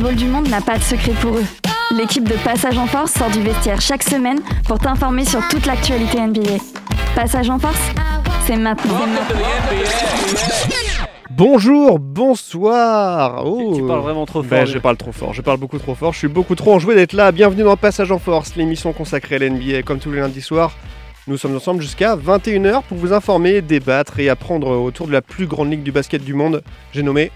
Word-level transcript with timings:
Basketball 0.00 0.16
du 0.16 0.32
monde 0.32 0.48
n'a 0.48 0.62
pas 0.62 0.78
de 0.78 0.82
secret 0.82 1.12
pour 1.20 1.36
eux. 1.36 1.44
L'équipe 1.90 2.26
de 2.26 2.34
Passage 2.42 2.78
en 2.78 2.86
Force 2.86 3.12
sort 3.12 3.28
du 3.28 3.42
vestiaire 3.42 3.82
chaque 3.82 4.02
semaine 4.02 4.38
pour 4.66 4.78
t'informer 4.78 5.26
sur 5.26 5.46
toute 5.48 5.66
l'actualité 5.66 6.20
NBA. 6.20 6.56
Passage 7.14 7.50
en 7.50 7.58
Force, 7.58 7.78
c'est 8.46 8.56
maintenant. 8.56 8.98
Bonjour, 11.30 11.98
bonsoir. 11.98 13.44
Oh. 13.44 13.74
Tu 13.76 13.86
parles 13.86 14.00
vraiment 14.00 14.24
trop 14.24 14.42
fort. 14.42 14.50
Ben, 14.50 14.64
je 14.64 14.78
parle 14.78 14.96
trop 14.96 15.12
fort, 15.12 15.34
je 15.34 15.42
parle 15.42 15.58
beaucoup 15.58 15.78
trop 15.78 15.94
fort, 15.94 16.14
je 16.14 16.18
suis 16.18 16.28
beaucoup 16.28 16.54
trop 16.54 16.72
enjoué 16.74 16.94
d'être 16.94 17.12
là. 17.12 17.30
Bienvenue 17.30 17.64
dans 17.64 17.76
Passage 17.76 18.10
en 18.10 18.18
Force, 18.18 18.56
l'émission 18.56 18.94
consacrée 18.94 19.34
à 19.34 19.38
l'NBA 19.38 19.82
comme 19.82 19.98
tous 19.98 20.12
les 20.12 20.20
lundis 20.20 20.40
soirs. 20.40 20.72
Nous 21.26 21.36
sommes 21.36 21.56
ensemble 21.56 21.82
jusqu'à 21.82 22.16
21h 22.16 22.84
pour 22.88 22.96
vous 22.96 23.12
informer, 23.12 23.60
débattre 23.60 24.18
et 24.18 24.30
apprendre 24.30 24.68
autour 24.68 25.08
de 25.08 25.12
la 25.12 25.20
plus 25.20 25.46
grande 25.46 25.70
ligue 25.70 25.82
du 25.82 25.92
basket 25.92 26.24
du 26.24 26.32
monde. 26.32 26.62
J'ai 26.92 27.02
nommé. 27.02 27.30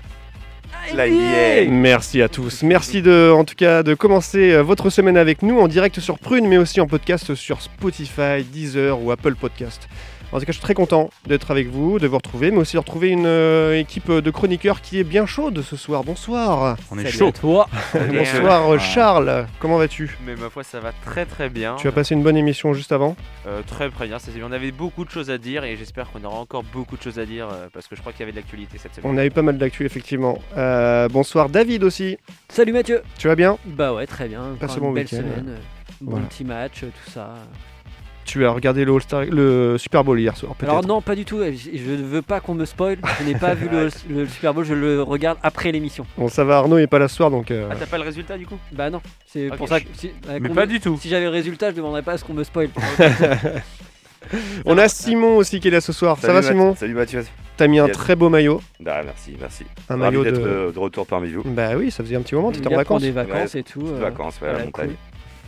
La 0.93 1.09
NBA. 1.09 1.71
Merci 1.71 2.21
à 2.21 2.29
tous. 2.29 2.63
Merci 2.63 3.01
de, 3.01 3.33
en 3.35 3.45
tout 3.45 3.55
cas 3.57 3.83
de 3.83 3.95
commencer 3.95 4.53
euh, 4.53 4.63
votre 4.63 4.91
semaine 4.91 5.17
avec 5.17 5.43
nous 5.43 5.59
en 5.59 5.69
direct 5.69 6.01
sur 6.01 6.19
Prune, 6.19 6.47
mais 6.47 6.59
aussi 6.59 6.81
en 6.81 6.87
podcast 6.87 7.35
sur 7.35 7.63
Spotify, 7.63 8.45
Deezer 8.45 9.01
ou 9.03 9.11
Apple 9.11 9.35
Podcast. 9.35 9.89
En 10.35 10.41
tout 10.41 10.47
cas, 10.47 10.51
je 10.51 10.57
suis 10.59 10.63
très 10.63 10.75
content 10.75 11.11
d'être 11.29 11.53
avec 11.53 11.69
vous, 11.69 12.01
de 12.01 12.09
vous 12.09 12.17
retrouver, 12.17 12.51
mais 12.51 12.57
aussi 12.59 12.75
de 12.75 12.81
retrouver 12.81 13.11
une 13.11 13.25
euh, 13.25 13.79
équipe 13.79 14.11
de 14.11 14.31
chroniqueurs 14.33 14.81
qui 14.81 14.99
est 14.99 15.05
bien 15.05 15.27
chaude 15.27 15.63
ce 15.63 15.77
soir. 15.77 16.03
Bonsoir. 16.03 16.77
On 16.91 16.99
est 16.99 17.05
Salut 17.05 17.17
chaud. 17.19 17.29
à 17.29 17.33
toi. 17.33 17.69
Bonsoir 18.13 18.69
euh, 18.73 18.79
Charles. 18.81 19.47
Comment 19.61 19.79
vas-tu? 19.79 20.19
Mais 20.27 20.35
ma 20.35 20.51
foi, 20.51 20.65
ça 20.65 20.81
va 20.81 20.91
très 21.05 21.25
très 21.25 21.49
bien. 21.49 21.77
Tu 21.77 21.87
as 21.87 21.93
passé 21.93 22.17
une 22.17 22.25
bonne 22.25 22.37
émission 22.37 22.73
juste 22.75 22.91
avant? 22.91 23.15
Euh, 23.47 23.63
très 23.65 23.89
très 23.91 24.09
bien. 24.09 24.19
ça 24.19 24.33
s'est 24.33 24.39
bien. 24.39 24.49
On 24.49 24.53
avait 24.53 24.73
beaucoup 24.73 25.05
de 25.05 25.11
choses 25.11 25.31
à 25.31 25.39
dire 25.39 25.63
et 25.63 25.77
j'espère 25.77 26.11
qu'on 26.11 26.25
aura 26.25 26.41
encore 26.41 26.65
beaucoup 26.65 26.97
de 26.97 27.03
choses 27.03 27.21
à 27.21 27.27
dire 27.27 27.49
euh, 27.53 27.69
parce 27.73 27.87
que 27.87 27.95
je 27.95 28.01
crois 28.01 28.13
qu'il 28.13 28.19
y 28.21 28.23
avait 28.25 28.33
de 28.33 28.37
l'actualité 28.37 28.77
cette 28.79 28.93
semaine. 28.97 29.13
On 29.15 29.17
a 29.17 29.25
eu 29.25 29.31
pas 29.31 29.43
mal 29.43 29.57
d'actu 29.57 29.85
effectivement. 29.87 30.41
Euh, 30.57 31.09
bonsoir 31.09 31.49
David 31.49 31.85
aussi. 31.85 32.19
Salut 32.49 32.73
Mathieu. 32.73 33.03
Tu 33.19 33.29
vas 33.29 33.37
bien? 33.37 33.57
Bah 33.67 33.95
ouais, 33.95 34.09
très 34.09 34.27
bien. 34.27 34.57
Passe 34.59 34.73
Encore 34.73 34.83
bon 34.83 34.89
une 34.89 34.95
belle 34.95 35.05
week-end. 35.05 35.17
semaine. 35.19 35.47
euh, 35.51 35.57
Bon 36.01 36.11
Voilà. 36.13 36.27
petit 36.27 36.45
match, 36.45 36.83
euh, 36.83 36.89
tout 37.05 37.11
ça. 37.13 37.35
Tu 38.25 38.45
as 38.47 38.51
regardé 38.51 38.85
le, 38.85 38.93
All-Star- 38.95 39.25
le 39.27 39.77
Super 39.79 40.03
Bowl 40.03 40.19
hier 40.19 40.37
soir 40.37 40.55
peut-être 40.55 40.71
Alors 40.71 40.87
non, 40.87 41.01
pas 41.03 41.15
du 41.15 41.25
tout. 41.25 41.41
Je 41.43 41.91
ne 41.93 42.03
veux 42.03 42.23
pas 42.23 42.41
qu'on 42.41 42.55
me 42.55 42.65
spoil. 42.65 42.97
Je 43.21 43.25
n'ai 43.27 43.35
pas 43.39 43.55
vu 43.55 43.69
le, 43.71 43.89
le 44.09 44.27
Super 44.27 44.55
Bowl. 44.55 44.65
Je 44.65 44.75
le 44.75 45.03
regarde 45.03 45.39
après 45.43 45.71
l'émission. 45.73 46.07
Bon 46.17 46.29
ça 46.29 46.43
va, 46.45 46.57
Arnaud 46.59 46.79
est 46.79 46.87
pas 46.87 46.99
là 46.99 47.09
ce 47.09 47.17
soir 47.17 47.31
donc... 47.31 47.51
euh, 47.51 47.69
Ah, 47.71 47.75
t'as 47.79 47.87
pas 47.87 47.99
le 47.99 48.05
résultat 48.05 48.39
du 48.39 48.47
coup? 48.47 48.57
Bah 48.73 48.89
non. 48.91 49.01
C'est 49.27 49.49
pour 49.57 49.69
ça 49.69 49.81
que 49.81 49.87
si, 49.95 50.11
euh, 50.29 50.39
Mais 50.41 50.49
pas 50.49 50.63
me- 50.67 50.73
du 50.73 50.81
tout. 50.81 50.97
si 51.01 51.09
j'avais 51.09 51.25
le 51.25 51.31
résultat, 51.31 51.71
je 51.71 51.77
demanderais 51.77 52.03
pas 52.03 52.13
à 52.13 52.19
ce 52.19 52.25
qu'on 52.25 52.35
me 52.35 52.45
spoil. 52.45 52.71
On 54.65 54.79
a 54.79 54.89
Simon 54.89 55.37
aussi 55.37 55.61
qui 55.61 55.69
est 55.69 55.71
là 55.71 55.81
ce 55.83 55.93
soir. 55.93 56.17
ça 56.19 56.33
va 56.33 56.41
Salut, 56.41 56.55
Simon? 56.57 56.75
Salut 56.75 56.95
Mathieu. 56.95 57.25
T'as 57.59 57.67
mis 57.69 57.79
un 57.79 57.89
très 57.89 58.17
beau 58.17 58.31
maillot. 58.31 58.61
Ah, 58.87 59.03
merci, 59.05 59.37
merci. 59.39 59.65
Un 59.91 59.97
maillot 59.99 60.25
d'être 60.25 60.41
de... 60.41 60.47
euh, 60.49 60.73
de 60.73 60.79
retour 60.79 61.07
parmi 61.07 61.31
vous. 61.31 61.43
Bah 61.45 61.71
oui, 61.77 61.91
ça 61.91 62.03
faisait 62.03 62.17
un 62.17 62.23
petit 62.23 62.35
moment, 62.35 62.51
t'étais 62.51 62.67
en 62.73 62.77
vacances. 62.77 63.03
des 63.03 63.11
vacances 63.11 63.53
Ouais, 63.55 63.61
et 63.61 63.63
tout. 63.63 63.87
Euh, 63.87 63.99
vacances, 64.01 64.41
ouais, 64.41 64.49
à 64.49 64.53
la 64.53 64.59
voilà, 64.59 64.65
montagne. 64.65 64.87
cool. 64.89 64.97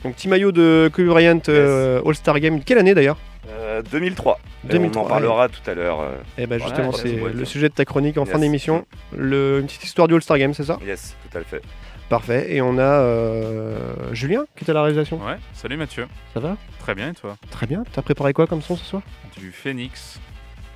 Donc 0.04 0.14
petit 0.14 0.28
maillot 0.28 0.52
de 0.52 0.90
Kobe 0.92 1.06
Bryant 1.06 1.40
euh, 1.48 2.00
All-Star 2.06 2.38
Game. 2.40 2.62
Quelle 2.62 2.78
année 2.78 2.94
d'ailleurs 2.94 3.16
Euh, 3.48 3.82
2003. 3.90 4.38
Et 4.64 4.68
2003, 4.72 5.02
On 5.02 5.04
en 5.04 5.08
parlera 5.08 5.48
tout 5.48 5.68
à 5.70 5.74
l'heure. 5.74 6.00
euh, 6.00 6.16
Eh 6.38 6.46
ben 6.46 6.60
justement, 6.60 6.90
ouais, 6.90 6.96
c'est 7.00 7.14
le 7.14 7.44
sujet 7.44 7.68
de 7.68 7.74
ta 7.74 7.84
chronique 7.84 8.18
en 8.18 8.24
fin 8.24 8.38
d'émission. 8.38 8.86
Une 9.16 9.64
petite 9.66 9.84
histoire 9.84 10.08
du 10.08 10.14
All-Star 10.14 10.38
Game, 10.38 10.54
c'est 10.54 10.64
ça 10.64 10.78
Yes, 10.84 11.16
tout 11.30 11.38
à 11.38 11.42
fait. 11.42 11.62
Parfait. 12.08 12.54
Et 12.54 12.60
on 12.62 12.78
a 12.78 12.82
euh, 12.82 13.78
Julien 14.12 14.44
qui 14.56 14.64
est 14.64 14.70
à 14.70 14.74
la 14.74 14.82
réalisation. 14.82 15.16
Ouais, 15.24 15.36
salut 15.52 15.76
Mathieu. 15.76 16.06
Ça 16.34 16.40
va 16.40 16.56
Très 16.78 16.94
bien 16.94 17.10
et 17.10 17.14
toi 17.14 17.36
Très 17.50 17.66
bien. 17.66 17.82
T'as 17.92 18.02
préparé 18.02 18.32
quoi 18.32 18.46
comme 18.46 18.62
son 18.62 18.76
ce 18.76 18.84
soir 18.84 19.02
Du 19.36 19.50
Phoenix, 19.50 20.20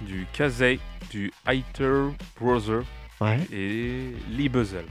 du 0.01 0.27
Kazay, 0.33 0.81
du 1.11 1.33
Hater 1.47 2.09
Brother 2.41 2.83
Ouais. 3.21 3.39
et 3.53 4.13
Lee 4.31 4.49
Buzzell. 4.49 4.87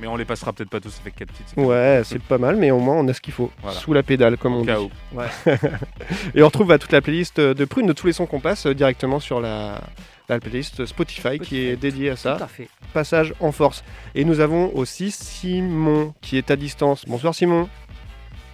Mais 0.00 0.06
on 0.08 0.16
les 0.16 0.24
passera 0.24 0.52
peut-être 0.52 0.70
pas 0.70 0.80
tous 0.80 0.98
avec 1.00 1.14
4 1.14 1.32
titres. 1.32 1.58
Ouais, 1.58 2.02
c'est 2.04 2.20
pas 2.20 2.38
mal, 2.38 2.56
mais 2.56 2.70
au 2.70 2.80
moins 2.80 2.96
on 2.96 3.06
a 3.08 3.14
ce 3.14 3.20
qu'il 3.20 3.32
faut. 3.32 3.50
Voilà. 3.62 3.78
Sous 3.78 3.92
la 3.92 4.02
pédale, 4.02 4.36
comme 4.36 4.54
on 4.54 4.62
Au 4.62 4.64
dit. 4.64 4.72
où. 4.72 5.20
Et 6.34 6.42
on 6.42 6.46
retrouve 6.46 6.66
bah, 6.66 6.78
toute 6.78 6.92
la 6.92 7.00
playlist 7.00 7.38
de 7.40 7.64
Prune 7.64 7.86
de 7.86 7.92
tous 7.92 8.06
les 8.08 8.12
sons 8.12 8.26
qu'on 8.26 8.40
passe 8.40 8.66
euh, 8.66 8.74
directement 8.74 9.20
sur 9.20 9.40
la, 9.40 9.80
la 10.28 10.40
playlist 10.40 10.86
Spotify, 10.86 11.38
qui 11.38 11.58
est 11.58 11.76
dédiée 11.76 12.10
à 12.10 12.16
ça. 12.16 12.36
Tout 12.36 12.44
à 12.44 12.48
fait. 12.48 12.68
Passage 12.92 13.32
en 13.40 13.52
force. 13.52 13.84
Et 14.14 14.24
nous 14.24 14.40
avons 14.40 14.74
aussi 14.74 15.10
Simon 15.12 16.14
qui 16.20 16.36
est 16.36 16.50
à 16.50 16.56
distance. 16.56 17.04
Bonsoir 17.06 17.34
Simon. 17.34 17.68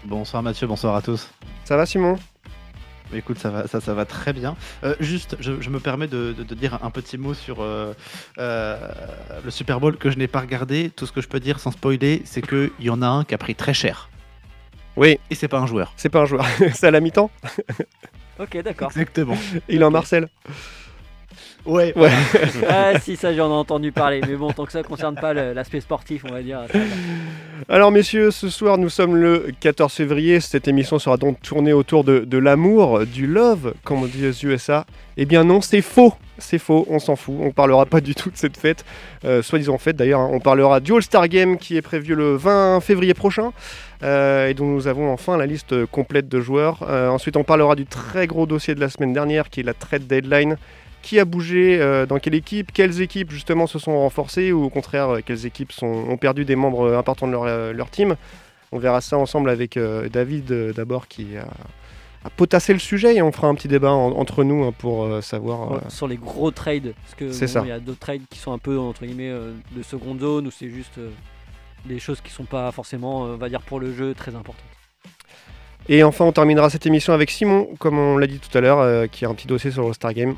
Bonsoir 0.04 0.42
Mathieu, 0.42 0.66
bonsoir 0.66 0.94
à 0.96 1.02
tous. 1.02 1.30
Ça 1.64 1.76
va 1.76 1.86
Simon? 1.86 2.16
Écoute, 3.14 3.38
ça 3.38 3.50
va, 3.50 3.66
ça, 3.66 3.80
ça 3.80 3.94
va 3.94 4.04
très 4.04 4.32
bien. 4.32 4.54
Euh, 4.84 4.94
juste, 5.00 5.36
je, 5.40 5.60
je 5.60 5.70
me 5.70 5.80
permets 5.80 6.08
de, 6.08 6.34
de- 6.36 6.42
de 6.42 6.54
dire 6.54 6.78
un 6.82 6.90
petit 6.90 7.16
mot 7.18 7.32
sur 7.34 7.62
euh, 7.62 7.94
euh, 8.38 8.76
le 9.44 9.50
Super 9.50 9.80
Bowl 9.80 9.96
que 9.96 10.10
je 10.10 10.18
n'ai 10.18 10.28
pas 10.28 10.40
regardé. 10.40 10.90
Tout 10.94 11.06
ce 11.06 11.12
que 11.12 11.20
je 11.22 11.28
peux 11.28 11.40
dire 11.40 11.58
sans 11.60 11.70
spoiler, 11.70 12.22
c'est 12.24 12.42
qu'il 12.46 12.70
y 12.80 12.90
en 12.90 13.00
a 13.02 13.06
un 13.06 13.24
qui 13.24 13.34
a 13.34 13.38
pris 13.38 13.54
très 13.54 13.72
cher. 13.74 14.08
Oui, 14.96 15.18
Et 15.30 15.34
c'est 15.34 15.48
pas 15.48 15.58
un 15.58 15.66
joueur. 15.66 15.92
c'est 15.96 16.08
pas 16.08 16.20
un 16.20 16.24
joueur. 16.26 16.44
c'est 16.74 16.86
à 16.88 16.90
la 16.90 17.00
mi-temps. 17.00 17.30
Ok, 18.38 18.60
d'accord. 18.62 18.88
Exactement. 18.90 19.36
Il 19.68 19.80
est 19.80 19.84
en 19.84 19.90
Marcel. 19.90 20.28
Ouais, 21.68 21.92
Ouais. 21.96 22.10
ah 22.68 22.98
si, 22.98 23.16
ça 23.16 23.34
j'en 23.34 23.48
ai 23.50 23.52
entendu 23.54 23.92
parler. 23.92 24.20
Mais 24.26 24.34
bon, 24.36 24.50
tant 24.52 24.64
que 24.64 24.72
ça 24.72 24.82
concerne 24.82 25.14
pas 25.14 25.34
l'aspect 25.34 25.80
sportif, 25.80 26.24
on 26.28 26.32
va 26.32 26.42
dire. 26.42 26.60
Alors 27.68 27.90
messieurs, 27.90 28.30
ce 28.30 28.48
soir 28.48 28.78
nous 28.78 28.88
sommes 28.88 29.16
le 29.16 29.48
14 29.60 29.92
février. 29.92 30.40
Cette 30.40 30.66
émission 30.68 30.98
sera 30.98 31.16
donc 31.16 31.40
tournée 31.42 31.72
autour 31.72 32.04
de, 32.04 32.20
de 32.20 32.38
l'amour, 32.38 33.04
du 33.06 33.26
love, 33.26 33.74
comme 33.84 34.02
on 34.02 34.06
dit 34.06 34.26
aux 34.26 34.46
USA. 34.46 34.86
Eh 35.16 35.26
bien 35.26 35.44
non, 35.44 35.60
c'est 35.60 35.82
faux. 35.82 36.14
C'est 36.40 36.58
faux, 36.58 36.86
on 36.88 37.00
s'en 37.00 37.16
fout. 37.16 37.34
On 37.40 37.50
parlera 37.50 37.84
pas 37.84 38.00
du 38.00 38.14
tout 38.14 38.30
de 38.30 38.36
cette 38.36 38.56
fête, 38.56 38.84
euh, 39.24 39.42
soi-disant 39.42 39.76
fête 39.76 39.96
d'ailleurs. 39.96 40.20
hein. 40.20 40.30
On 40.32 40.38
parlera 40.38 40.78
du 40.78 40.92
All-Star 40.94 41.26
Game 41.28 41.58
qui 41.58 41.76
est 41.76 41.82
prévu 41.82 42.14
le 42.14 42.36
20 42.36 42.78
février 42.80 43.12
prochain 43.12 43.52
euh, 44.04 44.46
et 44.48 44.54
dont 44.54 44.66
nous 44.66 44.86
avons 44.86 45.10
enfin 45.12 45.36
la 45.36 45.46
liste 45.46 45.84
complète 45.86 46.28
de 46.28 46.40
joueurs. 46.40 46.84
Euh, 46.88 47.08
ensuite, 47.08 47.36
on 47.36 47.42
parlera 47.42 47.74
du 47.74 47.86
très 47.86 48.28
gros 48.28 48.46
dossier 48.46 48.76
de 48.76 48.80
la 48.80 48.88
semaine 48.88 49.12
dernière 49.12 49.50
qui 49.50 49.60
est 49.60 49.64
la 49.64 49.74
trade 49.74 50.06
deadline. 50.06 50.56
Qui 51.02 51.18
a 51.20 51.24
bougé 51.24 51.80
euh, 51.80 52.06
Dans 52.06 52.18
quelle 52.18 52.34
équipe 52.34 52.72
Quelles 52.72 53.00
équipes 53.00 53.30
justement 53.30 53.66
se 53.66 53.78
sont 53.78 53.96
renforcées 53.98 54.52
ou 54.52 54.64
au 54.64 54.70
contraire 54.70 55.08
euh, 55.10 55.20
quelles 55.24 55.46
équipes 55.46 55.72
sont- 55.72 55.86
ont 55.86 56.16
perdu 56.16 56.44
des 56.44 56.56
membres 56.56 56.88
euh, 56.90 56.98
importants 56.98 57.26
de 57.26 57.32
leur, 57.32 57.72
leur 57.72 57.90
team 57.90 58.16
On 58.72 58.78
verra 58.78 59.00
ça 59.00 59.16
ensemble 59.16 59.48
avec 59.50 59.78
David 60.12 60.52
d'abord 60.74 61.08
qui 61.08 61.36
a, 61.36 61.46
a 62.24 62.30
potassé 62.30 62.72
le 62.72 62.78
sujet 62.78 63.14
et 63.16 63.22
on 63.22 63.32
fera 63.32 63.48
un 63.48 63.54
petit 63.54 63.68
débat 63.68 63.90
en- 63.92 64.12
entre 64.12 64.44
nous 64.44 64.64
hein, 64.64 64.72
pour 64.76 65.22
savoir. 65.22 65.80
sur 65.90 66.08
les 66.08 66.16
gros 66.16 66.50
trades. 66.50 66.92
Parce 67.04 67.14
que 67.14 67.32
bon, 67.60 67.64
il 67.64 67.68
y 67.68 67.72
a 67.72 67.80
d'autres 67.80 68.00
trades 68.00 68.22
qui 68.28 68.38
sont 68.38 68.52
un 68.52 68.58
peu 68.58 68.76
entre 68.78 69.06
guillemets 69.06 69.32
de 69.74 69.82
seconde 69.82 70.20
zone 70.20 70.46
où 70.46 70.50
c'est 70.50 70.68
juste 70.68 70.98
des 71.86 72.00
choses 72.00 72.20
qui 72.20 72.30
sont 72.32 72.44
pas 72.44 72.70
forcément, 72.72 73.20
on 73.22 73.36
va 73.36 73.48
dire 73.48 73.62
pour 73.62 73.78
le 73.80 73.94
jeu, 73.94 74.12
très 74.12 74.34
importantes. 74.34 74.64
Et 75.88 76.02
enfin, 76.02 76.26
on 76.26 76.32
terminera 76.32 76.68
cette 76.68 76.84
émission 76.84 77.14
avec 77.14 77.30
Simon, 77.30 77.68
comme 77.78 77.98
on 77.98 78.18
l'a 78.18 78.26
dit 78.26 78.40
tout 78.40 78.58
à 78.58 78.60
l'heure, 78.60 78.80
euh, 78.80 79.06
qui 79.06 79.24
a 79.24 79.28
un 79.30 79.34
petit 79.34 79.46
dossier 79.46 79.70
sur 79.70 79.86
le 79.86 79.94
Star 79.94 80.12
Game. 80.12 80.34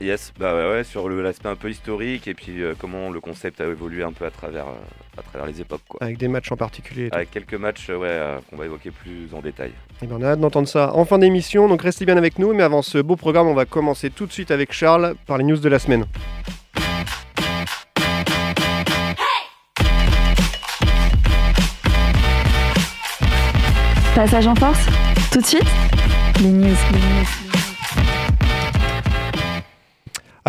Yes, 0.00 0.32
bah 0.38 0.54
ouais, 0.54 0.70
ouais, 0.76 0.84
sur 0.84 1.10
le- 1.10 1.20
l'aspect 1.22 1.48
un 1.50 1.56
peu 1.56 1.68
historique 1.68 2.26
et 2.26 2.32
puis 2.32 2.62
euh, 2.62 2.74
comment 2.78 3.10
le 3.10 3.20
concept 3.20 3.60
a 3.60 3.66
évolué 3.66 4.02
un 4.02 4.12
peu 4.12 4.24
à 4.24 4.30
travers, 4.30 4.66
euh, 4.66 5.18
à 5.18 5.22
travers 5.22 5.46
les 5.46 5.60
époques. 5.60 5.82
Quoi. 5.86 5.98
avec 6.02 6.16
des 6.16 6.26
matchs 6.28 6.50
en 6.50 6.56
particulier. 6.56 7.06
et 7.06 7.10
tout. 7.10 7.16
Avec 7.16 7.30
quelques 7.30 7.54
matchs 7.54 7.90
euh, 7.90 7.96
ouais, 7.98 8.08
euh, 8.08 8.38
qu'on 8.48 8.56
va 8.56 8.64
évoquer 8.64 8.90
plus 8.92 9.28
en 9.34 9.40
détail. 9.42 9.72
Eh 10.02 10.06
bien, 10.06 10.16
on 10.18 10.22
a 10.22 10.28
hâte 10.28 10.40
d'entendre 10.40 10.68
ça 10.68 10.94
en 10.94 11.04
fin 11.04 11.18
d'émission, 11.18 11.68
donc 11.68 11.82
restez 11.82 12.06
bien 12.06 12.16
avec 12.16 12.38
nous. 12.38 12.54
Mais 12.54 12.62
avant 12.62 12.80
ce 12.80 12.96
beau 12.96 13.16
programme, 13.16 13.46
on 13.48 13.54
va 13.54 13.66
commencer 13.66 14.08
tout 14.08 14.24
de 14.24 14.32
suite 14.32 14.50
avec 14.50 14.72
Charles 14.72 15.16
par 15.26 15.36
les 15.36 15.44
news 15.44 15.58
de 15.58 15.68
la 15.68 15.78
semaine. 15.78 16.06
Passage 24.14 24.46
en 24.46 24.54
Force, 24.54 24.86
tout 25.32 25.40
de 25.40 25.46
suite, 25.46 25.64
les 26.42 26.48
news. 26.48 26.76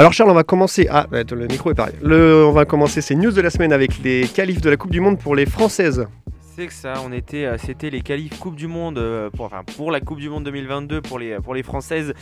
Alors 0.01 0.13
Charles, 0.13 0.31
on 0.31 0.33
va 0.33 0.43
commencer. 0.43 0.87
Ah, 0.89 1.05
ouais, 1.11 1.23
le 1.29 1.45
micro 1.45 1.69
est 1.69 1.75
pareil. 1.75 1.93
Le, 2.01 2.43
on 2.47 2.53
va 2.53 2.65
commencer 2.65 3.01
ces 3.01 3.13
news 3.13 3.29
de 3.29 3.39
la 3.39 3.51
semaine 3.51 3.71
avec 3.71 4.01
les 4.03 4.27
qualifs 4.27 4.59
de 4.59 4.71
la 4.71 4.75
Coupe 4.75 4.89
du 4.89 4.99
Monde 4.99 5.19
pour 5.19 5.35
les 5.35 5.45
Françaises. 5.45 6.07
C'est 6.53 6.67
que 6.67 6.73
ça, 6.73 6.95
on 7.05 7.13
était, 7.13 7.45
euh, 7.45 7.57
c'était 7.57 7.89
les 7.89 8.01
qualifs 8.01 8.37
Coupe 8.37 8.57
du 8.57 8.67
Monde 8.67 8.97
euh, 8.97 9.29
pour, 9.29 9.45
enfin, 9.45 9.63
pour 9.77 9.89
la 9.89 10.01
Coupe 10.01 10.19
du 10.19 10.29
Monde 10.29 10.43
2022 10.43 10.99
pour 11.01 11.17
les, 11.17 11.37
pour 11.39 11.53
les 11.53 11.63
Françaises. 11.63 12.13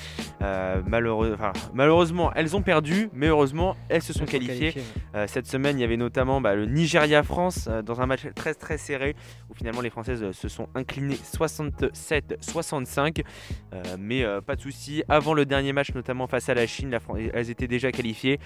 Euh, 0.43 0.83
malheureux- 0.85 1.31
enfin, 1.33 1.51
malheureusement, 1.73 2.31
elles 2.35 2.55
ont 2.55 2.61
perdu, 2.61 3.09
mais 3.11 3.25
heureusement, 3.27 3.75
elles 3.89 4.03
se 4.03 4.13
sont 4.13 4.25
Elles 4.25 4.29
qualifiées. 4.29 4.73
ouais. 4.75 4.83
Euh, 5.15 5.25
cette 5.27 5.47
semaine, 5.47 5.79
il 5.79 5.81
y 5.81 5.83
avait 5.83 5.97
notamment 5.97 6.41
bah, 6.41 6.53
le 6.53 6.67
Nigeria-France 6.67 7.67
euh, 7.71 7.81
dans 7.81 8.01
un 8.01 8.05
match 8.05 8.27
très 8.35 8.53
très 8.53 8.77
serré 8.77 9.15
où 9.49 9.55
finalement 9.55 9.81
les 9.81 9.89
Françaises 9.89 10.29
se 10.31 10.47
sont 10.47 10.67
inclinées 10.75 11.15
67-65. 11.15 13.23
Euh, 13.73 13.81
mais 13.97 14.23
pas 14.45 14.55
de 14.55 14.61
souci. 14.61 15.03
Avant 15.09 15.33
le 15.33 15.47
dernier 15.47 15.73
match, 15.73 15.91
notamment 15.95 16.27
face 16.27 16.49
à 16.49 16.53
la 16.53 16.67
Chine, 16.67 16.91
la 16.91 16.99
Fran- 16.99 17.15
elles 17.33 17.49
étaient 17.49 17.67
déjà 17.67 17.91
qualifiées. 17.91 18.39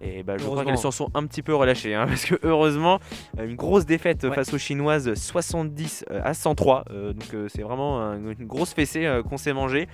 Et 0.00 0.22
bah, 0.22 0.36
je 0.38 0.44
crois 0.44 0.64
qu'elles 0.64 0.78
s'en 0.78 0.90
sont 0.92 1.10
un 1.14 1.26
petit 1.26 1.42
peu 1.42 1.54
relâchées. 1.54 1.94
hein, 1.94 2.06
parce 2.08 2.24
que 2.24 2.36
heureusement, 2.44 3.00
une 3.42 3.56
grosse 3.56 3.84
défaite 3.86 4.22
Ouais. 4.24 4.34
face 4.34 4.52
aux 4.54 4.58
Chinoises 4.58 5.12
70 5.14 6.04
euh, 6.10 6.20
à 6.24 6.34
103. 6.34 6.84
euh, 6.90 7.12
donc 7.12 7.34
euh, 7.34 7.48
c'est 7.48 7.62
vraiment 7.62 8.00
un- 8.00 8.16
une 8.30 8.46
grosse 8.46 8.72
fessée 8.74 9.06
euh, 9.06 9.22
qu'on 9.22 9.36
s'est 9.38 9.52
mangé. 9.52 9.88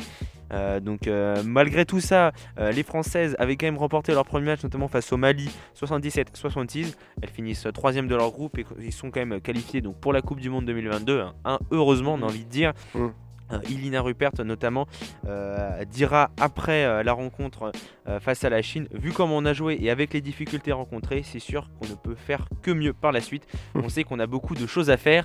Euh, 0.52 0.78
donc 0.78 1.08
malgré 1.44 1.84
tout 1.86 2.00
ça, 2.00 2.32
les 2.58 2.82
Françaises 2.82 3.34
avaient 3.38 3.56
quand 3.56 3.66
même 3.66 3.78
remporté 3.78 4.12
leur 4.12 4.24
premier 4.26 4.46
match, 4.46 4.62
notamment 4.62 4.88
face 4.88 5.10
au 5.12 5.16
Mali, 5.16 5.48
77-66. 5.74 6.94
Elles 7.22 7.28
finissent 7.30 7.66
troisième 7.72 8.06
de 8.08 8.14
leur 8.14 8.30
groupe 8.30 8.58
et 8.58 8.66
ils 8.80 8.92
sont 8.92 9.10
quand 9.10 9.24
même 9.24 9.40
qualifiés 9.40 9.80
donc 9.80 9.96
pour 10.00 10.12
la 10.12 10.20
Coupe 10.22 10.40
du 10.40 10.50
Monde 10.50 10.66
2022. 10.66 11.20
hein. 11.20 11.32
Hein, 11.44 11.58
heureusement, 11.70 12.14
on 12.14 12.22
a 12.22 12.26
envie 12.26 12.44
de 12.44 12.50
dire. 12.50 12.72
Mm. 12.94 13.06
Euh, 13.52 13.58
Ilina 13.69 14.00
Rupert 14.00 14.32
notamment 14.44 14.87
euh, 15.26 15.85
dira 15.85 16.31
après 16.41 16.85
euh, 16.85 17.02
la 17.02 17.12
rencontre 17.12 17.73
euh, 18.08 18.19
face 18.20 18.44
à 18.44 18.50
la 18.50 18.62
Chine, 18.62 18.88
vu 18.93 19.12
comment 19.12 19.37
on 19.37 19.44
a 19.44 19.52
joué 19.52 19.79
et 19.81 19.91
avec 19.91 20.14
les 20.14 20.20
difficultés 20.20 20.73
rencontrées, 20.73 21.23
c'est 21.25 21.38
sûr 21.38 21.69
qu'on 21.79 21.88
ne 21.88 21.94
peut 21.94 22.14
faire 22.14 22.49
que 22.62 22.70
mieux 22.70 22.93
par 22.93 23.12
la 23.12 23.20
suite. 23.20 23.46
On 23.75 23.88
sait 23.88 24.05
qu'on 24.05 24.19
a 24.19 24.26
beaucoup 24.26 24.55
de 24.55 24.67
choses 24.67 24.91
à 24.91 24.96
faire. 24.96 25.25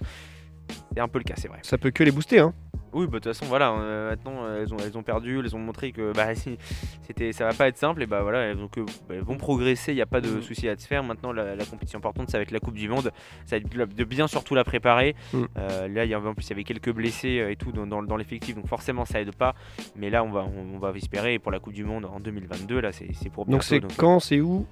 C'est 0.94 1.00
un 1.00 1.08
peu 1.08 1.20
le 1.20 1.24
cas, 1.24 1.36
c'est 1.38 1.48
vrai. 1.48 1.60
Ça 1.64 1.78
peut 1.78 1.92
que 1.92 2.04
les 2.04 2.12
booster. 2.12 2.40
Hein. 2.40 2.54
Oui, 2.94 3.06
bah, 3.06 3.14
de 3.14 3.24
toute 3.24 3.26
façon, 3.34 3.46
voilà, 3.46 3.72
euh, 3.72 4.10
maintenant 4.12 4.44
euh, 4.44 4.62
elles 4.64 4.74
ont, 4.74 4.78
elles 4.78 4.98
ont 4.98 5.04
perdu, 5.04 5.40
elles 5.40 5.56
ont 5.56 5.60
montré 5.60 5.92
que 5.92 6.12
bah, 6.14 6.34
si, 6.36 6.58
c'était, 7.04 7.32
ça 7.34 7.46
va 7.46 7.54
pas 7.54 7.68
être 7.68 7.78
simple, 7.78 8.02
et 8.04 8.06
bah 8.06 8.22
voilà, 8.22 8.40
elles, 8.40 8.58
donc, 8.58 8.78
bah, 8.80 9.16
elles 9.16 9.22
vont 9.22 9.38
progresser, 9.38 9.92
il 9.92 9.96
n'y 9.96 10.02
a 10.02 10.06
pas 10.06 10.22
de 10.22 10.30
Mm. 10.30 10.42
souci 10.42 10.68
à 10.70 10.78
se 10.78 10.88
faire. 10.88 11.04
Maintenant, 11.04 11.32
la, 11.32 11.56
la 11.56 11.66
compétition 11.66 11.98
importante, 12.00 12.30
ça 12.30 12.38
va 12.38 12.44
être 12.44 12.52
la 12.52 12.60
Coupe 12.60 12.76
du 12.76 12.88
Monde, 12.90 13.12
ça 13.46 13.58
va 13.58 13.58
être 13.58 13.96
de- 13.96 14.04
bien 14.04 14.28
surtout 14.28 14.56
la 14.56 14.64
préparer. 14.64 15.16
Mm. 15.34 15.44
Euh, 15.58 15.88
là, 15.88 16.06
il 16.06 16.12
y 16.12 16.14
avait, 16.14 16.28
en 16.30 16.34
plus, 16.34 16.46
il 16.48 16.50
y 16.50 16.54
avait 16.54 16.64
quelques 16.64 16.92
blessés 16.92 17.46
et 17.50 17.56
tout 17.56 17.72
dans, 17.72 17.86
dans- 17.88 18.04
dans 18.04 18.18
l'effectif, 18.18 18.56
donc 18.56 18.68
forcément, 18.68 19.06
ça 19.06 19.22
aide 19.22 19.36
pas. 19.36 19.56
Mais 19.96 20.10
là, 20.10 20.24
on 20.24 20.32
va, 20.32 20.42
on, 20.46 20.76
on 20.76 20.80
va 20.80 20.92
espérer 20.96 21.40
pour 21.40 21.52
la 21.52 21.60
Coupe 21.60 21.74
du 21.74 21.84
Monde 21.84 22.06
en 22.06 22.20
2022, 22.20 22.80
là, 22.82 22.92
c'est, 22.92 23.10
c'est 23.14 23.30
pour 23.30 23.46
bientôt. 23.46 23.58
Donc 23.58 23.64
c'est 23.64 23.80
donc, 23.80 23.96
quand, 23.98 24.20
c'est 24.20 24.42
où? 24.42 24.66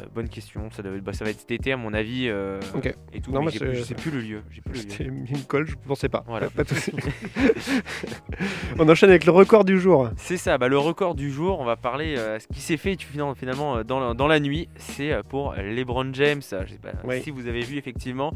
Euh, 0.00 0.04
bonne 0.14 0.28
question, 0.28 0.70
ça, 0.70 0.82
doit, 0.82 0.92
bah, 1.02 1.12
ça 1.12 1.24
va 1.24 1.30
être 1.30 1.40
cet 1.40 1.50
été, 1.50 1.72
à 1.72 1.76
mon 1.76 1.92
avis, 1.94 2.28
euh, 2.28 2.60
Ok. 2.74 2.94
et 3.12 3.20
tout, 3.20 3.32
Non, 3.32 3.42
mais 3.42 3.52
bah, 3.58 3.66
je 3.72 3.82
sais 3.82 3.94
plus 3.94 4.10
le 4.10 4.20
lieu. 4.20 4.42
C'était 4.74 5.04
une 5.04 5.26
colle, 5.46 5.66
je 5.66 5.74
pensais 5.86 6.08
pas. 6.08 6.24
Voilà. 6.26 6.48
Pas 6.50 6.64
de. 6.64 6.70
On 8.78 8.88
enchaîne 8.88 9.10
avec 9.10 9.24
le 9.24 9.32
record 9.32 9.64
du 9.64 9.78
jour. 9.78 10.08
C'est 10.16 10.36
ça, 10.36 10.58
bah, 10.58 10.68
le 10.68 10.78
record 10.78 11.14
du 11.14 11.30
jour, 11.30 11.60
on 11.60 11.64
va 11.64 11.76
parler 11.76 12.16
euh, 12.16 12.38
ce 12.38 12.46
qui 12.48 12.60
s'est 12.60 12.76
fait 12.76 12.96
finalement 13.36 13.76
euh, 13.76 13.84
dans 13.84 14.00
la, 14.00 14.14
dans 14.14 14.26
la 14.26 14.40
nuit, 14.40 14.68
c'est 14.76 15.12
euh, 15.12 15.22
pour 15.22 15.54
LeBron 15.54 16.12
James. 16.14 16.42
Euh, 16.52 16.62
Je 16.66 16.72
sais 16.72 16.78
pas 16.78 16.92
Oui. 17.04 17.22
si 17.22 17.30
vous 17.30 17.46
avez 17.46 17.60
vu 17.60 17.76
effectivement, 17.78 18.32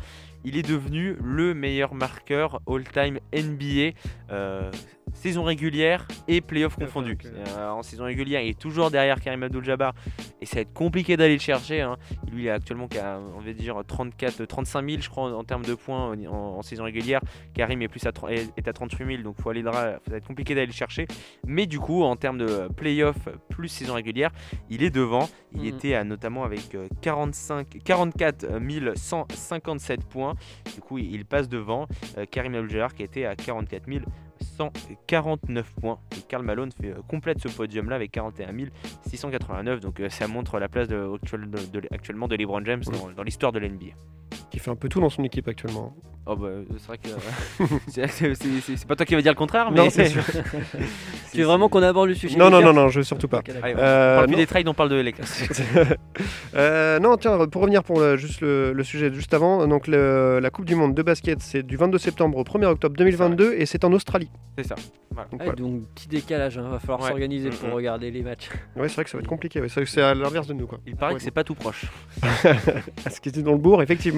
il 0.46 0.56
est 0.56 0.66
devenu 0.66 1.16
le 1.22 1.52
meilleur 1.52 1.92
marqueur 1.94 2.60
all-time 2.66 3.18
NBA. 3.34 3.94
euh, 4.30 4.70
Saison 5.12 5.44
régulière 5.44 6.06
et 6.28 6.40
playoff 6.42 6.76
confondus. 6.76 7.12
ok. 7.12 7.26
Euh, 7.56 7.70
en 7.70 7.82
saison 7.82 8.04
régulière, 8.04 8.42
il 8.42 8.50
est 8.50 8.58
toujours 8.58 8.90
derrière 8.90 9.20
Karim 9.20 9.42
Abdul-Jabbar 9.44 9.94
et 10.42 10.46
ça 10.46 10.56
va 10.56 10.60
être 10.62 10.74
compliqué 10.74 11.16
d'aller 11.16 11.34
le 11.34 11.40
chercher. 11.40 11.80
hein. 11.80 11.96
Lui, 12.30 12.42
il 12.42 12.46
est 12.48 12.50
actuellement 12.50 12.86
qu'à, 12.86 13.18
on 13.34 13.40
va 13.40 13.52
dire, 13.52 13.80
34, 13.86 14.44
35 14.44 14.88
000, 14.90 15.00
je 15.00 15.08
crois, 15.08 15.24
en, 15.24 15.38
en 15.38 15.44
termes 15.44 15.64
de 15.64 15.74
points 15.74 16.10
en, 16.10 16.24
en- 16.26 16.58
en 16.58 16.62
saison 16.62 16.84
régulière. 16.84 17.20
Karim 17.54 17.80
est 17.82 17.88
plus 17.88 18.04
à, 18.04 18.10
est 18.30 18.68
à 18.68 18.72
38 18.72 19.06
000, 19.06 19.22
donc 19.22 19.36
faut 19.40 19.48
aller 19.48 19.62
ça 19.62 19.98
va 20.10 20.16
être 20.16 20.26
compliqué 20.26 20.54
d'aller 20.54 20.66
le 20.66 20.72
chercher. 20.72 21.06
Mais 21.46 21.66
du 21.66 21.78
coup, 21.80 22.02
en 22.02 22.16
termes 22.16 22.38
de 22.38 22.68
playoff 22.76 23.16
plus 23.48 23.68
saison 23.68 23.94
régulière, 23.94 24.32
il 24.68 24.82
est 24.82 24.90
devant. 24.90 25.28
Il 25.54 25.60
Mhm. 25.62 25.66
était 25.68 25.94
à, 25.94 26.04
notamment 26.04 26.44
avec 26.44 26.74
euh, 26.74 26.88
45, 27.00 27.78
44 27.84 28.44
157 28.96 30.04
points. 30.04 30.34
Du 30.74 30.80
coup, 30.80 30.98
il 30.98 31.24
passe 31.24 31.48
devant 31.48 31.86
euh, 32.18 32.26
Karim 32.30 32.54
Abdul-Jabbar 32.54 32.94
qui 32.94 33.02
était 33.02 33.24
à 33.24 33.34
44 33.36 33.86
149 34.40 35.74
points. 35.80 35.98
Et 36.16 36.20
Karl 36.28 36.44
Malone 36.44 36.70
fait, 36.72 36.90
euh, 36.90 36.96
complète 37.08 37.40
ce 37.40 37.48
podium-là 37.48 37.96
avec 37.96 38.12
41 38.12 38.52
689. 39.06 39.80
Donc 39.80 40.00
euh, 40.00 40.08
ça 40.08 40.28
montre 40.28 40.58
la 40.58 40.68
place 40.68 40.88
de- 40.88 41.18
actuellement 41.90 42.28
de 42.28 42.36
LeBron 42.36 42.64
James 42.64 42.82
dans, 42.84 43.10
dans 43.10 43.22
l'histoire 43.22 43.52
de 43.52 43.58
l'NBA. 43.58 43.94
Qui 44.50 44.58
fait 44.58 44.70
un 44.70 44.76
peu 44.76 44.88
tout 44.88 45.00
dans 45.00 45.10
son 45.10 45.22
équipe 45.24 45.48
actuellement. 45.48 45.94
Oh 46.28 46.34
bah, 46.34 46.48
c'est 46.78 46.86
vrai 46.88 46.98
que 46.98 47.08
euh, 48.00 48.34
c'est- 48.34 48.84
pas 48.88 48.96
toi 48.96 49.06
qui 49.06 49.14
vas 49.14 49.22
dire 49.22 49.30
le 49.30 49.36
contraire, 49.36 49.70
mais 49.70 49.78
Non, 49.84 49.90
c'est 49.90 50.08
sûr. 50.08 50.24
Tu 51.32 51.38
veux 51.42 51.44
vraiment 51.46 51.68
qu'on 51.68 51.82
aborde 51.82 52.08
le 52.08 52.14
sujet 52.14 52.36
Non, 52.36 52.50
non, 52.50 52.60
non, 52.62 52.72
non, 52.72 52.88
je 52.88 52.98
veux 53.00 53.04
surtout 53.04 53.28
pas. 53.28 53.42
Allez, 53.62 53.74
on 53.76 53.78
Euh, 53.78 54.14
parle 54.16 54.26
plus 54.26 54.32
non. 54.32 54.38
des 54.38 54.46
trades, 54.46 54.66
on 54.68 54.74
parle 54.74 54.88
de 54.88 54.96
Lakers. 54.96 55.26
Euh, 56.54 56.98
non, 56.98 57.16
tiens, 57.18 57.46
pour 57.46 57.60
revenir 57.62 57.82
pour 57.84 58.00
le, 58.00 58.16
juste 58.16 58.40
le, 58.40 58.72
le 58.72 58.82
sujet 58.84 59.12
juste 59.12 59.34
avant, 59.34 59.66
donc 59.66 59.86
le- 59.86 60.38
la 60.40 60.50
Coupe 60.50 60.64
du 60.64 60.74
Monde 60.74 60.94
de 60.94 61.02
basket, 61.02 61.40
c'est 61.42 61.62
du 61.62 61.76
22 61.76 61.98
septembre 61.98 62.38
au 62.38 62.42
1er 62.44 62.64
octobre 62.66 62.96
2022 62.96 63.54
et 63.58 63.66
c'est 63.66 63.84
en 63.84 63.92
Australie. 63.92 64.30
c'est 64.56 64.66
ça. 64.66 64.74
Donc, 65.30 65.40
voilà. 65.42 65.52
donc 65.52 65.82
petit 65.94 66.08
décalage, 66.08 66.58
hein, 66.58 66.68
va 66.70 66.78
falloir 66.78 67.00
Ouais. 67.00 67.08
s'organiser 67.08 67.48
pour 67.50 67.70
regarder 67.72 68.10
les 68.10 68.22
matchs. 68.22 68.48
Ouais, 68.76 68.88
c'est 68.88 68.94
vrai 68.96 69.04
que 69.04 69.10
ça 69.10 69.16
va 69.16 69.22
être 69.22 69.28
compliqué. 69.28 69.60
ouais. 69.60 69.68
C'est 69.68 69.84
c'est 69.86 70.02
à 70.02 70.14
l'inverse 70.14 70.46
de 70.46 70.52
nous, 70.54 70.66
quoi. 70.66 70.78
Il 70.86 70.94
paraît 70.96 71.12
Ouais, 71.12 71.18
que 71.18 71.24
c'est 71.24 71.30
pas 71.30 71.44
tout 71.44 71.54
proche. 71.54 71.86
Ce 73.10 73.20
qui 73.20 73.28
était 73.30 73.42
dans 73.42 73.52
le 73.52 73.58
bourg, 73.58 73.82
effectivement. 73.82 74.15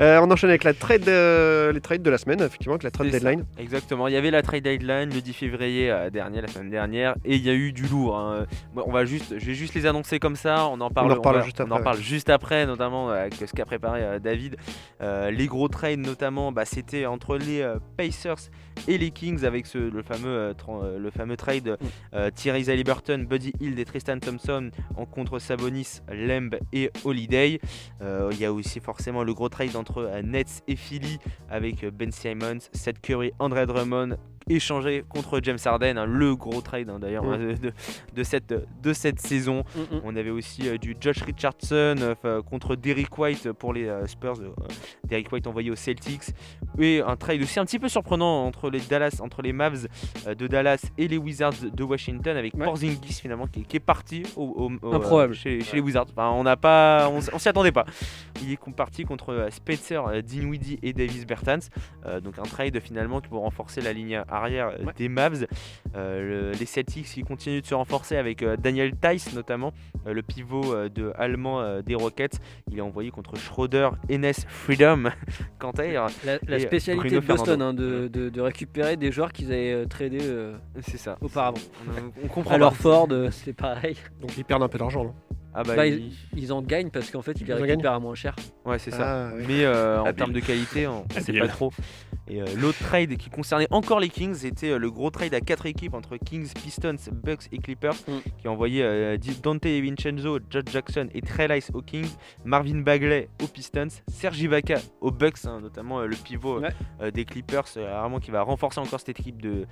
Euh, 0.00 0.20
on 0.22 0.30
enchaîne 0.30 0.50
avec 0.50 0.64
la 0.64 0.74
trade, 0.74 1.08
euh, 1.08 1.72
les 1.72 1.80
trades 1.80 2.02
de 2.02 2.10
la 2.10 2.18
semaine, 2.18 2.40
effectivement, 2.40 2.74
avec 2.74 2.82
la 2.84 2.90
trade 2.90 3.10
ça. 3.10 3.18
deadline. 3.18 3.44
Exactement, 3.58 4.08
il 4.08 4.14
y 4.14 4.16
avait 4.16 4.30
la 4.30 4.42
trade 4.42 4.62
deadline 4.62 5.12
le 5.12 5.20
10 5.20 5.32
février 5.32 5.90
euh, 5.90 6.10
dernier, 6.10 6.40
la 6.40 6.48
semaine 6.48 6.70
dernière, 6.70 7.14
et 7.24 7.36
il 7.36 7.42
y 7.44 7.50
a 7.50 7.54
eu 7.54 7.72
du 7.72 7.86
lourd. 7.86 8.16
hein. 8.16 8.46
Bon, 8.74 8.84
on 8.86 8.92
va 8.92 9.04
juste, 9.04 9.38
je 9.38 9.44
vais 9.46 9.54
juste 9.54 9.74
les 9.74 9.86
annoncer 9.86 10.18
comme 10.18 10.36
ça, 10.36 10.66
on 10.68 10.80
en 10.80 10.90
parle, 10.90 11.10
en 11.12 11.14
reparle 11.16 11.36
va- 11.38 11.42
juste 11.42 11.60
on 11.60 11.64
après, 11.64 11.80
en 11.80 11.82
parle 11.82 11.98
juste 11.98 12.30
après, 12.30 12.66
notamment 12.66 13.10
avec 13.10 13.34
ce 13.34 13.44
qu'a 13.52 13.64
préparé 13.64 14.20
David. 14.20 14.56
Les 15.00 15.46
gros 15.46 15.68
trades, 15.68 16.00
notamment, 16.00 16.52
bah, 16.52 16.64
c'était 16.64 17.06
entre 17.06 17.36
les 17.36 17.66
Pacers 17.96 18.36
et 18.86 18.98
les 18.98 19.10
Kings 19.10 19.44
avec 19.44 19.66
ce, 19.66 19.78
le, 19.78 20.02
fameux, 20.02 20.28
euh, 20.28 20.54
euh, 20.68 20.98
le 20.98 21.10
fameux 21.10 21.36
trade 21.36 21.78
euh, 22.14 22.30
Thierry 22.30 22.70
Halliburton, 22.70 23.26
Buddy 23.28 23.52
Hield 23.60 23.78
et 23.78 23.84
Tristan 23.84 24.18
Thompson 24.18 24.70
en 24.96 25.06
contre 25.06 25.38
Sabonis, 25.38 26.00
Lemb 26.10 26.56
et 26.72 26.90
Holiday. 27.04 27.60
Euh, 28.02 28.30
Il 28.32 28.38
y 28.38 28.44
a 28.44 28.52
aussi 28.52 28.80
forcément 28.80 29.24
le 29.24 29.34
gros 29.34 29.48
trade 29.48 29.76
entre 29.76 30.20
Nets 30.22 30.62
et 30.68 30.76
Philly 30.76 31.18
avec 31.50 31.84
Ben 31.86 32.12
Simmons, 32.12 32.58
Seth 32.72 33.00
Curry, 33.00 33.32
André 33.38 33.66
Drummond 33.66 34.16
échangé 34.48 35.04
contre 35.08 35.40
James 35.42 35.58
Harden, 35.64 35.98
hein, 35.98 36.06
le 36.06 36.34
gros 36.36 36.60
trade 36.60 36.88
hein, 36.90 36.98
d'ailleurs 36.98 37.24
Mm. 37.24 37.32
hein, 37.32 37.38
de, 37.60 37.72
de 38.14 38.22
cette, 38.22 38.54
de 38.82 38.92
cette 38.92 39.20
saison. 39.20 39.64
Mm, 39.74 39.80
mm. 39.96 40.00
On 40.04 40.16
avait 40.16 40.30
aussi 40.30 40.68
euh, 40.68 40.78
du 40.78 40.96
Josh 41.00 41.22
Richardson 41.22 42.14
euh, 42.24 42.42
contre 42.42 42.76
Derrick 42.76 43.16
White 43.18 43.52
pour 43.52 43.72
les 43.72 43.86
euh, 43.88 44.06
Spurs. 44.06 44.40
euh, 44.40 44.50
Derrick 45.04 45.30
White 45.32 45.46
envoyé 45.46 45.70
aux 45.70 45.76
Celtics. 45.76 46.24
Et 46.78 47.00
un 47.04 47.16
trade 47.16 47.40
aussi 47.42 47.58
un 47.60 47.64
petit 47.64 47.78
peu 47.78 47.88
surprenant 47.88 48.44
entre 48.46 48.70
les 48.70 48.80
Dallas, 48.80 49.18
entre 49.20 49.42
les 49.42 49.52
Mavs 49.52 49.86
euh, 50.26 50.34
de 50.34 50.46
Dallas 50.46 50.84
et 50.98 51.08
les 51.08 51.18
Wizards 51.18 51.54
de 51.72 51.84
Washington 51.84 52.36
avec 52.36 52.54
Ouais. 52.54 52.64
Porzingis 52.64 53.12
finalement 53.20 53.46
qui, 53.46 53.62
qui 53.62 53.76
est 53.76 53.80
parti 53.80 54.22
au, 54.36 54.42
au- 54.82 54.86
au- 54.88 54.94
Improbable. 54.94 55.32
euh, 55.32 55.36
chez, 55.36 55.58
les 55.72 55.80
Wizards. 55.80 56.06
Enfin, 56.10 56.30
on 56.30 56.42
n'a 56.44 56.56
pas, 56.56 57.08
on, 57.10 57.20
s'y 57.20 57.48
attendait 57.48 57.72
pas. 57.72 57.84
Il 58.42 58.52
est 58.52 58.58
parti 58.76 59.04
contre 59.04 59.32
euh, 59.32 59.50
Spencer 59.50 60.04
euh, 60.08 60.22
Dinwiddie 60.22 60.78
et 60.82 60.92
Davis 60.92 61.26
Bertans. 61.26 61.58
Euh, 62.06 62.20
donc 62.20 62.38
un 62.38 62.42
trade 62.42 62.78
finalement 62.80 63.20
qui 63.20 63.28
pour 63.28 63.42
renforcer 63.42 63.80
la 63.80 63.92
ligne 63.92 64.22
arrière 64.38 64.68
euh, 64.68 64.84
Ouais. 64.84 64.92
des 64.96 65.08
Mavs. 65.08 65.46
Euh, 65.96 66.50
le- 66.50 66.58
les 66.58 66.66
Celtics 66.66 67.06
qui 67.06 67.22
continuent 67.22 67.60
de 67.62 67.66
se 67.66 67.74
renforcer 67.74 68.16
avec 68.16 68.42
euh, 68.42 68.56
Daniel 68.56 68.92
Tice 68.96 69.34
notamment, 69.34 69.72
euh, 70.06 70.12
le 70.12 70.22
pivot 70.22 70.74
euh, 70.74 70.88
de 70.88 71.12
allemand 71.16 71.60
euh, 71.60 71.80
des 71.82 71.94
Rockets. 71.94 72.38
Il 72.70 72.78
est 72.78 72.82
envoyé 72.82 73.10
contre 73.10 73.36
Schroeder, 73.36 73.90
Enes 74.10 74.32
Freedom, 74.48 75.04
Kanter. 75.58 75.92
La, 76.24 76.38
la 76.46 76.56
Et, 76.56 76.60
spécialité 76.60 77.08
Bruno 77.08 77.20
de 77.22 77.26
Boston, 77.26 77.46
Fernando. 77.46 77.82
hein, 77.82 78.02
de, 78.02 78.08
de- 78.08 78.28
de 78.28 78.40
récupérer 78.40 78.96
des 78.96 79.10
joueurs 79.12 79.32
qu'ils 79.32 79.46
avaient 79.52 79.72
euh, 79.72 79.86
tradés 79.86 80.18
euh, 80.22 80.56
C'est 80.82 80.98
ça. 80.98 81.16
auparavant. 81.22 81.58
On, 81.88 82.24
on 82.24 82.28
comprend. 82.28 82.54
Alors. 82.54 82.76
Ford, 82.76 83.08
euh, 83.10 83.30
c'est 83.30 83.54
pareil. 83.54 83.96
Donc 84.20 84.36
ils 84.36 84.44
perdent 84.44 84.62
un 84.62 84.68
peu 84.68 84.78
d'argent, 84.78 85.14
Ah 85.54 85.62
bah, 85.62 85.74
Bah, 85.74 85.86
il- 85.86 86.12
ils, 86.34 86.44
ils 86.44 86.52
en 86.52 86.60
gagnent 86.62 86.90
parce 86.90 87.10
qu'en 87.10 87.22
fait, 87.22 87.32
ils 87.40 87.46
les 87.46 87.54
Ils 87.54 87.62
récupèrent 87.62 87.94
à 87.94 87.98
moins 87.98 88.14
cher. 88.14 88.36
Ouais, 88.66 88.78
c'est 88.78 88.90
ça. 88.90 89.30
Ah, 89.30 89.32
oui. 89.36 89.44
Mais 89.48 89.64
euh, 89.64 90.00
en 90.00 90.04
Habile. 90.04 90.14
termes 90.16 90.32
de 90.32 90.40
qualité, 90.40 90.86
on 90.86 91.04
ne 91.14 91.20
sait 91.20 91.32
pas 91.32 91.48
trop. 91.48 91.72
Et 92.30 92.42
euh, 92.42 92.46
l'autre 92.56 92.78
trade 92.80 93.16
qui 93.16 93.30
concernait 93.30 93.66
encore 93.70 94.00
les 94.00 94.08
Kings, 94.10 94.34
c'était 94.34 94.70
euh, 94.72 94.78
le 94.78 94.90
gros 94.90 95.10
trade 95.10 95.32
à 95.34 95.40
quatre 95.40 95.64
équipes 95.66 95.94
entre 95.94 96.16
Kings, 96.18 96.52
Pistons, 96.52 96.96
Bucks 97.12 97.44
et 97.52 97.58
Clippers, 97.58 97.94
Mm. 98.06 98.18
qui 98.40 98.46
a 98.48 98.50
envoyé 98.50 98.82
euh, 98.82 99.16
Dante 99.42 99.64
Vincenzo, 99.66 100.38
Josh 100.50 100.64
Jackson 100.70 101.08
et 101.14 101.22
Trey 101.22 101.48
Lyles 101.48 101.62
aux 101.74 101.82
Kings, 101.82 102.10
Marvin 102.44 102.80
Bagley 102.80 103.28
aux 103.42 103.46
Pistons, 103.46 103.88
Serge 104.08 104.40
Ibaka 104.40 104.76
aux 105.00 105.10
Bucks, 105.10 105.44
hein, 105.46 105.60
notamment 105.60 106.00
le 106.02 106.16
pivot 106.16 106.60
Ouais. 106.60 107.10
des 107.12 107.24
Clippers, 107.24 107.64
vraiment 107.76 108.18
qui 108.20 108.30
va 108.30 108.42
renforcer 108.42 108.80
encore 108.80 108.98
cette 109.00 109.10
équipe 109.18 109.40
de, 109.40 109.66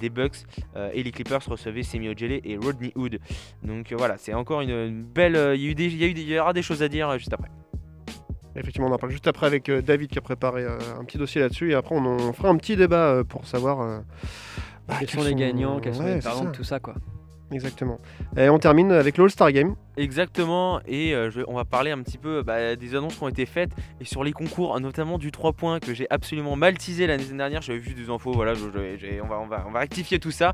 des 0.00 0.10
Bucks. 0.10 0.44
Et 0.92 1.02
les 1.02 1.10
Clippers 1.12 1.44
recevaient 1.46 1.82
Semi 1.82 2.08
Ojeley 2.08 2.40
et 2.44 2.56
Rodney 2.56 2.92
Hood. 2.94 3.18
Donc 3.62 3.92
voilà, 3.96 4.16
c'est 4.18 4.34
encore 4.34 4.60
une, 4.60 5.02
belle. 5.04 5.54
Il 5.56 5.62
y, 5.62 5.66
a 5.68 5.70
eu 5.70 5.74
des- 5.74 5.84
il 5.86 5.96
y, 5.96 6.04
a 6.04 6.06
eu 6.08 6.14
des- 6.14 6.22
il 6.22 6.28
y 6.28 6.38
aura 6.38 6.52
des 6.52 6.62
choses 6.62 6.82
à 6.82 6.88
dire 6.88 7.16
juste 7.18 7.32
après. 7.32 7.48
Effectivement, 8.56 8.88
on 8.88 8.92
en 8.92 8.98
parle 8.98 9.12
juste 9.12 9.28
après 9.28 9.46
avec 9.46 9.68
euh, 9.68 9.82
David 9.82 10.10
qui 10.10 10.18
a 10.18 10.22
préparé 10.22 10.64
euh, 10.64 10.78
un 10.98 11.04
petit 11.04 11.18
dossier 11.18 11.40
là-dessus 11.40 11.72
et 11.72 11.74
après 11.74 11.94
on, 11.94 12.04
en 12.04 12.32
fera 12.32 12.48
un 12.48 12.56
petit 12.56 12.76
débat 12.76 13.08
euh, 13.08 13.24
pour 13.24 13.46
savoir 13.46 14.02
bah, 14.88 14.96
quels 14.98 15.08
quels 15.08 15.10
sont 15.10 15.24
les 15.24 15.34
gagnants, 15.34 15.80
quels 15.80 15.94
sont 15.94 16.04
les 16.04 16.20
ça. 16.20 16.32
tout 16.52 16.64
ça 16.64 16.80
quoi. 16.80 16.94
Exactement. 17.52 17.98
Et 18.36 18.48
on 18.48 18.58
termine 18.58 18.90
avec 18.92 19.16
l'All-Star 19.18 19.52
Game. 19.52 19.76
Exactement, 19.96 20.80
et 20.86 21.14
euh, 21.14 21.30
je- 21.30 21.40
on 21.48 21.54
va 21.54 21.64
parler 21.64 21.90
un 21.90 22.02
petit 22.02 22.18
peu 22.18 22.42
bah, 22.42 22.76
des 22.76 22.94
annonces 22.94 23.14
qui 23.16 23.22
ont 23.22 23.28
été 23.28 23.46
faites 23.46 23.70
et 24.00 24.04
sur 24.04 24.24
les 24.24 24.32
concours, 24.32 24.78
notamment 24.78 25.16
du 25.16 25.30
3 25.30 25.52
points 25.54 25.80
que 25.80 25.94
j'ai 25.94 26.06
absolument 26.10 26.54
mal 26.56 26.76
teasé 26.76 27.06
l'année 27.06 27.24
dernière. 27.24 27.62
J'avais 27.62 27.78
vu 27.78 27.94
des 27.94 28.10
infos, 28.10 28.32
voilà, 28.32 28.52
je- 28.54 28.66
je- 28.74 28.96
j'ai- 28.98 29.20
on, 29.22 29.26
va, 29.28 29.38
on, 29.38 29.46
va, 29.46 29.64
on 29.66 29.70
va 29.70 29.78
rectifier 29.80 30.18
tout 30.18 30.30
ça. 30.32 30.52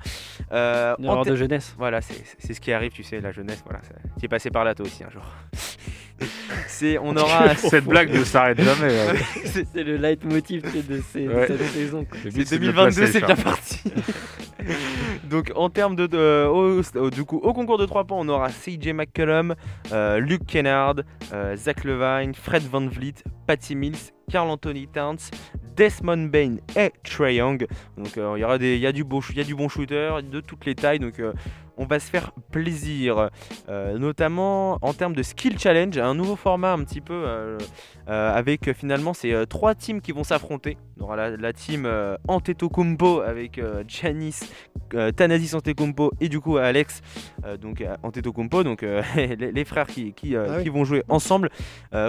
Euh, 0.53 0.95
Une 0.99 1.09
en 1.09 1.13
erreur 1.15 1.25
de 1.25 1.35
jeunesse. 1.35 1.75
Voilà, 1.79 2.01
c'est 2.03 2.23
c'est 2.39 2.55
ce 2.55 2.61
qui 2.61 2.73
arrive, 2.73 2.93
tu 2.93 3.03
sais, 3.03 3.21
la 3.21 3.33
jeunesse, 3.33 3.63
voilà. 3.65 3.81
es 4.23 4.29
passé 4.29 4.51
par 4.51 4.63
là 4.65 4.75
toi 4.77 4.87
aussi 4.87 5.03
un 5.03 5.11
jour. 5.11 5.25
c'est, 6.69 6.99
on 6.99 7.17
aura. 7.17 7.55
Cette 7.57 7.85
blague 7.85 8.13
ne 8.15 8.23
s'arrête 8.25 8.61
jamais. 8.61 8.89
ouais. 8.93 9.19
C'est 9.75 9.83
le 9.83 9.97
leitmotiv 9.97 10.63
de, 10.63 11.01
ces- 11.13 11.27
de 11.27 11.45
cette 11.49 11.63
saison. 11.69 12.07
C'est 12.23 12.31
de 12.33 12.39
le 12.39 12.45
2022, 12.45 12.73
placer, 12.73 13.07
c'est 13.13 13.27
bien 13.27 13.35
parti. 13.37 13.81
Donc 15.31 15.53
en 15.55 15.71
termes 15.71 15.97
de, 15.97 16.47
au- 16.47 17.11
du 17.11 17.25
coup 17.25 17.39
au 17.39 17.53
concours 17.53 17.79
de 17.79 17.87
3 17.87 18.05
points, 18.05 18.19
on 18.21 18.29
aura 18.29 18.49
CJ 18.51 18.93
McCollum, 18.93 19.55
euh, 19.93 20.19
Luke 20.19 20.47
Kennard, 20.47 20.97
euh, 21.33 21.57
Zach 21.57 21.85
Levine, 21.85 22.35
Fred 22.35 22.63
Van 22.63 22.87
Vliet, 22.87 23.15
Patty 23.47 23.75
Mills, 23.75 24.13
Carl 24.31 24.49
Anthony 24.49 24.87
Towns, 24.89 25.31
Desmond 25.77 26.29
Bain 26.29 26.57
et 26.77 26.93
Trey 27.03 27.37
Young. 27.37 27.67
Donc 27.97 28.17
euh, 28.19 28.35
il 28.37 28.41
y 28.41 28.45
aura 28.45 28.59
des, 28.59 28.85
a 28.87 28.93
du 28.93 29.05
y 29.35 29.41
a 29.41 29.45
du 29.45 29.55
bon 29.55 29.69
shooter 29.69 30.11
de 30.31 30.41
toutes 30.41 30.67
les 30.67 30.75
tailles. 30.75 30.99
Donc 30.99 31.19
euh, 31.19 31.33
on 31.77 31.87
va 31.87 31.99
se 32.01 32.11
faire 32.11 32.33
plaisir, 32.51 33.31
Euh, 33.69 33.99
notamment 33.99 34.79
en 34.83 34.93
termes 34.93 35.15
de 35.15 35.23
skill 35.23 35.59
challenge, 35.59 35.97
un 35.99 36.15
nouveau 36.15 36.37
format 36.37 36.73
un 36.73 36.85
petit 36.85 37.01
peu 37.01 37.15
euh, 37.15 37.59
euh, 38.09 38.35
avec 38.35 38.73
finalement 38.73 39.15
ces 39.15 39.45
trois 39.49 39.75
teams 39.75 40.01
qui 40.01 40.13
vont 40.13 40.25
s'affronter. 40.25 40.77
On 40.99 41.05
aura 41.05 41.17
la, 41.17 41.37
la 41.37 41.53
team 41.53 41.89
Antetokounmpo 42.29 43.21
avec 43.21 43.59
euh, 43.59 43.83
Thanasis 45.17 45.55
Antetokounmpo 45.55 46.13
et 46.21 46.29
du 46.29 46.41
coup 46.41 46.59
Alex 46.59 47.01
donc 47.61 47.83
Antetokounmpo 48.03 48.63
donc 48.63 48.83
les, 49.17 49.37
les 49.37 49.65
frères 49.65 49.87
qui, 49.87 50.13
qui, 50.13 50.37
Ah 50.37 50.57
oui. 50.59 50.63
qui 50.65 50.69
vont 50.69 50.85
jouer 50.85 51.03
ensemble 51.09 51.49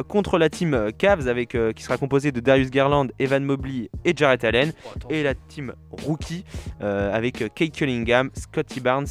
contre 0.08 0.38
la 0.38 0.50
team 0.50 0.92
Cavs 0.98 1.28
avec 1.28 1.58
qui 1.76 1.84
sera 1.84 1.98
composée 1.98 2.32
de 2.32 2.40
Darius 2.40 2.70
Garland, 2.72 3.08
Evan 3.20 3.44
Mobley 3.44 3.90
et 4.06 4.14
Jarrett 4.16 4.44
Allen 4.44 4.74
et 5.10 5.24
la 5.24 5.34
team 5.34 5.74
Rookie 5.92 6.44
avec 6.82 7.44
Kate 7.56 7.72
Cunningham, 7.72 8.30
Scotty 8.34 8.80
Barnes 8.80 9.08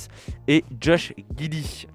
et 0.49 0.65
Josh 0.81 1.13
Giddy. 1.37 1.87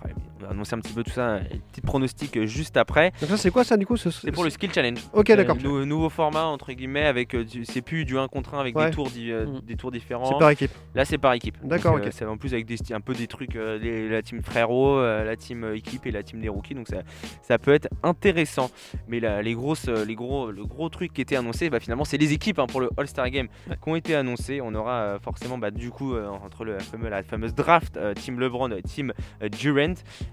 Après, 0.00 0.14
on 0.40 0.44
va 0.44 0.50
annoncer 0.50 0.74
un 0.74 0.78
petit 0.80 0.92
peu 0.92 1.02
tout 1.02 1.10
ça, 1.10 1.34
un 1.34 1.40
petit 1.72 1.80
pronostic 1.80 2.36
euh, 2.36 2.46
juste 2.46 2.76
après. 2.76 3.12
Donc 3.20 3.30
ça 3.30 3.36
c'est 3.36 3.50
quoi 3.50 3.64
ça 3.64 3.76
du 3.76 3.86
coup 3.86 3.96
ce- 3.96 4.10
C'est 4.10 4.30
pour 4.32 4.44
le 4.44 4.50
skill 4.50 4.72
challenge. 4.72 5.00
Ok 5.12 5.30
Euh, 5.30 5.36
d'accord. 5.36 5.56
nou- 5.62 5.84
nouveau 5.84 6.08
format 6.08 6.44
entre 6.44 6.72
guillemets 6.72 7.04
avec 7.06 7.34
euh, 7.34 7.44
c'est 7.64 7.82
plus 7.82 8.04
du 8.04 8.16
1 8.18 8.28
contre 8.28 8.54
1 8.54 8.60
avec 8.60 8.76
Ouais. 8.76 8.86
des 8.90 8.94
tours 8.94 9.10
di- 9.10 9.32
Mm. 9.32 9.60
des 9.66 9.74
tours 9.76 9.90
différents. 9.90 10.26
C'est 10.32 10.38
par 10.38 10.50
équipe. 10.50 10.70
Là 10.94 11.04
c'est 11.04 11.18
par 11.18 11.32
équipe. 11.32 11.56
D'accord, 11.64 11.94
ok. 11.96 12.08
C'est 12.12 12.24
en 12.24 12.36
plus 12.36 12.52
avec 12.54 12.66
des 12.66 12.76
un 12.92 13.00
peu 13.00 13.14
des 13.14 13.26
trucs 13.26 13.56
euh, 13.56 13.78
les- 13.78 14.08
la 14.08 14.22
team 14.22 14.40
frérot, 14.42 14.98
euh, 14.98 15.24
la 15.24 15.36
team 15.36 15.64
équipe 15.74 16.06
et 16.06 16.10
la 16.12 16.22
team 16.22 16.40
des 16.40 16.48
rookies 16.48 16.74
donc 16.74 16.86
ça, 16.88 16.98
ça 17.42 17.58
peut 17.58 17.72
être 17.74 17.88
intéressant. 18.04 18.70
Mais 19.08 19.20
les 19.42 19.54
grosses 19.54 19.88
les 19.88 20.14
gros 20.14 20.50
le 20.50 20.64
gros 20.64 20.88
truc 20.88 21.12
qui 21.12 21.20
était 21.20 21.36
annoncé 21.36 21.68
bah, 21.70 21.80
finalement 21.80 22.04
c'est 22.04 22.18
les 22.18 22.32
équipes 22.32 22.58
hein, 22.60 22.66
pour 22.66 22.80
le 22.80 22.90
All-Star 22.96 23.28
Game 23.30 23.48
qui 23.66 23.88
ont 23.88 23.96
été 23.96 24.14
annoncées. 24.14 24.60
On 24.60 24.74
aura 24.74 24.92
euh, 25.00 25.18
forcément 25.18 25.58
bah, 25.58 25.70
du 25.70 25.90
coup 25.90 26.14
euh, 26.14 26.28
entre 26.28 26.64
le 26.64 26.74
la 26.74 26.80
fameuse, 26.80 27.10
la 27.10 27.22
fameuse 27.22 27.54
draft 27.54 27.96
euh, 27.96 28.14
team 28.14 28.38
LeBron 28.38 28.70
team 28.84 29.12
euh, 29.42 29.48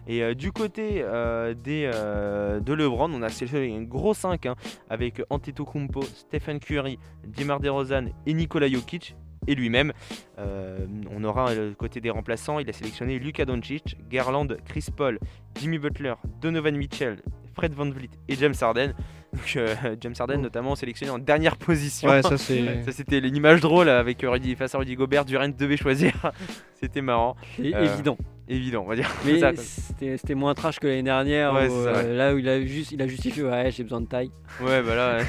Et 0.08 0.24
euh, 0.24 0.34
du 0.34 0.52
côté 0.52 1.02
euh, 1.02 1.54
des 1.54 1.90
euh, 1.94 2.60
de 2.60 2.74
LeBron 2.74 3.12
on 3.12 3.22
a 3.22 3.30
sélectionné 3.30 3.76
un 3.76 3.84
gros 3.84 4.14
5 4.14 4.46
hein, 4.46 4.56
avec 4.90 5.22
Antetokounmpo, 5.30 6.02
Stephen 6.04 6.60
Curry, 6.60 7.00
DeMar 7.28 7.60
DeRozan 7.60 8.08
et 8.26 8.34
Nikola 8.34 8.68
Jokic 8.68 9.16
et 9.48 9.56
lui-même. 9.56 9.94
Euh, 10.38 10.86
on 11.16 11.24
aura 11.24 11.54
le 11.56 11.74
côté 11.74 12.02
des 12.02 12.10
remplaçants, 12.10 12.60
il 12.60 12.70
a 12.70 12.74
sélectionné 12.74 13.20
Luka 13.20 13.46
Doncic, 13.46 13.98
Garland, 14.10 14.48
Chris 14.66 14.88
Paul, 14.96 15.20
Jimmy 15.60 15.78
Butler, 15.80 16.16
Donovan 16.42 16.76
Mitchell, 16.76 17.18
Fred 17.54 17.74
Van 17.74 17.90
Vliet 17.90 18.10
et 18.28 18.36
James 18.36 18.54
Harden. 18.60 18.94
Donc 19.34 19.54
euh, 19.56 19.76
James 20.02 20.14
Harden 20.20 20.42
notamment 20.42 20.76
sélectionné 20.76 21.12
en 21.12 21.20
dernière 21.20 21.56
position. 21.58 22.10
Ouais 22.10 22.22
ça 22.22 22.38
c'était 22.38 23.20
une 23.20 23.36
image 23.36 23.62
drôle 23.62 23.88
avec 23.90 24.24
euh, 24.24 24.30
Rudy 24.30 24.56
face 24.56 24.76
à 24.76 24.78
Rudy 24.78 24.96
Gobert, 24.96 25.24
Durant 25.26 25.48
devait 25.48 25.78
choisir. 25.78 26.12
c'était 26.82 27.02
marrant, 27.02 27.36
Euh, 27.60 27.94
évident. 27.94 28.18
évident 28.50 28.84
on 28.86 28.90
va 28.90 28.96
dire. 28.96 29.10
Mais 29.26 29.40
c'était 29.56 30.36
moins 30.36 30.54
trash 30.54 30.80
que 30.80 30.88
l'année 30.88 31.04
dernière. 31.04 31.54
Ouais, 31.54 31.70
où, 31.70 31.84
c'est 31.86 31.94
ça, 31.94 32.04
Là 32.04 32.34
où 32.34 32.38
il 32.40 32.50
a, 32.50 32.62
juste, 32.62 32.92
il 32.92 33.02
a 33.02 33.08
justifié 33.08 33.44
Ouais, 33.44 33.72
j'ai 33.72 33.84
besoin 33.84 34.02
de 34.02 34.08
taille. 34.08 34.32
Ouais, 34.62 34.82
bah 34.84 34.96
là, 34.96 35.18
ouais. 35.18 35.26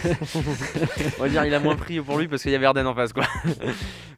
on 1.18 1.22
va 1.22 1.28
dire 1.28 1.44
il 1.44 1.54
a 1.54 1.60
moins 1.60 1.76
pris 1.76 2.00
pour 2.00 2.18
lui 2.18 2.26
parce 2.26 2.42
qu'il 2.42 2.50
y 2.50 2.56
avait 2.56 2.66
Harden 2.66 2.86
en 2.86 2.94
face, 2.94 3.12
quoi. 3.12 3.24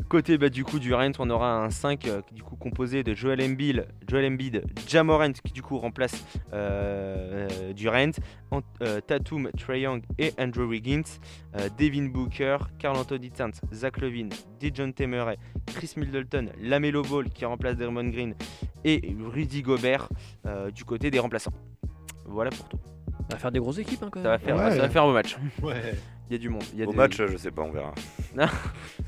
Côté 0.09 0.39
bah, 0.39 0.49
du 0.49 0.65
coup 0.65 0.78
du 0.79 0.89
Durant, 0.89 1.11
on 1.19 1.31
aura 1.31 1.65
un 1.65 1.71
5 1.71 2.07
euh, 2.07 2.21
du 2.33 2.43
coup 2.43 2.57
composé 2.57 3.03
de 3.03 3.15
Joel 3.15 3.43
Embiid, 3.43 3.87
Joel 4.09 4.33
Embiid, 4.33 4.65
Jamorant 4.89 5.33
qui 5.33 5.53
du 5.53 5.63
coup 5.63 5.79
remplace 5.79 6.25
euh, 6.53 7.47
euh, 7.51 7.73
Durant, 7.73 8.11
Ant- 8.51 8.63
euh, 8.83 9.01
Tatum, 9.01 9.51
Trae 9.59 9.79
Young 9.81 10.03
et 10.19 10.33
Andrew 10.39 10.65
Wiggins, 10.65 11.03
euh, 11.57 11.69
Devin 11.79 12.07
Booker, 12.09 12.57
Carl 12.79 12.97
Anthony 12.97 13.31
Towns, 13.31 13.53
Zach 13.73 13.99
Levine, 14.01 14.31
Dejounte 14.61 15.01
Murray, 15.01 15.37
Chris 15.67 15.93
Middleton, 15.97 16.47
Lamelo 16.61 17.03
Ball 17.03 17.29
qui 17.29 17.45
remplace 17.45 17.77
Draymond 17.77 18.09
Green 18.11 18.35
et 18.85 19.15
Rudy 19.33 19.63
Gobert 19.63 20.09
euh, 20.47 20.71
du 20.71 20.85
côté 20.85 21.11
des 21.11 21.19
remplaçants. 21.19 21.53
Voilà 22.25 22.51
pour 22.51 22.69
tout. 22.69 22.79
On 23.31 23.33
va 23.35 23.39
faire 23.39 23.53
des 23.53 23.59
grosses 23.59 23.79
équipes 23.79 24.03
hein, 24.03 24.09
quand 24.11 24.23
Ça 24.23 24.29
va 24.31 24.39
faire, 24.39 24.57
Ouais. 24.57 24.71
ça 24.71 24.79
va 24.79 24.89
faire 24.89 25.03
un 25.03 25.07
beau 25.07 25.13
match. 25.13 25.37
Ouais. 25.63 25.95
Il 26.31 26.33
y 26.33 26.37
a 26.37 26.39
du 26.39 26.49
monde. 26.51 26.63
Il 26.75 26.81
y 26.81 26.83
a 26.83 26.87
Au 26.87 26.91
des- 26.91 26.97
match, 26.97 27.17
je 27.17 27.37
sais 27.39 27.51
pas, 27.51 27.63
on 27.63 27.71
verra. 27.71 27.95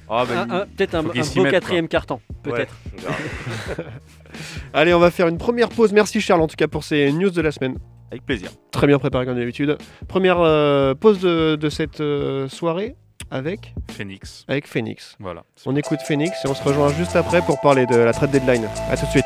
Ah, 0.09 0.25
bah, 0.25 0.47
il- 0.69 0.75
Peut-être 0.77 0.95
un, 0.95 1.03
faut 1.03 1.11
qu'ils 1.11 1.21
un 1.21 1.25
s'y 1.25 1.37
beau 1.37 1.43
mettent, 1.45 1.53
quatrième 1.53 1.87
carton. 1.89 2.21
Peut-être. 2.43 2.75
Ouais, 2.97 2.99
on 2.99 3.77
verra. 3.77 3.91
Allez 4.73 4.95
on 4.95 4.99
va 4.99 5.11
faire 5.11 5.29
une 5.29 5.39
première 5.39 5.69
pause. 5.69 5.93
Merci 5.93 6.21
Charles 6.21 6.41
en 6.41 6.47
tout 6.47 6.57
cas 6.57 6.69
pour 6.69 6.85
ces 6.85 7.13
news 7.13 7.31
de 7.31 7.41
la 7.43 7.53
semaine. 7.53 7.79
Avec 8.11 8.25
plaisir. 8.25 8.51
Très 8.73 8.87
bien 8.87 8.99
préparé 8.99 9.25
comme 9.27 9.37
d'habitude. 9.37 9.77
Première 10.09 10.41
euh, 10.41 10.95
pause 10.95 11.21
de, 11.21 11.57
de 11.57 11.69
cette 11.69 12.01
euh, 12.01 12.49
soirée 12.49 12.97
avec 13.31 13.75
Phoenix. 13.93 14.45
avec 14.49 14.67
Phoenix. 14.67 15.17
Voilà. 15.21 15.45
On 15.67 15.77
écoute 15.77 16.01
Phoenix 16.05 16.33
et 16.45 16.49
on 16.49 16.55
se 16.55 16.63
rejoint 16.65 16.93
juste 16.95 17.15
après 17.15 17.41
pour 17.43 17.61
parler 17.61 17.87
de 17.87 17.95
la 17.97 18.13
trade 18.13 18.31
deadline. 18.33 18.67
A 18.91 18.97
tout 18.97 19.07
de 19.07 19.11
suite. 19.11 19.25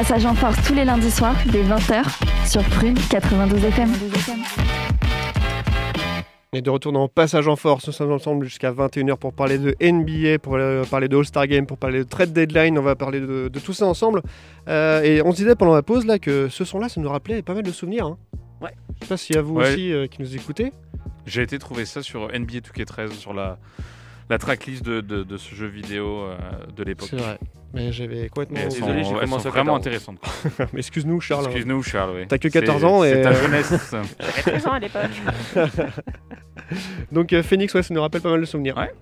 Passage 0.00 0.24
en 0.24 0.34
Force 0.34 0.56
tous 0.66 0.72
les 0.72 0.86
lundis 0.86 1.10
soirs 1.10 1.36
dès 1.52 1.62
20h 1.62 2.02
sur 2.48 2.62
Prune 2.70 2.94
92 3.10 3.62
FM. 3.66 3.90
Et 6.54 6.62
de 6.62 6.70
retour 6.70 6.92
dans 6.92 7.06
Passage 7.06 7.46
en 7.48 7.54
Force, 7.56 7.86
nous 7.86 7.92
sommes 7.92 8.10
ensemble 8.12 8.46
jusqu'à 8.46 8.72
21h 8.72 9.16
pour 9.18 9.34
parler 9.34 9.58
de 9.58 9.74
NBA, 9.78 10.38
pour 10.38 10.54
euh, 10.54 10.84
parler 10.84 11.08
de 11.08 11.18
All-Star 11.18 11.46
Game, 11.46 11.66
pour 11.66 11.76
parler 11.76 11.98
de 11.98 12.04
Trade 12.08 12.32
Deadline, 12.32 12.78
on 12.78 12.82
va 12.82 12.96
parler 12.96 13.20
de, 13.20 13.48
de 13.52 13.60
tout 13.60 13.74
ça 13.74 13.84
ensemble. 13.84 14.22
Euh, 14.68 15.02
et 15.02 15.20
on 15.20 15.32
se 15.32 15.36
disait 15.36 15.54
pendant 15.54 15.74
la 15.74 15.82
pause 15.82 16.06
là 16.06 16.18
que 16.18 16.48
ce 16.48 16.64
son-là, 16.64 16.88
ça 16.88 16.98
nous 16.98 17.10
rappelait 17.10 17.42
pas 17.42 17.52
mal 17.52 17.62
de 17.62 17.70
souvenirs. 17.70 18.06
hein. 18.06 18.16
Ouais. 18.62 18.70
Je 18.96 19.00
sais 19.04 19.08
pas 19.08 19.16
s'il 19.18 19.36
y 19.36 19.38
a 19.38 19.42
vous 19.42 19.56
Ouais. 19.56 19.68
aussi 19.70 19.92
euh, 19.92 20.06
qui 20.06 20.22
nous 20.22 20.34
écoutez. 20.34 20.72
J'ai 21.26 21.42
été 21.42 21.58
trouver 21.58 21.84
ça 21.84 22.02
sur 22.02 22.28
NBA 22.28 22.60
2K13, 22.60 23.10
sur 23.12 23.34
la, 23.34 23.58
la 24.30 24.38
tracklist 24.38 24.82
de, 24.82 25.02
de, 25.02 25.24
de 25.24 25.36
ce 25.36 25.54
jeu 25.54 25.66
vidéo 25.66 26.20
euh, 26.22 26.38
de 26.74 26.84
l'époque. 26.84 27.08
C'est 27.10 27.16
vrai. 27.20 27.38
Mais 27.72 27.92
j'avais 27.92 28.28
complètement. 28.28 28.58
Mais 28.58 28.68
Désolé, 28.68 29.04
j'ai 29.04 29.14
commencé 29.14 29.48
vraiment 29.48 29.74
14. 29.74 29.78
intéressantes. 29.78 30.18
quoi. 30.20 30.66
Mais 30.72 30.80
excuse-nous, 30.80 31.20
Charles. 31.20 31.44
Excuse-nous, 31.46 31.82
Charles. 31.82 32.12
oui. 32.16 32.26
T'as 32.28 32.38
que 32.38 32.48
C'est- 32.50 32.60
14 32.60 32.84
ans 32.84 33.04
et- 33.04 33.10
C'est 33.14 33.22
ta 33.22 33.32
jeunesse. 33.32 33.72
J'avais 33.92 34.42
13 34.42 34.66
ans 34.66 34.72
à 34.72 34.78
l'époque. 34.80 35.10
Donc 37.12 37.32
euh, 37.32 37.42
Phoenix, 37.42 37.74
ouais, 37.74 37.82
ça 37.82 37.94
nous 37.94 38.00
rappelle 38.00 38.20
pas 38.20 38.30
mal 38.30 38.40
de 38.40 38.46
souvenirs. 38.46 38.76
Ouais. 38.76 38.92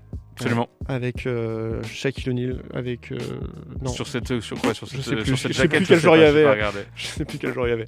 Absolument. 0.41 0.69
Avec 0.87 1.27
euh, 1.27 1.83
Shaquille 1.83 2.31
O'Neal, 2.31 2.63
avec. 2.73 3.11
euh, 3.11 3.19
non. 3.83 3.91
Sur 3.91 4.07
cette, 4.07 4.39
sur 4.41 4.57
quoi 4.61 4.73
Sur 4.73 4.87
Je 4.87 4.99
cette, 5.01 5.05
sais 5.05 5.17
plus, 5.17 5.37
sur 5.37 5.49
je 5.49 5.53
sais 5.53 5.67
plus 5.67 5.81
je 5.81 5.85
quel 5.85 5.87
sais 5.87 5.99
jour 5.99 6.15
il 6.17 6.21
y 6.21 6.25
avait. 6.25 6.47
Je 6.95 7.07
sais 7.07 7.25
plus 7.25 7.39
quel 7.39 7.53
jour 7.53 7.67
il 7.67 7.71
y 7.71 7.73
avait. 7.73 7.87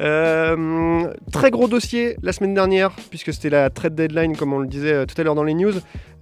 Euh, 0.00 1.12
très 1.32 1.50
gros 1.50 1.66
dossier 1.66 2.16
la 2.22 2.32
semaine 2.32 2.54
dernière, 2.54 2.92
puisque 3.10 3.32
c'était 3.32 3.50
la 3.50 3.68
trade 3.70 3.96
deadline, 3.96 4.36
comme 4.36 4.52
on 4.52 4.58
le 4.60 4.68
disait 4.68 4.92
euh, 4.92 5.06
tout 5.06 5.20
à 5.20 5.24
l'heure 5.24 5.34
dans 5.34 5.42
les 5.42 5.54
news. 5.54 5.72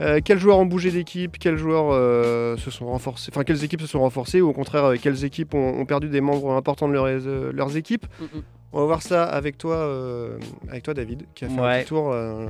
Euh, 0.00 0.20
quels 0.24 0.38
joueurs 0.38 0.58
ont 0.58 0.64
bougé 0.66 0.90
d'équipe? 0.90 1.36
Quels 1.38 1.58
joueurs 1.58 1.90
euh, 1.92 2.56
se 2.56 2.70
sont 2.70 2.86
renforcés? 2.86 3.30
Enfin, 3.32 3.44
quelles 3.44 3.62
équipes 3.62 3.82
se 3.82 3.86
sont 3.86 4.00
renforcées? 4.00 4.40
Ou 4.40 4.48
au 4.48 4.52
contraire, 4.54 4.84
euh, 4.84 4.96
quelles 5.00 5.24
équipes 5.26 5.52
ont, 5.54 5.78
ont 5.78 5.84
perdu 5.84 6.08
des 6.08 6.22
membres 6.22 6.52
importants 6.52 6.88
de 6.88 6.94
leurs, 6.94 7.06
euh, 7.06 7.52
leurs 7.52 7.76
équipes? 7.76 8.06
Mm, 8.20 8.24
mm. 8.38 8.42
On 8.72 8.80
va 8.80 8.84
voir 8.86 9.02
ça 9.02 9.24
avec 9.24 9.56
toi, 9.58 9.76
euh, 9.76 10.38
avec 10.68 10.82
toi 10.82 10.92
David, 10.94 11.22
qui 11.34 11.44
a 11.44 11.48
fait 11.48 11.54
un 11.54 11.78
petit 11.80 11.88
tour. 11.88 12.12
euh, 12.12 12.46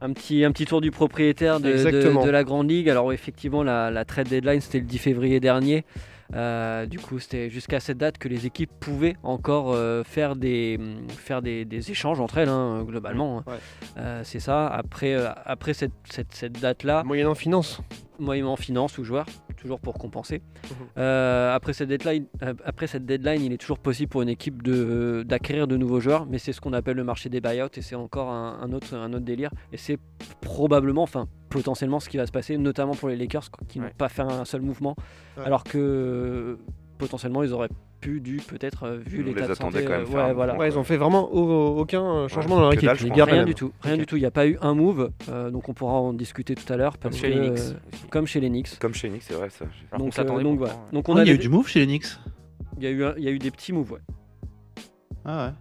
Un 0.00 0.12
petit, 0.12 0.44
un 0.44 0.52
petit 0.52 0.64
tour 0.64 0.80
du 0.80 0.90
propriétaire 0.90 1.60
de, 1.60 1.66
de- 1.68 1.72
Exactement. 1.72 2.24
de 2.24 2.30
la 2.30 2.44
Grande 2.44 2.68
Ligue. 2.70 2.88
Alors 2.90 3.12
effectivement, 3.12 3.62
la, 3.62 3.90
la 3.90 4.04
trade 4.04 4.28
deadline, 4.28 4.60
c'était 4.60 4.78
le 4.80 4.86
10 4.86 4.98
février 4.98 5.40
dernier. 5.40 5.84
Euh, 6.34 6.84
du 6.86 6.98
coup, 6.98 7.18
c'était 7.20 7.48
jusqu'à 7.48 7.80
cette 7.80 7.96
date 7.98 8.18
que 8.18 8.28
les 8.28 8.44
équipes 8.44 8.70
pouvaient 8.80 9.16
encore 9.22 9.72
euh, 9.72 10.02
faire, 10.04 10.36
des, 10.36 10.78
faire 11.08 11.40
des, 11.42 11.64
des 11.64 11.90
échanges 11.90 12.20
entre 12.20 12.38
elles, 12.38 12.50
hein, 12.50 12.84
globalement. 12.86 13.38
Ouais. 13.46 13.54
Euh, 13.98 14.20
c'est 14.24 14.40
ça. 14.40 14.66
Après, 14.68 15.16
après 15.46 15.72
cette, 15.74 15.92
cette, 16.10 16.34
cette 16.34 16.60
date-là, 16.60 17.02
moyenne 17.04 17.28
en 17.28 17.34
finance. 17.34 17.80
Moyennement 18.18 18.56
finance 18.56 18.98
ou 18.98 19.04
joueur, 19.04 19.26
toujours 19.56 19.80
pour 19.80 19.94
compenser. 19.94 20.42
Mhm. 20.64 20.70
Euh, 20.98 21.54
après, 21.54 21.72
cette 21.72 21.88
deadline, 21.88 22.26
euh, 22.42 22.54
après 22.64 22.86
cette 22.86 23.06
deadline, 23.06 23.42
il 23.42 23.52
est 23.52 23.58
toujours 23.58 23.78
possible 23.78 24.08
pour 24.10 24.22
une 24.22 24.28
équipe 24.28 24.62
de, 24.62 25.24
d'acquérir 25.26 25.66
de 25.66 25.76
nouveaux 25.76 26.00
joueurs, 26.00 26.26
mais 26.26 26.38
c'est 26.38 26.52
ce 26.52 26.60
qu'on 26.60 26.72
appelle 26.72 26.96
le 26.96 27.04
marché 27.04 27.28
des 27.28 27.40
buyouts 27.40 27.68
et 27.76 27.82
c'est 27.82 27.94
encore 27.96 28.30
un, 28.30 28.58
un 28.60 28.72
autre, 28.72 28.94
un 28.94 29.12
autre 29.12 29.24
délire. 29.24 29.50
Et 29.72 29.76
c'est 29.76 29.98
probablement, 30.40 31.02
enfin 31.02 31.26
potentiellement 31.48 31.98
ce 32.00 32.08
qui 32.08 32.16
va 32.18 32.26
se 32.26 32.32
passer, 32.32 32.58
notamment 32.58 32.92
pour 32.94 33.08
les 33.08 33.16
Lakers 33.16 33.50
qui 33.68 33.78
Ouais. 33.80 33.86
n'ont 33.86 33.92
pas 33.96 34.08
fait 34.08 34.22
un 34.22 34.44
seul 34.44 34.60
mouvement, 34.62 34.96
Ouais. 35.36 35.44
alors 35.44 35.64
que 35.64 35.78
euh, 35.78 36.56
potentiellement 36.98 37.42
ils 37.42 37.52
auraient 37.52 37.70
pu, 38.00 38.20
dû 38.20 38.36
peut-être, 38.38 38.84
euh, 38.84 38.98
vu 39.04 39.20
On 39.22 39.26
l'état 39.26 39.40
les 39.42 39.46
de 39.48 39.52
attendait 39.52 39.78
santé. 39.78 39.84
quand 39.84 39.90
même 39.92 40.00
euh, 40.02 40.04
ouais, 40.28 40.32
voilà. 40.34 40.52
mouvement. 40.54 40.58
Ouais, 40.60 40.68
ils 40.70 40.78
ont 40.78 40.84
fait 40.84 40.96
vraiment 40.96 41.32
au- 41.32 41.78
aucun 41.80 42.02
euh, 42.04 42.28
changement 42.28 42.56
dans 42.56 42.62
leur 42.62 42.70
que 42.70 42.76
équipe. 42.76 42.88
dalle, 42.88 43.22
Rien 43.24 43.36
même. 43.36 43.44
du 43.46 43.54
tout, 43.54 43.72
rien 43.82 43.96
du 43.96 44.06
tout. 44.06 44.16
Il 44.16 44.20
n'y 44.20 44.26
a 44.26 44.30
pas 44.30 44.46
eu 44.46 44.56
un 44.62 44.74
move, 44.74 45.10
euh, 45.28 45.50
donc 45.50 45.68
on 45.68 45.74
pourra 45.74 45.94
en 45.94 46.12
discuter 46.12 46.54
tout 46.54 46.72
à 46.72 46.76
l'heure. 46.76 46.98
Comme 46.98 47.12
chez 47.12 47.30
que, 47.32 47.50
aussi. 47.50 47.74
comme 48.10 48.26
chez 48.26 48.40
Knicks. 48.40 48.78
Comme 48.78 48.94
chez 48.94 49.08
Nick, 49.10 49.22
c'est 49.22 49.34
vrai 49.34 49.50
ça. 49.50 49.64
Donc, 49.98 50.14
s'attendait 50.14 50.40
euh, 50.40 50.44
donc, 50.44 50.58
pourtant, 50.58 50.72
voilà. 50.74 50.74
ouais. 50.74 50.92
Donc 50.92 51.08
Oh, 51.08 51.12
on 51.12 51.22
il 51.22 51.26
y 51.28 51.30
a 51.30 51.34
eu 51.34 51.38
du 51.38 51.48
move 51.48 51.66
chez 51.68 51.84
Knicks. 51.86 52.06
il 52.78 52.84
y 52.84 52.86
a 52.86 52.90
eu, 52.90 53.04
il 53.18 53.24
y 53.24 53.28
a 53.28 53.30
eu 53.30 53.38
des 53.38 53.50
petits 53.50 53.72
moves, 53.72 53.92
ouais. 53.92 54.00
Ah 55.24 55.46
ouais. 55.46 55.52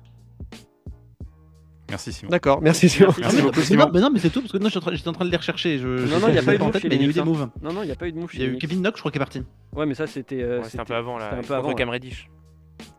Merci 1.90 2.12
Simon. 2.12 2.30
D'accord, 2.30 2.62
merci 2.62 2.90
Simon. 2.90 3.14
Ah, 3.24 3.30
mais, 3.34 3.42
non, 3.42 3.52
mais 3.54 3.76
non, 3.78 3.90
mais 3.94 4.00
non, 4.02 4.10
mais 4.12 4.20
c'est 4.20 4.30
tout, 4.30 4.42
parce 4.42 4.52
que 4.52 4.58
non, 4.58 4.66
j'étais 4.66 4.78
en 4.78 4.82
train- 4.82 4.96
j'étais 4.96 5.08
en 5.08 5.14
train 5.14 5.26
de 5.26 5.32
les 5.32 5.38
rechercher. 5.38 5.78
Je, 5.80 5.88
Non, 5.88 6.20
non, 6.20 6.28
il 6.30 6.36
y 6.36 6.38
a 6.38 6.44
pas 6.44 6.54
eu 6.56 6.58
de 6.58 6.64
move 6.64 6.76
il 6.84 6.84
y 6.84 6.86
a 6.86 6.96
eu 6.96 7.00
des 7.08 7.14
Knicks, 7.14 7.26
moves. 7.26 7.50
Non, 7.62 7.74
non, 7.74 7.84
il 7.84 7.86
n'y 7.86 7.92
a 7.92 7.96
pas 7.96 8.08
eu 8.08 8.12
de 8.12 8.20
move 8.20 8.30
Il 8.34 8.42
y 8.42 8.44
a 8.44 8.48
eu. 8.48 8.58
Kevin 8.58 8.82
Knox, 8.82 8.98
je 8.98 9.02
crois, 9.02 9.12
qui 9.12 9.18
est 9.18 9.20
parti. 9.20 9.42
Ouais, 9.76 9.86
mais 9.86 9.94
ça 9.94 10.06
c'était. 10.08 10.42
euh, 10.42 10.60
Ouais, 10.60 10.66
C'était 10.66 10.82
un 10.82 10.86
peu 10.86 10.96
avant 10.96 11.18
là. 11.18 11.26
c'était 11.30 11.36
un 11.36 11.42
peu 11.42 11.48
contre 11.48 11.54
avant, 11.70 11.74
Cam 11.76 11.90
Reddish. 11.90 12.30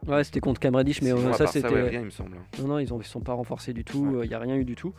Ouais, 0.07 0.25
c'était 0.25 0.41
contre 0.41 0.59
Cam 0.59 0.75
Reddish, 0.75 1.03
mais 1.03 1.13
euh, 1.13 1.33
ça 1.35 1.47
c'était. 1.47 1.69
ouais, 1.69 1.89
rien, 1.91 2.01
il 2.01 2.07
me 2.07 2.11
semble. 2.11 2.37
Non, 2.61 2.67
non, 2.69 2.79
ils 2.79 2.91
ne 2.93 3.03
sont 3.03 3.21
pas 3.21 3.35
renforcés 3.35 3.75
du 3.75 3.85
tout, 3.85 4.21
il 4.23 4.29
n'y 4.29 4.35
a 4.35 4.39
rien 4.39 4.57
eu 4.57 4.65
du 4.65 4.75
tout. 4.75 4.95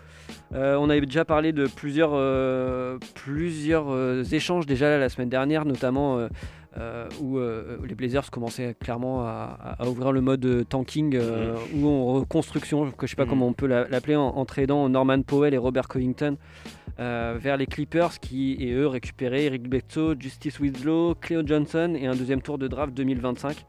Euh, 0.53 0.75
on 0.79 0.89
avait 0.89 1.01
déjà 1.01 1.25
parlé 1.25 1.51
de 1.51 1.65
plusieurs, 1.65 2.11
euh, 2.13 2.99
plusieurs 3.15 3.85
euh, 3.89 4.23
échanges 4.31 4.67
déjà 4.67 4.97
la 4.99 5.09
semaine 5.09 5.29
dernière, 5.29 5.65
notamment 5.65 6.27
euh, 6.77 7.07
où 7.21 7.37
euh, 7.37 7.77
les 7.87 7.95
Blazers 7.95 8.29
commençaient 8.31 8.75
clairement 8.79 9.21
à, 9.25 9.75
ouvrir 9.87 10.11
le 10.11 10.21
mode 10.21 10.45
euh, 10.45 10.63
tanking 10.63 11.15
euh, 11.15 11.55
ou 11.75 11.87
en 11.87 12.13
reconstruction, 12.13 12.91
que 12.91 12.97
je 13.01 13.03
ne 13.05 13.07
sais 13.09 13.15
pas 13.15 13.23
Mhm. 13.23 13.29
comment 13.29 13.47
on 13.47 13.53
peut 13.53 13.65
la- 13.67 13.87
l'appeler, 13.87 14.15
en, 14.15 14.27
en 14.27 14.45
tradant 14.45 14.87
Norman 14.89 15.21
Powell 15.23 15.53
et 15.53 15.57
Robert 15.57 15.87
Covington 15.87 16.37
vers 16.97 17.55
les 17.55 17.65
Clippers 17.65 18.19
qui, 18.19 18.57
et 18.59 18.73
eux, 18.73 18.87
récupéraient 18.87 19.45
Eric 19.45 19.69
Bledsoe, 19.69 20.15
Justice 20.19 20.59
Winslow, 20.59 21.15
Cleo 21.15 21.41
Johnson 21.45 21.95
et 21.97 22.07
un 22.07 22.15
deuxième 22.15 22.41
tour 22.41 22.57
de 22.57 22.67
draft 22.67 22.93
2025. 22.93 23.65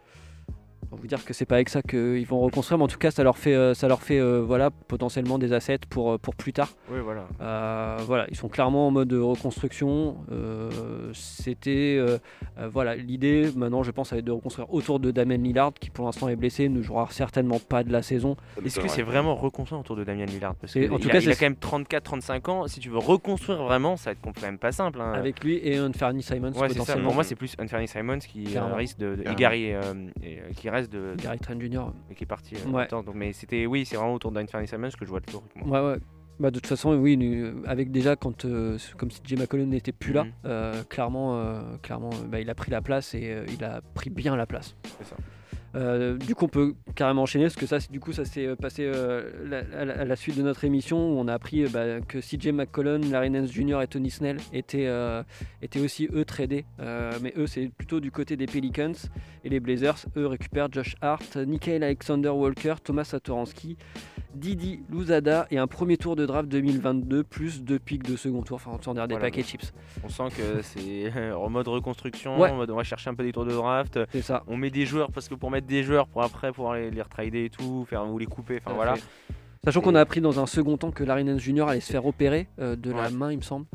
On 0.92 0.96
va 0.96 1.03
vous 1.03 1.07
dire 1.07 1.24
que 1.24 1.33
c'est 1.33 1.44
pas 1.44 1.55
avec 1.55 1.68
ça 1.68 1.83
qu'ils 1.83 2.26
vont 2.26 2.40
reconstruire, 2.40 2.79
mais 2.79 2.85
en 2.85 2.88
tout 2.88 2.98
cas, 2.98 3.11
ça 3.12 3.22
leur 3.22 3.38
fait, 3.38 3.55
euh, 3.55 3.74
ça 3.74 3.87
leur 3.87 4.03
fait 4.03 4.18
euh, 4.18 4.42
voilà, 4.44 4.70
potentiellement 4.70 5.38
des 5.38 5.53
assets 5.53 5.79
pour, 5.88 6.12
euh, 6.12 6.18
pour 6.18 6.35
plus 6.35 6.53
tard. 6.53 6.68
Oui, 6.90 6.98
voilà. 7.03 7.29
Euh, 7.40 7.96
voilà, 8.07 8.26
ils 8.31 8.37
sont 8.37 8.48
clairement 8.48 8.88
en 8.88 8.90
mode 8.90 9.12
reconstruction. 9.12 10.16
Euh, 10.33 10.68
C'était 11.14 11.96
euh, 11.98 12.18
euh, 12.59 12.68
voilà 12.72 12.96
l'idée. 12.96 13.50
Maintenant, 13.57 13.83
je 13.83 13.90
pense, 13.90 14.09
ça 14.11 14.16
va 14.16 14.18
être 14.20 14.24
de 14.24 14.33
reconstruire 14.33 14.72
autour 14.72 15.00
de 15.00 15.11
Damien 15.11 15.37
Lillard, 15.37 15.72
qui 15.79 15.90
pour 15.90 16.07
l'instant 16.07 16.29
est 16.29 16.37
blessé, 16.37 16.68
ne 16.68 16.83
jouera 16.83 17.07
certainement 17.11 17.59
pas 17.59 17.85
de 17.85 17.92
la 17.92 18.03
saison. 18.03 18.37
Est-ce 18.64 18.81
que 18.81 18.88
c'est 18.88 19.03
vraiment 19.03 19.35
reconstruire 19.37 19.81
autour 19.81 19.96
de 19.96 20.05
Damien 20.05 20.24
Lillard? 20.26 20.55
Parce 20.57 20.72
qu'il 20.72 20.90
en 20.92 20.98
tout 20.98 21.09
a, 21.09 21.12
cas, 21.12 21.20
il 21.20 21.31
a 21.31 21.35
quand 21.35 21.46
même 21.46 21.85
34-35 21.85 22.50
ans. 22.50 22.66
Si 22.68 22.81
tu 22.81 22.88
veux 22.88 22.98
reconstruire 22.98 23.62
vraiment, 23.62 23.96
ça 23.96 24.11
va 24.11 24.12
être 24.12 24.20
quand 24.22 24.42
même 24.42 24.59
pas 24.59 24.72
simple. 24.72 25.00
hein. 25.00 25.12
Avec 25.14 25.42
lui 25.44 25.61
et 25.62 25.79
Anthony 25.81 26.22
Simons 26.22 26.48
Ouais, 26.48 26.53
c'est 26.53 26.59
ça. 26.61 26.68
potentiellement. 26.68 27.05
Pour 27.05 27.14
moi, 27.14 27.24
c'est 27.24 27.35
plus 27.37 27.55
Anthony 27.61 27.87
Simons 27.88 28.18
qui 28.18 28.44
Clairement. 28.44 28.74
risque 28.76 28.98
de. 28.98 29.16
de-. 29.16 29.35
Gary, 29.35 29.72
euh, 29.72 29.81
et, 30.22 30.38
euh, 30.38 30.42
qui 30.57 30.68
reste 30.70 30.80
de. 30.88 31.14
Gary 31.19 31.38
Trent 31.38 31.61
Jr. 31.61 31.93
et 32.11 32.14
qui 32.14 32.25
est 32.25 32.27
parti 32.27 32.55
euh, 32.57 32.71
Ouais. 32.71 32.83
longtemps. 32.83 33.03
Donc, 33.03 33.14
mais 33.14 33.33
c'était. 33.33 33.66
Oui, 33.66 33.85
c'est 33.85 33.97
vraiment 33.97 34.14
autour 34.14 34.33
d'Anthony 34.33 34.66
Simons 34.66 34.88
que 34.99 35.05
je 35.05 35.11
vois 35.11 35.21
toujours. 35.21 35.43
moi. 35.57 35.81
Ouais, 35.83 35.93
ouais. 35.95 36.01
Bah, 36.38 36.51
de 36.51 36.59
toute 36.59 36.69
façon, 36.69 36.95
oui, 36.95 37.19
avec 37.66 37.90
déjà 37.90 38.16
quand, 38.16 38.47
euh, 38.47 38.79
comme 38.97 39.11
si 39.11 39.21
Jay 39.25 39.37
McCollum 39.37 39.69
n'était 39.69 39.93
plus 39.93 40.14
là, 40.14 40.25
Mhm. 40.25 40.33
euh, 40.47 40.83
clairement, 40.85 41.37
euh, 41.37 41.61
clairement, 41.83 42.09
bah, 42.31 42.40
il 42.40 42.49
a 42.49 42.55
pris 42.55 42.71
la 42.71 42.81
place 42.81 43.12
et 43.14 43.45
il 43.53 43.62
a 43.62 43.83
pris 43.95 44.09
bien 44.09 44.35
la 44.37 44.47
place. 44.47 44.75
C'est 44.99 45.05
ça. 45.07 45.16
Euh, 45.76 46.16
du 46.16 46.35
coup, 46.35 46.46
on 46.46 46.48
peut 46.48 46.74
carrément 46.94 47.22
enchaîner 47.22 47.44
parce 47.44 47.56
que 47.56 47.66
ça, 47.66 47.78
du 47.90 48.00
coup, 48.00 48.12
ça 48.12 48.24
s'est 48.24 48.46
euh, 48.46 48.56
passé 48.56 48.85
euh, 48.85 49.62
à, 49.76 50.04
la, 50.04 50.16
suite 50.16 50.37
de 50.37 50.42
notre 50.42 50.64
émission 50.64 50.98
où 50.98 51.18
on 51.18 51.28
a 51.28 51.35
appris 51.35 51.64
bah, 51.68 52.00
que 52.00 52.18
CJ 52.18 52.48
McCollum, 52.48 53.11
Larry 53.11 53.30
Nance 53.30 53.52
Jr. 53.52 53.83
et 53.83 53.87
Tony 53.87 54.11
Snell 54.11 54.38
étaient, 54.52 54.88
aussi 55.76 56.09
eux 56.12 56.24
tradés. 56.24 56.64
Mais 56.78 57.33
eux, 57.37 57.46
c'est 57.46 57.68
plutôt 57.68 58.00
du 58.00 58.11
côté 58.11 58.37
des 58.37 58.46
Pelicans 58.46 58.92
et 59.44 59.48
les 59.48 59.61
Blazers, 59.61 60.06
eux, 60.16 60.26
récupèrent 60.26 60.70
Josh 60.72 60.96
Hart, 61.00 61.37
Nickel 61.37 61.83
Alexander 61.83 62.30
Walker, 62.30 62.74
Thomas 62.83 63.04
Satoransky, 63.04 63.76
Didi 64.35 64.81
Louzada 64.90 65.47
et 65.51 65.59
un 65.59 65.66
premier 65.66 65.97
tour 65.97 66.16
de 66.16 66.25
draft 66.27 66.49
2022 66.49 67.25
plus 67.25 67.62
deux 67.62 67.79
pics 67.79 68.03
de 68.05 68.16
second 68.16 68.43
tour, 68.43 68.57
enfin 68.57 68.79
sans 68.83 68.95
dire 68.95 69.07
des 69.09 69.14
Voilà. 69.14 69.27
paquets 69.27 69.43
chips. 69.43 69.73
On 70.05 70.09
sent 70.09 70.29
que 70.37 70.62
c'est 70.62 71.12
en 71.33 71.49
mode 71.51 71.69
reconstruction. 71.69 72.38
Ouais. 72.38 72.51
en 72.51 72.57
mode 72.57 72.71
on 72.71 72.77
va 72.77 72.85
chercher 72.85 73.11
un 73.11 73.14
peu 73.14 73.25
des 73.25 73.33
tours 73.33 73.45
de 73.45 73.53
draft. 73.53 73.99
C'est 74.12 74.23
ça. 74.23 74.43
On 74.47 74.57
met 74.57 74.71
des 74.71 74.87
joueurs 74.87 75.11
parce 75.12 75.29
que 75.29 75.35
pour 75.35 75.51
mettre 75.51 75.66
des 75.66 75.83
joueurs 75.83 76.07
pour 76.07 76.23
après 76.23 76.53
pouvoir 76.53 76.75
les, 76.75 76.90
les 76.90 77.03
retrader 77.03 77.45
et 77.47 77.51
tout, 77.51 77.85
faire 77.88 78.09
ou 78.09 78.19
les 78.19 78.27
couper. 78.27 78.61
Enfin 78.64 78.75
voilà. 78.75 78.97
fait. 78.97 79.03
Sachant 79.64 79.83
qu'on 79.83 79.95
a 79.95 80.01
appris 80.01 80.21
dans 80.23 80.40
un 80.40 80.47
second 80.47 80.79
temps 80.79 80.90
que 80.90 81.05
Nance 81.05 81.40
Jr. 81.43 81.69
allait 81.69 81.81
se 81.81 81.93
faire 81.93 82.07
opérer 82.07 82.49
euh, 82.59 82.77
de 82.77 82.90
la 82.93 83.11
main, 83.11 83.31
il 83.31 83.37
me 83.38 83.43
semble. 83.43 83.66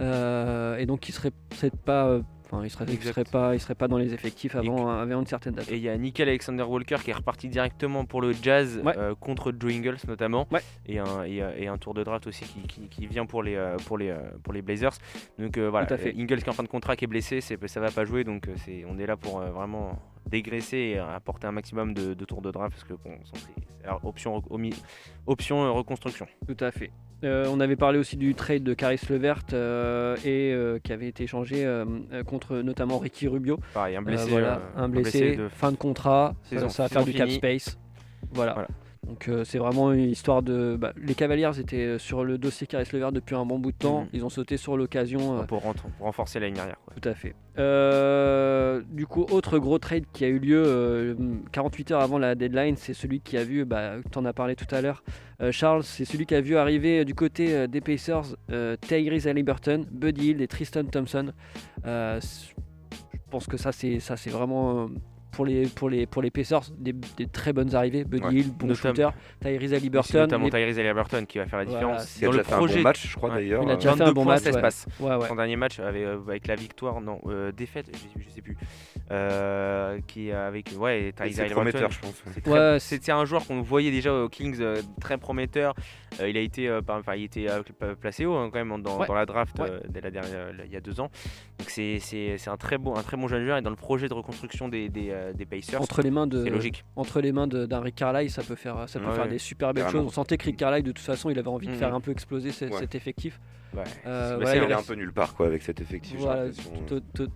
Euh, 0.00 0.76
et 0.76 0.84
donc 0.86 1.08
il 1.08 1.12
serait 1.12 1.30
peut-être 1.30 1.76
pas, 1.76 2.06
euh, 2.06 2.22
enfin 2.52 2.64
il 2.64 2.70
serait, 2.70 2.84
il 2.88 3.02
serait 3.02 3.24
pas, 3.24 3.54
il 3.54 3.60
serait 3.60 3.74
pas 3.74 3.88
dans 3.88 3.96
les 3.98 4.12
effectifs 4.14 4.54
Et 4.54 4.58
avant, 4.58 4.88
avant 4.90 5.20
une 5.20 5.26
certaine 5.26 5.54
date. 5.54 5.70
Et 5.70 5.76
il 5.76 5.82
y 5.82 5.88
a 5.88 5.96
Nickel 5.96 6.28
Alexander 6.28 6.62
Walker 6.62 6.96
qui 7.02 7.10
est 7.10 7.14
reparti 7.14 7.48
directement 7.48 8.04
pour 8.04 8.20
le 8.20 8.32
Jazz 8.32 8.80
Ouais. 8.84 8.96
euh, 8.96 9.14
contre 9.14 9.52
Joe 9.58 9.72
Ingles 9.72 9.96
notamment. 10.06 10.46
Ouais. 10.52 10.60
Et, 10.86 10.98
un, 10.98 11.24
et, 11.24 11.42
euh, 11.42 11.52
et 11.56 11.66
un 11.68 11.78
tour 11.78 11.94
de 11.94 12.04
draft 12.04 12.26
aussi 12.26 12.44
qui, 12.44 12.60
qui- 12.68 12.88
qui 12.88 13.06
vient 13.06 13.26
pour 13.26 13.42
les, 13.42 13.54
euh, 13.56 13.76
pour, 13.86 13.96
les, 13.98 14.10
euh, 14.10 14.18
pour 14.42 14.52
les 14.52 14.62
Blazers. 14.62 14.92
Donc 15.38 15.56
euh, 15.56 15.70
voilà, 15.70 15.86
fait. 15.86 16.10
euh, 16.14 16.20
Ingles 16.20 16.38
qui 16.38 16.44
est 16.44 16.48
en 16.50 16.52
fin 16.52 16.62
de 16.62 16.68
contrat 16.68 16.94
qui 16.96 17.04
est 17.04 17.08
blessé, 17.08 17.40
c'est, 17.40 17.58
ça 17.68 17.80
va 17.80 17.90
pas 17.90 18.04
jouer. 18.04 18.24
Donc 18.24 18.48
euh, 18.48 18.54
c'est, 18.64 18.84
on 18.88 18.98
est 18.98 19.06
là 19.06 19.16
pour 19.16 19.40
euh, 19.40 19.50
vraiment 19.50 19.98
dégraisser 20.30 20.76
et 20.94 20.98
apporter 20.98 21.46
un 21.46 21.52
maximum 21.52 21.94
de, 21.94 22.14
de 22.14 22.24
tours 22.24 22.42
de 22.42 22.50
draft 22.50 22.72
parce 22.76 22.84
que 22.84 22.94
bon, 22.94 23.16
alors, 23.84 24.00
option, 24.04 24.36
euh, 24.36 25.70
reconstruction. 25.72 26.26
Tout 26.46 26.56
à 26.60 26.70
fait. 26.70 26.90
Euh, 27.24 27.46
on 27.50 27.60
avait 27.60 27.76
parlé 27.76 27.98
aussi 27.98 28.16
du 28.16 28.34
trade 28.34 28.62
de 28.64 28.74
Caris 28.74 29.00
Levert 29.08 29.42
euh, 29.52 30.16
et 30.24 30.52
euh, 30.52 30.78
qui 30.82 30.92
avait 30.92 31.06
été 31.08 31.24
échangé 31.24 31.64
contre 32.26 32.56
notamment 32.56 32.98
Ricky 32.98 33.28
Rubio. 33.28 33.58
Pareil, 33.74 33.96
un 33.96 34.02
blessé. 34.02 34.30
voilà, 34.30 34.60
un 34.76 34.88
blessé, 34.88 35.36
de 35.36 35.48
fin 35.48 35.70
de 35.70 35.76
contrat, 35.76 36.34
ça, 36.44 36.48
saison- 36.56 36.68
ça 36.68 36.82
va 36.84 36.88
faire 36.88 37.04
du 37.04 37.12
cap 37.12 37.28
space. 37.30 37.78
Voilà. 38.32 38.52
Voilà. 38.54 38.68
Donc 39.06 39.28
euh, 39.28 39.42
c'est 39.44 39.58
vraiment 39.58 39.92
une 39.92 40.10
histoire 40.10 40.42
de. 40.42 40.76
bah, 40.76 40.92
les 40.96 41.14
Cavaliers 41.14 41.50
étaient 41.58 41.76
euh, 41.84 41.98
sur 41.98 42.22
le 42.22 42.38
dossier 42.38 42.68
Caris 42.68 42.88
Levert 42.92 43.10
depuis 43.10 43.34
un 43.34 43.44
bon 43.44 43.58
bout 43.58 43.72
de 43.72 43.76
temps. 43.76 44.02
Mhm. 44.02 44.08
Ils 44.12 44.24
ont 44.24 44.28
sauté 44.28 44.56
sur 44.56 44.76
l'occasion. 44.76 45.40
euh, 45.40 45.42
pour, 45.42 45.60
pour 45.60 45.74
renforcer 45.98 46.38
la 46.38 46.46
ligne 46.46 46.58
arrière. 46.60 46.78
quoi. 46.84 46.94
tout 47.00 47.08
à 47.08 47.14
fait. 47.14 47.34
Euh, 47.58 48.80
du 48.90 49.06
coup, 49.06 49.26
autre 49.30 49.58
gros 49.58 49.78
trade 49.78 50.04
qui 50.12 50.24
a 50.24 50.28
eu 50.28 50.38
lieu 50.38 50.62
euh, 50.64 51.14
48 51.50 51.90
heures 51.90 52.00
avant 52.00 52.18
la 52.18 52.34
deadline, 52.36 52.76
c'est 52.76 52.94
celui 52.94 53.20
qui 53.20 53.36
a 53.36 53.42
vu, 53.44 53.64
bah, 53.64 53.94
tu 54.10 54.18
en 54.18 54.24
as 54.24 54.32
parlé 54.32 54.54
tout 54.54 54.72
à 54.72 54.80
l'heure, 54.80 55.02
Charles, 55.50 55.82
c'est 55.82 56.04
celui 56.04 56.24
qui 56.24 56.36
a 56.36 56.40
vu 56.40 56.56
arriver 56.56 57.04
du 57.04 57.14
côté 57.16 57.66
des 57.66 57.80
Pacers 57.80 58.36
Tyrese 58.80 59.26
Halliburton, 59.26 59.84
Buddy 59.90 60.28
Hield 60.28 60.40
et 60.40 60.46
Tristan 60.46 60.84
Thompson. 60.84 61.32
Je 61.84 62.30
pense 63.30 63.48
que 63.48 63.56
ça, 63.56 63.72
c'est 63.72 63.98
ça, 63.98 64.16
c'est 64.16 64.30
vraiment. 64.30 64.88
Pour 65.32 65.44
les, 65.46 65.66
pour, 65.66 65.88
les, 65.90 66.06
pour 66.06 66.22
les 66.22 66.30
Pacers, 66.30 66.62
des, 66.78 66.92
des 66.92 67.26
très 67.26 67.52
bonnes 67.52 67.74
arrivées. 67.74 68.04
Buddy 68.04 68.22
Ouais. 68.24 68.34
Hield, 68.34 68.52
bon 68.56 68.66
Notam- 68.68 68.76
shooter. 68.76 69.08
Tyrese 69.40 69.70
C'est 69.70 69.76
Halliburton. 69.76 70.18
notamment 70.20 70.44
les- 70.44 70.50
Tyrese 70.50 71.26
qui 71.26 71.38
va 71.38 71.46
faire 71.46 71.58
la 71.58 71.64
Voilà, 71.64 71.80
différence. 71.80 72.16
Il 72.20 72.24
a 72.24 72.26
Dans 72.28 72.32
le 72.36 72.42
fait 72.42 72.52
un 72.52 72.56
projet, 72.56 72.76
bon 72.76 72.82
match, 72.82 73.06
je 73.08 73.16
crois 73.16 73.28
Ouais. 73.30 73.34
d'ailleurs. 73.36 73.62
Il 73.64 73.70
a 73.70 73.74
déjà 73.76 73.92
fait 73.92 73.98
22 73.98 74.10
un 74.10 74.12
bon 74.12 74.22
points, 74.24 74.34
match, 74.34 74.42
16 74.42 74.56
ouais. 75.00 75.16
ouais. 75.16 75.28
Son 75.28 75.34
dernier 75.34 75.56
match 75.56 75.80
avec, 75.80 76.02
euh, 76.02 76.20
avec 76.28 76.46
la 76.46 76.54
victoire, 76.54 77.00
non, 77.00 77.20
euh, 77.26 77.50
défaite, 77.52 77.86
je 77.92 77.98
sais, 77.98 78.08
je 78.28 78.30
sais 78.34 78.40
plus. 78.42 78.56
Euh, 79.10 79.98
qui 80.06 80.30
avec 80.32 80.70
ouais, 80.78 81.12
Tyrese 81.12 81.36
je 81.48 81.54
pense. 81.54 82.22
Ouais, 82.46 82.78
C'était 82.80 83.12
un 83.12 83.24
joueur 83.24 83.46
qu'on 83.46 83.60
voyait 83.62 83.90
déjà 83.90 84.12
aux 84.14 84.28
Kings 84.28 84.56
euh, 84.60 84.80
très 85.00 85.18
prometteur. 85.18 85.74
Euh, 86.20 86.28
il 86.28 86.36
a 86.36 86.40
été, 86.40 86.68
euh, 86.68 86.82
par- 86.82 86.98
enfin, 86.98 87.14
il 87.14 87.24
était 87.24 87.46
pla- 87.78 87.94
placé 87.94 88.26
haut 88.26 88.34
hein, 88.34 88.50
quand 88.52 88.64
même 88.64 88.82
dans, 88.82 88.98
Ouais. 88.98 89.06
dans 89.06 89.14
la 89.14 89.26
draft 89.26 89.58
Ouais. 89.58 89.70
euh, 89.70 89.80
dès 89.88 90.00
la 90.00 90.10
dernière, 90.10 90.48
il 90.64 90.70
y 90.72 90.76
a 90.76 90.80
deux 90.80 91.00
ans. 91.00 91.10
Donc 91.58 91.70
c'est 91.70 91.98
c'est- 92.00 92.36
c'est 92.38 92.50
un 92.50 92.56
très 92.56 92.78
bon, 92.78 92.94
un 92.96 93.02
très 93.02 93.16
bon 93.16 93.28
jeune 93.28 93.44
joueur 93.44 93.58
et 93.58 93.62
dans 93.62 93.70
le 93.70 93.76
projet 93.76 94.08
de 94.08 94.14
reconstruction 94.14 94.68
des, 94.68 94.88
des, 94.88 95.10
euh, 95.22 95.32
des 95.32 95.46
Pacers, 95.46 95.80
Entre 95.80 96.02
les 96.02 96.10
mains 96.10 96.26
de, 96.26 96.44
logique. 96.48 96.84
entre 96.96 97.20
les 97.20 97.32
mains 97.32 97.46
d'un 97.46 97.80
Rick 97.80 97.94
Carlisle, 97.96 98.30
ça 98.30 98.42
peut 98.42 98.54
faire, 98.56 98.88
ça 98.88 98.98
peut 99.00 99.06
Ouais, 99.06 99.14
faire 99.14 99.28
des 99.28 99.38
super 99.38 99.72
belles 99.72 99.88
choses. 99.88 100.04
On 100.06 100.10
sentait 100.10 100.36
que 100.36 100.44
Rick 100.44 100.56
Carlisle, 100.56 100.84
de 100.84 100.92
toute 100.92 101.04
façon, 101.04 101.30
il 101.30 101.38
avait 101.38 101.48
envie 101.48 101.66
de 101.66 101.72
Mhm. 101.72 101.78
faire 101.78 101.94
un 101.94 102.00
peu 102.00 102.10
exploser 102.10 102.50
Ouais. 102.50 102.70
cet 102.78 102.94
effectif. 102.94 103.40
Ouais. 103.74 103.84
Euh, 104.06 104.36
voilà, 104.38 104.64
il 104.66 104.70
est 104.70 104.74
un 104.74 104.82
peu 104.82 104.92
nulle 104.94 105.14
part 105.14 105.34
quoi 105.34 105.46
avec 105.46 105.62
cet 105.62 105.80
effectif. 105.80 106.18
voilà, 106.18 106.50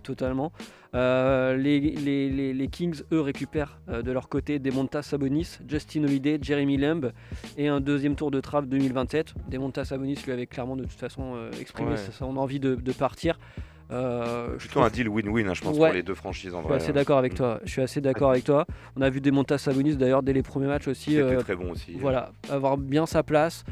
totalement. 0.03 0.51
Euh, 0.95 1.55
les, 1.57 1.79
les- 1.79 2.29
les- 2.29 2.53
les 2.53 2.67
Kings, 2.67 3.01
eux, 3.11 3.21
récupèrent 3.21 3.79
euh, 3.89 4.01
de 4.01 4.11
leur 4.11 4.29
côté 4.29 4.59
Demonta 4.59 5.01
Sabonis, 5.01 5.57
Justin 5.67 6.03
Holiday, 6.05 6.39
Jeremy 6.41 6.77
Lamb 6.77 7.11
et 7.57 7.67
un 7.67 7.79
deuxième 7.81 8.15
tour 8.15 8.31
de 8.31 8.39
draft 8.39 8.69
2027. 8.69 9.33
Demonta 9.49 9.83
Sabonis 9.85 10.17
lui 10.25 10.31
avait 10.31 10.45
clairement 10.47 10.75
de 10.75 10.83
toute 10.83 10.99
façon 10.99 11.35
exprimé 11.59 11.91
Ouais. 11.91 11.97
son 12.11 12.37
envie 12.37 12.59
de, 12.59 12.75
de 12.75 12.91
partir. 12.93 13.37
Euh, 13.91 14.47
je 14.53 14.57
Plutôt 14.57 14.71
trouve- 14.79 14.83
un 14.83 14.89
deal 14.89 15.07
win-win, 15.07 15.47
hein, 15.47 15.53
je 15.53 15.61
pense, 15.61 15.77
Ouais. 15.77 15.87
pour 15.89 15.95
les 15.95 16.03
deux 16.03 16.15
franchises 16.15 16.53
en 16.53 16.57
je 16.57 16.63
suis 16.63 16.67
vrai. 16.69 16.77
assez 16.77 16.89
hein. 16.89 16.93
d'accord 16.93 17.17
avec 17.19 17.33
Mm. 17.33 17.37
toi. 17.37 17.59
Je 17.63 17.69
suis 17.71 17.81
assez 17.81 18.01
d'accord 18.01 18.31
avec 18.31 18.43
toi. 18.43 18.65
On 18.97 19.01
a 19.01 19.09
vu 19.09 19.21
Demonta 19.21 19.57
Sabonis 19.57 19.95
d'ailleurs 19.95 20.23
dès 20.23 20.33
les 20.33 20.43
premiers 20.43 20.67
matchs 20.67 20.87
aussi. 20.87 21.11
C'était 21.11 21.21
euh, 21.21 21.39
très 21.41 21.55
bon 21.55 21.71
aussi. 21.71 21.93
voilà, 21.99 22.31
avoir 22.49 22.77
bien 22.77 23.05
sa 23.05 23.23
place, 23.23 23.63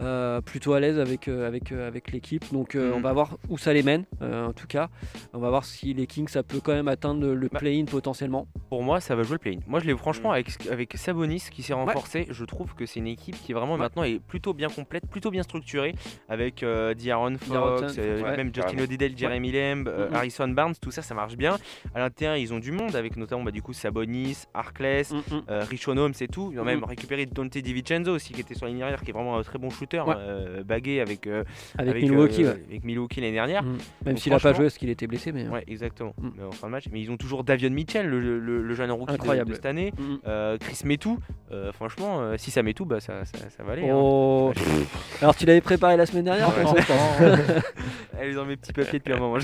euh, 0.00 0.40
plutôt 0.40 0.72
à 0.72 0.80
l'aise 0.80 0.98
avec, 0.98 1.28
euh, 1.28 1.46
avec, 1.46 1.70
euh, 1.72 1.86
avec 1.88 2.10
l'équipe. 2.12 2.44
Donc 2.52 2.74
euh, 2.74 2.90
Mhm. 2.90 2.96
on 2.96 3.00
va 3.00 3.12
voir 3.12 3.36
où 3.48 3.58
ça 3.58 3.72
les 3.72 3.82
mène, 3.82 4.04
euh, 4.22 4.46
en 4.46 4.52
tout 4.52 4.66
cas. 4.66 4.88
On 5.32 5.38
va 5.38 5.48
voir 5.50 5.64
si 5.64 5.94
les 5.94 6.06
Kings, 6.06 6.28
ça 6.28 6.42
peut 6.42 6.60
quand 6.62 6.72
même 6.72 6.88
atteindre 6.88 7.26
le 7.28 7.48
Bah. 7.48 7.58
play-in 7.60 7.84
potentiellement. 7.84 8.46
Pour 8.70 8.82
moi, 8.82 9.00
ça 9.00 9.14
va 9.14 9.22
jouer 9.22 9.34
le 9.34 9.38
play-in. 9.38 9.60
Moi, 9.66 9.80
je 9.80 9.86
l'ai 9.86 9.96
franchement 9.96 10.30
Mm. 10.30 10.34
avec, 10.34 10.66
avec 10.70 10.92
Sabonis 10.96 11.44
qui 11.50 11.62
s'est 11.62 11.72
renforcé. 11.74 12.26
Je 12.30 12.44
trouve 12.44 12.74
que 12.74 12.86
c'est 12.86 12.98
une 13.00 13.06
équipe 13.06 13.36
qui 13.40 13.52
vraiment 13.52 13.76
maintenant 13.76 14.02
est 14.02 14.18
plutôt 14.18 14.52
bien 14.52 14.68
complète, 14.68 15.06
plutôt 15.08 15.30
bien 15.30 15.42
structurée 15.44 15.94
avec 16.28 16.62
euh, 16.62 16.94
D'Aaron 16.94 17.36
Fox, 17.38 17.48
Fox, 17.94 17.96
ouais, 17.98 18.36
même 18.36 18.52
Justin. 18.54 18.78
Odell, 18.82 19.16
Jeremy 19.16 19.52
Lamb, 19.52 19.86
euh, 19.88 20.08
Mhm. 20.08 20.14
Harrison 20.14 20.48
Barnes, 20.48 20.74
tout 20.80 20.90
ça, 20.90 21.02
ça 21.02 21.14
marche 21.14 21.36
bien. 21.36 21.56
À 21.94 22.00
l'intérieur, 22.00 22.36
ils 22.36 22.52
ont 22.52 22.58
du 22.58 22.72
monde 22.72 22.96
avec 22.96 23.16
notamment 23.16 23.44
bah, 23.44 23.50
du 23.52 23.62
coup 23.62 23.72
Sabonis, 23.72 24.44
Harkless. 24.54 25.12
Euh, 25.48 25.64
Richon 25.68 25.96
Holmes 25.96 26.14
et 26.20 26.28
tout. 26.28 26.50
Ils 26.52 26.58
ont 26.60 26.64
même 26.64 26.78
Mhm. 26.78 26.84
récupéré 26.84 27.04
récupéré 27.04 27.26
Dante 27.26 27.58
DiVincenzo 27.58 28.12
aussi 28.14 28.32
qui 28.32 28.40
était 28.40 28.54
sur 28.54 28.64
la 28.66 28.72
ligne 28.72 28.82
arrière, 28.82 29.02
qui 29.02 29.10
est 29.10 29.12
vraiment 29.12 29.36
un 29.36 29.42
très 29.42 29.58
bon 29.58 29.68
shooter, 29.68 29.93
Ouais. 30.02 30.14
euh, 30.18 30.62
bagué 30.64 31.00
avec, 31.00 31.26
euh, 31.26 31.44
Avec, 31.78 32.02
Milwaukee, 32.02 32.44
euh, 32.44 32.52
ouais. 32.54 32.60
avec 32.68 32.84
Milwaukee 32.84 33.20
l'année 33.20 33.32
dernière. 33.34 33.62
Mhm. 33.62 33.78
Même 34.06 34.16
s'il 34.16 34.32
a 34.34 34.38
pas 34.40 34.52
joué 34.52 34.64
parce 34.64 34.78
qu'il 34.78 34.90
était 34.90 35.06
blessé, 35.06 35.32
mais. 35.32 35.46
Ouais, 35.48 35.62
exactement. 35.68 36.14
Mm. 36.18 36.28
Mais 36.36 36.42
en 36.44 36.50
fin 36.52 36.66
de 36.66 36.72
match. 36.72 36.84
Mais 36.92 37.00
ils 37.00 37.10
ont 37.10 37.16
toujours 37.16 37.44
Davion 37.44 37.70
Mitchell, 37.70 38.06
le, 38.06 38.20
le- 38.20 38.62
le 38.62 38.74
jeune 38.74 38.90
rookie 38.90 39.14
Incroyable. 39.14 39.50
de, 39.50 39.54
cette 39.54 39.66
année. 39.66 39.92
Euh, 40.26 40.58
Chris 40.58 40.80
Metou, 40.84 41.18
euh, 41.52 41.72
franchement, 41.72 42.20
euh, 42.20 42.34
si 42.36 42.50
ça 42.50 42.62
met 42.62 42.74
tout, 42.74 42.84
bah, 42.84 43.00
ça, 43.00 43.24
ça, 43.24 43.38
ça 43.56 43.62
va 43.62 43.72
aller. 43.72 43.88
hein. 43.88 43.94
Oh. 43.96 44.52
Alors 45.22 45.36
tu 45.36 45.46
l'avais 45.46 45.60
préparé 45.60 45.96
la 45.96 46.06
semaine 46.06 46.24
dernière 46.24 46.50
pense. 46.52 46.76
Elle 48.18 48.30
est 48.30 48.34
dans 48.34 48.44
mes 48.44 48.56
petits 48.56 48.72
papiers 48.72 48.98
depuis 48.98 49.12
un 49.12 49.18
moment. 49.18 49.38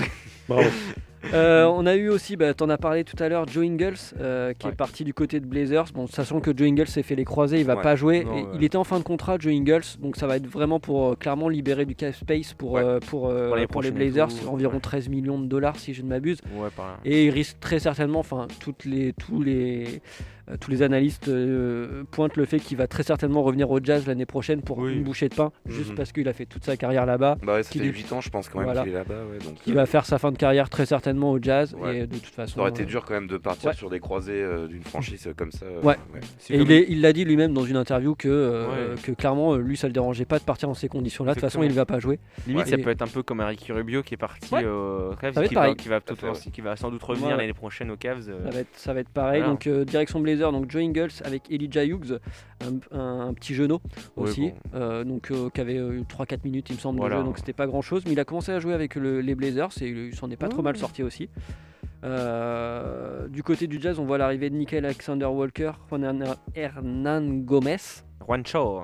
Euh, 1.33 1.65
on 1.65 1.85
a 1.85 1.95
eu 1.95 2.09
aussi, 2.09 2.35
bah, 2.35 2.53
tu 2.53 2.63
en 2.63 2.69
as 2.69 2.77
parlé 2.77 3.03
tout 3.03 3.21
à 3.21 3.29
l'heure, 3.29 3.47
Joe 3.47 3.63
Ingles 3.65 3.93
euh, 4.19 4.53
qui 4.53 4.65
Ouais. 4.65 4.73
est 4.73 4.75
parti 4.75 5.03
du 5.03 5.13
côté 5.13 5.39
de 5.39 5.45
Blazers. 5.45 5.85
Bon, 5.93 6.07
sachant 6.07 6.39
que 6.39 6.51
Joe 6.55 6.67
Ingles 6.67 6.87
s'est 6.87 7.03
fait 7.03 7.15
les 7.15 7.25
croisés, 7.25 7.59
il 7.59 7.65
va 7.65 7.75
Ouais. 7.75 7.81
pas 7.81 7.95
jouer. 7.95 8.23
Non, 8.23 8.31
Et 8.37 8.41
ouais. 8.43 8.47
Il 8.55 8.63
était 8.63 8.77
en 8.77 8.83
fin 8.83 8.97
de 8.97 9.03
contrat, 9.03 9.37
Joe 9.39 9.53
Ingles, 9.53 9.81
donc 9.99 10.15
ça 10.17 10.25
va 10.27 10.37
être 10.37 10.47
vraiment 10.47 10.79
pour 10.79 11.09
euh, 11.11 11.15
clairement 11.15 11.47
libérer 11.49 11.85
du 11.85 11.95
cap 11.95 12.13
space 12.15 12.53
pour, 12.53 12.71
Ouais. 12.73 12.99
pour, 13.07 13.21
Pour 13.29 13.55
l'année 13.55 13.67
pour 13.67 13.81
les 13.81 13.91
Blazers, 13.91 14.29
tout, 14.29 14.47
environ 14.47 14.73
ouais. 14.75 14.79
13 14.79 15.09
millions 15.09 15.39
de 15.39 15.45
dollars 15.47 15.77
si 15.77 15.93
je 15.93 16.01
ne 16.01 16.07
m'abuse. 16.07 16.39
Et 17.05 17.25
il 17.25 17.29
risque 17.29 17.59
très 17.59 17.79
certainement, 17.79 18.19
enfin, 18.19 18.47
toutes 18.59 18.85
les, 18.85 19.13
tous 19.13 19.41
les, 19.43 20.01
tous 20.59 20.71
les 20.71 20.81
analystes 20.83 21.27
euh, 21.27 22.03
pointent 22.11 22.35
le 22.37 22.45
fait 22.45 22.59
qu'il 22.59 22.77
va 22.77 22.87
très 22.87 23.03
certainement 23.03 23.43
revenir 23.43 23.69
au 23.71 23.79
Jazz 23.81 24.05
l'année 24.07 24.25
prochaine 24.25 24.61
pour 24.61 24.79
Oui. 24.79 24.93
une 24.93 25.03
bouchée 25.03 25.29
de 25.29 25.35
pain, 25.35 25.51
juste 25.65 25.91
Mhm. 25.91 25.95
parce 25.95 26.11
qu'il 26.11 26.27
a 26.27 26.33
fait 26.33 26.45
toute 26.45 26.63
sa 26.65 26.77
carrière 26.77 27.05
là-bas. 27.05 27.37
Bah 27.43 27.55
ouais, 27.55 27.63
ça 27.63 27.71
Qui 27.71 27.79
fait 27.79 27.85
lui- 27.85 27.91
8 27.93 28.11
ans, 28.13 28.21
je 28.21 28.29
pense 28.29 28.49
quand 28.49 28.59
même 28.59 28.65
Voilà. 28.65 28.81
qu'il 28.83 28.91
est 28.91 28.95
là-bas. 28.95 29.13
Ouais, 29.31 29.37
donc, 29.39 29.55
Il 29.67 29.73
euh, 29.73 29.75
va 29.75 29.85
faire 29.85 30.05
sa 30.05 30.17
fin 30.17 30.31
de 30.31 30.37
carrière 30.37 30.69
très 30.69 30.85
certainement 30.85 31.31
au 31.31 31.39
Jazz. 31.41 31.75
Ouais. 31.79 31.99
Et 31.99 32.07
de 32.07 32.15
toute 32.15 32.25
façon. 32.33 32.55
Ça 32.55 32.61
aurait 32.61 32.69
été 32.71 32.83
euh, 32.83 32.85
dur 32.85 33.05
quand 33.05 33.13
même 33.13 33.27
de 33.27 33.37
partir 33.37 33.69
Ouais. 33.69 33.75
sur 33.75 33.89
des 33.89 33.99
croisés 33.99 34.41
euh, 34.41 34.67
d'une 34.67 34.83
franchise 34.83 35.27
euh, 35.27 35.33
comme 35.35 35.51
ça. 35.51 35.65
euh, 35.65 35.81
Ouais. 35.81 35.95
C'est 36.39 36.53
Et 36.55 36.57
comme- 36.57 36.69
il 36.71 37.01
l'a 37.01 37.13
dit 37.13 37.23
lui-même 37.25 37.53
dans 37.53 37.63
une 37.65 37.77
interview 37.77 38.15
que, 38.15 38.27
euh, 38.27 38.67
Ouais. 38.95 39.01
que 39.01 39.11
clairement, 39.11 39.53
euh, 39.53 39.57
lui, 39.57 39.77
ça 39.77 39.87
le 39.87 39.93
dérangeait 39.93 40.25
pas 40.25 40.39
de 40.39 40.43
partir 40.43 40.67
dans 40.67 40.73
ces 40.73 40.87
conditions-là. 40.89 41.31
De 41.31 41.35
toute 41.39 41.41
façon, 41.49 41.63
il 41.63 41.71
va 41.71 41.85
pas 41.85 41.99
jouer. 41.99 42.19
Limite, 42.47 42.63
Ouais. 42.65 42.69
ça 42.69 42.77
Et- 42.77 42.81
peut 42.81 42.89
être 42.89 43.01
un 43.01 43.07
peu 43.07 43.23
comme 43.23 43.41
Ricky 43.41 43.71
Rubio 43.71 44.03
qui 44.03 44.13
est 44.15 44.17
parti 44.17 44.53
Ouais. 44.53 44.65
au 44.65 45.11
Cavs, 45.19 45.45
qui, 46.51 46.61
va, 46.61 46.75
sans 46.75 46.89
doute 46.91 47.03
revenir 47.03 47.37
l'année 47.37 47.53
prochaine 47.53 47.91
aux 47.91 47.97
Cavs. 47.97 48.29
euh, 48.29 48.63
Ça 48.73 48.93
va 48.93 48.99
être, 49.01 49.09
pareil. 49.09 49.43
Donc, 49.43 49.67
euh, 49.67 49.85
direction 49.85 50.19
Blazer, 50.35 50.51
donc 50.51 50.69
Joe 50.71 50.81
Ingles 50.83 51.11
avec 51.23 51.43
Elijah 51.51 51.85
Hughes, 51.85 52.19
un, 52.61 52.97
un- 52.97 53.27
un 53.27 53.33
petit 53.33 53.53
genou 53.53 53.79
aussi. 54.15 54.51
bon. 54.51 54.53
euh, 54.75 55.03
donc, 55.03 55.31
euh, 55.31 55.49
qui 55.49 55.61
avait 55.61 55.75
eu 55.75 56.01
3-4 56.03 56.43
minutes, 56.43 56.69
il 56.69 56.75
me 56.75 56.79
semble, 56.79 56.99
Voilà. 56.99 57.15
de 57.17 57.21
jeu. 57.21 57.25
Donc, 57.25 57.37
c'était 57.37 57.53
pas 57.53 57.67
grand 57.67 57.81
chose. 57.81 58.03
Mais 58.05 58.13
il 58.13 58.19
a 58.19 58.25
commencé 58.25 58.51
à 58.51 58.59
jouer 58.59 58.73
avec 58.73 58.95
le- 58.95 59.21
les 59.21 59.35
Blazers 59.35 59.69
et 59.81 59.89
il 59.89 60.15
s'en 60.15 60.29
est 60.31 60.37
pas 60.37 60.47
trop 60.49 60.61
mal 60.61 60.77
sorti 60.77 61.03
aussi. 61.03 61.29
Euh, 62.03 63.27
du 63.27 63.43
côté 63.43 63.67
du 63.67 63.79
Jazz, 63.79 63.99
on 63.99 64.05
voit 64.05 64.17
l'arrivée 64.17 64.49
de 64.49 64.55
Nickel 64.55 64.85
Alexander 64.85 65.25
Walker, 65.25 65.71
Juan 65.89 66.03
Hernan- 66.03 66.35
Hernan 66.55 67.21
Gomez. 67.43 67.77
Juan 68.25 68.45
Shaw, 68.45 68.83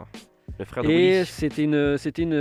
le 0.59 0.65
frère 0.65 0.83
de 0.83 0.89
Et 0.89 1.25
c'était 1.25 1.63
une, 1.63 1.97
c'était 1.97 2.23
une, 2.23 2.35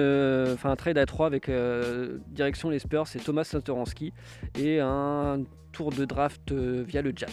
enfin 0.53 0.71
un 0.71 0.77
trade 0.77 0.99
à 0.99 1.07
3 1.07 1.27
avec 1.27 1.49
euh, 1.49 2.19
direction 2.29 2.69
les 2.71 2.79
Spurs, 2.79 3.07
c'est 3.07 3.19
Thomas 3.21 3.45
Satoransky 3.45 4.13
et 4.59 4.81
un 4.81 5.43
tour 5.77 5.91
de 5.93 6.05
draft 6.07 6.53
euh, 6.53 6.83
via 6.87 7.03
le 7.03 7.13
Jazz. 7.15 7.31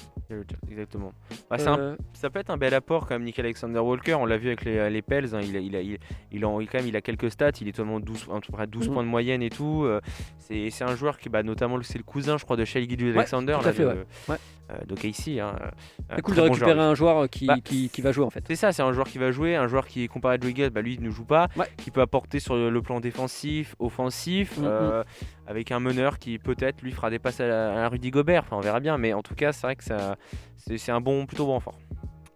Exactement. 0.69 1.13
Bah, 1.49 1.57
un 1.65 1.77
Euh, 1.79 1.95
Ça 2.13 2.29
peut 2.29 2.39
être 2.39 2.49
un 2.49 2.57
bel 2.57 2.73
apport 2.73 3.07
quand 3.07 3.15
même, 3.15 3.23
Nick 3.23 3.39
Alexander 3.39 3.79
Walker. 3.79 4.15
On 4.15 4.25
l'a 4.25 4.37
vu 4.37 4.47
avec 4.47 4.65
les, 4.65 4.89
les 4.89 5.01
Pels. 5.01 5.33
hein, 5.35 5.39
il, 5.41 5.55
a, 5.55 5.59
il, 5.59 5.73
il, 5.75 5.97
il, 6.31 6.45
en- 6.45 6.57
quand 6.59 6.73
même, 6.75 6.87
il 6.87 6.95
a 6.95 7.01
quelques 7.01 7.31
stats. 7.31 7.51
Il 7.61 7.67
est 7.67 7.71
totalement 7.71 7.99
12, 7.99 8.27
à 8.33 8.39
peu 8.39 8.51
près 8.51 8.67
12 8.67 8.87
Mhm. 8.87 8.93
points 8.93 9.03
de 9.03 9.07
moyenne 9.09 9.41
et 9.43 9.49
tout. 9.49 9.83
euh, 9.85 10.01
c'est 10.39 10.83
un 10.83 10.95
joueur 10.95 11.17
qui, 11.17 11.29
bah, 11.29 11.41
notamment, 11.43 11.79
c'est 11.83 11.97
le 11.97 12.03
cousin, 12.03 12.37
je 12.37 12.43
crois, 12.43 12.57
de 12.57 12.65
Shai 12.65 12.87
Gilgeous 12.87 13.15
Alexander. 13.17 13.57
tout 13.61 13.67
à 13.67 13.73
fait, 13.73 13.83
de, 13.83 13.87
ouais. 13.87 14.05
Ouais. 14.29 14.35
euh, 14.71 14.85
de 14.85 14.95
Casey. 14.95 15.39
Hein, 15.39 15.55
c'est 16.15 16.21
cool 16.21 16.35
de 16.35 16.41
récupérer 16.41 16.79
un 16.79 16.95
joueur 16.95 17.29
qui, 17.29 17.47
Bah, 17.47 17.55
qui, 17.63 17.89
qui 17.89 18.01
va 18.01 18.11
jouer 18.11 18.25
en 18.25 18.29
fait. 18.29 18.43
C'est 18.47 18.55
ça, 18.55 18.71
c'est 18.71 18.81
un 18.81 18.91
joueur 18.91 19.07
qui 19.07 19.17
va 19.17 19.31
jouer, 19.31 19.55
un 19.55 19.67
joueur 19.67 19.87
qui 19.87 20.03
est 20.03 20.07
comparé 20.07 20.35
à 20.35 20.39
Joe 20.39 20.51
Ingles, 20.51 20.69
bah 20.69 20.81
lui 20.81 20.95
il 20.95 21.01
ne 21.01 21.09
joue 21.09 21.25
pas, 21.25 21.47
Ouais. 21.55 21.65
qui 21.77 21.91
peut 21.91 22.01
apporter 22.01 22.39
sur 22.39 22.55
le, 22.55 22.81
plan 22.81 22.99
défensif, 22.99 23.75
offensif, 23.79 24.57
Mhm. 24.57 24.63
euh, 24.65 25.03
avec 25.47 25.71
un 25.71 25.79
meneur 25.79 26.19
qui 26.19 26.39
peut-être 26.39 26.81
lui 26.81 26.91
fera 26.91 27.09
des 27.09 27.19
passes 27.19 27.39
à, 27.39 27.47
la- 27.47 27.85
à 27.85 27.89
Rudy 27.89 28.11
Gobert, 28.11 28.43
enfin 28.45 28.57
on 28.57 28.61
verra 28.61 28.79
bien, 28.79 28.97
mais 28.97 29.13
en 29.13 29.21
tout 29.21 29.35
cas 29.35 29.51
c'est 29.51 29.67
vrai 29.67 29.75
que 29.75 29.83
ça, 29.83 30.15
c'est 30.57 30.77
c'est 30.77 30.91
un 30.91 31.01
bon, 31.01 31.25
plutôt 31.25 31.45
bon 31.45 31.53
renfort. 31.53 31.77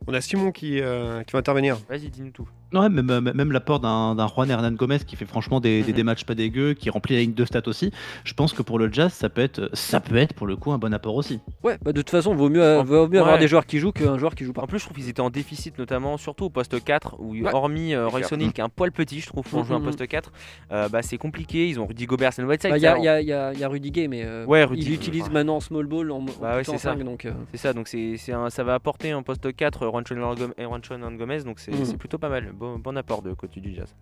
On 0.07 0.13
a 0.13 0.21
Simon 0.21 0.51
qui, 0.53 0.79
euh, 0.79 1.21
qui 1.23 1.33
va 1.33 1.39
intervenir. 1.39 1.77
Vas-y, 1.89 2.09
dis-nous 2.09 2.31
tout. 2.31 2.47
Ouais, 2.73 2.89
même, 2.89 3.09
euh, 3.09 3.21
même 3.21 3.51
l'apport 3.51 3.79
d'un 3.79 4.13
d'un 4.15 4.27
Juan 4.27 4.49
Hernan 4.49 4.71
Gomez 4.71 4.99
qui 4.99 5.15
fait 5.15 5.25
franchement 5.25 5.59
des, 5.59 5.83
des, 5.83 5.91
Mhm. 5.91 5.95
des 5.95 6.03
matchs 6.03 6.23
pas 6.25 6.35
dégueux, 6.35 6.73
qui 6.73 6.89
remplit 6.89 7.15
la 7.15 7.21
ligne 7.21 7.33
de 7.33 7.45
stats 7.45 7.61
aussi. 7.67 7.91
Je 8.25 8.33
pense 8.33 8.51
que 8.53 8.61
pour 8.61 8.77
le 8.77 8.91
Jazz, 8.91 9.13
ça 9.13 9.29
peut 9.29 9.41
être, 9.41 9.69
ça 9.73 9.99
peut 10.01 10.17
être 10.17 10.33
pour 10.33 10.47
le 10.47 10.55
coup 10.57 10.71
un 10.73 10.77
bon 10.77 10.93
apport 10.93 11.15
aussi. 11.15 11.39
Ouais, 11.63 11.77
bah 11.81 11.93
de 11.93 12.01
toute 12.01 12.09
façon, 12.09 12.35
vaut 12.35 12.49
mieux, 12.49 12.61
euh, 12.63 12.83
vaut 12.83 13.07
mieux 13.07 13.19
avoir 13.19 13.37
des 13.37 13.47
joueurs 13.47 13.65
qui 13.65 13.79
jouent 13.79 13.91
qu'un 13.93 14.17
joueur 14.17 14.35
qui 14.35 14.43
joue 14.43 14.53
pas. 14.53 14.61
En 14.63 14.67
plus, 14.67 14.79
je 14.79 14.85
trouve 14.85 14.97
qu'ils 14.97 15.07
étaient 15.09 15.21
en 15.21 15.29
déficit, 15.29 15.77
notamment 15.79 16.17
surtout 16.17 16.45
au 16.45 16.49
poste 16.49 16.83
4, 16.83 17.15
où 17.19 17.31
Ouais. 17.33 17.53
hormis 17.53 17.93
euh, 17.93 18.09
clair. 18.09 18.27
O'Neal, 18.33 18.51
qui 18.51 18.61
est 18.61 18.63
un 18.63 18.69
poil 18.69 18.91
petit, 18.91 19.21
je 19.21 19.27
trouve, 19.27 19.43
pour 19.47 19.59
Mhm, 19.59 19.65
jouer 19.65 19.75
un 19.75 19.79
mhm. 19.79 19.85
poste 19.85 20.07
4, 20.07 20.31
euh, 20.71 20.89
bah, 20.89 21.01
c'est 21.01 21.17
compliqué. 21.17 21.69
Ils 21.69 21.79
ont 21.79 21.85
Rudy 21.85 22.05
Gobert, 22.05 22.33
c'est 22.33 22.41
une 22.41 22.47
Whiteside. 22.49 22.71
Bah, 22.71 22.77
Il 22.77 22.81
y, 22.81 23.05
y, 23.05 23.07
a, 23.07 23.21
y, 23.21 23.59
y 23.59 23.63
a 23.63 23.67
Rudy 23.69 23.91
Gay, 23.91 24.07
mais 24.09 24.23
euh, 24.25 24.45
Ouais, 24.45 24.63
Rudy, 24.65 24.81
il 24.85 24.93
utilise 24.93 25.23
ouais. 25.23 25.29
maintenant 25.29 25.59
small 25.61 25.85
ball 25.85 26.11
en, 26.11 26.19
Bah 26.41 26.57
ouais, 26.57 26.63
c'est 26.65 26.71
ça. 26.77 26.91
5, 26.95 27.03
donc 27.03 27.25
euh, 27.25 27.31
C'est 27.51 27.57
ça, 27.57 27.73
donc 27.73 27.87
c'est, 27.87 28.17
ça 28.17 28.63
va 28.63 28.73
apporter 28.73 29.11
un 29.11 29.23
poste 29.23 29.55
4 29.55 29.87
Ranchon 29.87 30.35
et 30.57 30.65
Ranchon 30.65 31.01
and 31.03 31.13
Gomez, 31.13 31.43
donc 31.43 31.59
c'est, 31.59 31.71
c'est 31.85 31.97
plutôt 31.97 32.17
pas 32.17 32.29
mal. 32.29 32.51
Bon, 32.57 32.79
bon 32.79 32.97
apport 32.97 33.21
de 33.21 33.33
côté 33.33 33.59
du 33.61 33.73
Jazz. 33.73 33.93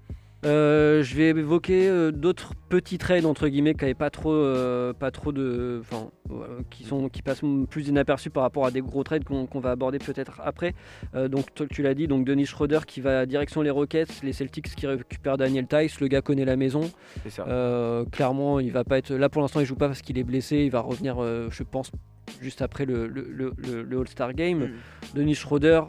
Euh, 0.45 1.01
je 1.01 1.15
vais 1.15 1.29
évoquer 1.29 1.89
euh, 1.89 2.11
d'autres 2.11 2.53
petits 2.69 2.99
trades 2.99 3.25
entre 3.25 3.47
guillemets 3.47 3.73
qui 3.73 3.81
n'avaient 3.81 3.95
pas 3.95 4.11
trop, 4.11 4.31
euh, 4.31 4.93
pas 4.93 5.09
trop 5.09 5.31
de, 5.31 5.81
enfin, 5.81 6.09
qui 6.69 6.83
sont, 6.83 7.09
qui 7.09 7.23
passent 7.23 7.41
plus 7.69 7.87
inaperçus 7.87 8.29
par 8.29 8.43
rapport 8.43 8.63
à 8.65 8.69
des 8.69 8.81
gros 8.81 9.03
trades 9.03 9.23
qu'on 9.23 9.59
va 9.59 9.71
aborder 9.71 9.97
peut-être 9.97 10.41
après. 10.43 10.75
Donc 11.15 11.47
tu 11.71 11.81
l'as 11.81 11.95
dit, 11.95 12.07
donc 12.07 12.25
Denis 12.25 12.45
Schroeder 12.45 12.81
qui 12.85 13.01
va 13.01 13.25
direction 13.25 13.61
les 13.63 13.71
Rockets, 13.71 14.21
les 14.21 14.33
Celtics 14.33 14.75
qui 14.75 14.85
récupèrent 14.85 15.37
Daniel 15.37 15.65
Tice, 15.67 15.99
le 15.99 16.07
gars 16.07 16.21
connaît 16.21 16.45
la 16.45 16.57
maison. 16.57 16.91
Ça. 17.29 17.45
Clairement, 18.11 18.59
il 18.59 18.71
va 18.71 18.83
pas 18.83 18.99
être 18.99 19.13
là 19.15 19.29
pour 19.29 19.41
l'instant. 19.41 19.61
Il 19.61 19.65
joue 19.65 19.75
pas 19.75 19.87
parce 19.87 20.01
qu'il 20.03 20.17
est 20.19 20.23
blessé. 20.23 20.57
Il 20.57 20.69
va 20.71 20.81
revenir, 20.81 21.15
je 21.49 21.63
pense, 21.63 21.91
juste 22.39 22.61
après 22.61 22.85
le, 22.85 23.07
le- 23.07 23.27
le- 23.31 23.53
le- 23.57 23.81
le 23.81 23.99
All-Star 23.99 24.33
Game. 24.33 24.65
Mm. 24.65 24.71
Denis 25.15 25.35
Schroeder, 25.35 25.81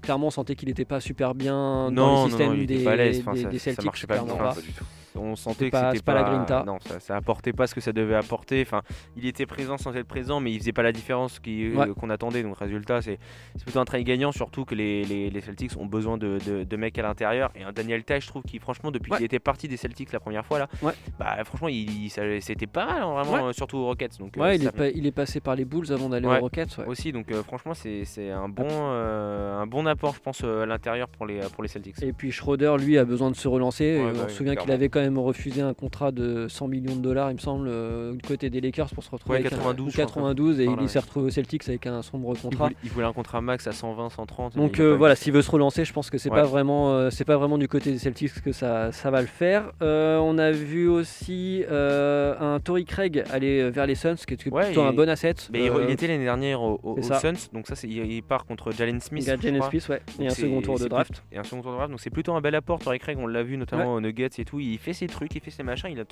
clairement, 0.00 0.28
on 0.28 0.30
sentait 0.30 0.54
qu'il 0.56 0.68
n'était 0.68 0.84
pas 0.84 1.00
super 1.00 1.34
bien 1.34 1.54
dans 1.54 1.90
Non, 1.90 2.06
non, 2.16 2.24
le 2.24 2.28
système 2.30 2.48
non, 2.48 2.54
était 2.54 2.66
des, 2.66 2.78
des- 2.78 2.84
ça- 2.84 3.32
des 3.32 3.58
ça 3.58 3.64
Celtics. 3.64 3.84
marchait 3.84 4.06
pas 4.06 4.14
clairement 4.14 4.34
bien. 4.34 4.42
pas. 4.44 4.54
Pas 4.54 4.60
du 4.60 4.72
tout. 4.72 4.84
On 5.16 5.36
sentait 5.36 5.66
que 5.66 5.70
pas- 5.72 5.86
c'était 5.86 5.96
c'est 5.98 6.04
pas 6.04 6.14
la 6.14 6.22
grinta. 6.22 6.62
Non, 6.66 6.78
ça, 6.80 7.00
ça 7.00 7.16
apportait 7.16 7.52
pas 7.52 7.66
ce 7.66 7.74
que 7.74 7.80
ça 7.80 7.92
devait 7.92 8.14
apporter. 8.14 8.62
Enfin, 8.62 8.82
il 9.16 9.26
était 9.26 9.46
présent 9.46 9.76
sans 9.76 9.94
être 9.96 10.06
présent, 10.06 10.40
mais 10.40 10.52
il 10.52 10.58
faisait 10.58 10.72
pas 10.72 10.82
la 10.82 10.92
différence 10.92 11.38
qui- 11.40 11.70
Ouais. 11.74 11.88
euh, 11.88 11.94
qu'on 11.94 12.10
attendait. 12.10 12.42
Donc, 12.42 12.56
résultat, 12.58 13.02
c'est 13.02 13.18
plutôt 13.64 13.80
un 13.80 13.84
train 13.84 14.00
gagnant, 14.02 14.32
surtout 14.32 14.64
que 14.64 14.74
les, 14.74 15.04
les- 15.04 15.30
les 15.30 15.40
Celtics 15.40 15.72
ont 15.78 15.86
besoin 15.86 16.16
de, 16.18 16.38
de- 16.46 16.64
de 16.64 16.76
mecs 16.76 16.98
à 16.98 17.02
l'intérieur. 17.02 17.50
Et 17.54 17.62
un 17.64 17.72
Daniel 17.72 18.04
Tay, 18.04 18.20
je 18.20 18.28
trouve 18.28 18.42
qu'il, 18.42 18.60
franchement, 18.60 18.90
depuis 18.90 19.10
Ouais. 19.12 19.18
qu'il 19.18 19.26
était 19.26 19.38
parti 19.38 19.68
des 19.68 19.76
Celtics 19.76 20.12
la 20.12 20.20
première 20.20 20.44
fois, 20.46 20.58
là, 20.60 20.68
Ouais. 20.82 20.92
bah, 21.18 21.36
franchement, 21.44 21.68
il, 21.68 22.08
c'était 22.40 22.66
pas 22.66 22.86
mal, 22.86 23.02
hein, 23.02 23.22
vraiment, 23.22 23.48
euh, 23.48 23.52
surtout 23.52 23.78
aux 23.78 23.86
Rockets. 23.86 24.18
Donc, 24.18 24.36
euh, 24.38 24.54
il 24.54 24.64
est, 24.66 24.70
pas- 24.72 24.88
il 24.88 25.06
est 25.06 25.12
passé 25.12 25.40
par 25.40 25.56
les 25.56 25.64
Bulls 25.64 25.92
avant 25.92 26.08
d'aller 26.08 26.26
aux 26.26 26.38
Rockets. 26.40 26.78
aussi. 26.86 27.12
Donc, 27.12 27.30
euh, 27.32 27.42
franchement, 27.42 27.72
c'est 27.74 28.30
un 28.30 28.48
bon, 28.48 28.68
un 28.70 29.66
bon 29.66 29.86
apport, 29.86 30.14
je 30.14 30.20
pense, 30.20 30.42
à 30.44 30.66
l'intérieur 30.66 31.08
pour 31.08 31.26
les, 31.26 31.40
pour 31.52 31.62
les 31.62 31.68
Celtics. 31.68 32.02
Et 32.02 32.12
puis 32.12 32.30
Schroeder, 32.32 32.74
lui, 32.78 32.98
a 32.98 33.04
besoin 33.04 33.30
de 33.30 33.36
se 33.36 33.48
relancer. 33.48 33.98
Bah 33.98 34.10
on 34.14 34.24
oui, 34.24 34.30
se 34.30 34.36
souvient 34.36 34.54
qu'il 34.56 34.70
avait 34.72 34.88
quand 34.88 34.99
même 35.00 35.18
refusé 35.18 35.60
un 35.62 35.74
contrat 35.74 36.12
de 36.12 36.46
100 36.48 36.68
millions 36.68 36.94
de 36.96 37.00
dollars, 37.00 37.30
il 37.30 37.34
me 37.34 37.38
semble, 37.40 37.68
euh, 37.68 38.12
du 38.12 38.22
côté 38.26 38.50
des 38.50 38.60
Lakers 38.60 38.90
pour 38.90 39.02
se 39.04 39.10
retrouver 39.10 39.34
Ouais, 39.34 39.40
avec 39.40 39.52
un- 39.52 39.56
92, 39.56 39.88
je 39.90 39.92
crois. 39.94 40.06
92 40.06 40.60
et 40.60 40.64
Voilà, 40.64 40.80
il 40.80 40.84
ouais. 40.84 40.88
s'est 40.88 40.98
retrouvé 40.98 41.26
aux 41.26 41.30
Celtics 41.30 41.68
avec 41.68 41.86
un 41.86 42.02
sombre 42.02 42.32
Il 42.36 42.40
contrat. 42.40 42.64
voulait, 42.64 42.76
il 42.84 42.90
voulait 42.90 43.06
un 43.06 43.12
contrat 43.12 43.40
max 43.40 43.66
à 43.66 43.72
120, 43.72 44.10
130. 44.10 44.56
mais 44.56 44.62
Donc 44.62 44.80
euh, 44.80 44.96
voilà, 44.96 45.16
s'il 45.16 45.32
veut 45.32 45.42
se 45.42 45.50
relancer, 45.50 45.84
je 45.84 45.92
pense 45.92 46.10
que 46.10 46.18
c'est 46.18 46.30
Ouais. 46.30 46.36
pas 46.40 46.44
vraiment, 46.46 46.92
euh, 46.92 47.10
c'est 47.10 47.24
pas 47.24 47.36
vraiment 47.36 47.58
du 47.58 47.68
côté 47.68 47.92
des 47.92 47.98
Celtics 47.98 48.40
que 48.42 48.52
ça, 48.52 48.92
ça 48.92 49.10
va 49.10 49.20
le 49.20 49.26
faire. 49.26 49.72
Euh, 49.82 50.18
on 50.18 50.38
a 50.38 50.50
vu 50.50 50.88
aussi 50.88 51.64
un 51.68 52.58
Tory 52.62 52.84
Craig 52.84 53.24
aller 53.30 53.70
vers 53.70 53.86
les 53.86 53.94
Suns, 53.94 54.16
qui 54.26 54.34
est 54.34 54.36
plutôt 54.36 54.82
un 54.82 54.92
bon 54.92 55.08
asset. 55.08 55.34
Mais 55.52 55.66
il 55.66 55.90
était 55.90 56.06
l'année 56.06 56.24
dernière 56.24 56.62
aux. 56.62 56.98
Suns, 57.02 57.48
donc 57.52 57.66
ça 57.66 57.74
c'est- 57.74 57.88
il, 57.88 58.22
part 58.22 58.44
contre 58.44 58.70
Jalen 58.72 59.00
Smith. 59.00 59.24
il 59.24 59.28
y 59.28 59.30
a 59.30 59.36
Jalen. 59.36 59.62
Smith, 59.62 59.88
ouais, 59.88 60.00
et 60.20 60.26
un 60.26 60.30
second 60.30 60.60
tour 60.62 60.78
de 60.78 60.86
draft. 60.86 61.22
Et 61.32 61.38
un 61.38 61.42
second 61.42 61.62
tour 61.62 61.72
de 61.72 61.76
draft, 61.76 61.90
donc 61.90 62.00
c'est 62.00 62.10
plutôt 62.10 62.32
un 62.34 62.40
bel 62.40 62.54
apport. 62.54 62.78
Torrey 62.78 62.98
Craig, 62.98 63.18
on 63.20 63.26
l'a 63.26 63.42
vu 63.42 63.56
notamment 63.56 63.94
aux 63.94 64.00
Nuggets 64.00 64.28
et 64.38 64.44
tout. 64.44 64.60
Il 64.60 64.78
fait 64.78 64.89
ses 64.92 65.06
trucs, 65.06 65.34
il 65.34 65.40
fait 65.40 65.50
ses 65.50 65.62
machins. 65.62 65.88
Il 65.90 65.98
a, 66.00 66.04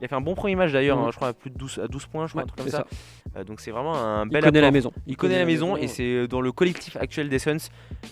il 0.00 0.04
a 0.04 0.08
fait 0.08 0.14
un 0.14 0.20
bon 0.20 0.34
premier 0.34 0.54
match 0.56 0.72
d'ailleurs, 0.72 0.98
Mhm. 0.98 1.04
hein, 1.04 1.08
je 1.10 1.16
crois 1.16 1.28
à 1.28 1.32
plus 1.32 1.50
de 1.50 1.56
12, 1.58 1.80
à 1.82 1.88
12 1.88 2.06
points, 2.06 2.26
je 2.26 2.32
crois, 2.32 2.42
Ouais, 2.42 2.44
un 2.44 2.46
truc 2.48 2.58
comme 2.60 2.68
ça. 2.68 2.86
ça. 3.32 3.38
Euh, 3.40 3.44
donc 3.44 3.60
c'est 3.60 3.70
vraiment 3.70 3.94
un 3.96 4.24
Il 4.24 4.30
bel 4.30 4.42
connaît 4.44 4.58
apport. 4.58 4.66
la 4.68 4.70
maison. 4.72 4.92
Il 5.06 5.16
connaît 5.16 5.38
la 5.38 5.44
maison 5.44 5.76
et 5.76 5.86
c'est 5.88 6.02
euh, 6.04 6.26
dans 6.26 6.40
le 6.40 6.52
collectif 6.52 6.96
actuel 6.96 7.28
des 7.28 7.38
Suns, 7.38 7.58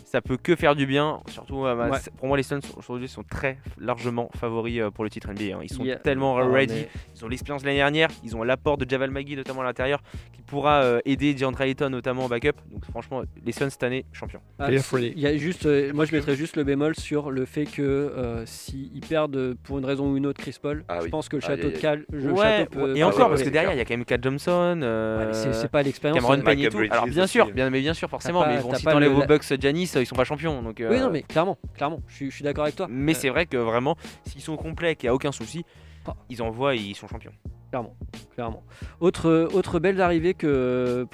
ça 0.05 0.21
peut 0.21 0.37
que 0.37 0.55
faire 0.57 0.77
du 0.77 0.87
bien. 0.87 1.21
Surtout, 1.29 1.65
euh, 1.67 1.75
bah, 1.75 1.91
Ouais. 1.91 1.99
pour 2.17 2.29
moi, 2.29 2.37
les 2.37 2.43
Suns 2.43 2.61
aujourd'hui 2.77 3.09
sont 3.09 3.23
très 3.25 3.59
largement 3.79 4.31
favoris 4.37 4.81
euh, 4.81 4.91
pour 4.91 5.05
le 5.05 5.11
titre 5.11 5.31
NBA. 5.31 5.57
hein. 5.57 5.61
Ils 5.63 5.71
sont 5.73 5.85
Il 5.85 5.99
tellement 6.03 6.37
Ah, 6.39 6.47
ready. 6.47 6.75
mais- 6.75 6.89
Ils 7.17 7.25
ont 7.25 7.29
l'expérience 7.29 7.63
de 7.63 7.67
l'année 7.67 7.79
dernière, 7.79 8.09
ils 8.25 8.37
ont 8.37 8.43
l'apport 8.43 8.79
de 8.79 8.89
Javal 8.89 9.11
Magui 9.11 9.37
notamment 9.37 9.63
à 9.63 9.65
l'intérieur 9.65 10.01
qui 10.33 10.43
pourra 10.43 10.83
euh, 10.83 11.01
aider 11.05 11.35
DeAndre 11.35 11.61
Ayton 11.63 11.91
notamment 11.91 12.25
en 12.25 12.29
backup. 12.29 12.53
Donc 12.71 12.85
franchement, 12.85 13.23
les 13.45 13.53
Suns 13.53 13.71
cette 13.71 13.83
année, 13.83 14.05
champions. 14.13 14.41
Ah, 14.59 14.69
il 14.71 15.19
y 15.19 15.27
a 15.27 15.37
juste, 15.37 15.67
euh, 15.67 15.93
moi 15.93 16.05
je 16.05 16.15
mettrais 16.15 16.37
juste 16.37 16.57
le 16.57 16.65
bémol 16.65 16.95
sur 16.97 17.31
le 17.31 17.45
fait 17.45 17.65
que 17.67 17.83
euh, 17.83 18.47
s'ils 18.47 19.01
perdent 19.09 19.37
euh, 19.37 19.55
pour 19.65 19.79
une 19.79 19.85
raison 19.85 20.08
ou 20.09 20.17
une 20.17 20.27
autre 20.27 20.41
Chris 20.41 20.57
Paul, 20.61 20.85
Ah 20.89 20.99
je 20.99 21.05
oui. 21.05 21.11
pense 21.11 21.29
que 21.29 21.37
le 21.37 21.43
Aïe, 21.45 21.57
château 21.57 21.71
de. 21.71 21.77
Cal, 21.79 22.05
le 22.11 22.33
Ouais, 22.33 22.43
château 22.59 22.71
peut- 22.81 22.97
et 22.97 23.05
encore 23.05 23.29
parce 23.29 23.43
que 23.43 23.49
derrière 23.49 23.73
il 23.73 23.79
y 23.79 23.81
a 23.81 23.85
quand 23.85 23.95
même 23.95 24.05
Kat 24.05 24.19
Johnson, 24.21 24.81
euh, 24.83 25.27
Ouais, 25.33 25.53
c'est 25.53 25.71
pas 25.71 25.83
l'expérience. 25.83 26.19
Cameron 26.21 26.43
Payne 26.43 26.61
et 26.61 26.69
tout. 26.69 26.77
Bridges 26.79 26.91
Alors 26.93 27.07
bien 27.07 27.25
aussi, 27.25 27.33
sûr, 27.33 27.47
bien, 27.53 27.71
mais 27.71 27.81
bien 27.81 27.95
sûr 27.95 28.09
forcément, 28.09 28.43
pas- 28.43 28.49
mais 28.49 28.61
bon, 28.61 28.75
si 28.75 28.85
pas 28.85 28.93
t'enlèves 28.93 29.13
le- 29.13 29.19
aux 29.23 29.27
Bucks 29.27 29.61
Giannis, 29.61 29.91
euh, 29.97 30.01
ils 30.03 30.07
sont 30.07 30.17
pas 30.17 30.25
champions. 30.25 30.63
Donc, 30.63 30.77
Oui, 30.81 30.85
euh, 30.87 31.01
non, 31.01 31.11
mais 31.11 31.23
clairement, 31.23 31.59
clairement, 31.77 32.01
je 32.09 32.29
suis, 32.31 32.43
d'accord 32.45 32.65
avec 32.65 32.77
toi. 32.77 32.87
mais 32.91 33.13
Euh, 33.13 33.19
c'est 33.19 33.29
vrai 33.29 33.47
que 33.47 33.57
vraiment, 33.57 33.97
s'ils 34.27 34.41
sont 34.41 34.57
complets, 34.57 34.97
qu'il 34.97 35.07
n'y 35.07 35.11
a 35.11 35.15
aucun 35.15 35.33
souci, 35.33 35.65
Ah. 36.07 36.15
ils 36.31 36.43
envoient 36.43 36.75
et 36.75 36.79
ils 36.79 36.95
sont 36.95 37.07
champions. 37.09 37.33
Clairement, 37.71 37.95
clairement. 38.35 38.63
Autre, 39.01 39.49
autre 39.55 39.79
belle 39.79 40.01
arrivée 40.01 40.35
que, 40.35 41.07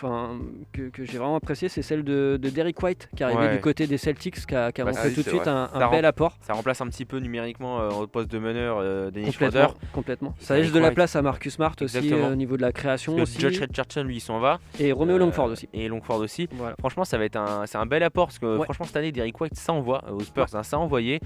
que, 0.73 0.89
que 0.91 1.05
j'ai 1.05 1.19
vraiment 1.19 1.37
appréciée, 1.37 1.69
c'est 1.69 1.83
celle 1.83 2.05
de, 2.05 2.39
de 2.41 2.49
Derrick 2.51 2.83
White 2.83 3.09
qui 3.17 3.23
est 3.23 3.27
arrivé 3.27 3.41
Ouais. 3.45 3.53
du 3.57 3.61
côté 3.61 3.87
des 3.87 3.99
Celtics, 3.99 4.47
qui 4.47 4.55
a, 4.55 4.71
qui 4.73 4.81
a 4.81 4.85
Bah, 4.85 4.93
tout 4.93 5.23
de 5.23 5.29
suite 5.29 5.47
un, 5.49 5.69
bel 5.91 6.05
apport. 6.05 6.37
Ça 6.41 6.53
remplace 6.55 6.81
un 6.81 6.87
petit 6.87 7.05
peu 7.05 7.19
numériquement 7.19 7.81
euh, 7.81 7.91
au 7.91 8.07
poste 8.07 8.31
de 8.31 8.39
meneur 8.39 8.79
euh, 8.81 9.11
Dennis 9.11 9.33
Schroeder. 9.33 9.67
Complètement. 9.93 10.35
Ça 10.39 10.57
laisse 10.57 10.73
de 10.73 10.79
la 10.79 10.91
place 10.93 11.17
à 11.17 11.23
Marcus 11.23 11.55
Smart 11.55 11.75
aussi 11.81 12.13
euh, 12.13 12.33
au 12.33 12.35
niveau 12.37 12.57
de 12.57 12.63
la 12.63 12.73
création 12.73 13.17
Parce 13.17 13.31
aussi. 13.31 13.41
Judge 13.41 13.59
Richardson 13.61 14.05
lui 14.05 14.17
il 14.17 14.21
s'en 14.21 14.39
va. 14.39 14.61
et 14.79 14.93
Romeo 14.93 15.15
Euh, 15.17 15.19
Longford 15.19 15.47
aussi. 15.47 15.69
Et 15.73 15.89
Longford 15.89 16.19
aussi. 16.21 16.49
Voilà. 16.53 16.77
Franchement, 16.79 17.05
ça 17.05 17.19
va 17.19 17.25
être 17.25 17.37
un, 17.37 17.67
c'est 17.67 17.79
un 17.79 17.87
bel 17.87 18.03
apport 18.03 18.27
parce 18.29 18.39
que 18.39 18.57
Ouais. 18.59 18.65
franchement 18.65 18.87
cette 18.87 18.97
année, 18.97 19.13
Derrick 19.13 19.41
White, 19.41 19.55
ça 19.57 19.73
envoie 19.73 20.03
aux 20.11 20.21
Spurs, 20.21 20.47
hein, 20.55 20.63
ça 20.63 20.77
a 20.77 20.81
envoyé. 20.81 21.21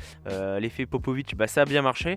L'effet 0.61 0.87
Popovic, 0.87 1.37
bah, 1.37 1.47
ça 1.47 1.63
a 1.63 1.65
bien 1.65 1.83
marché. 1.83 2.17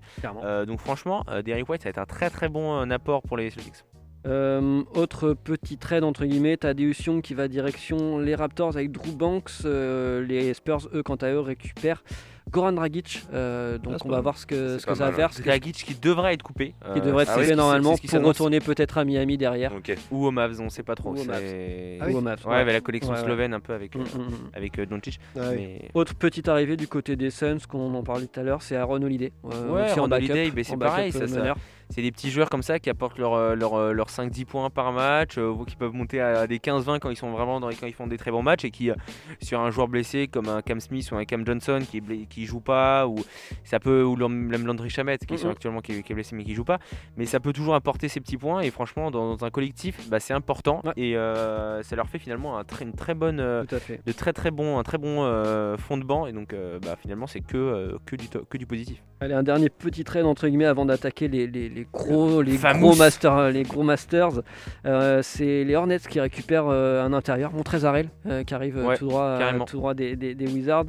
Donc 0.67 0.79
franchement, 0.79 1.25
Derrick 1.43 1.67
White, 1.69 1.81
ça 1.83 1.89
va 1.89 1.91
être 1.91 1.97
un 1.99 2.05
très 2.05 2.29
très 2.29 2.47
bon 2.49 2.79
euh, 2.81 2.85
apport 3.01 3.21
pour 3.23 3.37
les 3.37 3.49
Celtics. 3.49 3.83
Euh, 4.27 4.83
autre 4.93 5.33
petit 5.33 5.77
trade 5.77 6.03
entre 6.03 6.25
guillemets, 6.25 6.55
Tadeusz 6.55 6.93
Young 7.07 7.21
qui 7.23 7.33
va 7.33 7.47
direction 7.47 8.19
les 8.19 8.35
Raptors 8.35 8.75
avec 8.77 8.91
Drew 8.91 9.15
Banks. 9.15 9.49
Euh, 9.65 10.23
les 10.23 10.53
Spurs, 10.53 10.87
eux, 10.93 11.01
quant 11.01 11.15
à 11.15 11.31
eux, 11.31 11.39
récupèrent 11.39 12.03
Goran 12.51 12.73
Dragic. 12.73 13.23
Euh, 13.33 13.79
donc 13.79 13.95
Ah, 13.99 14.03
on 14.05 14.09
va 14.09 14.21
voir 14.21 14.37
ce 14.37 14.45
que, 14.45 14.77
ce 14.77 14.85
que 14.85 14.93
ça 14.93 15.05
va 15.09 15.11
faire. 15.13 15.29
hein. 15.35 15.41
Dragic 15.43 15.73
qui 15.75 15.95
devrait 15.95 16.35
être 16.35 16.43
coupé. 16.43 16.75
qui 16.93 16.99
euh, 16.99 17.01
devrait 17.01 17.23
être 17.23 17.31
ah 17.35 17.39
coupé 17.41 17.55
normalement 17.55 17.91
c'est 17.91 17.95
ce 17.95 18.01
qui 18.01 18.07
pour 18.07 18.11
s'annonce. 18.17 18.27
retourner 18.27 18.59
peut-être 18.59 18.99
à 18.99 19.05
Miami 19.05 19.37
derrière. 19.39 19.71
Ou 20.11 20.27
au 20.27 20.31
Mavs, 20.31 20.59
on 20.61 20.69
sait 20.69 20.83
pas 20.83 20.93
trop. 20.93 21.15
Ou 21.15 21.19
au 21.21 21.23
Mavs. 21.23 21.39
c'est- 21.39 21.97
Ah 22.01 22.05
oui. 22.07 22.13
Ou 22.13 22.17
au 22.17 22.21
Mavs, 22.21 22.45
Ouais, 22.45 22.51
ouais. 22.53 22.59
avec 22.59 22.73
la 22.75 22.81
collection 22.81 23.13
Ouais, 23.13 23.19
ouais. 23.19 23.25
slovène 23.25 23.53
un 23.55 23.59
peu 23.59 23.73
avec, 23.73 23.95
euh, 23.95 23.99
Mm, 23.99 24.03
mm, 24.03 24.21
mm. 24.25 24.49
avec 24.53 24.77
euh, 24.77 24.85
Doncic. 24.85 25.19
Ah 25.35 25.39
oui. 25.49 25.55
Mais... 25.55 25.89
Autre 25.95 26.13
petite 26.13 26.47
arrivée 26.47 26.77
du 26.77 26.87
côté 26.87 27.15
des 27.15 27.31
Suns, 27.31 27.57
qu'on 27.67 27.91
en 27.95 28.03
parlait 28.03 28.27
tout 28.27 28.39
à 28.39 28.43
l'heure, 28.43 28.61
c'est 28.61 28.75
Aaron 28.75 29.01
Holiday. 29.01 29.31
Euh, 29.45 29.69
Ouais, 29.71 29.83
aussi 29.85 29.93
en 29.93 29.97
Aaron 30.03 30.07
backup, 30.09 30.31
Holiday, 30.31 30.51
mais 30.55 30.63
c'est 30.63 30.77
pareil, 30.77 31.11
ça-. 31.11 31.55
C'est 31.91 32.01
des 32.01 32.11
petits 32.11 32.31
joueurs 32.31 32.49
comme 32.49 32.63
ça 32.63 32.79
qui 32.79 32.89
apportent 32.89 33.19
leur, 33.19 33.33
euh, 33.33 33.53
leur, 33.55 33.73
euh, 33.75 33.91
leur 33.93 34.09
5-10 34.09 34.45
points 34.45 34.69
par 34.69 34.91
match, 34.93 35.37
euh, 35.37 35.53
qui 35.67 35.75
peuvent 35.75 35.93
monter 35.93 36.19
à 36.21 36.47
des 36.47 36.57
15-20 36.59 36.99
quand 36.99 37.09
ils 37.09 37.15
sont 37.15 37.31
vraiment 37.31 37.59
dans, 37.59 37.69
quand 37.69 37.85
ils 37.85 37.93
font 37.93 38.07
des 38.07 38.17
très 38.17 38.31
bons 38.31 38.41
matchs 38.41 38.65
et 38.65 38.71
qui, 38.71 38.89
euh, 38.89 38.95
sur 39.41 39.59
un 39.59 39.69
joueur 39.71 39.87
blessé 39.87 40.27
comme 40.27 40.47
un 40.49 40.61
Cam 40.61 40.79
Smith 40.79 41.11
ou 41.11 41.15
un 41.17 41.25
Cam 41.25 41.45
Johnson 41.45 41.79
qui, 41.89 42.01
joue 42.45 42.61
pas, 42.61 43.07
ou 43.07 43.15
ça 43.63 43.79
peut, 43.79 44.03
ou 44.03 44.15
même 44.27 44.65
Landry 44.65 44.89
qui, 45.27 45.37
sont 45.37 45.47
Mhm. 45.47 45.51
actuellement, 45.51 45.81
qui, 45.81 45.91
est- 45.91 46.01
qui 46.03 46.11
est 46.11 46.15
blessé 46.15 46.35
mais 46.35 46.43
qui 46.43 46.53
joue 46.55 46.63
pas, 46.63 46.79
mais 47.17 47.25
ça 47.25 47.39
peut 47.39 47.53
toujours 47.53 47.75
apporter 47.75 48.07
ces 48.07 48.19
petits 48.21 48.37
points 48.37 48.61
et 48.61 48.71
franchement, 48.71 49.11
dans, 49.11 49.35
dans 49.35 49.45
un 49.45 49.49
collectif, 49.49 50.09
bah, 50.09 50.19
c'est 50.19 50.33
important 50.33 50.81
Ouais. 50.83 50.93
et 50.97 51.17
euh, 51.17 51.83
ça 51.83 51.95
leur 51.95 52.07
fait 52.07 52.19
finalement 52.19 52.57
un 52.57 52.63
très, 52.63 52.85
une 52.85 52.93
très 52.93 53.13
bonne. 53.13 53.39
euh, 53.39 53.65
Tout 53.65 53.75
à 53.75 53.79
fait. 53.79 53.99
de 54.05 54.11
très 54.11 54.33
très 54.33 54.51
bon, 54.51 54.79
un 54.79 54.83
très 54.83 54.97
bon 54.97 55.23
euh, 55.23 55.75
fond 55.77 55.97
de 55.97 56.03
banc 56.03 56.25
et 56.27 56.31
donc 56.31 56.53
euh, 56.53 56.79
bah, 56.79 56.95
finalement 57.01 57.27
c'est 57.27 57.41
que, 57.41 57.57
euh, 57.57 57.97
que, 58.05 58.15
du 58.15 58.29
to- 58.29 58.45
que 58.45 58.57
du 58.57 58.65
positif. 58.65 59.03
Allez, 59.23 59.35
un 59.35 59.43
dernier 59.43 59.69
petit 59.69 60.03
trade 60.03 60.25
entre 60.25 60.47
guillemets 60.47 60.65
avant 60.65 60.83
d'attaquer 60.83 61.27
les, 61.27 61.45
les, 61.45 61.69
les 61.69 61.85
gros, 61.93 62.41
les 62.41 62.53
gros 62.79 62.95
masters, 62.95 63.49
les 63.51 63.61
gros 63.61 63.83
masters. 63.83 64.41
Euh, 64.87 65.19
c'est 65.21 65.63
les 65.63 65.75
Hornets 65.75 65.99
qui 66.09 66.19
récupèrent 66.19 66.67
euh, 66.69 67.05
un 67.05 67.13
intérieur, 67.13 67.53
Montrezarel, 67.53 68.09
euh, 68.25 68.43
qui 68.43 68.55
arrive 68.55 68.77
euh, 68.79 68.87
Ouais, 68.87 68.97
tout 68.97 69.05
droit, 69.07 69.21
euh, 69.23 69.37
tout 69.65 69.77
droit 69.77 69.93
des, 69.93 70.15
des- 70.15 70.33
des 70.33 70.47
Wizards. 70.47 70.85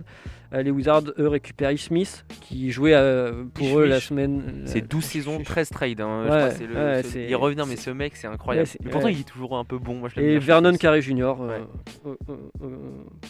Euh, 0.54 0.62
les 0.62 0.70
Wizards, 0.70 1.04
eux, 1.18 1.28
récupèrent 1.28 1.78
Smith, 1.78 2.24
qui 2.40 2.70
jouait 2.70 2.92
euh, 2.94 3.44
pour 3.54 3.66
Ish 3.66 3.74
eux 3.76 3.84
la 3.86 4.00
semaine. 4.00 4.62
C'est 4.66 4.82
euh, 4.82 4.86
12 4.88 5.04
saisons, 5.04 5.42
13 5.42 5.70
trades. 5.70 6.00
hein, 6.00 6.22
je 6.24 6.28
crois 6.28 6.46
le- 6.96 7.02
ce- 7.02 7.18
il 7.18 7.36
revient, 7.36 7.64
mais 7.68 7.76
ce 7.76 7.90
mec 7.90 8.16
c'est 8.16 8.26
incroyable. 8.26 8.68
Mais 8.84 8.90
pourtant 8.90 9.06
ouais. 9.06 9.14
il 9.14 9.20
est 9.20 9.28
toujours 9.28 9.56
un 9.56 9.64
peu 9.64 9.78
bon. 9.78 9.94
Moi, 9.94 10.08
je 10.14 10.20
Et 10.20 10.30
bien, 10.32 10.38
Vernon. 10.38 10.74
Carré 10.76 11.00
Jr. 11.00 11.22
euh, 11.40 11.46
Ouais. 11.48 11.60
euh, 12.06 12.14
euh, 12.28 12.34
euh, 12.62 12.68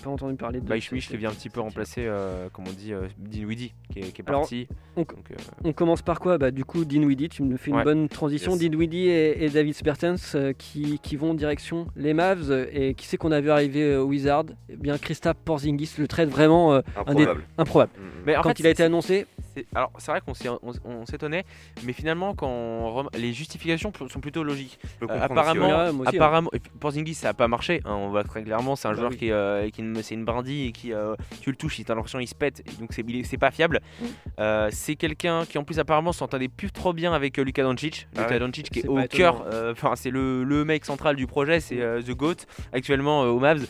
pas 0.02 0.10
entendu 0.10 0.34
parler 0.36 0.60
de. 0.60 0.66
Bah, 0.66 0.74
ce- 0.80 0.94
qui 0.94 1.16
vient 1.16 1.30
un 1.30 1.32
petit 1.32 1.48
peu 1.48 1.60
ce- 1.60 1.64
remplacer, 1.64 2.04
euh, 2.06 2.48
comme 2.52 2.64
on 2.68 2.72
dit, 2.72 2.92
euh, 2.92 3.06
Dinwiddie 3.18 3.72
qui 3.92 4.00
est, 4.00 4.12
qui 4.12 4.22
est 4.22 4.28
Alors, 4.28 4.40
parti. 4.42 4.66
on- 4.96 5.00
Donc, 5.02 5.12
euh, 5.30 5.34
On 5.64 5.72
commence 5.72 6.02
par 6.02 6.18
quoi? 6.20 6.38
Bah, 6.38 6.50
Du 6.50 6.64
coup, 6.64 6.84
Dinwiddie, 6.84 7.28
tu 7.28 7.42
me 7.42 7.56
fais 7.56 7.70
une 7.70 7.76
Ouais. 7.78 7.84
bonne 7.84 8.08
transition. 8.08 8.52
Yes. 8.52 8.60
Dinwiddie 8.60 9.08
et, 9.08 9.44
et 9.44 9.48
David 9.48 9.74
Spertens 9.74 10.34
euh, 10.34 10.52
qui, 10.52 10.98
qui 11.02 11.16
vont 11.16 11.34
direction 11.34 11.86
les 11.96 12.14
Mavs. 12.14 12.50
euh, 12.50 12.66
Et 12.72 12.94
qui 12.94 13.06
c'est 13.06 13.16
qu'on 13.16 13.32
a 13.32 13.40
vu 13.40 13.50
arriver 13.50 13.82
euh, 13.82 14.02
Wizard 14.02 14.44
Eh 14.68 14.76
bien, 14.76 14.98
Christophe 14.98 15.36
Porzingis, 15.44 15.92
le 15.98 16.08
trade 16.08 16.28
vraiment 16.28 16.74
euh, 17.12 17.14
des- 17.14 17.22
Improbable. 17.22 17.44
improbable. 17.58 17.92
Mm. 17.98 18.02
mais 18.26 18.36
en 18.36 18.42
Quand 18.42 18.48
fait, 18.50 18.60
il 18.60 18.66
a 18.66 18.70
été 18.70 18.76
c'est- 18.78 18.82
annoncé, 18.86 19.26
alors 19.74 19.92
c'est 19.98 20.10
vrai 20.10 20.20
qu'on 20.20 21.06
s'étonnait, 21.06 21.44
mais 21.84 21.92
finalement 21.92 22.34
quand 22.34 22.90
rem- 22.92 23.08
les 23.18 23.32
justifications 23.32 23.92
sont 24.08 24.20
plutôt 24.20 24.42
logiques. 24.44 24.78
Euh, 25.02 25.06
comprendre 25.06 25.22
aussi, 25.24 25.32
apparemment, 25.32 25.66
ouais. 25.68 25.72
Ouais, 25.74 25.92
moi 25.92 26.06
aussi, 26.06 26.16
hein. 26.16 26.18
apparemment, 26.20 26.50
Porzingis 26.80 27.14
ça 27.14 27.28
a 27.30 27.34
pas 27.34 27.48
marché. 27.48 27.80
hein, 27.84 27.94
on 27.94 28.08
voit 28.10 28.24
très 28.24 28.42
clairement, 28.42 28.76
c'est 28.76 28.88
un 28.88 28.92
Bah 28.92 28.96
joueur 28.98 29.10
oui. 29.10 29.16
qui, 29.18 29.28
est, 29.28 29.32
euh, 29.32 29.68
qui 29.70 29.82
est- 29.82 30.02
c'est 30.02 30.14
une 30.14 30.24
brindille 30.24 30.68
et 30.68 30.72
qui 30.72 30.92
euh, 30.92 31.14
tu 31.40 31.50
le 31.50 31.56
touches, 31.56 31.78
il 31.78 31.84
t'as 31.84 31.94
l'impression 31.94 32.18
il 32.18 32.26
se 32.26 32.34
pète, 32.34 32.62
donc 32.80 32.90
c'est 32.92 33.36
pas 33.38 33.50
fiable. 33.50 33.80
Mm. 34.00 34.04
Euh, 34.40 34.68
c'est 34.72 34.96
quelqu'un 34.96 35.44
qui 35.44 35.58
en 35.58 35.64
plus 35.64 35.78
apparemment 35.78 36.12
s'entendait 36.12 36.48
plus 36.48 36.70
trop 36.70 36.92
bien 36.92 37.12
avec 37.12 37.38
euh, 37.38 37.42
Luka 37.44 37.62
Doncic. 37.62 38.08
Ah 38.16 38.22
Luka 38.22 38.32
ouais. 38.34 38.38
Doncic 38.40 38.70
qui 38.70 38.80
est 38.80 38.88
au 38.88 39.00
cœur, 39.08 39.44
euh, 39.52 39.72
enfin 39.72 39.94
c'est 39.96 40.10
le, 40.10 40.44
le 40.44 40.64
mec 40.64 40.84
central 40.84 41.16
du 41.16 41.26
projet, 41.26 41.60
c'est 41.60 41.80
euh, 41.80 42.00
The 42.00 42.12
Goat 42.12 42.36
actuellement 42.72 43.24
euh, 43.24 43.28
au 43.28 43.38
Mavs. 43.38 43.66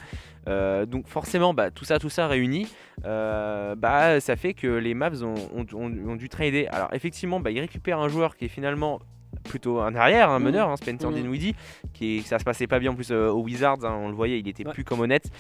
Euh, 0.48 0.86
donc 0.86 1.06
forcément, 1.06 1.54
bah, 1.54 1.70
tout 1.70 1.84
ça, 1.84 1.98
tout 1.98 2.08
ça 2.10 2.26
réuni, 2.26 2.66
euh, 3.04 3.74
bah, 3.76 4.18
ça 4.20 4.36
fait 4.36 4.54
que 4.54 4.66
les 4.66 4.94
Mavs 4.94 5.22
ont, 5.22 5.34
ont- 5.54 5.66
ont- 5.74 6.08
ont 6.10 6.16
dû 6.16 6.28
trader. 6.28 6.66
Alors 6.68 6.88
effectivement, 6.92 7.38
bah, 7.40 7.50
ils 7.50 7.60
récupèrent 7.60 8.00
un 8.00 8.08
joueur 8.08 8.36
qui 8.36 8.46
est 8.46 8.48
finalement 8.48 8.98
plutôt 9.44 9.80
un 9.80 9.94
arrière, 9.94 10.28
un 10.30 10.38
Mhm. 10.40 10.44
meneur, 10.44 10.68
hein, 10.68 10.76
Spencer 10.76 11.08
Mhm. 11.10 11.14
Dinwiddie, 11.14 11.54
qui 11.94 12.20
ça 12.22 12.38
se 12.38 12.44
passait 12.44 12.66
pas 12.66 12.78
bien 12.78 12.90
en 12.90 12.94
plus 12.94 13.10
euh, 13.12 13.30
aux 13.30 13.40
Wizards, 13.42 13.84
hein, 13.84 13.96
on 13.98 14.08
le 14.08 14.14
voyait, 14.14 14.38
il 14.38 14.46
était 14.46 14.66
Ouais. 14.66 14.72
plus 14.72 14.84
comme 14.84 15.00
honnête. 15.00 15.30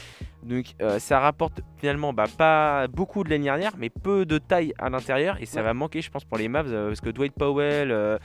Donc 0.44 0.66
euh, 0.80 0.98
ça 0.98 1.18
rapporte 1.20 1.60
finalement 1.76 2.12
bah, 2.12 2.24
pas 2.38 2.88
beaucoup 2.88 3.22
de 3.22 3.28
l'année 3.30 3.44
dernière, 3.44 3.72
mais 3.78 3.90
peu 3.90 4.24
de 4.24 4.38
taille 4.38 4.72
à 4.78 4.88
l'intérieur, 4.88 5.36
et 5.40 5.46
ça 5.46 5.58
Ouais. 5.60 5.64
va 5.66 5.74
manquer, 5.74 6.00
je 6.00 6.10
pense, 6.10 6.24
pour 6.24 6.38
les 6.38 6.48
Mavs, 6.48 6.72
euh, 6.72 6.88
parce 6.88 7.00
que 7.00 7.10
Dwight 7.10 7.34
Powell, 7.34 8.18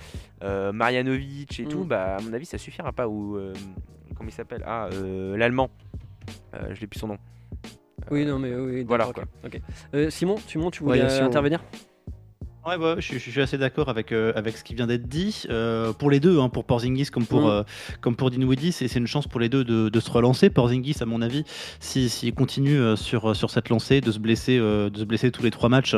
Marjanovic 0.74 1.60
et 1.60 1.63
Mhm. 1.63 1.70
tout, 1.70 1.84
bah, 1.86 2.18
à 2.18 2.22
mon 2.22 2.34
avis, 2.34 2.46
ça 2.46 2.58
suffira 2.58 2.92
pas. 2.92 3.08
Ou 3.08 3.38
comment 4.16 4.30
il 4.30 4.34
s'appelle? 4.34 4.63
Ah, 4.66 4.90
l'allemand. 5.36 5.70
Euh, 6.54 6.74
je 6.74 6.82
l'ai 6.82 6.88
plus 6.88 7.00
son 7.00 7.08
nom. 7.08 7.18
Oui, 8.12 8.26
non, 8.26 8.40
mais 8.40 8.54
oui. 8.56 8.84
Voilà, 8.88 9.08
ok. 9.10 9.22
Euh, 9.94 10.10
Simon, 10.10 10.38
Simon, 10.38 10.72
tu 10.72 10.82
Ouais, 10.84 10.88
voulais 10.98 11.00
bien 11.00 11.10
sûr. 11.10 11.26
intervenir? 11.26 11.63
Ouais, 12.67 12.75
ouais, 12.75 12.95
je, 12.97 13.01
suis- 13.01 13.19
je 13.19 13.32
suis 13.32 13.39
assez 13.41 13.58
d'accord 13.58 13.88
avec, 13.88 14.12
euh, 14.12 14.34
avec 14.36 14.58
ce 14.58 14.63
qui 14.65 14.75
vient 14.75 14.88
d'être 14.88 15.08
dit. 15.08 15.43
Euh, 15.49 15.93
pour 15.93 16.10
les 16.12 16.19
deux, 16.19 16.38
hein, 16.41 16.49
pour 16.49 16.65
Porzingis 16.65 17.06
comme 17.06 17.25
pour, 17.25 17.43
Mm. 17.43 17.49
euh, 17.49 17.63
comme 18.01 18.17
pour 18.17 18.30
Dinwiddie, 18.30 18.73
c'est 18.73 18.89
c'est 18.89 18.99
une 18.99 19.08
chance 19.08 19.25
pour 19.25 19.39
les 19.39 19.47
deux 19.47 19.63
de, 19.63 19.88
de 19.88 19.99
se 20.01 20.12
relancer. 20.12 20.49
Porzingis, 20.49 20.97
à 20.99 21.06
mon 21.06 21.21
avis, 21.21 21.45
s'il 21.80 22.10
s'il 22.10 22.34
continue 22.34 22.77
euh, 22.77 22.97
sur, 22.97 23.34
sur 23.38 23.51
cette 23.51 23.69
lancée, 23.69 24.01
de 24.01 24.12
se, 24.12 24.19
blesser, 24.19 24.58
euh, 24.60 24.89
de 24.89 24.99
se 24.99 25.06
blesser 25.06 25.32
tous 25.32 25.43
les 25.43 25.49
trois 25.51 25.69
matchs, 25.69 25.95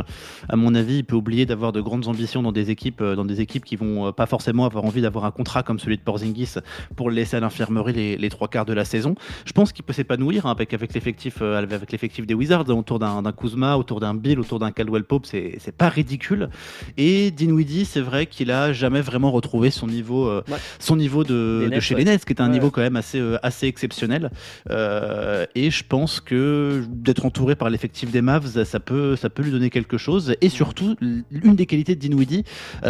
à 0.48 0.56
mon 0.56 0.76
avis, 0.76 0.98
il 0.98 1.04
peut 1.06 1.16
oublier 1.16 1.48
d'avoir 1.48 1.72
de 1.72 1.82
grandes 1.82 2.08
ambitions 2.08 2.44
dans 2.44 2.52
des 2.52 2.70
équipes, 2.70 3.02
euh, 3.02 3.16
dans 3.16 3.26
des 3.26 3.42
équipes 3.42 3.66
qui 3.66 3.76
vont 3.76 4.06
euh, 4.08 4.12
pas 4.12 4.28
forcément 4.28 4.66
avoir 4.66 4.86
envie 4.86 5.02
d'avoir 5.02 5.26
un 5.26 5.32
contrat 5.32 5.64
comme 5.64 5.80
celui 5.80 5.98
de 5.98 6.04
Porzingis 6.04 6.54
pour 6.96 7.10
le 7.10 7.16
laisser 7.16 7.38
à 7.38 7.40
l'infirmerie 7.40 7.94
les, 7.94 8.16
les 8.16 8.30
trois 8.30 8.48
quarts 8.48 8.66
de 8.66 8.74
la 8.74 8.86
saison. 8.86 9.16
Je 9.46 9.54
pense 9.54 9.72
qu'il 9.74 9.84
peut 9.86 9.94
s'épanouir 9.94 10.46
hein, 10.46 10.52
avec, 10.52 10.72
avec 10.76 10.94
l'effectif 10.94 11.38
euh, 11.42 11.58
avec 11.58 11.92
l'effectif 11.92 12.28
des 12.28 12.36
Wizards, 12.36 12.66
hein, 12.70 12.74
autour 12.76 13.00
d'un 13.00 13.24
Kuzma, 13.32 13.76
autour 13.76 14.00
d'un 14.00 14.14
Bill, 14.14 14.40
autour 14.40 14.60
d'un 14.60 14.70
Caldwell 14.70 15.04
Pope, 15.04 15.26
c'est 15.26 15.76
pas 15.76 15.90
ridicule. 15.90 16.50
Et 16.98 17.32
Dinwiddie, 17.32 17.86
c'est 17.86 18.02
vrai 18.02 18.26
qu'il 18.26 18.52
a 18.52 18.74
jamais 18.74 19.02
vraiment 19.02 19.32
retrouvé 19.32 19.70
son 19.72 19.88
niveau, 19.88 20.28
euh, 20.28 20.44
Ouais. 20.50 20.58
son 20.80 20.96
niveau 20.96 21.24
de, 21.24 21.70
chez 21.80 21.96
ouais. 21.96 22.00
les 22.04 22.12
Nets, 22.12 22.26
qui 22.26 22.34
est 22.34 22.42
un 22.42 22.46
Ouais. 22.48 22.54
niveau 22.54 22.72
quand 22.72 22.82
même 22.82 22.96
assez, 22.96 23.20
euh, 23.20 23.38
assez 23.44 23.68
exceptionnel. 23.68 24.32
Euh, 24.70 25.46
et 25.56 25.72
je 25.72 25.84
pense 25.88 26.20
que 26.20 26.84
d'être 26.90 27.26
entouré 27.26 27.56
par 27.56 27.70
l'effectif 27.70 28.12
des 28.12 28.22
Mavs, 28.22 28.64
ça 28.64 28.80
peut, 28.80 29.16
ça 29.16 29.30
peut 29.30 29.44
lui 29.44 29.52
donner 29.52 29.70
quelque 29.70 29.98
chose. 29.98 30.36
Et 30.42 30.50
surtout, 30.50 30.96
une 31.02 31.56
des 31.56 31.66
qualités 31.66 31.96
de 31.96 32.00
Dinwiddie, 32.00 32.44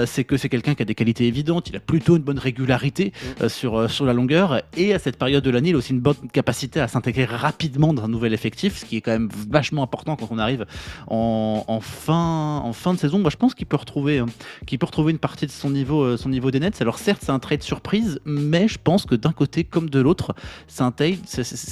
c'est 0.06 0.24
que 0.24 0.38
c'est 0.38 0.50
quelqu'un 0.50 0.76
qui 0.76 0.82
a 0.82 0.86
des 0.86 0.96
qualités 0.96 1.28
évidentes. 1.28 1.70
Il 1.70 1.76
a 1.76 1.80
plutôt 1.80 2.16
une 2.18 2.24
bonne 2.24 2.40
régularité 2.40 3.12
sur, 3.48 3.90
sur 3.90 4.06
la 4.06 4.14
longueur. 4.14 4.62
Et 4.78 4.94
à 4.94 5.00
cette 5.00 5.18
période 5.18 5.44
de 5.44 5.50
l'année, 5.50 5.70
il 5.70 5.76
a 5.76 5.78
aussi 5.78 5.94
une 5.94 6.00
bonne 6.00 6.16
capacité 6.32 6.80
à 6.80 6.88
s'intégrer 6.88 7.26
rapidement 7.26 7.94
dans 7.94 8.04
un 8.04 8.08
nouvel 8.08 8.34
effectif, 8.34 8.78
ce 8.78 8.86
qui 8.86 8.98
est 8.98 9.02
quand 9.02 9.12
même 9.12 9.30
vachement 9.50 9.84
important 9.84 10.16
quand 10.16 10.28
on 10.32 10.38
arrive 10.40 10.66
en, 11.08 11.64
en 11.68 11.80
fin, 11.82 12.58
en 12.64 12.74
fin 12.74 12.94
de 12.94 13.00
saison. 13.00 13.20
Moi, 13.20 13.30
je 13.30 13.38
pense 13.38 13.54
qu'il 13.60 13.68
peut 13.68 13.76
retrouver, 13.76 14.20
euh, 14.20 14.26
qu'il 14.66 14.80
peut 14.80 14.86
retrouver 14.86 15.12
une 15.12 15.20
partie 15.20 15.46
de 15.46 15.52
son 15.52 15.70
niveau, 15.70 16.02
euh, 16.02 16.16
son 16.16 16.30
niveau 16.30 16.50
des 16.50 16.62
Nets. 16.62 16.82
Alors 16.82 16.98
certes, 16.98 17.22
c'est 17.26 17.32
un 17.32 17.40
trade 17.40 17.62
surprise, 17.62 18.22
mais 18.24 18.70
je 18.70 18.80
pense 18.82 19.06
que 19.06 19.16
d'un 19.16 19.34
côté 19.34 19.66
comme 19.66 19.90
de 19.90 20.00
l'autre, 20.00 20.34
c'est 20.68 20.82
un 20.82 20.92
trade, 20.92 21.18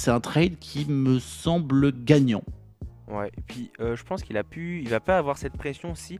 un 0.06 0.20
trade 0.20 0.58
qui 0.60 0.84
me 0.84 1.18
semble 1.18 1.92
gagnant. 2.04 2.44
Ouais, 3.10 3.28
et 3.28 3.40
puis 3.40 3.70
euh, 3.80 3.96
je 3.96 4.04
pense 4.04 4.22
qu'il 4.22 4.36
a 4.36 4.44
pu, 4.44 4.82
il 4.82 4.88
va 4.90 5.00
pas 5.00 5.16
avoir 5.16 5.38
cette 5.38 5.56
pression 5.56 5.94
si. 5.94 6.18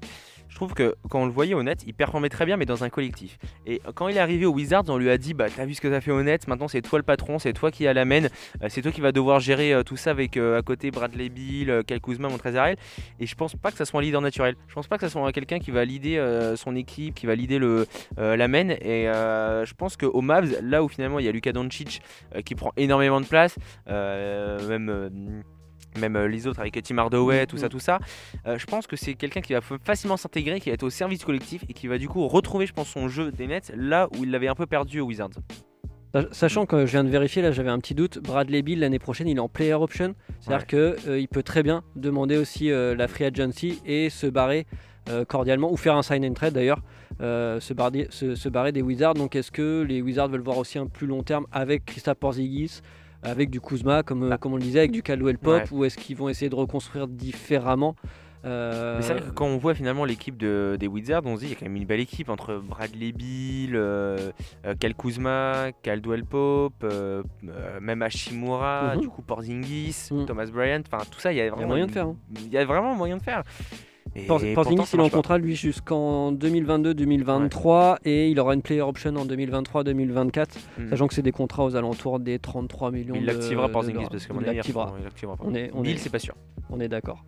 Je 0.48 0.54
trouve 0.54 0.74
que 0.74 0.94
quand 1.08 1.22
on 1.22 1.26
le 1.26 1.32
voyait 1.32 1.54
au 1.54 1.62
net, 1.62 1.84
il 1.86 1.94
performait 1.94 2.28
très 2.28 2.46
bien, 2.46 2.56
mais 2.56 2.66
dans 2.66 2.84
un 2.84 2.88
collectif. 2.88 3.38
Et 3.66 3.80
quand 3.94 4.08
il 4.08 4.16
est 4.16 4.20
arrivé 4.20 4.46
aux 4.46 4.52
Wizards, 4.52 4.84
on 4.88 4.96
lui 4.96 5.10
a 5.10 5.18
dit 5.18 5.34
Bah, 5.34 5.46
t'as 5.54 5.64
vu 5.64 5.74
ce 5.74 5.80
que 5.80 5.88
t'as 5.88 6.00
fait 6.00 6.10
au 6.10 6.22
net, 6.22 6.48
maintenant 6.48 6.68
c'est 6.68 6.82
toi 6.82 6.98
le 6.98 7.04
patron, 7.04 7.38
c'est 7.38 7.52
toi 7.52 7.70
qui 7.70 7.86
a 7.86 7.92
la 7.92 8.04
main, 8.04 8.24
euh, 8.24 8.66
c'est 8.68 8.82
toi 8.82 8.90
qui 8.92 9.00
va 9.00 9.12
devoir 9.12 9.40
gérer 9.40 9.72
euh, 9.72 9.82
tout 9.82 9.96
ça 9.96 10.10
avec 10.10 10.36
euh, 10.36 10.58
à 10.58 10.62
côté 10.62 10.90
Bradley 10.90 11.28
Bill, 11.28 11.70
euh, 11.70 11.82
Kyle 11.82 12.00
Kuzma, 12.00 12.28
Montrezl 12.28 12.76
Et 13.20 13.26
je 13.26 13.34
pense 13.34 13.54
pas 13.54 13.70
que 13.70 13.76
ça 13.76 13.84
soit 13.84 14.00
un 14.00 14.02
leader 14.02 14.20
naturel. 14.20 14.56
Je 14.68 14.74
pense 14.74 14.86
pas 14.86 14.96
que 14.96 15.06
ça 15.06 15.10
soit 15.10 15.30
quelqu'un 15.32 15.58
qui 15.58 15.70
va 15.70 15.84
leader 15.84 16.56
son 16.56 16.74
équipe, 16.76 17.14
qui 17.14 17.26
va 17.26 17.34
leader 17.34 17.58
le, 17.58 17.86
la 18.16 18.48
main. 18.48 18.70
Et 18.70 19.04
je 19.06 19.74
pense 19.74 19.96
qu'au 19.96 20.20
Mavs, 20.20 20.58
là 20.62 20.82
où 20.82 20.88
finalement 20.88 21.18
il 21.18 21.26
y 21.26 21.28
a 21.28 21.32
Luka 21.32 21.52
Doncic 21.52 22.02
qui 22.44 22.54
prend 22.54 22.72
énormément 22.76 23.20
de 23.20 23.26
place, 23.26 23.56
même. 23.86 25.42
Même 26.00 26.16
euh, 26.16 26.28
les 26.28 26.46
autres 26.46 26.60
avec 26.60 26.80
Tim 26.82 26.98
Hardaway, 26.98 27.46
tout 27.46 27.56
ça, 27.56 27.68
tout 27.68 27.78
ça. 27.78 27.98
Euh, 28.46 28.58
je 28.58 28.66
pense 28.66 28.86
que 28.86 28.96
c'est 28.96 29.14
quelqu'un 29.14 29.40
qui 29.40 29.52
va 29.52 29.60
facilement 29.60 30.16
s'intégrer, 30.16 30.60
qui 30.60 30.70
va 30.70 30.74
être 30.74 30.82
au 30.82 30.90
service 30.90 31.24
collectif 31.24 31.64
et 31.68 31.72
qui 31.72 31.86
va 31.86 31.98
du 31.98 32.08
coup 32.08 32.26
retrouver, 32.28 32.66
je 32.66 32.72
pense, 32.72 32.88
son 32.88 33.08
jeu 33.08 33.30
des 33.32 33.46
Nets 33.46 33.72
là 33.76 34.08
où 34.16 34.24
il 34.24 34.30
l'avait 34.30 34.48
un 34.48 34.54
peu 34.54 34.66
perdu 34.66 35.00
aux 35.00 35.06
Wizards. 35.06 35.30
Sach- 36.14 36.28
Sachant 36.32 36.66
que 36.66 36.86
je 36.86 36.90
viens 36.92 37.04
de 37.04 37.10
vérifier, 37.10 37.42
là 37.42 37.52
j'avais 37.52 37.70
un 37.70 37.78
petit 37.78 37.94
doute, 37.94 38.18
Bradley 38.18 38.62
Bill 38.62 38.80
l'année 38.80 38.98
prochaine 38.98 39.28
il 39.28 39.36
est 39.36 39.40
en 39.40 39.48
player 39.48 39.74
option, 39.74 40.14
c'est-à-dire 40.40 40.66
que 40.66 40.96
euh, 41.06 41.18
il 41.20 41.28
peut 41.28 41.42
très 41.42 41.62
bien 41.62 41.82
demander 41.96 42.36
aussi 42.36 42.70
la 42.70 43.08
free 43.08 43.24
agency 43.24 43.80
et 43.84 44.10
se 44.10 44.26
barrer 44.26 44.66
cordialement, 45.26 45.72
ou 45.72 45.78
faire 45.78 45.96
un 45.96 46.02
sign 46.02 46.22
and 46.26 46.34
trade 46.34 46.52
d'ailleurs, 46.52 46.82
euh, 47.22 47.60
se, 47.60 47.72
barrer, 47.72 48.08
se, 48.10 48.34
se 48.34 48.48
barrer 48.50 48.72
des 48.72 48.82
Wizards. 48.82 49.14
Donc 49.14 49.36
est-ce 49.36 49.50
que 49.50 49.80
les 49.80 50.02
Wizards 50.02 50.28
veulent 50.28 50.42
voir 50.42 50.58
aussi 50.58 50.78
un 50.78 50.86
plus 50.86 51.06
long 51.06 51.22
terme 51.22 51.46
avec 51.50 51.86
Christophe 51.86 52.18
Porzingis, 52.18 52.80
avec 53.22 53.50
du 53.50 53.60
Kuzma 53.60 54.02
comme, 54.02 54.24
euh, 54.32 54.36
comme 54.36 54.52
on 54.54 54.56
le 54.56 54.62
disait, 54.62 54.80
avec 54.80 54.92
du 54.92 55.02
Caldwell 55.02 55.38
Pop, 55.38 55.54
Ouais. 55.62 55.64
ou 55.72 55.84
est-ce 55.84 55.96
qu'ils 55.96 56.16
vont 56.16 56.28
essayer 56.28 56.48
de 56.48 56.54
reconstruire 56.54 57.06
différemment 57.08 57.94
Euh, 58.44 59.00
c'est 59.02 59.14
vrai 59.14 59.22
que 59.22 59.30
quand 59.30 59.46
on 59.46 59.56
voit 59.58 59.74
finalement 59.74 60.04
l'équipe 60.04 60.36
de, 60.36 60.76
des 60.78 60.86
Wizards, 60.86 61.22
on 61.24 61.34
se 61.34 61.40
dit 61.40 61.46
il 61.46 61.50
y 61.50 61.52
a 61.54 61.56
quand 61.56 61.66
même 61.66 61.74
une 61.74 61.84
belle 61.86 61.98
équipe 61.98 62.28
entre 62.28 62.54
Bradley 62.64 63.10
Bill, 63.10 63.72
euh, 63.74 64.30
Kyle 64.78 64.94
Kuzma, 64.94 65.72
Caldwell 65.82 66.24
Pope, 66.24 66.84
euh, 66.84 67.24
même 67.80 68.00
Hashimura, 68.00 68.94
Mhm. 68.94 69.00
du 69.00 69.08
coup 69.08 69.22
Porzingis, 69.22 70.10
Mhm. 70.12 70.26
Thomas 70.26 70.46
Bryant, 70.46 70.82
enfin 70.86 71.02
tout 71.10 71.18
ça, 71.18 71.32
il 71.32 71.36
y 71.38 71.40
a 71.40 71.50
vraiment 71.50 71.66
moyen 71.66 71.82
une- 71.84 71.88
de 71.88 71.92
faire, 71.94 72.06
hein. 72.06 72.16
Il 72.36 72.48
y 72.52 72.56
a 72.58 72.64
vraiment 72.64 72.94
moyen 72.94 73.16
de 73.16 73.22
faire. 73.22 73.42
Porzingis, 74.26 74.84
il 74.94 75.00
est 75.00 75.02
en 75.02 75.08
contrat 75.08 75.38
lui 75.38 75.54
jusqu'en 75.56 76.32
2022-2023 76.32 77.98
et 78.04 78.28
il 78.30 78.40
aura 78.40 78.54
une 78.54 78.62
player 78.62 78.80
option 78.82 79.14
en 79.16 79.24
2023-2024, 79.26 80.46
Mhm. 80.78 80.90
sachant 80.90 81.06
que 81.06 81.14
c'est 81.14 81.22
des 81.22 81.32
contrats 81.32 81.64
aux 81.64 81.76
alentours 81.76 82.18
des 82.20 82.38
33 82.38 82.90
millions. 82.90 83.14
Il 83.16 83.24
l'activera 83.26 83.68
Porzingis 83.68 84.06
parce 84.10 84.26
Il 84.26 84.32
mon 84.32 84.40
il 84.40 84.46
l'activera 84.46 84.92
Bill, 85.82 85.94
est, 85.94 85.98
c'est 85.98 86.10
pas 86.10 86.18
sûr. 86.18 86.34
on 86.70 86.80
est 86.80 86.88
d'accord. 86.88 87.24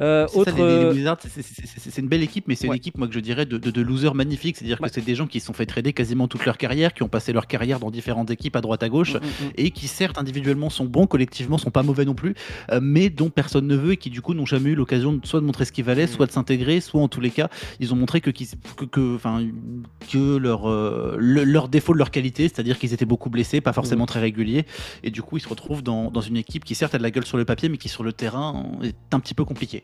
Euh, 0.00 0.26
autre, 0.34 0.50
ça, 0.50 0.56
les, 0.56 0.94
les 0.94 1.06
euh, 1.06 1.14
c'est- 1.18 1.98
une 2.00 2.08
belle 2.08 2.22
équipe, 2.22 2.46
mais 2.48 2.54
c'est 2.54 2.66
Ouais. 2.68 2.74
une 2.74 2.78
équipe, 2.78 2.98
moi, 2.98 3.06
que 3.08 3.14
je 3.14 3.20
dirais, 3.20 3.46
de, 3.46 3.58
de, 3.58 3.70
de 3.70 3.80
losers 3.82 4.14
magnifiques. 4.14 4.56
C'est-à-dire 4.56 4.80
Ouais. 4.80 4.88
que 4.88 4.94
c'est 4.94 5.04
des 5.04 5.14
gens 5.14 5.26
qui 5.26 5.40
se 5.40 5.46
sont 5.46 5.52
fait 5.52 5.66
trader 5.66 5.92
quasiment 5.92 6.26
toute 6.28 6.44
leur 6.44 6.58
carrière, 6.58 6.94
qui 6.94 7.02
ont 7.02 7.08
passé 7.08 7.32
leur 7.32 7.46
carrière 7.46 7.78
dans 7.80 7.90
différentes 7.90 8.30
équipes 8.30 8.56
à 8.56 8.60
droite 8.60 8.82
à 8.82 8.88
gauche, 8.88 9.14
mm, 9.14 9.18
mm, 9.18 9.46
mm. 9.46 9.50
et 9.56 9.70
qui, 9.70 9.86
certes, 9.88 10.18
individuellement 10.18 10.70
sont 10.70 10.84
bons, 10.86 11.06
collectivement 11.06 11.58
sont 11.58 11.70
pas 11.70 11.82
mauvais 11.82 12.04
non 12.04 12.14
plus, 12.14 12.34
euh, 12.72 12.80
mais 12.82 13.10
dont 13.10 13.30
personne 13.30 13.66
ne 13.66 13.76
veut 13.76 13.92
et 13.92 13.96
qui, 13.96 14.10
du 14.10 14.20
coup, 14.20 14.34
n'ont 14.34 14.46
jamais 14.46 14.70
eu 14.70 14.74
l'occasion 14.74 15.20
soit 15.24 15.40
de 15.40 15.46
montrer 15.46 15.64
ce 15.64 15.72
qu'ils 15.72 15.84
valaient, 15.84 16.04
Mm. 16.06 16.08
soit 16.08 16.26
de 16.26 16.32
s'intégrer, 16.32 16.80
soit 16.80 17.00
en 17.00 17.08
tous 17.08 17.20
les 17.20 17.30
cas, 17.30 17.48
ils 17.80 17.92
ont 17.92 17.96
montré 17.96 18.20
que, 18.20 18.30
que, 18.30 18.84
que, 18.84 19.14
enfin, 19.14 19.44
que 20.10 20.36
leur, 20.36 20.68
euh, 20.68 21.16
le- 21.18 21.44
leur 21.44 21.68
défaut 21.68 21.92
de 21.92 21.98
leur 21.98 22.10
qualité, 22.10 22.44
c'est-à-dire 22.44 22.78
qu'ils 22.78 22.92
étaient 22.92 23.04
beaucoup 23.04 23.30
blessés, 23.30 23.60
pas 23.60 23.72
forcément 23.72 24.06
très 24.06 24.20
réguliers, 24.20 24.64
et 25.02 25.10
du 25.10 25.22
coup, 25.22 25.36
ils 25.36 25.40
se 25.40 25.48
retrouvent 25.48 25.82
dans, 25.82 26.10
dans 26.10 26.20
une 26.20 26.36
équipe 26.36 26.64
qui, 26.64 26.74
certes, 26.74 26.94
a 26.94 26.98
de 26.98 27.02
la 27.02 27.10
gueule 27.10 27.26
sur 27.26 27.36
le 27.36 27.44
papier, 27.44 27.68
mais 27.68 27.76
qui, 27.78 27.88
sur 27.88 28.02
le 28.02 28.12
terrain, 28.12 28.66
est 28.82 28.94
un 29.12 29.20
petit 29.20 29.34
peu 29.34 29.44
compliquée. 29.44 29.83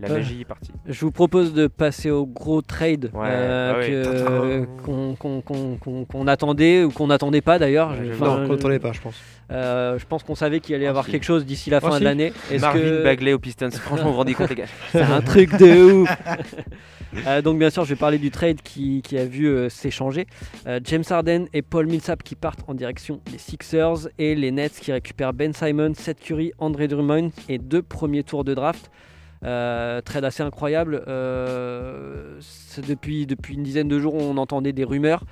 La 0.00 0.06
Ouais. 0.06 0.14
magie 0.18 0.42
est 0.42 0.44
partie. 0.44 0.70
Je 0.86 1.00
vous 1.00 1.10
propose 1.10 1.52
de 1.52 1.66
passer 1.66 2.08
au 2.08 2.24
gros 2.24 2.62
trade 2.62 3.10
Ouais, 3.12 3.26
euh, 3.32 4.62
ah 4.64 4.82
qu'on 4.84 5.16
qu'on- 5.16 5.40
qu'on- 5.40 5.76
qu'on- 5.76 6.04
qu'on 6.04 6.26
attendait 6.28 6.84
ou 6.84 6.90
qu'on 6.92 7.08
n'attendait 7.08 7.40
pas 7.40 7.58
d'ailleurs. 7.58 7.90
Enfin, 8.12 8.38
non, 8.42 8.46
quand 8.48 8.64
on 8.64 8.68
l'est 8.68 8.78
pas, 8.78 8.92
je 8.92 9.00
pense. 9.00 9.16
euh, 9.50 9.98
je 9.98 10.06
pense 10.06 10.22
qu'on 10.22 10.36
savait 10.36 10.60
qu'il 10.60 10.76
allait 10.76 10.84
y 10.84 10.86
avoir 10.88 11.06
si. 11.06 11.10
quelque 11.10 11.24
chose 11.24 11.44
d'ici 11.44 11.68
la 11.70 11.80
fin 11.80 11.90
si. 11.94 11.98
de 11.98 12.04
l'année. 12.04 12.32
Marvin 12.60 12.78
que- 12.78 13.02
Bagley 13.02 13.32
aux 13.32 13.40
Pistons. 13.40 13.70
Franchement, 13.72 14.04
vous 14.06 14.10
vous 14.12 14.18
rendez 14.18 14.34
compte, 14.34 14.50
les 14.50 14.54
gars 14.54 14.66
C'est 14.92 15.02
un 15.02 15.20
truc 15.20 15.50
de 15.56 15.92
ouf. 16.02 16.16
Euh, 17.26 17.42
donc 17.42 17.58
bien 17.58 17.70
sûr, 17.70 17.84
je 17.84 17.90
vais 17.90 17.98
parler 17.98 18.18
du 18.18 18.30
trade 18.30 18.60
qui, 18.62 19.02
a 19.16 19.24
vu 19.24 19.46
euh, 19.46 19.68
s'échanger. 19.68 20.26
Euh, 20.66 20.80
James 20.84 21.04
Harden 21.08 21.46
et 21.52 21.62
Paul 21.62 21.86
Millsap 21.86 22.22
qui 22.22 22.34
partent 22.34 22.64
en 22.68 22.74
direction 22.74 23.20
des 23.30 23.38
Sixers 23.38 24.08
et 24.18 24.34
les 24.34 24.50
Nets 24.50 24.78
qui 24.80 24.92
récupèrent 24.92 25.32
Ben 25.32 25.52
Simon, 25.52 25.92
Seth 25.94 26.20
Curry, 26.20 26.52
André 26.58 26.88
Drummond 26.88 27.30
et 27.48 27.58
deux 27.58 27.82
premiers 27.82 28.22
tours 28.22 28.44
de 28.44 28.54
draft. 28.54 28.90
Trade 29.40 30.24
assez 30.24 30.42
incroyable. 30.42 31.02
Depuis 32.76 33.26
une 33.50 33.62
dizaine 33.62 33.86
de 33.88 33.98
jours, 33.98 34.14
on 34.14 34.36
entendait 34.36 34.72
des 34.72 34.84
rumeurs. 34.84 35.24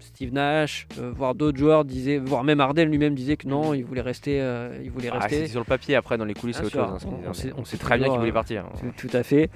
Euh, 0.00 0.06
Steve 0.06 0.32
Nash, 0.32 0.86
euh, 0.98 1.12
voire 1.14 1.34
d'autres 1.34 1.58
joueurs 1.58 1.84
disaient, 1.84 2.18
voire 2.18 2.42
même 2.44 2.60
Harden 2.60 2.84
lui-même 2.86 3.14
disait 3.14 3.36
que 3.36 3.46
non, 3.46 3.74
il 3.74 3.84
voulait 3.84 4.00
rester. 4.00 4.40
euh, 4.40 4.78
il 4.82 4.90
voulait 4.90 5.10
Ah, 5.12 5.18
rester. 5.18 5.46
sur 5.46 5.60
le 5.60 5.64
papier, 5.64 5.94
après, 5.94 6.16
dans 6.18 6.24
les 6.24 6.34
coulisses, 6.34 6.56
c'est 6.56 6.64
autre 6.64 6.72
chose. 6.74 6.82
hein, 6.92 6.98
ce 6.98 7.06
on- 7.28 7.32
sait- 7.32 7.52
on 7.56 7.64
sait 7.64 7.76
très 7.76 7.98
bien 7.98 8.08
qu'il 8.08 8.18
voulait 8.18 8.30
euh, 8.30 8.34
partir. 8.34 8.64
hein. 8.66 8.72
Tout, 8.96 9.08
tout 9.08 9.16
à 9.16 9.22
fait. 9.22 9.50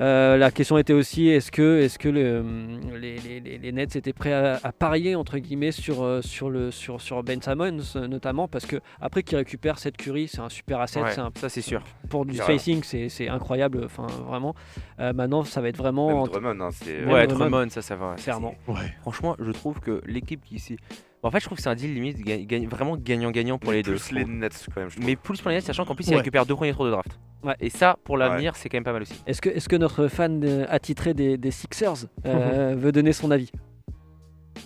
Euh, 0.00 0.36
la 0.36 0.50
question 0.52 0.78
était 0.78 0.92
aussi 0.92 1.28
est-ce 1.28 1.50
que, 1.50 1.80
est-ce 1.80 1.98
que 1.98 2.08
le- 2.08 2.44
les, 3.00 3.16
les- 3.18 3.40
les- 3.40 3.58
les 3.58 3.72
Nets 3.72 3.96
étaient 3.96 4.12
prêts 4.12 4.32
à, 4.32 4.60
à 4.62 4.70
parier 4.72 5.16
entre 5.16 5.38
guillemets 5.38 5.72
sur, 5.72 6.02
euh, 6.04 6.22
sur, 6.22 6.50
le, 6.50 6.70
sur, 6.70 7.00
sur 7.00 7.22
Ben 7.24 7.42
Simmons 7.42 7.80
euh, 7.96 8.06
notamment 8.06 8.46
parce 8.46 8.64
que 8.64 8.76
après 9.00 9.24
qu'il 9.24 9.36
récupère 9.38 9.78
cette 9.80 9.96
Curry, 9.96 10.28
c'est 10.28 10.38
un 10.40 10.48
super 10.48 10.80
asset, 10.80 11.00
Ouais, 11.02 11.18
un- 11.18 11.32
ça, 11.34 11.48
c'est 11.48 11.62
sûr. 11.62 11.82
pour 12.08 12.24
du 12.26 12.36
spacing, 12.36 12.82
c'est, 12.84 13.28
incroyable. 13.28 13.82
Enfin 13.84 14.06
vraiment, 14.28 14.54
Euh, 15.00 15.12
maintenant 15.12 15.44
ça 15.44 15.60
va 15.60 15.68
être 15.68 15.76
vraiment 15.76 16.08
Même 16.08 16.16
entre- 16.16 16.40
Drummond, 16.40 16.60
hein, 16.64 16.70
c'est. 16.72 17.00
Même 17.00 17.10
Ouais, 17.10 17.26
Drummond. 17.26 17.50
Drummond, 17.50 17.70
ça, 17.70 17.82
ça 17.82 17.94
va. 17.96 18.16
ça, 18.16 18.22
Clairement. 18.24 18.54
c'est- 18.66 18.72
Franchement, 19.02 19.36
je 19.40 19.50
trouve 19.52 19.78
que 19.80 19.87
l'équipe 20.06 20.42
qui 20.44 20.58
s'est 20.58 20.76
En 21.22 21.30
fait, 21.30 21.40
je 21.40 21.46
trouve 21.46 21.56
que 21.56 21.62
c'est 21.62 21.68
un 21.68 21.74
deal 21.74 21.92
limite 21.94 22.18
ga- 22.20 22.38
ga- 22.38 22.66
vraiment 22.68 22.96
gagnant-gagnant 22.96 23.58
pour 23.58 23.70
Mais 23.70 23.78
les 23.78 23.82
deux. 23.82 23.94
plus 23.96 24.12
les. 24.12 24.24
Nets 24.24 24.66
quand 24.74 24.80
même. 24.80 24.90
Je. 24.90 24.98
Mais 25.00 25.16
plus 25.16 25.40
pour 25.40 25.50
les 25.50 25.56
Nets, 25.56 25.64
sachant 25.64 25.84
qu'en 25.84 25.94
plus, 25.94 26.06
ils 26.06 26.10
Ouais. 26.10 26.16
récupèrent 26.18 26.46
deux 26.46 26.54
premiers 26.54 26.72
tours 26.72 26.84
de 26.86 26.90
draft. 26.90 27.18
Ouais. 27.42 27.54
Et 27.60 27.70
ça, 27.70 27.96
pour 28.04 28.16
l'avenir, 28.16 28.54
c'est 28.56 28.68
quand 28.68 28.76
même 28.76 28.84
pas 28.84 28.92
mal 28.92 29.02
aussi. 29.02 29.20
Est-ce 29.26 29.40
que, 29.40 29.48
est-ce 29.48 29.68
que 29.68 29.76
notre 29.76 30.08
fan 30.08 30.42
euh, 30.44 30.64
attitré 30.68 31.14
des, 31.14 31.36
des 31.38 31.50
Sixers 31.50 32.06
euh, 32.26 32.74
veut 32.78 32.92
donner 32.92 33.12
son 33.12 33.30
avis? 33.30 33.50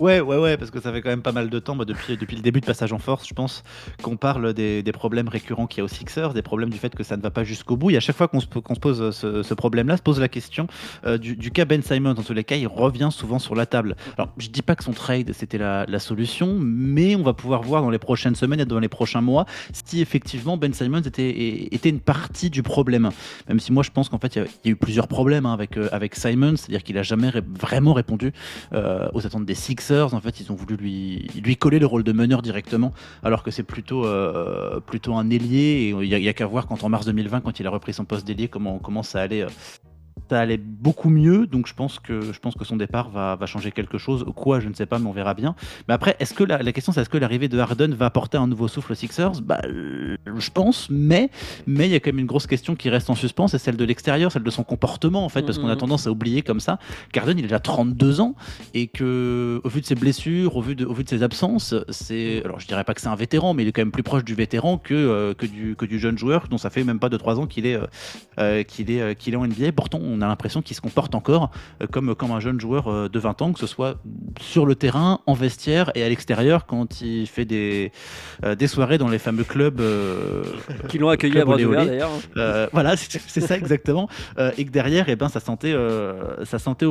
Ouais, 0.02 0.20
ouais, 0.20 0.36
ouais, 0.36 0.56
parce 0.56 0.72
que 0.72 0.80
ça 0.80 0.90
fait 0.92 1.00
quand 1.00 1.10
même 1.10 1.22
pas 1.22 1.30
mal 1.30 1.48
de 1.48 1.58
temps, 1.60 1.76
moi, 1.76 1.84
depuis, 1.84 2.16
depuis 2.16 2.34
le 2.34 2.42
début 2.42 2.60
de 2.60 2.66
Passage 2.66 2.92
en 2.92 2.98
Force, 2.98 3.24
je 3.28 3.34
pense, 3.34 3.62
qu'on 4.02 4.16
parle 4.16 4.52
des, 4.52 4.82
des 4.82 4.90
problèmes 4.90 5.28
récurrents 5.28 5.68
qu'il 5.68 5.78
y 5.78 5.80
a 5.80 5.84
aux 5.84 5.88
Sixers, 5.88 6.34
des 6.34 6.42
problèmes 6.42 6.70
du 6.70 6.76
fait 6.78 6.92
que 6.92 7.04
ça 7.04 7.16
ne 7.16 7.22
va 7.22 7.30
pas 7.30 7.44
jusqu'au 7.44 7.76
bout. 7.76 7.90
Et 7.90 7.96
à 7.96 8.00
chaque 8.00 8.16
fois 8.16 8.26
qu'on 8.26 8.40
se, 8.40 8.46
se 8.48 8.80
pose 8.80 9.14
ce, 9.16 9.44
ce 9.44 9.54
problème-là, 9.54 9.96
se 9.96 10.02
pose 10.02 10.18
la 10.18 10.26
question 10.26 10.66
euh, 11.06 11.18
du, 11.18 11.36
du 11.36 11.52
cas 11.52 11.66
Ben 11.66 11.82
Simon. 11.82 12.14
Dans 12.14 12.22
tous 12.24 12.32
les 12.32 12.42
cas, 12.42 12.56
il 12.56 12.66
revient 12.66 13.10
souvent 13.12 13.38
sur 13.38 13.54
la 13.54 13.64
table. 13.64 13.94
Alors, 14.18 14.30
je 14.38 14.48
dis 14.48 14.62
pas 14.62 14.74
que 14.74 14.82
son 14.82 14.90
trade, 14.90 15.30
c'était 15.34 15.58
la, 15.58 15.86
la 15.86 15.98
solution, 16.00 16.58
mais 16.60 17.14
on 17.14 17.22
va 17.22 17.32
pouvoir 17.32 17.62
voir 17.62 17.80
dans 17.82 17.90
les 17.90 18.00
prochaines 18.00 18.34
semaines 18.34 18.58
et 18.58 18.64
dans 18.64 18.80
les 18.80 18.88
prochains 18.88 19.20
mois 19.20 19.46
si 19.72 20.00
effectivement 20.00 20.56
Ben 20.56 20.74
Simons 20.74 21.02
était, 21.02 21.68
était 21.72 21.90
une 21.90 22.00
partie 22.00 22.50
du 22.50 22.64
problème. 22.64 23.10
Même 23.48 23.60
si 23.60 23.70
moi, 23.72 23.84
je 23.84 23.90
pense 23.92 24.08
qu'en 24.08 24.18
fait, 24.18 24.34
il 24.34 24.42
y, 24.42 24.68
a- 24.68 24.72
eu 24.72 24.74
plusieurs 24.74 25.06
problèmes 25.06 25.46
hein, 25.46 25.52
avec, 25.52 25.76
euh, 25.76 25.88
avec 25.92 26.16
Simons, 26.16 26.56
c'est-à-dire 26.56 26.82
qu'il 26.82 26.98
a 26.98 27.04
jamais 27.04 27.30
vraiment 27.60 27.92
répondu 27.92 28.32
euh, 28.72 29.08
aux 29.14 29.24
attentes 29.24 29.44
des 29.46 29.54
Sixers. 29.54 29.91
En 29.92 30.20
fait, 30.20 30.40
ils 30.40 30.50
ont 30.50 30.54
voulu 30.54 30.76
lui, 30.76 31.56
coller 31.56 31.78
le 31.78 31.86
rôle 31.86 32.02
de 32.02 32.12
meneur 32.12 32.42
directement, 32.42 32.92
alors 33.22 33.42
que 33.42 33.50
c'est 33.50 33.62
plutôt, 33.62 34.06
euh, 34.06 34.80
un 35.08 35.30
ailier. 35.30 35.94
Il 36.00 36.08
n'y 36.08 36.28
a 36.28 36.32
qu'à 36.32 36.46
voir 36.46 36.66
quand 36.66 36.82
en 36.84 36.88
mars 36.88 37.06
2020, 37.06 37.40
quand 37.40 37.60
il 37.60 37.66
a 37.66 37.70
repris 37.70 37.92
son 37.92 38.04
poste 38.04 38.26
d'ailier, 38.26 38.48
comment, 38.48 38.78
comment 38.78 39.02
ça 39.02 39.20
allait. 39.20 39.42
euh, 39.42 39.48
ça 40.32 40.40
allait 40.40 40.56
beaucoup 40.56 41.10
mieux, 41.10 41.46
donc 41.46 41.66
je 41.66 41.74
pense 41.74 41.98
que, 41.98 42.32
je 42.32 42.38
pense 42.40 42.54
que 42.54 42.64
son 42.64 42.76
départ 42.76 43.10
va, 43.10 43.36
va 43.36 43.44
changer 43.44 43.70
quelque 43.70 43.98
chose. 43.98 44.24
Quoi, 44.34 44.60
je 44.60 44.68
ne 44.70 44.74
sais 44.74 44.86
pas, 44.86 44.98
mais 44.98 45.06
on 45.06 45.12
verra 45.12 45.34
bien. 45.34 45.54
Mais 45.88 45.94
après, 45.94 46.16
est-ce 46.20 46.32
que 46.32 46.42
la, 46.42 46.62
la 46.62 46.72
question, 46.72 46.90
c'est 46.90 47.02
est-ce 47.02 47.10
que 47.10 47.18
l'arrivée 47.18 47.48
de 47.48 47.58
Harden 47.58 47.92
va 47.94 48.06
apporter 48.06 48.38
un 48.38 48.46
nouveau 48.46 48.66
souffle 48.66 48.92
aux 48.92 48.94
Sixers? 48.94 49.42
Bah, 49.42 49.60
euh, 49.66 50.16
Je 50.38 50.50
pense, 50.50 50.88
mais 50.90 51.28
mais 51.66 51.86
il 51.86 51.92
y 51.92 51.94
a 51.94 52.00
quand 52.00 52.08
même 52.12 52.20
une 52.20 52.26
grosse 52.26 52.46
question 52.46 52.74
qui 52.76 52.88
reste 52.88 53.10
en 53.10 53.14
suspens, 53.14 53.48
c'est 53.48 53.58
celle 53.58 53.76
de 53.76 53.84
l'extérieur, 53.84 54.32
celle 54.32 54.42
de 54.42 54.50
son 54.50 54.64
comportement 54.64 55.24
en 55.24 55.28
fait, 55.28 55.42
parce 55.42 55.58
qu'on 55.58 55.68
a 55.68 55.72
Mhm. 55.74 55.78
tendance 55.80 56.06
à 56.06 56.10
oublier 56.10 56.40
comme 56.42 56.60
ça 56.60 56.78
qu'Arden 57.12 57.38
il 57.38 57.44
a 57.44 57.48
déjà 57.48 57.60
32 57.60 58.20
ans 58.22 58.34
et 58.72 58.86
que 58.86 59.60
au 59.64 59.68
vu 59.68 59.80
de 59.82 59.86
ses 59.86 59.94
blessures, 59.94 60.56
au 60.56 60.62
vu 60.62 60.74
de, 60.74 60.86
au 60.86 60.94
vu 60.94 61.04
de 61.04 61.08
ses 61.10 61.22
absences, 61.22 61.74
c'est 61.90 62.42
alors 62.44 62.58
je 62.58 62.66
dirais 62.66 62.84
pas 62.84 62.94
que 62.94 63.00
c'est 63.02 63.08
un 63.08 63.16
vétéran, 63.16 63.52
mais 63.52 63.64
il 63.64 63.68
est 63.68 63.72
quand 63.72 63.82
même 63.82 63.92
plus 63.92 64.02
proche 64.02 64.24
du 64.24 64.34
vétéran 64.34 64.78
que 64.78 64.94
euh, 64.94 65.34
que 65.34 65.44
du 65.46 65.76
que 65.76 65.84
du 65.84 65.98
jeune 65.98 66.16
joueur 66.16 66.48
dont 66.48 66.58
ça 66.58 66.70
fait 66.70 66.84
même 66.84 66.98
pas 67.00 67.10
de 67.10 67.16
3 67.18 67.38
ans 67.38 67.46
qu'il 67.46 67.66
est 67.66 67.78
euh, 68.38 68.62
qu'il 68.62 68.90
est 68.90 69.14
qu'il 69.18 69.34
est 69.34 69.36
en 69.36 69.46
NBA. 69.46 69.72
Pourtant, 69.72 69.98
on 70.02 70.21
a 70.22 70.26
l'impression 70.26 70.62
qu'il 70.62 70.76
se 70.76 70.80
comporte 70.80 71.14
encore 71.14 71.50
euh, 71.82 71.86
comme 71.86 72.14
comme 72.14 72.30
un 72.30 72.40
jeune 72.40 72.60
joueur 72.60 72.88
euh, 72.88 73.08
de 73.08 73.18
20 73.18 73.42
ans, 73.42 73.52
que 73.52 73.60
ce 73.60 73.66
soit 73.66 73.96
sur 74.40 74.66
le 74.66 74.74
terrain, 74.74 75.20
en 75.26 75.34
vestiaire 75.34 75.90
et 75.94 76.02
à 76.02 76.08
l'extérieur 76.08 76.66
quand 76.66 77.00
il 77.00 77.26
fait 77.26 77.44
des 77.44 77.92
euh, 78.44 78.54
des 78.54 78.66
soirées 78.66 78.98
dans 78.98 79.08
les 79.08 79.18
fameux 79.18 79.44
clubs 79.44 79.80
euh, 79.80 80.42
Qui 80.88 80.98
l'ont 80.98 81.08
accueilli 81.08 81.38
à 81.38 81.44
bras 81.44 81.56
d'ailleurs. 81.56 82.10
Euh, 82.36 82.68
voilà, 82.72 82.96
c'est 82.96 83.40
ça 83.40 83.56
exactement. 83.56 84.08
Et 84.56 84.64
que 84.64 84.70
derrière, 84.70 85.08
eh 85.08 85.16
ben, 85.16 85.28
ça 85.28 85.40
sentait, 85.40 85.72
euh, 85.72 86.44
ça 86.44 86.58
sentait. 86.58 86.86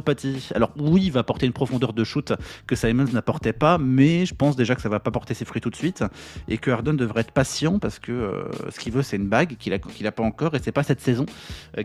Alors 0.56 0.72
oui, 0.78 1.04
il 1.06 1.12
va 1.12 1.22
apporter 1.22 1.46
une 1.46 1.54
profondeur 1.54 1.94
de 1.94 2.04
shoot 2.04 2.34
que 2.68 2.76
Simons 2.76 3.12
n'apportait 3.14 3.54
pas, 3.54 3.78
mais 3.78 4.26
je 4.26 4.34
pense 4.34 4.56
déjà 4.56 4.76
que 4.76 4.82
ça 4.82 4.90
va 4.90 5.00
pas 5.00 5.12
porter 5.12 5.34
ses 5.34 5.46
fruits 5.46 5.62
tout 5.62 5.70
de 5.70 5.76
suite 5.76 6.04
et 6.48 6.58
que 6.58 6.72
Harden 6.72 6.94
devrait 6.94 7.22
être 7.22 7.32
patient 7.32 7.80
parce 7.80 8.00
que 8.00 8.46
ce 8.70 8.80
qu'il 8.80 8.94
veut, 8.94 9.02
c'est 9.02 9.18
une 9.18 9.28
bague 9.28 9.58
qu'il 9.58 9.74
a, 9.74 9.80
qu'il 9.80 10.08
a 10.08 10.12
pas 10.12 10.24
encore 10.24 10.56
et 10.56 10.60
c'est 10.62 10.72
pas 10.72 10.84
cette 10.84 11.02
saison 11.02 11.26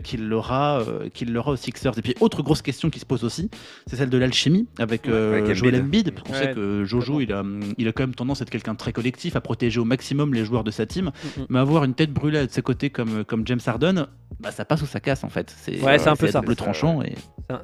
qu'il 0.03 0.27
l'aura, 0.27 0.81
qu'il 1.13 1.33
aux 1.45 1.55
Sixers. 1.55 1.97
Et 1.97 2.01
puis 2.01 2.15
autre 2.19 2.41
grosse 2.41 2.61
question 2.61 2.89
qui 2.89 2.99
se 2.99 3.05
pose 3.05 3.23
aussi, 3.23 3.49
c'est 3.85 3.95
celle 3.95 4.09
de 4.09 4.17
l'alchimie 4.17 4.67
avec, 4.79 5.07
euh, 5.07 5.43
avec 5.43 5.55
Joel 5.55 5.75
Embiid. 5.81 6.11
Parce 6.11 6.23
qu'on 6.27 6.33
Ouais, 6.33 6.39
sait 6.47 6.53
que 6.53 6.83
Jojo, 6.85 7.21
il 7.21 7.31
a, 7.33 7.43
il 7.77 7.87
a 7.87 7.91
quand 7.91 8.03
même 8.03 8.15
tendance 8.15 8.41
à 8.41 8.43
être 8.43 8.49
quelqu'un 8.49 8.73
de 8.73 8.77
très 8.77 8.93
collectif, 8.93 9.35
à 9.35 9.41
protéger 9.41 9.79
au 9.79 9.85
maximum 9.85 10.33
les 10.33 10.43
joueurs 10.45 10.63
de 10.63 10.71
sa 10.71 10.85
team. 10.85 11.11
Mhm. 11.37 11.45
Mais 11.49 11.59
avoir 11.59 11.83
une 11.83 11.93
tête 11.93 12.11
brûlée 12.11 12.45
de 12.47 12.51
ses 12.51 12.61
côtés 12.61 12.89
comme, 12.89 13.23
comme 13.25 13.45
James 13.45 13.59
Harden, 13.65 14.07
bah, 14.39 14.51
ça 14.51 14.65
passe 14.65 14.81
ou 14.81 14.85
ça 14.85 14.99
casse 14.99 15.23
en 15.23 15.29
fait. 15.29 15.53
C'est 15.57 15.81
Ouais, 15.83 15.99
c'est 15.99 16.09
un 16.09 16.15
peu 16.15 16.27
à 16.27 16.31
ça. 16.31 16.41
tranchant. 16.41 17.01
Et... 17.03 17.13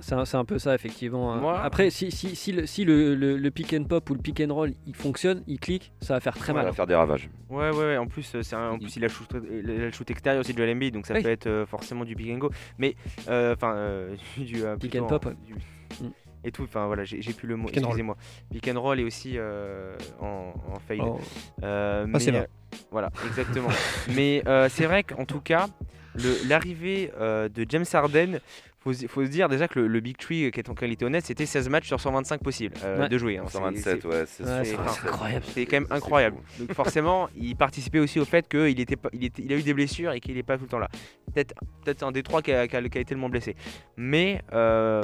C'est 0.02 0.36
un- 0.36 0.46
peu 0.46 0.60
ça, 0.60 0.76
effectivement. 0.76 1.34
hein. 1.34 1.40
Moi- 1.42 1.62
Après, 1.62 1.90
si, 1.90 2.12
si, 2.12 2.36
si, 2.36 2.52
le, 2.52 2.66
si 2.66 2.84
le, 2.86 3.16
le- 3.16 3.38
le 3.38 3.52
pick 3.52 3.74
and 3.74 3.84
pop 3.86 4.10
ou 4.10 4.14
le 4.14 4.20
pick 4.20 4.42
and 4.42 4.54
roll 4.54 4.74
il 4.88 4.96
fonctionne, 4.96 5.42
il 5.48 5.60
clique, 5.60 5.94
ça 6.02 6.14
va 6.16 6.20
faire 6.20 6.36
très 6.36 6.48
Ça 6.48 6.54
mal. 6.54 6.66
va 6.66 6.72
faire 6.74 6.88
des 6.88 6.96
ravages. 6.96 7.30
Ouais, 7.50 7.70
ouais, 7.70 7.78
ouais. 7.78 7.98
En 7.98 8.08
plus, 8.08 8.30
euh, 8.36 8.42
c'est 8.44 8.56
un- 8.56 8.72
en 8.72 8.78
plus 8.80 8.96
il 8.96 9.04
a 9.04 9.08
le 9.08 9.14
shoot, 9.14 9.28
le 9.34 9.92
shoot 9.92 10.10
extérieur 10.10 10.42
aussi 10.42 10.54
de 10.54 10.58
Joel 10.58 10.76
Embiid, 10.76 10.94
donc 10.94 11.06
ça 11.06 11.14
Oui. 11.14 11.22
peut 11.24 11.30
être 11.30 11.48
euh, 11.48 11.66
forcément 11.66 12.04
du 12.06 12.16
pick 12.16 12.32
and 12.34 12.38
go. 12.40 12.50
Mais, 12.78 12.96
euh, 13.30 13.56
enfin, 13.64 13.76
euh, 13.76 14.16
du 14.38 14.64
euh, 14.64 14.76
Pick 14.78 14.96
and 14.96 15.04
en- 15.06 15.08
pop, 15.08 15.26
ouais. 15.26 15.36
du- 15.46 15.56
Mm. 16.02 16.08
Et 16.46 16.52
tout, 16.52 16.64
enfin 16.64 16.88
voilà, 16.88 17.04
j'ai 17.04 17.22
plus 17.34 17.48
le 17.48 17.56
mot, 17.56 17.70
excusez-moi. 17.70 18.18
Pick 18.52 18.68
and 18.68 18.82
roll 18.82 19.00
et 19.00 19.04
aussi 19.04 19.36
euh, 19.38 19.96
en, 20.20 20.52
en 20.74 20.80
fade. 20.80 20.98
Oh. 21.02 21.20
Ah, 21.62 22.04
c'est 22.20 22.32
mais, 22.32 22.40
vrai. 22.40 22.50
voilà, 22.90 23.12
exactement. 23.28 23.70
mais 24.16 24.44
c'est 24.70 24.86
vrai 24.88 25.04
qu'en 25.04 25.26
tout 25.26 25.40
cas, 25.40 25.68
le- 26.16 26.50
l'arrivée 26.50 27.12
de 27.20 27.66
James 27.70 27.86
Harden, 27.94 28.40
faut, 28.84 28.94
faut 29.08 29.24
se 29.26 29.30
dire 29.30 29.48
déjà 29.50 29.68
que 29.68 29.80
le, 29.80 29.88
le 29.88 30.00
Big 30.00 30.18
Tree, 30.18 30.52
qui 30.52 30.60
est 30.60 30.70
en 30.70 30.74
qualité 30.76 31.06
honnête, 31.06 31.26
c'était 31.26 31.46
16 31.46 31.70
matchs 31.70 31.88
sur 31.88 32.00
125 32.00 32.42
possibles 32.44 32.76
euh, 32.84 33.02
Ouais. 33.04 33.10
de 33.10 33.18
jouer. 33.18 33.38
hein. 33.38 33.44
C'est- 33.48 33.54
127, 33.58 34.02
c'est- 34.02 34.08
ouais, 34.08 34.26
c'est 34.26 34.44
Ouais, 34.44 34.78
incroyable. 35.08 35.46
C'est 35.54 35.66
quand 35.66 35.78
même 35.78 35.88
incroyable. 35.90 36.38
Donc 36.60 36.74
forcément, 36.74 37.30
il 37.38 37.56
participait 37.56 38.00
aussi 38.00 38.20
au 38.20 38.26
fait 38.26 38.48
qu'il 38.48 38.80
était 38.80 38.98
il 39.14 39.24
était, 39.26 39.42
il 39.42 39.54
a 39.54 39.56
eu 39.56 39.64
des 39.64 39.74
blessures 39.74 40.12
et 40.12 40.20
qu'il 40.20 40.36
n'est 40.36 40.44
pas 40.44 40.58
tout 40.58 40.64
le 40.64 40.70
temps 40.70 40.80
là. 40.80 40.90
Peut-être, 41.34 41.56
peut-être 41.84 42.04
un 42.04 42.12
des 42.12 42.24
trois 42.24 42.42
qui 42.42 42.52
a, 42.52 42.68
qui 42.68 42.76
a- 42.76 42.82
qui 42.90 42.98
a 42.98 43.02
été 43.02 43.14
le 43.16 43.20
moins 43.20 43.30
blessé. 43.30 43.56
Mais 43.98 44.42
euh, 44.54 45.04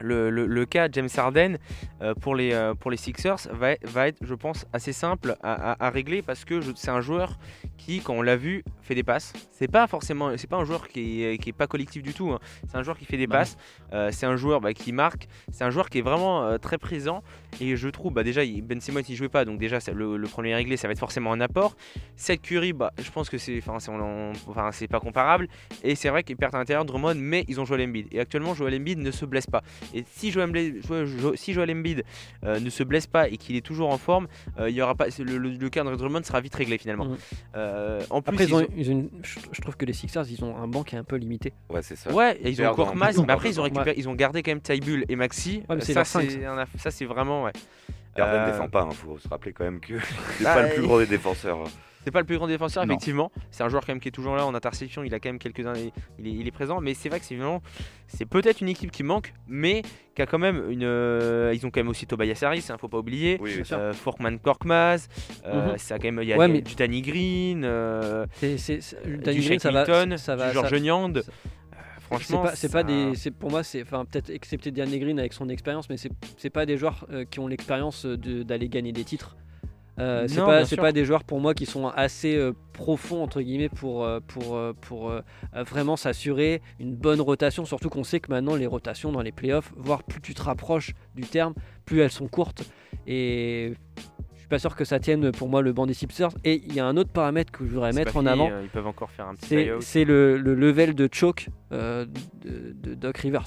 le, 0.00 0.30
le- 0.30 0.46
le 0.46 0.66
cas 0.66 0.88
James 0.92 1.08
Harden 1.16 1.56
euh, 2.02 2.14
pour 2.14 2.34
les 2.34 2.52
euh, 2.52 2.74
pour 2.74 2.90
les 2.90 2.96
Sixers 2.96 3.36
va, 3.52 3.72
être- 3.72 3.88
va 3.88 4.08
être, 4.08 4.18
je 4.22 4.34
pense, 4.34 4.66
assez 4.72 4.92
simple 4.92 5.36
à, 5.42 5.72
à- 5.72 5.86
à 5.86 5.90
régler 5.90 6.22
parce 6.22 6.44
que 6.44 6.60
c'est 6.74 6.90
un 6.90 7.00
joueur 7.00 7.38
qui, 7.78 8.00
quand 8.00 8.14
on 8.14 8.22
l'a 8.22 8.36
vu, 8.36 8.64
fait 8.82 8.94
des 8.94 9.02
passes. 9.02 9.32
C'est 9.50 9.70
pas 9.70 9.86
forcément, 9.86 10.36
c'est 10.36 10.48
pas 10.48 10.56
un 10.58 10.64
joueur 10.64 10.88
qui 10.88 11.24
est, 11.24 11.38
qui 11.38 11.50
est 11.50 11.54
pas 11.54 11.66
collectif 11.66 12.02
du 12.02 12.11
tout. 12.12 12.30
hein. 12.32 12.38
C'est 12.68 12.76
un 12.76 12.82
joueur 12.82 12.98
qui 12.98 13.04
fait 13.04 13.16
des 13.16 13.26
Bah 13.26 13.38
passes. 13.38 13.56
Euh, 13.92 14.10
c'est 14.12 14.26
un 14.26 14.36
joueur 14.36 14.60
bah, 14.60 14.72
qui 14.74 14.92
marque. 14.92 15.28
C'est 15.50 15.64
un 15.64 15.70
joueur 15.70 15.88
qui 15.90 15.98
est 15.98 16.02
vraiment 16.02 16.44
euh, 16.44 16.58
très 16.58 16.78
présent. 16.78 17.22
Et 17.60 17.76
je 17.76 17.88
trouve, 17.88 18.12
bah, 18.12 18.22
déjà, 18.22 18.44
il- 18.44 18.62
Ben 18.62 18.80
Simmons 18.80 19.00
il 19.08 19.14
jouait 19.16 19.28
pas, 19.28 19.44
donc 19.44 19.58
déjà 19.58 19.78
le, 19.94 20.16
le 20.16 20.28
premier 20.28 20.54
réglé, 20.54 20.76
ça 20.76 20.88
va 20.88 20.92
être 20.92 20.98
forcément 20.98 21.32
un 21.32 21.40
apport. 21.40 21.76
Seth 22.16 22.40
Curry, 22.42 22.72
bah, 22.72 22.92
je 23.02 23.10
pense 23.10 23.28
que 23.28 23.38
c'est, 23.38 23.58
enfin, 23.58 23.78
c'est, 23.78 23.90
enfin, 24.48 24.70
c'est 24.72 24.88
pas 24.88 25.00
comparable. 25.00 25.48
Et 25.82 25.94
c'est 25.94 26.08
vrai 26.08 26.22
qu'ils 26.22 26.36
perdent 26.36 26.54
à 26.54 26.58
l'intérieur 26.58 26.84
Drummond, 26.84 27.14
mais 27.16 27.44
ils 27.48 27.60
ont 27.60 27.64
Joel 27.64 27.82
Embiid. 27.88 28.06
Et 28.12 28.20
actuellement, 28.20 28.54
Joel 28.54 28.74
Embiid 28.74 28.98
ne 28.98 29.10
se 29.10 29.24
blesse 29.26 29.46
pas. 29.46 29.62
Et 29.94 30.04
si 30.08 30.30
Joel 30.30 30.52
si 31.34 31.52
Joel 31.52 31.70
Embiid 31.70 32.04
euh, 32.44 32.60
ne 32.60 32.70
se 32.70 32.82
blesse 32.82 33.06
pas 33.06 33.28
et 33.28 33.36
qu'il 33.36 33.56
est 33.56 33.60
toujours 33.64 33.90
en 33.90 33.98
forme, 33.98 34.28
euh, 34.58 34.70
il 34.70 34.76
y 34.76 34.82
aura 34.82 34.94
pas, 34.94 35.06
le, 35.18 35.36
le, 35.38 35.50
le 35.50 35.70
cas 35.70 35.84
de 35.84 35.94
Drummond 35.96 36.22
sera 36.22 36.40
vite 36.40 36.54
réglé 36.54 36.78
finalement. 36.78 37.08
Euh, 37.56 38.00
en 38.10 38.22
plus, 38.22 38.32
Après, 38.34 38.44
ils 38.44 38.54
ont, 38.54 38.60
ils 38.60 38.64
ont- 38.64 38.68
ils 38.76 38.88
ont 38.90 38.92
une- 38.92 39.10
je, 39.22 39.38
je 39.52 39.60
trouve 39.60 39.76
que 39.76 39.84
les 39.84 39.92
Sixers, 39.92 40.24
ils 40.30 40.42
ont 40.44 40.56
un 40.56 40.66
banc 40.68 40.82
qui 40.82 40.94
est 40.94 40.98
un 40.98 41.04
peu 41.04 41.16
limité. 41.16 41.52
Ouais, 41.70 41.82
c'est 41.82 41.96
ça. 42.02 42.12
Ouais, 42.12 42.36
et 42.42 42.50
ils 42.50 42.62
ont 42.62 42.74
plus, 42.74 42.84
mais 43.24 43.32
après 43.32 43.50
ils 43.50 43.60
ont 43.60 43.64
plus. 43.64 43.70
récupéré, 43.72 43.94
ils 43.96 44.08
ont 44.08 44.14
gardé 44.14 44.42
quand 44.42 44.50
même 44.50 44.60
Taibul 44.60 45.04
et 45.08 45.16
Maxi. 45.16 45.62
Ouais, 45.68 45.80
ça 45.80 46.04
c'est 46.04 46.44
un 46.44 46.56
aff- 46.58 46.78
ça 46.78 46.90
c'est 46.90 47.04
vraiment 47.04 47.44
ouais. 47.44 47.52
Harden 48.16 48.40
Euh, 48.40 48.50
défend 48.52 48.68
pas, 48.68 48.82
hein, 48.82 48.90
faut 48.90 49.18
se 49.18 49.28
rappeler 49.28 49.52
quand 49.52 49.64
même 49.64 49.80
que 49.80 49.94
c'est 50.38 50.44
bah, 50.44 50.54
pas 50.54 50.62
le 50.62 50.68
plus 50.68 50.82
il- 50.82 50.86
gros 50.86 50.98
des 51.00 51.06
défenseurs. 51.06 51.58
C'est 52.04 52.10
pas 52.10 52.18
le 52.18 52.26
plus 52.26 52.36
grand 52.36 52.48
défenseur, 52.48 52.84
Non. 52.84 52.94
effectivement. 52.94 53.30
C'est 53.52 53.62
un 53.62 53.68
joueur 53.68 53.86
quand 53.86 53.92
même 53.92 54.00
qui 54.00 54.08
est 54.08 54.12
toujours 54.12 54.34
là 54.34 54.44
en 54.44 54.56
interception. 54.56 55.04
Il 55.04 55.14
a 55.14 55.20
quand 55.20 55.28
même 55.28 55.38
quelques 55.38 55.64
uns, 55.64 55.72
il 56.18 56.26
est, 56.26 56.30
il 56.32 56.48
est 56.48 56.50
présent. 56.50 56.80
Mais 56.80 56.94
c'est 56.94 57.08
vrai 57.08 57.20
que 57.20 57.24
c'est 57.24 57.36
vraiment, 57.36 57.62
c'est 58.08 58.24
peut-être 58.26 58.60
une 58.60 58.68
équipe 58.68 58.90
qui 58.90 59.04
manque, 59.04 59.32
mais 59.46 59.82
qui 60.16 60.20
a 60.20 60.26
quand 60.26 60.40
même 60.40 60.68
une. 60.68 60.82
euh, 60.82 61.52
ils 61.54 61.64
ont 61.64 61.70
quand 61.70 61.78
même 61.78 61.86
aussi 61.88 62.04
Tobias 62.08 62.40
Harris, 62.42 62.66
hein, 62.70 62.76
faut 62.76 62.88
pas 62.88 62.98
oublier. 62.98 63.38
Oui. 63.40 63.62
Euh, 63.70 63.92
Forkman 63.92 64.38
Korkmaz, 64.42 65.08
euh, 65.46 65.70
Mhm. 65.74 65.78
ça 65.78 65.94
a 65.94 65.98
quand 65.98 66.10
même, 66.10 66.18
il 66.22 66.28
y 66.28 66.32
a 66.32 66.36
Ouais, 66.38 66.48
il 66.48 66.52
mais- 66.54 66.60
du 66.62 66.74
Danny 66.74 67.02
Green, 67.02 67.62
euh, 67.64 68.26
du 68.42 69.18
Danny 69.18 69.38
Green, 69.46 69.60
ça 69.60 69.70
va, 69.70 69.84
Milton, 69.86 70.16
ça 70.18 70.34
va, 70.34 70.48
du 70.48 70.54
George 70.54 70.70
ça- 70.70 71.22
ça- 71.22 71.30
Euh, 72.12 72.18
c'est 72.24 72.32
pas, 72.42 72.56
ça- 72.68 72.72
pas 72.72 72.82
des, 72.84 73.14
c'est 73.16 73.30
pour 73.30 73.50
moi, 73.50 73.62
c'est, 73.62 73.82
enfin 73.82 74.04
peut-être 74.04 74.30
excepté 74.30 74.70
Danny 74.70 74.98
Green 74.98 75.18
avec 75.18 75.32
son 75.32 75.48
expérience, 75.48 75.88
mais 75.90 75.96
c'est, 75.96 76.50
pas 76.50 76.66
des 76.66 76.76
joueurs 76.76 77.06
euh, 77.10 77.24
qui 77.24 77.40
ont 77.40 77.46
l'expérience 77.48 78.04
de- 78.06 78.42
d'aller 78.42 78.68
gagner 78.68 78.92
des 78.92 79.04
titres. 79.04 79.36
Euh, 79.98 80.22
c'est 80.26 80.36
pas, 80.46 80.64
pas 80.76 80.92
des 80.92 81.04
joueurs 81.04 81.22
pour 81.22 81.38
moi 81.38 81.52
qui 81.52 81.66
sont 81.66 81.86
assez 81.88 82.34
euh, 82.34 82.52
profonds 82.72 83.22
entre 83.22 83.42
guillemets 83.42 83.68
pour 83.68 84.04
euh, 84.04 84.20
pour 84.26 84.56
euh, 84.56 84.72
pour 84.80 85.10
euh, 85.10 85.20
euh, 85.54 85.64
vraiment 85.64 85.96
s'assurer 85.96 86.62
une 86.80 86.94
bonne 86.96 87.20
rotation. 87.20 87.66
Surtout 87.66 87.90
qu'on 87.90 88.02
sait 88.02 88.18
que 88.18 88.30
maintenant 88.30 88.54
les 88.56 88.66
rotations 88.66 89.12
dans 89.12 89.20
les 89.20 89.32
playoffs, 89.32 89.70
voire 89.76 90.02
plus 90.02 90.22
tu 90.22 90.32
te 90.32 90.40
rapproches 90.42 90.94
du 91.14 91.22
terme, 91.22 91.52
plus 91.84 92.00
elles 92.00 92.10
sont 92.10 92.26
courtes 92.26 92.62
et 93.06 93.74
pas 94.52 94.58
sûr 94.58 94.76
que 94.76 94.84
ça 94.84 94.98
tienne 95.00 95.32
pour 95.32 95.48
moi 95.48 95.62
le 95.62 95.72
banc 95.72 95.86
des 95.86 95.94
Sixers. 95.94 96.30
Et 96.44 96.62
il 96.66 96.74
y 96.74 96.80
a 96.80 96.84
un 96.86 96.96
autre 96.98 97.10
paramètre 97.10 97.50
que 97.50 97.64
je 97.66 97.70
voudrais 97.72 97.92
mettre 97.92 98.14
en 98.16 98.20
fini, 98.20 98.30
avant, 98.32 98.50
euh, 98.50 98.60
Ils 98.62 98.68
peuvent 98.68 98.86
encore 98.86 99.10
faire 99.10 99.26
un 99.26 99.34
petit 99.34 99.66
c'est, 99.80 100.04
le, 100.04 100.36
le 100.36 100.54
level 100.54 100.94
de 100.94 101.08
choke 101.10 101.48
euh, 101.72 102.04
de, 102.44 102.72
de 102.90 102.94
Doc 102.94 103.16
Rivers. 103.16 103.46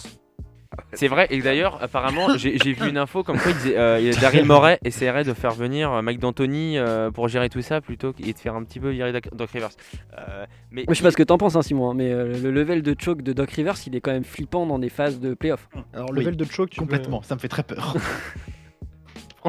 C'est 0.91 1.08
vrai, 1.08 1.28
et 1.30 1.39
d'ailleurs, 1.41 1.82
apparemment, 1.82 2.36
j'ai 2.38 2.58
vu 2.58 2.89
une 2.89 2.97
info 2.97 3.24
comme 3.24 3.38
quoi 3.38 3.51
il 3.51 3.58
disait, 3.58 3.78
euh, 3.78 4.12
Daryl 4.20 4.43
Morey 4.43 4.78
essaierait 4.84 5.24
de 5.24 5.34
faire 5.34 5.51
venir 5.53 5.89
euh, 5.93 6.01
Mike 6.01 6.20
D'Antoni 6.20 6.78
euh, 6.78 7.12
pour 7.12 7.30
gérer 7.30 7.47
tout 7.49 7.62
ça 7.62 7.80
plutôt 7.80 8.12
que- 8.12 8.22
et 8.28 8.34
de 8.34 8.38
faire 8.38 8.56
un 8.56 8.64
petit 8.66 8.82
peu 8.82 8.89
virer 8.89 9.14
Doc 9.14 9.51
Rivers. 9.51 9.70
Euh, 10.18 10.45
mais 10.72 10.84
Moi, 10.86 10.93
je 10.93 10.97
sais 10.97 11.03
pas 11.03 11.12
ce 11.12 11.16
que 11.18 11.24
t'en 11.24 11.38
penses, 11.38 11.56
hein, 11.56 11.62
Simon, 11.62 11.91
hein, 11.91 11.93
mais 11.95 12.12
euh, 12.12 12.38
le 12.41 12.51
level 12.51 12.82
de 12.82 12.93
choke 12.99 13.22
de 13.22 13.32
Doc 13.32 13.51
Rivers, 13.51 13.76
il 13.88 13.95
est 13.95 14.01
quand 14.01 14.12
même 14.12 14.26
flippant 14.26 14.66
dans 14.66 14.80
des 14.80 14.89
phases 14.89 15.20
de 15.22 15.34
playoff. 15.34 15.70
Alors, 15.93 16.10
Oui, 16.12 16.20
level 16.20 16.36
de 16.36 16.43
choke, 16.45 16.72
tu 16.72 16.80
peux- 16.80 16.86
Complètement, 16.86 17.22
ça 17.22 17.36
me 17.36 17.39
fait 17.39 17.47
très 17.47 17.64
peur. 17.64 17.95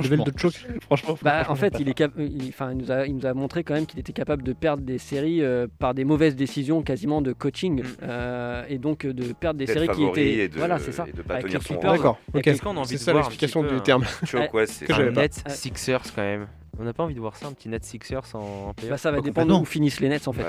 Franchement. 0.03 0.25
de 0.25 0.39
choc. 0.39 0.53
Franchement, 0.83 1.19
Bah, 1.23 1.41
en 1.41 1.45
franchement, 1.45 1.57
fait, 1.57 1.71
pas. 1.71 1.79
il, 1.81 1.89
est 1.89 1.95
cap- 1.95 2.13
il, 2.19 2.49
enfin, 2.49 2.71
il, 2.73 2.79
nous 2.79 2.91
a, 2.91 3.07
il 3.07 3.17
nous 3.17 3.27
a 3.27 3.35
montré 3.35 3.65
quand 3.65 3.75
même 3.75 3.87
qu'il 3.87 3.99
était 3.99 4.13
capable 4.13 4.43
de 4.43 4.53
perdre 4.53 4.83
des 4.83 4.99
séries 4.99 5.43
euh, 5.43 5.67
par 5.79 5.95
des 5.95 6.05
mauvaises 6.05 6.37
décisions 6.37 6.83
quasiment 6.83 7.23
de 7.23 7.33
coaching 7.33 7.83
Mm. 7.83 7.87
euh, 8.03 8.65
et 8.69 8.79
donc 8.79 9.05
euh, 9.05 9.13
de 9.13 9.33
perdre 9.33 9.59
des 9.59 9.67
séries 9.67 9.89
qui 9.89 10.05
étaient. 10.05 10.33
et 10.45 10.49
de- 10.49 10.57
voilà, 10.59 10.79
c'est 10.79 10.93
ça. 10.93 11.05
et 11.09 11.13
de 11.13 11.23
pas 11.23 11.35
Avec 11.35 11.47
tenir 11.47 11.63
son. 11.63 11.75
D'accord, 11.77 12.19
ok. 12.35 12.47
Est-ce 12.47 12.63
qu'on 12.63 12.77
a 12.77 12.81
envie 12.81 12.89
C'est 12.89 12.95
de 12.97 13.01
ça 13.01 13.13
l'explication 13.13 13.63
du 13.63 13.81
terme. 13.81 14.05
Choke, 14.25 14.53
ouais, 14.55 14.67
c'est 14.67 14.91
un 14.93 15.11
net. 15.11 15.43
Sixers 15.49 16.03
quand 16.15 16.23
même. 16.23 16.47
On 16.79 16.85
n'a 16.85 16.93
pas 16.93 17.05
envie 17.05 17.15
de 17.15 17.21
voir 17.21 17.37
ça, 17.37 17.47
un 17.49 17.53
petit 17.53 17.71
net 17.71 17.85
Sixers 17.85 18.21
en, 18.35 18.39
en 18.39 18.75
Bah, 18.89 18.99
ça 18.99 19.11
va 19.11 19.17
dépendre 19.23 19.33
complètement. 19.47 19.61
où 19.63 19.65
finissent 19.65 20.01
les 20.01 20.11
Nets 20.11 20.29
en 20.29 20.33
fait. 20.35 20.45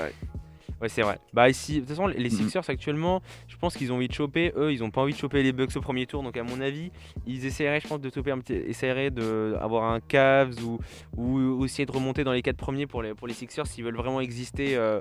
Ouais. 0.80 0.88
C'est 0.88 1.02
vrai. 1.02 1.18
Bah 1.32 1.48
ici, 1.48 1.74
de 1.74 1.78
toute 1.80 1.88
façon, 1.88 2.06
les 2.06 2.30
Mhm. 2.30 2.30
Sixers 2.30 2.70
actuellement, 2.70 3.20
je 3.48 3.56
pense 3.56 3.76
qu'ils 3.76 3.90
ont 3.92 3.96
envie 3.96 4.08
de 4.08 4.12
choper. 4.12 4.52
Eux, 4.56 4.72
ils 4.72 4.82
ont 4.84 4.90
pas 4.90 5.00
envie 5.00 5.12
de 5.12 5.18
choper 5.18 5.42
les 5.42 5.52
Bucks 5.52 5.74
au 5.76 5.80
premier 5.80 6.06
tour. 6.06 6.22
Donc 6.22 6.36
à 6.36 6.42
mon 6.44 6.60
avis, 6.60 6.90
ils 7.26 7.44
essaieraient, 7.44 7.80
je 7.80 7.88
pense, 7.88 8.00
de 8.00 8.10
choper 8.14 8.30
un 8.30 8.38
petit, 8.38 8.54
essaieraient 8.54 9.10
de 9.10 9.56
avoir 9.60 9.92
un 9.92 10.00
Cavs 10.00 10.54
ou 10.64 10.78
ou 11.16 11.64
essayer 11.64 11.86
de 11.86 11.92
remonter 11.92 12.22
dans 12.24 12.32
les 12.32 12.42
quatre 12.42 12.56
premiers 12.56 12.86
pour 12.86 13.02
les 13.02 13.14
pour 13.14 13.26
les 13.26 13.34
Sixers 13.34 13.66
s'ils 13.66 13.84
veulent 13.84 13.96
vraiment 13.96 14.20
exister 14.20 14.76
euh, 14.76 15.00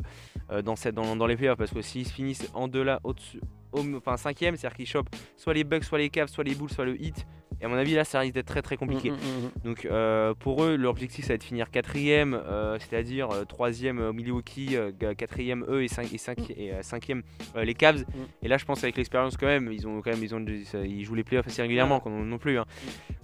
euh, 0.51 0.61
dans 0.61 0.75
cette 0.75 0.95
dans, 0.95 1.15
dans 1.15 1.27
les 1.27 1.35
playoffs. 1.37 1.57
Parce 1.57 1.71
que 1.71 1.81
s'ils 1.81 2.07
finissent 2.09 2.49
en 2.53 2.67
deux 2.67 2.83
là, 2.83 2.99
au-dessus, 3.03 3.39
au, 3.71 3.81
enfin 3.97 4.17
cinquième, 4.17 4.55
c'est-à-dire 4.55 4.77
qu'ils 4.77 4.87
chopent 4.87 5.09
soit 5.35 5.53
les 5.53 5.63
Bucks, 5.63 5.83
soit 5.83 5.99
les 5.99 6.09
Cavs, 6.09 6.29
soit 6.29 6.43
les 6.43 6.55
Bulls, 6.55 6.71
soit 6.71 6.85
le 6.85 6.99
Heat. 6.99 7.25
Et 7.61 7.65
à 7.65 7.67
mon 7.67 7.75
avis, 7.75 7.93
là, 7.95 8.03
ça 8.03 8.19
risque 8.19 8.33
d'être 8.35 8.45
très 8.47 8.61
très 8.61 8.77
compliqué. 8.77 9.09
Mm, 9.11 9.13
mm, 9.15 9.17
mm, 9.17 9.51
Donc 9.65 9.85
euh, 9.85 10.33
pour 10.35 10.63
eux, 10.63 10.75
leur 10.75 10.91
objectif 10.91 11.25
ça 11.25 11.29
va 11.29 11.35
être 11.35 11.41
de 11.41 11.45
finir 11.47 11.71
quatrième, 11.71 12.33
euh, 12.35 12.77
c'est-à-dire 12.79 13.31
euh, 13.31 13.45
troisième 13.45 14.11
Milwaukee, 14.11 14.75
quatrième 15.17 15.65
eux 15.67 15.83
et, 15.83 15.87
cinq, 15.87 16.13
et, 16.13 16.17
cinq- 16.17 16.49
et 16.51 16.71
cinquième 16.81 17.23
les 17.55 17.73
Cavs. 17.73 18.03
Et 18.43 18.47
là, 18.47 18.57
je 18.57 18.65
pense 18.65 18.83
avec 18.83 18.95
l'expérience 18.97 19.37
quand 19.37 19.47
même, 19.47 19.71
ils 19.71 19.87
ont 19.87 20.01
quand 20.01 20.11
même 20.11 20.23
ils 20.23 20.35
ont 20.35 20.45
ils 20.83 21.03
jouent 21.03 21.15
les 21.15 21.23
playoffs 21.23 21.47
assez 21.47 21.61
régulièrement, 21.61 21.99
quand- 21.99 22.09
non 22.11 22.37
plus. 22.37 22.59
hein. 22.59 22.65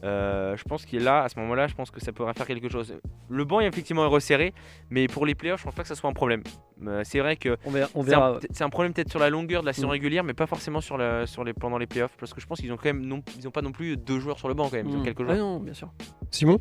Je 0.01 0.63
pense 0.63 0.85
qu'il 0.85 1.01
est 1.01 1.03
là 1.05 1.23
à 1.23 1.29
ce 1.29 1.39
moment-là, 1.39 1.67
je 1.67 1.75
pense 1.75 1.91
que 1.91 1.99
ça 1.99 2.11
pourrait 2.11 2.33
faire 2.33 2.47
quelque 2.47 2.69
chose. 2.69 2.95
Le 3.29 3.45
banc 3.45 3.59
est 3.61 3.67
effectivement 3.67 4.09
resserré, 4.09 4.53
mais 4.89 5.07
pour 5.07 5.25
les 5.25 5.35
playoffs, 5.35 5.59
je 5.59 5.65
pense 5.65 5.75
pas 5.75 5.81
que 5.83 5.87
ça 5.87 5.95
soit 5.95 6.09
un 6.09 6.13
problème. 6.13 6.43
Euh, 6.85 7.01
c'est 7.05 7.19
vrai 7.19 7.35
que 7.37 7.57
On 7.65 7.71
verra. 7.71 7.89
On 7.95 8.03
c'est 8.03 8.13
un, 8.13 8.19
verra. 8.31 8.39
c'est 8.51 8.63
un 8.63 8.69
problème 8.69 8.93
peut-être 8.93 9.09
sur 9.11 9.19
la 9.19 9.29
longueur 9.29 9.61
de 9.61 9.67
la 9.67 9.73
saison 9.73 9.87
Mm. 9.87 9.91
régulière, 9.91 10.23
mais 10.23 10.33
pas 10.33 10.47
forcément 10.47 10.81
sur 10.81 10.97
la, 10.97 11.25
sur 11.27 11.43
les, 11.43 11.53
pendant 11.53 11.77
les 11.77 11.87
playoffs, 11.87 12.15
parce 12.19 12.33
que 12.33 12.41
je 12.41 12.45
pense 12.47 12.59
qu'ils 12.59 12.71
ont 12.71 12.77
quand 12.77 12.85
même 12.85 13.05
non, 13.05 13.21
ils 13.37 13.47
ont 13.47 13.51
pas 13.51 13.61
non 13.61 13.71
plus 13.71 13.95
deux 13.97 14.19
joueurs 14.19 14.39
sur 14.39 14.47
le 14.47 14.53
banc 14.53 14.65
quand 14.69 14.77
même, 14.77 14.89
ils 14.89 14.95
ont 14.95 14.99
Mm. 14.99 15.03
quelques 15.03 15.21
Ah 15.21 15.35
joueurs. 15.35 15.37
non, 15.37 15.59
bien 15.59 15.73
sûr. 15.73 15.91
Simon? 16.31 16.59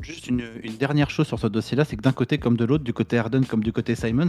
Juste 0.00 0.28
une, 0.28 0.42
une 0.62 0.76
dernière 0.76 1.10
chose 1.10 1.26
sur 1.26 1.38
ce 1.38 1.46
dossier-là, 1.46 1.84
c'est 1.84 1.96
que 1.96 2.02
d'un 2.02 2.12
côté 2.12 2.38
comme 2.38 2.56
de 2.56 2.64
l'autre, 2.64 2.84
du 2.84 2.92
côté 2.92 3.18
Harden 3.18 3.42
comme 3.44 3.62
du 3.64 3.72
côté 3.72 3.94
Simons, 3.94 4.28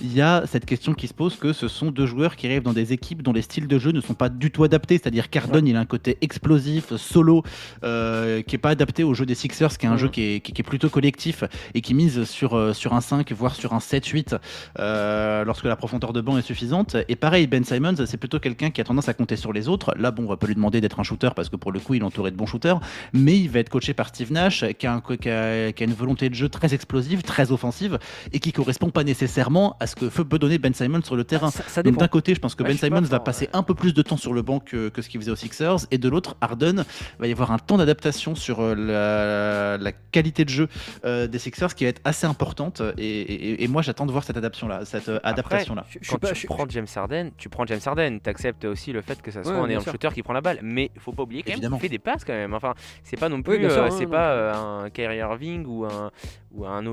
il 0.00 0.12
y 0.14 0.20
a 0.20 0.44
cette 0.46 0.64
question 0.66 0.94
qui 0.94 1.08
se 1.08 1.14
pose 1.14 1.36
que 1.36 1.52
ce 1.52 1.68
sont 1.68 1.90
deux 1.90 2.06
joueurs 2.06 2.36
qui 2.36 2.46
arrivent 2.46 2.62
dans 2.62 2.72
des 2.72 2.92
équipes 2.92 3.22
dont 3.22 3.32
les 3.32 3.42
styles 3.42 3.68
de 3.68 3.78
jeu 3.78 3.92
ne 3.92 4.00
sont 4.00 4.14
pas 4.14 4.28
du 4.28 4.50
tout 4.50 4.64
adaptés. 4.64 4.98
C'est-à-dire 4.98 5.30
qu'Harden, 5.30 5.66
il 5.66 5.76
a 5.76 5.80
un 5.80 5.84
côté 5.84 6.16
explosif, 6.20 6.94
solo, 6.96 7.42
euh, 7.84 8.42
qui 8.42 8.56
est 8.56 8.58
pas 8.58 8.70
adapté 8.70 9.04
au 9.04 9.14
jeu 9.14 9.26
des 9.26 9.34
Sixers, 9.34 9.76
qui 9.78 9.86
est 9.86 9.88
un 9.88 9.96
jeu 9.96 10.08
qui 10.08 10.22
est, 10.22 10.40
qui- 10.40 10.52
qui 10.52 10.62
est 10.62 10.64
plutôt 10.64 10.88
collectif 10.88 11.44
et 11.74 11.80
qui 11.80 11.94
mise 11.94 12.24
sur, 12.24 12.54
euh, 12.54 12.72
sur 12.72 12.94
un 12.94 13.00
5, 13.00 13.30
voire 13.32 13.54
sur 13.54 13.72
un 13.74 13.80
7-8 13.80 14.34
euh, 14.78 15.44
lorsque 15.44 15.64
la 15.64 15.76
profondeur 15.76 16.12
de 16.12 16.20
banc 16.20 16.38
est 16.38 16.42
suffisante. 16.42 16.96
Et 17.08 17.16
pareil, 17.16 17.46
Ben 17.46 17.62
Simons, 17.64 17.94
c'est 18.06 18.16
plutôt 18.16 18.40
quelqu'un 18.40 18.70
qui 18.70 18.80
a 18.80 18.84
tendance 18.84 19.08
à 19.08 19.14
compter 19.14 19.36
sur 19.36 19.52
les 19.52 19.68
autres. 19.68 19.94
Là, 19.98 20.10
bon, 20.10 20.24
on 20.24 20.28
va 20.28 20.36
pas 20.36 20.46
lui 20.46 20.54
demander 20.54 20.80
d'être 20.80 20.98
un 20.98 21.02
shooter 21.04 21.30
parce 21.36 21.48
que 21.48 21.56
pour 21.56 21.72
le 21.72 21.80
coup, 21.80 21.94
il 21.94 22.00
est 22.02 22.04
entouré 22.04 22.30
de 22.30 22.36
bons 22.36 22.46
shooters, 22.46 22.80
mais 23.12 23.38
il 23.38 23.48
va 23.50 23.60
être 23.60 23.68
coaché 23.68 23.94
par 23.94 24.08
Steve 24.08 24.32
Nash, 24.32 24.64
qui 24.78 24.86
a, 24.86 24.93
un 24.94 25.00
qui 25.00 25.28
a- 25.30 25.72
qui 25.72 25.82
a 25.82 25.86
une 25.86 25.92
volonté 25.94 26.28
de 26.28 26.34
jeu 26.34 26.48
très 26.48 26.74
explosive, 26.74 27.22
très 27.22 27.52
offensive, 27.52 27.98
et 28.32 28.38
qui 28.40 28.52
correspond 28.52 28.90
pas 28.90 29.04
nécessairement 29.04 29.76
à 29.80 29.86
ce 29.86 29.96
que 29.96 30.06
peut 30.06 30.38
donner 30.38 30.58
Ben 30.58 30.72
Simons 30.74 31.02
sur 31.02 31.16
le 31.16 31.24
terrain. 31.24 31.50
Ça, 31.50 31.62
ça 31.66 31.82
Donc 31.82 31.96
d'un 31.98 32.08
côté, 32.08 32.34
je 32.34 32.40
pense 32.40 32.54
que 32.54 32.62
Ouais, 32.62 32.70
Ben 32.70 32.78
Simons 32.78 33.00
va 33.02 33.20
passer 33.20 33.44
ouais. 33.46 33.50
un 33.52 33.62
peu 33.62 33.74
plus 33.74 33.94
de 33.94 34.02
temps 34.02 34.16
sur 34.16 34.32
le 34.32 34.42
banc 34.42 34.60
que, 34.60 34.88
que 34.88 35.02
ce 35.02 35.08
qu'il 35.08 35.20
faisait 35.20 35.30
aux 35.30 35.36
Sixers, 35.36 35.86
et 35.90 35.98
de 35.98 36.08
l'autre, 36.08 36.36
Harden 36.40 36.84
va 37.18 37.26
y 37.26 37.32
avoir 37.32 37.50
un 37.52 37.58
temps 37.58 37.76
d'adaptation 37.76 38.34
sur 38.34 38.60
euh, 38.60 38.74
la, 38.74 39.82
la 39.82 39.92
qualité 40.12 40.44
de 40.44 40.50
jeu 40.50 40.68
euh, 41.04 41.26
des 41.26 41.38
Sixers 41.38 41.74
qui 41.74 41.84
va 41.84 41.90
être 41.90 42.00
assez 42.04 42.26
importante, 42.26 42.82
et, 42.98 43.02
et- 43.20 43.64
et 43.64 43.68
moi 43.68 43.82
j'attends 43.82 44.06
de 44.06 44.12
voir 44.12 44.24
cette 44.24 44.36
adaptation-là, 44.36 44.84
cette 44.84 45.08
euh, 45.08 45.18
adaptation-là. 45.24 45.84
Je- 45.88 45.98
je 46.00 46.04
suis 46.04 46.12
Quand 46.12 46.18
pas- 46.20 46.32
tu 46.32 46.40
je 46.42 46.46
prends 46.46 46.66
James 46.68 46.86
Harden, 46.94 47.30
tu 47.36 47.48
prends 47.48 47.66
James 47.66 47.80
Harden, 47.84 48.18
tu 48.22 48.30
acceptes 48.30 48.64
aussi 48.64 48.92
le 48.92 49.00
fait 49.02 49.20
que 49.20 49.30
ça 49.30 49.42
soit 49.42 49.52
Ouais, 49.52 49.58
un 49.60 49.68
énorme 49.68 49.84
shooter 49.84 50.08
qui 50.14 50.22
prend 50.22 50.32
la 50.32 50.40
balle, 50.40 50.58
mais 50.62 50.90
il 50.94 51.00
faut 51.00 51.12
pas 51.12 51.22
oublier 51.24 51.42
quand 51.42 51.48
même 51.50 51.54
Évidemment. 51.58 51.76
qu'il 51.78 51.82
fait 51.88 51.88
des 51.90 51.98
passes 51.98 52.24
quand 52.24 52.32
même. 52.32 52.54
Enfin, 52.54 52.74
c'est 53.02 53.18
pas 53.18 53.28
non 53.28 53.42
plus, 53.42 53.54
Oui, 53.54 53.58
bien 53.60 53.70
sûr, 53.70 53.82
euh, 53.84 53.90
c'est 53.90 54.06
pas 54.06 54.30
euh, 54.30 54.54
un 54.83 54.83
Kyrie 54.90 55.18
Irving 55.18 55.64
ou 55.66 55.84
un 55.84 56.10
ou 56.54 56.64
un, 56.66 56.86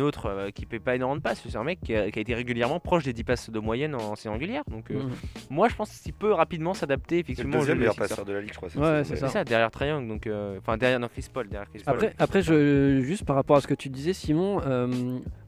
autre 0.00 0.26
euh, 0.26 0.50
qui 0.50 0.64
fait 0.66 0.78
pas 0.78 0.94
énormément 0.94 1.16
de 1.16 1.22
passes. 1.22 1.42
C'est 1.48 1.56
un 1.56 1.64
mec 1.64 1.80
qui 1.84 1.94
a, 1.94 2.10
qui 2.10 2.18
a 2.18 2.22
été 2.22 2.34
régulièrement 2.34 2.80
proche 2.80 3.04
des 3.04 3.12
10 3.12 3.24
passes 3.24 3.50
de 3.50 3.58
moyenne 3.58 3.94
en 3.94 4.14
saison 4.16 4.32
régulière. 4.34 4.62
Donc 4.70 4.90
euh, 4.90 4.98
Mm. 4.98 5.10
moi, 5.50 5.68
je 5.68 5.74
pense 5.76 5.90
qu'il 5.90 6.12
peut 6.12 6.32
rapidement 6.32 6.74
s'adapter 6.74 7.16
C'est 7.16 7.16
le 7.16 7.20
effectivement 7.32 7.58
au 7.58 7.60
jeu 7.60 7.74
deuxième 7.74 7.76
des 7.76 7.80
meilleur 7.80 7.96
passeur 7.96 8.24
de 8.24 8.32
la 8.32 8.40
ligue, 8.40 8.50
je 8.52 8.56
crois. 8.56 8.68
Ouais, 8.76 9.04
c'est 9.04 9.16
ça, 9.16 9.44
derrière 9.44 9.70
donc 10.06 10.26
euh, 10.26 10.58
enfin 10.58 10.76
derrière 10.76 11.00
non, 11.00 11.08
Chris 11.08 11.26
Paul, 11.32 11.48
derrière 11.48 11.68
Chris 11.70 11.82
Paul. 11.84 11.94
Après, 11.94 12.14
après 12.18 12.42
je, 12.42 13.00
juste 13.00 13.24
par 13.24 13.36
rapport 13.36 13.56
à 13.56 13.60
ce 13.60 13.66
que 13.66 13.74
tu 13.74 13.88
disais, 13.88 14.12
Simon, 14.12 14.60
euh, 14.66 14.86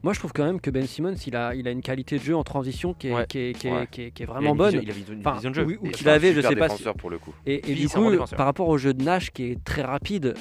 moi 0.03 0.13
je 0.13 0.19
trouve 0.19 0.31
quand 0.33 0.43
même 0.45 0.59
que 0.61 0.69
Ben 0.69 0.85
Simmons, 0.85 1.15
il 1.27 1.35
a, 1.35 1.53
il 1.55 1.67
a 1.67 1.71
une 1.71 1.81
qualité 1.81 2.17
de 2.17 2.23
jeu 2.23 2.35
en 2.35 2.43
transition 2.43 2.93
qui 2.93 3.09
est, 3.09 3.13
Ouais. 3.13 3.25
qui 3.27 3.39
est, 3.39 3.53
qui 3.53 3.67
est- 3.67 3.71
Ouais. 3.71 3.87
qui 3.89 4.01
est- 4.03 4.11
qui 4.11 4.23
est 4.23 4.25
Il 4.25 4.29
a 4.29 4.33
vraiment 4.33 4.55
bonne. 4.55 4.69
vision- 4.77 4.81
Il 4.83 5.11
a 5.11 5.13
une 5.13 5.19
Enfin, 5.19 5.33
vision 5.35 5.49
de 5.51 5.55
jeu. 5.55 5.63
oui, 5.65 5.77
ou 5.81 5.87
qu'il 5.89 6.07
avait, 6.09 6.33
je 6.33 6.41
sais 6.41 6.55
pas 6.55 6.69
si- 6.69 6.83
pour 6.97 7.09
le 7.09 7.17
coup. 7.19 7.33
Et, 7.45 7.71
et 7.71 7.75
du 7.75 7.87
coup, 7.87 8.11
par 8.35 8.45
rapport 8.45 8.67
au 8.69 8.77
jeu 8.77 8.93
de 8.93 9.03
Nash 9.03 9.31
qui 9.31 9.51
est 9.51 9.63
très 9.63 9.81
rapide, 9.83 10.33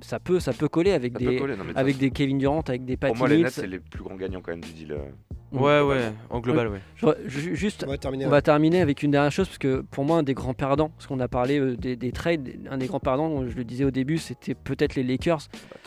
ça, 0.00 0.18
peut, 0.20 0.40
ça 0.40 0.52
peut 0.52 0.68
coller 0.68 0.92
avec, 0.92 1.12
des, 1.16 1.40
avec 1.74 1.98
des 1.98 2.10
Kevin 2.10 2.39
Durant, 2.40 2.60
avec 2.60 2.84
des 2.84 2.96
façon, 2.96 3.12
Pour 3.12 3.18
moi, 3.18 3.28
les. 3.28 3.42
Nets, 3.42 3.52
c'est 3.52 3.66
les 3.66 3.78
plus 3.78 4.02
grands 4.02 4.16
gagnants 4.16 4.40
quand 4.40 4.52
même 4.52 4.64
du 4.64 4.72
deal. 4.72 4.96
Euh. 5.54 5.58
Ouais, 5.58 5.80
ouais, 5.80 6.12
en 6.30 6.40
global, 6.40 6.68
ouais. 6.68 6.80
Juste, 7.26 7.84
On 7.86 7.90
va 7.90 7.98
terminer. 7.98 8.26
on 8.26 8.30
va 8.30 8.42
terminer 8.42 8.80
avec 8.80 9.02
une 9.02 9.10
dernière 9.10 9.32
chose, 9.32 9.46
parce 9.48 9.58
que 9.58 9.80
pour 9.90 10.04
moi, 10.04 10.18
un 10.18 10.22
des 10.22 10.34
grands 10.34 10.54
perdants, 10.54 10.90
parce 10.90 11.06
qu'on 11.06 11.18
a 11.20 11.28
parlé 11.28 11.58
euh, 11.58 11.76
des, 11.76 11.96
des 11.96 12.12
trades, 12.12 12.48
un 12.70 12.78
des 12.78 12.86
grands 12.86 13.00
perdants, 13.00 13.48
je 13.48 13.56
le 13.56 13.64
disais 13.64 13.84
au 13.84 13.90
début, 13.90 14.18
c'était 14.18 14.54
peut-être 14.54 14.94
les 14.94 15.02
Lakers, 15.02 15.40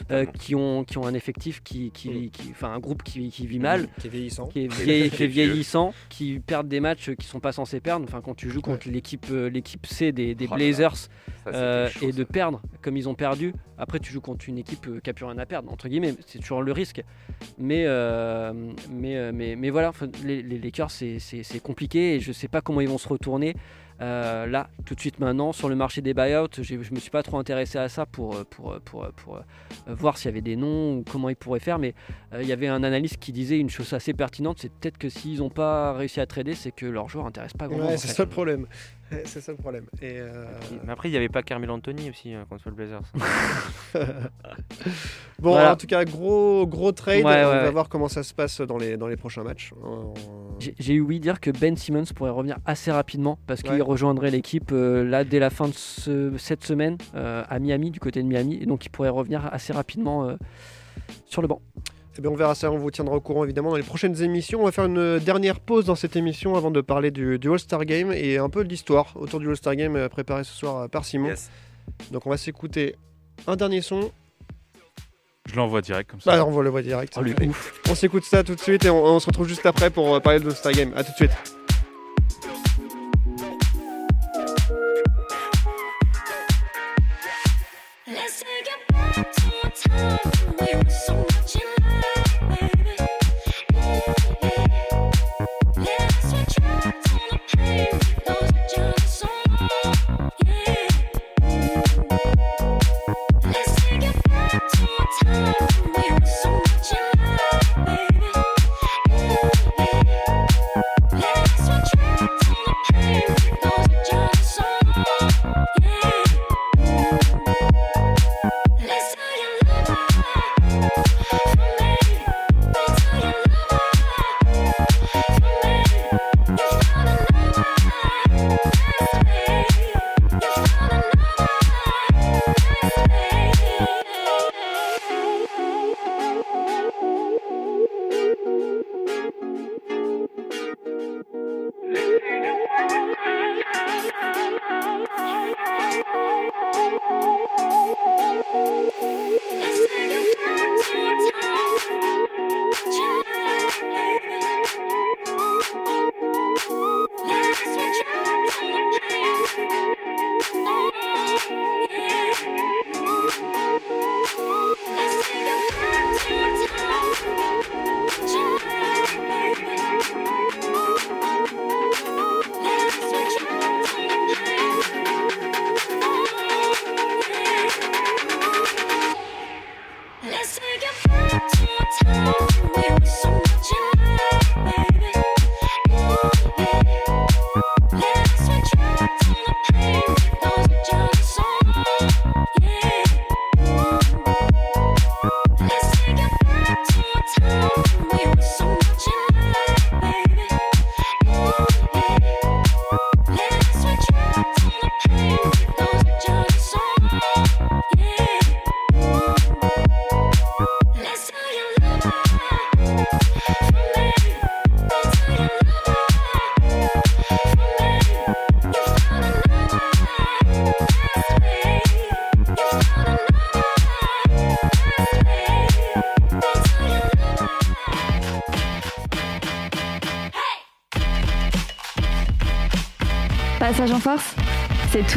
Bah, 0.10 0.16
euh, 0.16 0.26
qui, 0.26 0.56
ont, 0.56 0.84
qui 0.84 0.98
ont 0.98 1.06
un 1.06 1.14
effectif 1.14 1.62
qui, 1.64 1.92
qui, 1.92 2.30
qui- 2.32 2.50
enfin 2.52 2.74
un 2.74 2.80
groupe 2.80 3.04
qui, 3.04 3.30
qui 3.30 3.48
vit 3.48 3.60
mal, 3.60 3.88
Qui 4.00 4.08
est 4.08 4.10
vieillissant. 4.10 4.48
qui 4.48 4.66
est, 4.66 4.68
qui 5.16 5.28
vieillissant, 5.28 5.94
qui 6.10 6.40
perdent 6.40 6.68
des 6.68 6.80
matchs 6.80 7.12
qui 7.12 7.26
sont 7.28 7.40
pas 7.40 7.52
censés 7.52 7.80
perdre. 7.80 8.06
Enfin, 8.08 8.22
quand 8.22 8.36
tu 8.36 8.50
joues 8.50 8.62
contre 8.62 8.90
l'équipe 8.90 9.28
euh, 9.32 9.50
l'équipe 9.50 9.86
C 9.86 10.12
des, 10.12 10.36
des 10.36 10.48
Oh. 10.52 10.56
Blazers 10.56 10.96
Ça, 10.98 11.10
c'était 11.46 11.56
euh, 11.58 11.90
chaud, 11.90 12.08
et 12.08 12.12
ça. 12.12 12.18
de 12.18 12.24
perdre 12.24 12.62
comme 12.82 12.98
ils 12.98 13.08
ont 13.08 13.16
perdu, 13.16 13.54
après 13.78 14.00
tu 14.00 14.12
joues 14.12 14.20
contre 14.22 14.50
une 14.50 14.58
équipe 14.58 14.88
euh, 14.88 15.00
qui 15.00 15.10
a 15.10 15.14
plus 15.14 15.26
rien 15.26 15.38
à 15.38 15.46
perdre 15.46 15.72
entre 15.72 15.88
guillemets. 15.88 16.14
C'est 16.28 16.40
toujours 16.40 16.62
le 16.62 16.72
risque. 16.72 17.02
Mais 17.58 17.84
euh, 17.86 18.52
mais, 18.92 19.16
euh, 19.18 19.32
mais 19.56 19.64
mais 19.64 19.70
voilà, 19.70 19.92
les, 20.24 20.42
les 20.42 20.60
Lakers 20.60 20.92
c'est 20.92 21.64
compliqué 21.64 22.16
et 22.16 22.20
je 22.20 22.32
sais 22.32 22.48
pas 22.48 22.62
comment 22.62 22.82
ils 22.82 22.90
vont 22.90 22.98
se 22.98 23.08
retourner. 23.08 23.56
Euh, 24.02 24.48
là, 24.48 24.70
tout 24.86 24.96
de 24.96 25.00
suite 25.00 25.20
maintenant, 25.20 25.54
sur 25.54 25.70
le 25.70 25.76
marché 25.76 26.02
des 26.02 26.14
buyouts, 26.14 26.48
je 26.62 26.76
me 26.94 27.00
suis 27.00 27.12
pas 27.12 27.24
trop 27.24 27.38
intéressé 27.38 27.78
à 27.78 27.90
ça 27.90 28.06
pour, 28.06 28.36
euh, 28.36 28.44
pour, 28.50 28.74
euh, 28.74 28.80
pour, 28.84 29.08
pour, 29.16 29.36
euh, 29.38 29.42
voir 29.88 30.18
s'il 30.18 30.26
y 30.26 30.30
avait 30.30 30.42
des 30.42 30.56
noms 30.56 30.98
ou 30.98 31.04
comment 31.10 31.30
ils 31.30 31.36
pourraient 31.36 31.60
faire. 31.60 31.80
Mais 31.80 31.94
euh, 32.34 32.42
il 32.42 32.48
y 32.48 32.52
avait 32.52 32.68
un 32.68 32.84
analyste 32.84 33.18
qui 33.18 33.32
disait 33.32 33.60
une 33.60 33.70
chose 33.70 33.94
assez 33.94 34.14
pertinente 34.14 34.58
c'est 34.60 34.72
peut-être 34.72 34.98
que 34.98 35.10
s'ils 35.10 35.40
n'ont 35.40 35.50
pas 35.50 35.94
réussi 35.94 36.20
à 36.20 36.26
trader, 36.26 36.56
c'est 36.56 36.72
que 36.72 36.86
leurs 36.86 37.08
joueurs 37.08 37.26
n'intéressent 37.26 37.58
pas 37.58 37.68
grand 37.68 37.78
monde. 37.78 37.88
Ouais, 37.90 37.98
c'est 37.98 38.08
ça 38.08 38.24
le 38.24 38.30
problème. 38.30 38.68
C'est 39.26 39.42
ça 39.42 39.52
le 39.52 39.58
problème. 39.60 39.86
Et 40.02 40.20
euh, 40.20 40.46
Mais 40.86 40.92
après, 40.92 41.08
il 41.08 41.12
n'y 41.12 41.18
avait 41.18 41.30
pas 41.30 41.44
Carmel 41.44 41.70
Anthony 41.70 42.10
aussi 42.10 42.34
euh, 42.34 42.46
contre 42.50 42.64
le 42.70 42.76
Blazers. 42.76 43.02
Bon, 45.40 45.52
Voilà. 45.52 45.74
en 45.74 45.76
tout 45.76 45.88
cas, 45.88 46.06
gros, 46.06 46.66
gros 46.66 46.92
trade. 46.94 47.18
Ouais, 47.26 47.32
ouais, 47.34 47.44
on 47.46 47.50
va 47.50 47.64
ouais. 47.66 47.72
voir 47.72 47.90
comment 47.90 48.08
ça 48.08 48.24
se 48.24 48.34
passe 48.34 48.62
dans 48.62 48.78
les, 48.78 48.96
dans 48.98 49.08
les 49.08 49.18
prochains 49.18 49.44
matchs. 49.44 49.72
On- 49.84 50.14
J'ai 50.60 50.94
eu 50.94 51.02
ouï 51.02 51.20
dire 51.20 51.42
que 51.42 51.52
Ben 51.52 51.76
Simmons 51.76 52.06
pourrait 52.16 52.30
revenir 52.32 52.58
assez 52.66 52.92
rapidement 52.92 53.38
parce 53.46 53.62
qu'il 53.62 53.74
Ouais. 53.74 53.82
rejoindrait 53.82 54.32
l'équipe 54.32 54.72
euh, 54.72 55.04
là 55.04 55.24
dès 55.26 55.40
la 55.40 55.50
fin 55.50 55.68
de 55.68 55.74
ce- 55.74 56.32
cette 56.38 56.64
semaine 56.64 56.98
euh, 57.16 57.44
à 57.50 57.60
Miami, 57.60 57.92
du 57.92 58.00
côté 58.00 58.24
de 58.24 58.28
Miami, 58.28 58.60
et 58.62 58.66
donc 58.66 58.86
il 58.86 58.90
pourrait 58.90 59.10
revenir 59.10 59.50
assez 59.52 59.74
rapidement 59.74 60.28
euh, 60.30 60.38
sur 61.26 61.42
le 61.42 61.48
banc. 61.50 61.62
Eh 62.16 62.22
bien, 62.22 62.30
on 62.30 62.36
verra 62.36 62.54
ça, 62.54 62.72
on 62.72 62.78
vous 62.78 62.92
tiendra 62.92 63.16
au 63.16 63.22
courant 63.22 63.44
évidemment 63.44 63.72
dans 63.72 63.76
les 63.76 63.84
prochaines 63.84 64.22
émissions. 64.22 64.62
On 64.62 64.66
va 64.66 64.72
faire 64.72 64.86
une 64.86 65.18
dernière 65.18 65.60
pause 65.60 65.86
dans 65.86 65.96
cette 65.96 66.16
émission 66.16 66.56
avant 66.56 66.70
de 66.70 66.80
parler 66.80 67.10
du, 67.10 67.40
du 67.40 67.50
All-Star 67.50 67.86
Game 67.86 68.12
et 68.12 68.38
un 68.38 68.50
peu 68.50 68.64
de 68.64 68.70
l'histoire 68.70 69.14
autour 69.16 69.40
du 69.40 69.50
All-Star 69.50 69.76
Game 69.76 69.96
euh, 69.96 70.10
préparé 70.10 70.44
ce 70.44 70.54
soir 70.54 70.78
euh, 70.78 70.88
par 70.88 71.06
Simon. 71.06 71.30
Yes. 71.30 71.50
Donc 72.12 72.28
on 72.28 72.30
va 72.30 72.38
s'écouter 72.38 72.96
un 73.48 73.56
dernier 73.56 73.82
son. 73.82 74.12
Je 75.50 75.56
l'envoie 75.56 75.82
direct 75.82 76.12
comme 76.12 76.22
ça. 76.22 76.38
Bah, 76.38 76.46
on 76.46 76.52
va 76.52 76.62
le 76.62 76.70
voir 76.70 76.84
direct. 76.84 77.14
Oh, 77.18 77.22
Allez. 77.22 77.34
On 77.90 77.96
s'écoute 77.96 78.24
ça 78.26 78.44
tout 78.44 78.54
de 78.54 78.60
suite 78.60 78.86
et 78.86 78.92
on, 78.92 79.04
on 79.04 79.20
se 79.20 79.26
retrouve 79.26 79.48
juste 79.48 79.66
après 79.66 79.90
pour 79.90 80.14
euh, 80.14 80.20
parler 80.20 80.40
de 80.40 80.46
l'All-Star 80.46 80.72
Game. 80.72 80.94
A 80.96 81.04
tout 81.04 81.12
de 81.12 81.16
suite. 81.16 81.63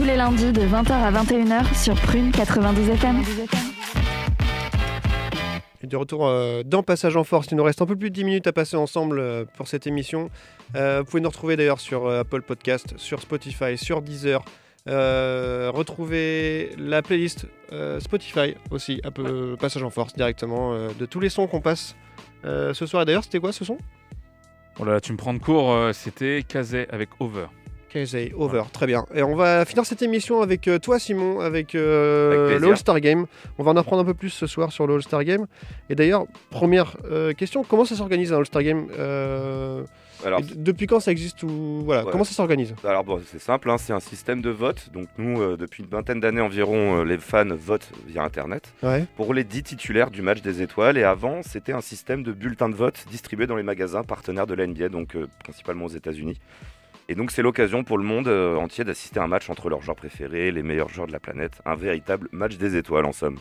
Les 0.07 0.16
lundis 0.16 0.52
de 0.52 0.62
20h 0.62 0.92
à 0.92 1.11
21h 1.11 1.74
sur 1.74 1.94
Prune 1.96 2.30
92 2.30 2.90
FM. 2.90 3.22
Et 5.82 5.86
de 5.88 5.96
retour 5.96 6.26
euh, 6.26 6.62
dans 6.64 6.84
Passage 6.84 7.16
en 7.16 7.24
Force, 7.24 7.48
il 7.50 7.57
nous 7.57 7.64
reste 7.64 7.82
un 7.82 7.86
peu 7.86 7.96
plus 7.96 8.11
de 8.11 8.14
10 8.14 8.24
minutes 8.24 8.46
à 8.46 8.52
passer 8.52 8.76
ensemble 8.76 9.18
euh, 9.18 9.44
pour 9.57 9.66
cette 9.66 9.86
émission. 9.88 10.30
Euh, 10.76 11.00
vous 11.00 11.07
pouvez 11.07 11.20
nous 11.20 11.28
retrouver 11.28 11.57
d'ailleurs 11.57 11.80
sur 11.80 12.07
euh, 12.07 12.20
Apple 12.20 12.42
Podcast, 12.42 12.94
sur 12.96 13.20
Spotify, 13.20 13.76
sur 13.76 14.00
Deezer. 14.00 14.44
Euh, 14.88 15.72
retrouvez 15.74 16.70
la 16.78 17.02
playlist 17.02 17.46
euh, 17.72 17.98
Spotify 17.98 18.54
aussi, 18.70 19.00
un 19.02 19.11
peu 19.11 19.57
Passage 19.59 19.82
en 19.82 19.90
Force 19.90 20.14
directement, 20.14 20.72
euh, 20.72 20.90
de 20.96 21.07
tous 21.07 21.18
les 21.18 21.30
sons 21.30 21.48
qu'on 21.48 21.61
passe 21.61 21.96
euh, 22.44 22.72
ce 22.74 22.86
soir. 22.86 23.02
Et 23.02 23.07
d'ailleurs, 23.07 23.24
c'était 23.24 23.40
quoi 23.40 23.50
ce 23.52 23.64
son? 23.64 23.76
Oh 24.78 24.84
là 24.84 24.92
là, 24.92 25.00
tu 25.00 25.11
me 25.12 25.16
prends 25.16 25.34
de 25.34 25.40
court, 25.40 25.72
euh, 25.72 25.92
c'était 25.92 26.44
Kazé 26.46 26.86
avec 26.90 27.09
Over. 27.18 27.46
KZ, 27.89 28.32
over, 28.37 28.62
très 28.72 28.87
bien. 28.87 29.07
Et 29.14 29.22
on 29.22 29.37
va 29.37 29.64
finir 29.64 29.87
cette 29.87 30.03
émission 30.03 30.43
avec 30.43 30.68
euh, 30.68 30.78
toi, 30.78 30.99
Simon, 30.99 31.41
avec, 31.41 31.74
euh, 31.74 32.47
Avec 32.49 32.61
le 32.61 32.68
All-Star 32.68 33.01
Game. 33.01 33.26
On 33.59 33.62
va 33.62 33.70
en 33.70 33.76
apprendre 33.76 34.03
un 34.03 34.05
peu 34.05 34.14
plus 34.14 34.30
ce 34.30 34.47
soir 34.47 34.72
sur 34.72 34.87
le 34.87 34.95
All-Star 34.95 35.24
Game. 35.24 35.47
Et 35.89 35.95
d'ailleurs, 35.95 36.24
première 36.51 36.97
euh, 37.11 37.32
question, 37.32 37.64
comment 37.64 37.84
ça 37.84 37.95
s'organise 37.95 38.32
un 38.32 38.39
All-Star 38.39 38.62
Game 38.62 38.87
Euh, 38.99 39.84
Alors, 40.24 40.41
Depuis 40.57 40.87
quand 40.87 41.01
ça 41.01 41.11
existe 41.12 41.43
ou 41.43 41.82
voilà, 41.84 42.05
Ouais. 42.05 42.11
Comment 42.12 42.24
ça 42.24 42.32
s'organise? 42.34 42.74
Alors 42.84 43.05
bon, 43.05 43.20
c'est 43.26 43.41
simple, 43.41 43.70
hein, 43.70 43.78
c'est 43.78 43.93
un 43.93 44.01
système 44.01 44.43
de 44.43 44.51
vote. 44.51 44.89
Donc 44.93 45.07
nous, 45.18 45.57
depuis 45.57 45.82
une 45.82 45.89
vingtaine 45.89 46.20
d'années 46.20 46.41
environ, 46.41 47.03
les 47.05 47.18
fans 47.18 47.45
votent 47.55 47.91
via 48.07 48.22
Internet 48.24 48.72
Ouais. 48.82 49.05
pour 49.16 49.32
les 49.32 49.45
10 49.45 49.62
titulaires 49.62 50.11
du 50.11 50.22
match 50.22 50.43
des 50.43 50.61
étoiles. 50.62 50.99
Et 50.99 51.05
avant, 51.05 51.43
c'était 51.43 51.72
un 51.72 51.80
système 51.80 52.22
de 52.22 52.32
bulletins 52.32 52.68
de 52.68 52.74
vote 52.74 53.05
distribués 53.11 53.47
dans 53.47 53.57
les 53.57 53.62
magasins 53.62 54.03
partenaires 54.03 54.47
de 54.47 54.55
la 54.55 54.66
NBA, 54.66 54.89
donc 54.89 55.16
principalement 55.45 55.84
aux 55.84 55.89
États-Unis. 55.89 56.39
Et 57.09 57.14
donc 57.14 57.30
c'est 57.30 57.42
l'occasion 57.42 57.84
pour 57.84 57.98
le 57.98 58.04
monde 58.04 58.26
euh, 58.26 58.57
entier 58.57 58.82
d'assister 58.82 59.20
à 59.20 59.22
un 59.22 59.28
match 59.28 59.48
entre 59.48 59.68
leurs 59.68 59.82
joueurs 59.82 59.96
préférés, 59.96 60.50
les 60.50 60.62
meilleurs 60.62 60.88
joueurs 60.88 61.07
de 61.07 61.12
la 61.12 61.20
planète, 61.20 61.61
un 61.64 61.76
véritable 61.76 62.28
match 62.32 62.57
des 62.57 62.76
étoiles 62.76 63.07
en 63.07 63.12
somme. 63.12 63.38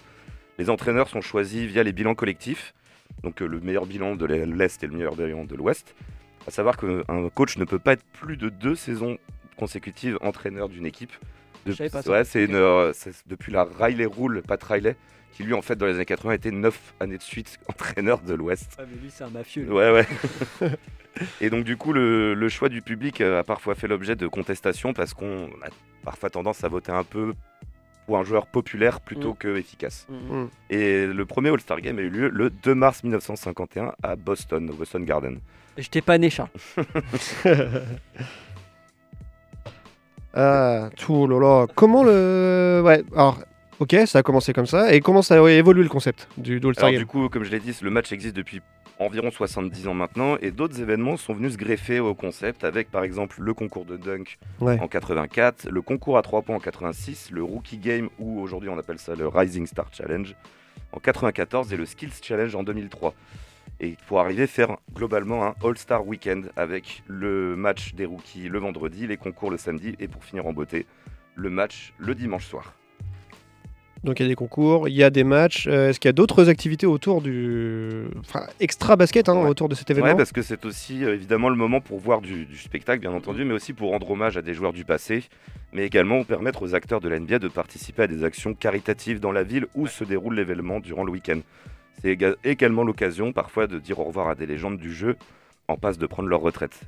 Les 0.60 0.70
entraîneurs 0.70 1.10
sont 1.10 1.22
choisis 1.22 1.66
via 1.66 1.84
les 1.84 1.92
bilans 1.92 2.16
collectifs, 2.16 2.74
donc 3.24 3.42
euh, 3.42 3.48
le 3.48 3.60
meilleur 3.60 3.86
bilan 3.86 4.16
de 4.16 4.26
l'Est 4.26 4.84
et 4.84 4.88
le 4.88 4.94
meilleur 4.94 5.16
bilan 5.16 5.46
de 5.46 5.56
l'Ouest. 5.56 5.96
À 6.48 6.52
savoir 6.52 6.78
qu'un 6.78 7.30
coach 7.34 7.58
ne 7.58 7.66
peut 7.66 7.80
pas 7.80 7.94
être 7.94 8.06
plus 8.14 8.38
de 8.38 8.50
deux 8.50 8.76
saisons 8.76 9.18
consécutives 9.58 10.20
entraîneur 10.22 10.70
d'une 10.70 10.86
équipe. 10.86 11.12
Je 11.66 11.72
savais 11.72 11.90
pas 11.90 12.04
ça. 12.04 12.12
ouais, 12.12 12.24
c'est 12.24 12.46
une, 12.46 12.54
euh, 12.54 12.94
depuis 13.26 13.52
la 13.52 13.64
Riley 13.64 14.06
Rule, 14.06 14.44
Pat 14.48 14.62
Riley, 14.62 14.96
qui 15.36 15.44
lui 15.44 15.54
en 15.54 15.62
fait 15.62 15.76
dans 15.76 15.86
les 15.86 15.96
années 15.96 16.06
80 16.06 16.34
était 16.34 16.52
9 16.52 16.94
années 17.00 17.18
de 17.18 17.22
suite 17.22 17.60
entraîneur 17.70 18.20
de 18.22 18.34
l'Ouest. 18.34 18.76
Ah, 18.80 18.84
mais 18.90 19.00
lui, 19.02 19.12
c'est 19.12 19.24
un 19.24 19.30
mafieux. 19.30 19.64
lui. 19.64 19.72
Ouais, 19.72 19.92
ouais. 19.92 20.08
Et 21.42 21.50
donc, 21.50 21.64
du 21.64 21.78
coup, 21.78 21.94
le, 21.94 22.34
le 22.34 22.50
choix 22.50 22.68
du 22.70 22.82
public 22.82 23.22
euh, 23.22 23.40
a 23.40 23.44
parfois 23.44 23.76
fait 23.76 23.88
l'objet 23.88 24.16
de 24.18 24.28
contestations 24.28 24.94
parce 24.94 25.14
qu'on 25.14 25.46
a 25.46 25.70
parfois 26.04 26.30
tendance 26.30 26.64
à 26.64 26.68
voter 26.68 26.92
un 26.92 27.04
peu 27.06 27.34
pour 28.06 28.18
un 28.18 28.24
joueur 28.24 28.48
populaire 28.48 29.00
plutôt 29.02 29.32
Mm. 29.32 29.38
que 29.38 29.56
efficace. 29.58 30.08
Mhm. 30.10 30.50
Et 30.70 31.06
le 31.08 31.26
premier 31.26 31.50
All-Star 31.50 31.80
Game 31.82 31.98
a 32.00 32.02
eu 32.02 32.10
lieu 32.10 32.30
le 32.30 32.50
2 32.50 32.76
mars 32.76 33.04
1951 33.04 33.94
à 34.04 34.16
Boston, 34.16 34.70
au 34.70 34.74
Boston 34.74 35.06
Garden. 35.06 35.40
Je 35.78 35.88
t'ai 35.90 36.02
pas 36.02 36.18
né, 36.18 36.30
Charles. 36.30 36.50
Ah, 40.34 40.90
tout 40.98 41.28
là 41.28 41.40
là. 41.40 41.68
Comment 41.76 42.04
le. 42.04 42.82
Ouais, 42.84 43.04
alors, 43.14 43.40
ok, 43.80 43.96
ça 44.06 44.20
a 44.20 44.24
commencé 44.24 44.54
comme 44.54 44.66
ça. 44.66 44.94
Et 44.94 45.00
comment 45.02 45.22
ça 45.22 45.36
a 45.44 45.50
évolué 45.52 45.84
le 45.84 45.90
concept 45.90 46.28
du 46.38 46.60
du 46.60 46.68
All-Star 46.68 46.86
Alors, 46.86 46.94
Game 46.94 47.00
du 47.02 47.06
coup, 47.06 47.30
comme 47.30 47.44
je 47.44 47.52
l'ai 47.52 47.60
dit, 47.60 47.76
le 47.82 47.90
match 47.90 48.12
existe 48.12 48.36
depuis 48.36 48.62
environ 48.98 49.30
70 49.30 49.88
ans 49.90 49.94
maintenant 49.94 50.38
et 50.42 50.52
d'autres 50.52 50.80
événements 50.80 51.18
sont 51.18 51.34
venus 51.34 51.54
se 51.54 51.58
greffer 51.58 52.00
au 52.00 52.16
concept 52.16 52.64
avec 52.64 52.90
par 52.90 53.04
exemple 53.04 53.42
le 53.42 53.54
concours 53.54 53.84
de 53.84 53.98
dunk 53.98 54.38
Ouais. 54.62 54.80
en 54.80 54.88
84, 54.88 55.68
le 55.70 55.82
concours 55.82 56.18
à 56.18 56.22
3 56.22 56.44
points 56.44 56.56
en 56.56 56.60
86, 56.60 57.32
le 57.32 57.44
Rookie 57.44 57.78
Game 57.78 58.08
ou 58.20 58.40
aujourd'hui 58.40 58.70
on 58.70 58.78
appelle 58.78 58.98
ça 59.00 59.14
le 59.16 59.28
Rising 59.28 59.66
Star 59.68 59.88
Challenge 59.92 60.34
en 60.94 61.00
94 61.00 61.74
et 61.74 61.76
le 61.78 61.86
Skills 61.86 62.14
Challenge 62.22 62.56
en 62.56 62.64
2003. 62.64 63.14
Et 63.82 63.98
pour 64.08 64.22
arriver 64.22 64.44
à 64.44 64.48
faire 64.48 64.78
globalement 64.94 65.44
un 65.46 65.56
All-Star 65.62 66.08
Weekend 66.08 66.52
avec 66.56 67.04
le 67.08 67.58
match 67.58 67.96
des 67.96 68.06
rookies 68.06 68.48
le 68.48 68.60
vendredi, 68.60 69.08
les 69.08 69.18
concours 69.18 69.52
le 69.52 69.58
samedi 69.58 69.96
et 70.00 70.08
pour 70.08 70.24
finir 70.24 70.48
en 70.48 70.54
beauté, 70.54 70.86
le 71.36 71.50
match 71.50 71.92
le 71.98 72.16
dimanche 72.16 72.46
soir. 72.46 72.74
Donc 74.06 74.20
il 74.20 74.24
y 74.24 74.26
a 74.28 74.30
des 74.30 74.36
concours, 74.36 74.88
il 74.88 74.94
y 74.96 75.04
a 75.04 75.10
des 75.10 75.24
matchs. 75.24 75.68
Euh, 75.68 75.90
Est-ce 75.90 76.00
qu'il 76.00 76.08
y 76.08 76.10
a 76.10 76.14
d'autres 76.14 76.48
activités 76.48 76.86
autour 76.86 77.22
du. 77.22 78.04
Enfin, 78.20 78.46
extra 78.60 78.96
basket 78.96 79.28
hein, 79.30 79.36
Ouais. 79.42 79.50
autour 79.50 79.68
de 79.68 79.76
cet 79.76 79.90
événement 79.90 80.12
Ouais, 80.12 80.16
parce 80.16 80.32
que 80.32 80.42
c'est 80.44 80.64
aussi 80.66 81.04
euh, 81.04 81.16
évidemment 81.16 81.50
le 81.50 81.56
moment 81.56 81.82
pour 81.82 82.00
voir 82.00 82.22
du, 82.22 82.46
du 82.46 82.58
spectacle, 82.58 83.02
bien 83.02 83.12
entendu, 83.12 83.44
mais 83.46 83.54
aussi 83.56 83.74
pour 83.74 83.90
rendre 83.90 84.10
hommage 84.12 84.38
à 84.38 84.42
des 84.44 84.54
joueurs 84.54 84.74
du 84.74 84.86
passé, 84.86 85.24
mais 85.74 85.86
également 85.86 86.24
permettre 86.24 86.62
aux 86.64 86.76
acteurs 86.76 87.02
de 87.02 87.10
la 87.10 87.20
NBA 87.20 87.40
de 87.40 87.48
participer 87.48 88.04
à 88.04 88.08
des 88.08 88.24
actions 88.24 88.54
caritatives 88.54 89.20
dans 89.20 89.32
la 89.32 89.44
ville 89.44 89.66
où 89.76 89.88
se 89.88 90.04
déroule 90.04 90.36
l'événement 90.36 90.80
durant 90.80 91.04
le 91.04 91.12
week-end. 91.12 91.40
C'est 92.02 92.16
éga- 92.16 92.36
également 92.44 92.84
l'occasion 92.84 93.34
parfois 93.34 93.66
de 93.68 93.80
dire 93.80 94.00
au 94.00 94.04
revoir 94.04 94.28
à 94.30 94.36
des 94.36 94.46
légendes 94.46 94.78
du 94.78 94.94
jeu 94.94 95.16
en 95.68 95.78
passe 95.78 95.98
de 95.98 96.06
prendre 96.06 96.30
leur 96.30 96.42
retraite. 96.42 96.80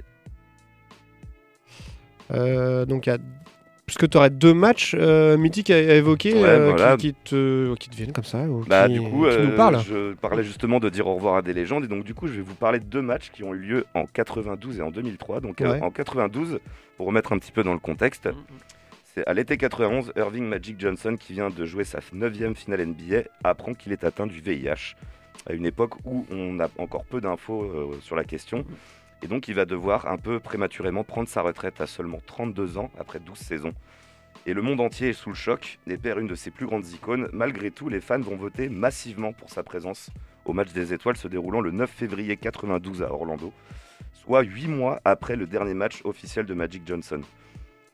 Euh, 2.32 2.86
donc 2.86 3.08
il 3.08 3.10
y 3.10 3.14
a. 3.14 3.18
Puisque 3.88 4.10
tu 4.10 4.18
aurais 4.18 4.30
deux 4.30 4.54
matchs 4.54 4.96
euh, 5.00 5.38
mythiques 5.38 5.70
à, 5.70 5.76
à 5.76 5.80
évoquer 5.80 6.34
Ouais, 6.34 6.44
euh, 6.44 6.70
voilà. 6.72 6.98
qui, 6.98 7.14
qui 7.14 7.14
te, 7.24 7.74
qui 7.76 7.90
te 7.90 7.96
viennent 7.96 8.12
comme 8.12 8.26
ça 8.26 8.40
ou 8.44 8.66
Bah, 8.68 8.88
qui, 8.88 8.96
du 8.96 9.00
coup, 9.02 9.08
qui 9.30 9.38
nous 9.38 9.52
euh, 9.52 9.56
parlent. 9.56 9.80
je 9.80 10.14
parlais 10.16 10.44
justement 10.44 10.82
de 10.82 10.90
dire 10.90 11.08
au 11.08 11.16
revoir 11.16 11.38
à 11.38 11.42
des 11.42 11.54
légendes, 11.54 11.86
et 11.86 11.88
donc 11.88 12.04
du 12.04 12.14
coup, 12.14 12.28
je 12.28 12.34
vais 12.34 12.42
vous 12.42 12.54
parler 12.54 12.80
de 12.80 12.84
deux 12.84 13.02
matchs 13.02 13.32
qui 13.32 13.46
ont 13.46 13.54
eu 13.54 13.60
lieu 13.60 13.86
en 13.94 14.04
92 14.06 14.80
et 14.80 14.82
en 14.82 14.92
2003. 14.92 15.40
Donc 15.40 15.62
euh, 15.62 15.72
Ouais. 15.72 15.82
en 15.82 15.90
92, 15.90 16.60
pour 16.98 17.08
remettre 17.08 17.32
un 17.32 17.40
petit 17.40 17.54
peu 17.54 17.64
dans 17.64 17.72
le 17.72 17.80
contexte, 17.80 18.28
c'est 19.16 19.26
à 19.26 19.34
l'été 19.34 19.56
91, 19.56 20.12
Irving 20.18 20.44
Magic 20.44 20.78
Johnson, 20.78 21.16
qui 21.18 21.32
vient 21.32 21.50
de 21.50 21.66
jouer 21.66 21.86
sa 21.86 22.00
9 22.12 22.56
finale 22.56 22.86
NBA, 22.88 23.22
apprend 23.46 23.74
qu'il 23.74 23.94
est 23.94 24.04
atteint 24.04 24.28
du 24.28 24.42
VIH, 24.42 24.96
à 25.50 25.54
une 25.54 25.66
époque 25.66 25.94
où 26.04 26.26
on 26.30 26.60
a 26.60 26.68
encore 26.78 27.06
peu 27.06 27.22
d'infos 27.22 27.64
euh, 27.64 27.98
sur 28.02 28.18
la 28.18 28.26
question. 28.26 28.66
Et 29.24 29.28
donc, 29.28 29.48
il 29.48 29.56
va 29.56 29.66
devoir 29.66 30.08
un 30.08 30.18
peu 30.18 30.40
prématurément 30.40 31.04
prendre 31.04 31.28
sa 31.28 31.42
retraite 31.42 31.82
à 31.82 31.88
seulement 31.88 32.22
32 32.26 32.78
ans, 32.78 32.92
après 33.00 33.20
12 33.20 33.38
saisons. 33.38 33.74
Et 34.46 34.54
le 34.54 34.62
monde 34.62 34.80
entier 34.80 35.10
est 35.10 35.14
sous 35.14 35.30
le 35.30 35.36
choc 35.36 35.80
et 35.88 35.98
perd 35.98 36.20
une 36.20 36.28
de 36.28 36.36
ses 36.36 36.52
plus 36.52 36.66
grandes 36.66 36.88
icônes. 36.88 37.28
Malgré 37.34 37.72
tout, 37.72 37.90
les 37.90 38.00
fans 38.00 38.20
vont 38.20 38.38
voter 38.38 38.70
massivement 38.70 39.34
pour 39.34 39.50
sa 39.50 39.64
présence 39.64 40.10
au 40.48 40.54
match 40.54 40.72
des 40.72 40.94
étoiles 40.94 41.18
se 41.18 41.28
déroulant 41.28 41.62
le 41.62 41.72
9 41.72 41.90
février 41.90 42.38
92 42.38 43.04
à 43.04 43.12
Orlando, 43.12 43.52
soit 44.14 44.44
8 44.44 44.68
mois 44.68 45.02
après 45.04 45.36
le 45.36 45.46
dernier 45.46 45.74
match 45.74 46.02
officiel 46.06 46.46
de 46.46 46.54
Magic 46.54 46.84
Johnson. 46.86 47.22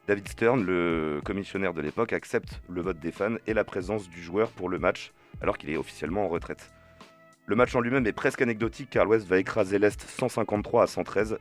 David 0.07 0.28
Stern, 0.28 0.63
le 0.63 1.21
commissionnaire 1.24 1.74
de 1.74 1.82
l'époque, 1.82 2.13
accepte 2.13 2.61
le 2.69 2.82
vote 2.82 2.99
des 2.99 3.11
fans 3.11 3.38
et 3.47 3.53
la 3.53 3.63
présence 3.63 4.09
du 4.09 4.21
joueur 4.21 4.51
pour 4.51 4.69
le 4.69 4.78
match, 4.78 5.13
alors 5.41 5.57
qu'il 5.57 5.69
est 5.69 5.78
officiellement 5.78 6.26
en 6.26 6.28
retraite. 6.28 6.69
Le 7.46 7.56
match 7.56 7.76
en 7.76 7.82
lui-même 7.82 8.08
est 8.08 8.14
presque 8.14 8.41
anecdotique 8.41 8.89
car 8.89 9.06
l'Ouest 9.06 9.28
va 9.28 9.38
écraser 9.38 9.78
l'Est 9.80 10.02
153 10.02 10.84
à 10.84 10.88
113, 10.88 11.38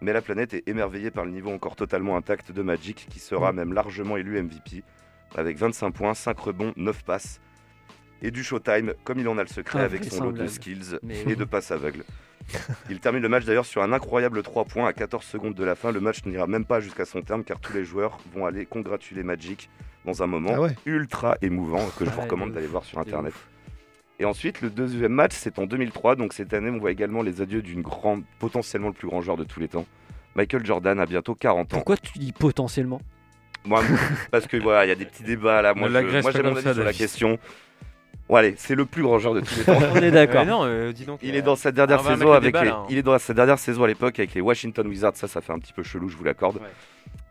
mais 0.00 0.12
la 0.12 0.22
planète 0.22 0.54
est 0.54 0.66
émerveillée 0.68 1.10
par 1.10 1.24
le 1.24 1.30
niveau 1.30 1.50
encore 1.50 1.76
totalement 1.76 2.16
intact 2.16 2.50
de 2.52 2.62
Magic, 2.62 3.06
qui 3.10 3.18
sera 3.18 3.52
même 3.52 3.72
largement 3.72 4.16
élu 4.16 4.40
MVP, 4.42 4.82
avec 5.36 5.58
25 5.58 5.90
points, 5.90 6.14
5 6.14 6.38
rebonds, 6.38 6.72
9 6.76 7.04
passes, 7.04 7.40
et 8.22 8.30
du 8.30 8.42
showtime, 8.42 8.94
comme 9.04 9.18
il 9.18 9.28
en 9.28 9.36
a 9.36 9.42
le 9.42 9.48
secret 9.48 9.80
avec 9.82 10.04
son 10.04 10.24
lot 10.24 10.32
de 10.32 10.46
skills 10.46 10.98
Mais 11.02 11.20
et 11.28 11.36
de 11.36 11.44
passes 11.44 11.70
aveugles. 11.70 12.04
Il 12.90 13.00
termine 13.00 13.22
le 13.22 13.28
match 13.30 13.44
d'ailleurs 13.46 13.64
sur 13.64 13.82
un 13.82 13.92
incroyable 13.92 14.42
3 14.42 14.66
points 14.66 14.86
à 14.86 14.92
14 14.92 15.24
secondes 15.24 15.54
de 15.54 15.64
la 15.64 15.74
fin. 15.74 15.92
Le 15.92 16.00
match 16.00 16.24
n'ira 16.26 16.46
même 16.46 16.66
pas 16.66 16.78
jusqu'à 16.80 17.06
son 17.06 17.22
terme 17.22 17.42
car 17.42 17.58
tous 17.58 17.72
les 17.72 17.84
joueurs 17.84 18.18
vont 18.34 18.44
aller 18.44 18.66
congratuler 18.66 19.22
Magic 19.22 19.70
dans 20.04 20.22
un 20.22 20.26
moment 20.26 20.50
Ah 20.54 20.60
ouais. 20.60 20.76
ultra 20.84 21.38
émouvant 21.40 21.86
que 21.98 22.04
je 22.04 22.10
vous 22.10 22.18
Ouais, 22.18 22.24
recommande 22.24 22.50
de 22.50 22.54
d'aller 22.56 22.66
voir 22.66 22.84
sur 22.84 22.98
internet. 22.98 23.32
ouf. 23.32 23.48
Et 24.20 24.24
ensuite, 24.24 24.60
le 24.60 24.70
deuxième 24.70 25.12
match, 25.12 25.32
c'est 25.34 25.58
en 25.58 25.66
2003. 25.66 26.16
Donc 26.16 26.32
cette 26.32 26.54
année, 26.54 26.70
on 26.70 26.78
voit 26.78 26.92
également 26.92 27.22
les 27.22 27.40
adieux 27.40 27.62
d'une 27.62 27.82
grande, 27.82 28.22
potentiellement 28.38 28.88
le 28.88 28.94
plus 28.94 29.08
grand 29.08 29.20
joueur 29.20 29.36
de 29.36 29.44
tous 29.44 29.60
les 29.60 29.68
temps. 29.68 29.86
Michael 30.36 30.64
Jordan 30.64 30.98
a 31.00 31.06
bientôt 31.06 31.34
40 31.34 31.74
ans. 31.74 31.76
Pourquoi 31.76 31.96
tu 31.96 32.18
dis 32.18 32.32
potentiellement? 32.32 33.00
Moi, 33.64 33.82
parce 34.30 34.46
que 34.46 34.56
voilà, 34.56 34.84
il 34.84 34.88
y 34.88 34.92
a 34.92 34.96
des 34.96 35.04
petits 35.04 35.22
débats 35.22 35.62
là. 35.62 35.74
Moi, 35.74 35.88
j'ai 35.88 36.02
mon 36.02 36.22
comme 36.22 36.46
avis 36.56 36.62
ça, 36.62 36.74
sur 36.74 36.84
la 36.84 36.92
question. 36.92 37.38
Bon, 38.28 38.36
allez, 38.36 38.54
c'est 38.56 38.74
le 38.74 38.86
plus 38.86 39.02
grand 39.02 39.18
joueur 39.18 39.34
de 39.34 39.40
tous 39.40 39.56
les 39.56 39.64
temps. 39.64 39.78
On 39.92 39.96
est 39.96 40.10
d'accord. 40.10 40.42
Euh, 40.42 40.44
non, 40.44 40.64
euh, 40.64 40.92
dis 40.92 41.04
donc. 41.04 41.20
Il 41.22 41.34
euh, 41.34 41.38
est 41.38 41.42
dans 41.42 41.56
sa 41.56 41.72
dernière 41.72 42.02
saison 42.02 42.32
avec 42.32 42.54
débat, 42.54 42.64
les... 42.64 42.70
là, 42.70 42.76
hein. 42.76 42.86
il 42.88 42.98
est 42.98 43.02
dans 43.02 43.18
sa 43.18 43.34
dernière 43.34 43.58
saison 43.58 43.84
à 43.84 43.86
l'époque 43.86 44.18
avec 44.18 44.34
les 44.34 44.40
Washington 44.40 44.86
Wizards. 44.86 45.16
Ça, 45.16 45.28
ça 45.28 45.40
fait 45.40 45.52
un 45.52 45.58
petit 45.58 45.72
peu 45.72 45.82
chelou, 45.82 46.08
je 46.08 46.16
vous 46.16 46.24
l'accorde. 46.24 46.56
Ouais. 46.56 46.68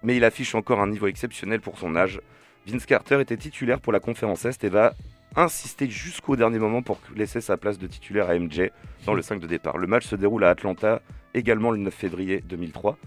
Mais 0.04 0.18
il 0.18 0.24
affiche 0.24 0.54
encore 0.54 0.82
un 0.82 0.88
niveau 0.88 1.08
exceptionnel 1.08 1.62
pour 1.62 1.78
son 1.78 1.96
âge. 1.96 2.20
Vince 2.68 2.86
Carter 2.86 3.20
était 3.22 3.38
titulaire 3.38 3.80
pour 3.80 3.92
la 3.92 4.00
conférence 4.00 4.46
Est 4.46 4.64
et 4.64 4.70
va 4.70 4.94
insister 5.36 5.90
jusqu'au 5.90 6.36
dernier 6.36 6.60
moment 6.60 6.82
pour 6.82 7.00
laisser 7.16 7.42
sa 7.42 7.58
place 7.58 7.78
de 7.78 7.88
titulaire 7.88 8.30
à 8.30 8.38
MJ 8.38 8.70
dans 9.06 9.14
le 9.14 9.22
5 9.22 9.40
de 9.40 9.48
départ. 9.48 9.78
Le 9.78 9.88
match 9.88 10.06
se 10.06 10.16
déroule 10.16 10.44
à 10.44 10.50
Atlanta 10.50 11.02
également 11.34 11.72
le 11.72 11.78
9 11.78 11.94
février 11.94 12.42
2003. 12.42 12.98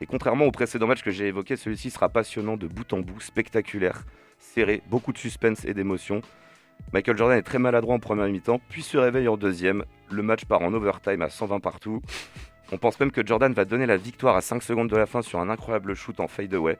Et 0.00 0.06
contrairement 0.06 0.44
au 0.44 0.50
précédent 0.50 0.86
match 0.86 1.02
que 1.02 1.10
j'ai 1.10 1.26
évoqué, 1.26 1.56
celui-ci 1.56 1.90
sera 1.90 2.08
passionnant 2.08 2.56
de 2.56 2.66
bout 2.66 2.92
en 2.92 3.00
bout, 3.00 3.20
spectaculaire, 3.20 4.04
serré, 4.38 4.82
beaucoup 4.88 5.12
de 5.12 5.18
suspense 5.18 5.64
et 5.64 5.74
d'émotion. 5.74 6.20
Michael 6.92 7.16
Jordan 7.16 7.38
est 7.38 7.42
très 7.42 7.58
maladroit 7.58 7.96
en 7.96 7.98
première 7.98 8.28
mi-temps, 8.28 8.60
puis 8.68 8.82
se 8.82 8.96
réveille 8.96 9.28
en 9.28 9.36
deuxième. 9.36 9.84
Le 10.10 10.22
match 10.22 10.44
part 10.44 10.62
en 10.62 10.72
overtime 10.72 11.22
à 11.22 11.28
120 11.28 11.60
partout. 11.60 12.00
On 12.70 12.78
pense 12.78 13.00
même 13.00 13.10
que 13.10 13.26
Jordan 13.26 13.52
va 13.52 13.64
donner 13.64 13.86
la 13.86 13.96
victoire 13.96 14.36
à 14.36 14.40
5 14.40 14.62
secondes 14.62 14.88
de 14.88 14.96
la 14.96 15.06
fin 15.06 15.22
sur 15.22 15.40
un 15.40 15.48
incroyable 15.48 15.94
shoot 15.94 16.20
en 16.20 16.28
fadeaway. 16.28 16.78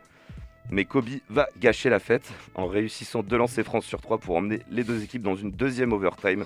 Mais 0.70 0.84
Kobe 0.84 1.08
va 1.30 1.48
gâcher 1.58 1.88
la 1.88 1.98
fête 1.98 2.30
en 2.54 2.66
réussissant 2.66 3.22
deux 3.22 3.38
lancers 3.38 3.64
francs 3.64 3.82
sur 3.84 4.00
3 4.00 4.18
pour 4.18 4.36
emmener 4.36 4.60
les 4.70 4.84
deux 4.84 5.02
équipes 5.02 5.22
dans 5.22 5.34
une 5.36 5.50
deuxième 5.50 5.92
overtime. 5.92 6.44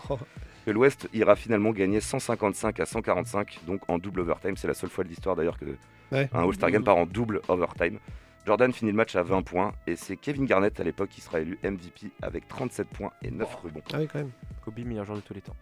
Que 0.65 0.71
l'Ouest 0.71 1.09
ira 1.13 1.35
finalement 1.35 1.71
gagner 1.73 2.01
155 2.01 2.79
à 2.79 2.87
145, 2.87 3.61
donc 3.67 3.81
en 3.89 3.99
double 3.99 4.21
overtime. 4.21 4.57
C'est 4.57 4.69
la 4.69 4.75
seule 4.75 4.91
fois 4.91 5.03
de 5.03 5.09
l'histoire 5.09 5.35
d'ailleurs 5.37 5.59
que 5.59 5.77
Ouais. 6.13 6.29
un 6.35 6.45
All-Star 6.47 6.71
Game 6.71 6.85
part 6.85 6.99
en 6.99 7.07
double 7.07 7.41
overtime. 7.49 7.99
Jordan 8.47 8.71
finit 8.73 8.91
le 8.91 8.97
match 8.97 9.17
à 9.17 9.23
20 9.23 9.43
points 9.43 9.73
et 9.87 9.97
c'est 9.97 10.17
Kevin 10.17 10.45
Garnett 10.45 10.79
à 10.79 10.85
l'époque 10.85 11.09
qui 11.09 11.21
sera 11.23 11.41
élu 11.41 11.59
MVP 11.65 12.11
avec 12.21 12.47
37 12.49 12.87
points 12.89 13.13
et 13.23 13.31
9 13.31 13.55
rebonds. 13.55 13.81
Ah 13.95 13.99
oui, 13.99 14.09
quand 14.13 14.19
même. 14.19 14.31
Kobe, 14.65 14.79
meilleur 14.81 15.05
joueur 15.07 15.17
de 15.19 15.23
tous 15.23 15.33
les 15.35 15.41
temps. 15.41 15.57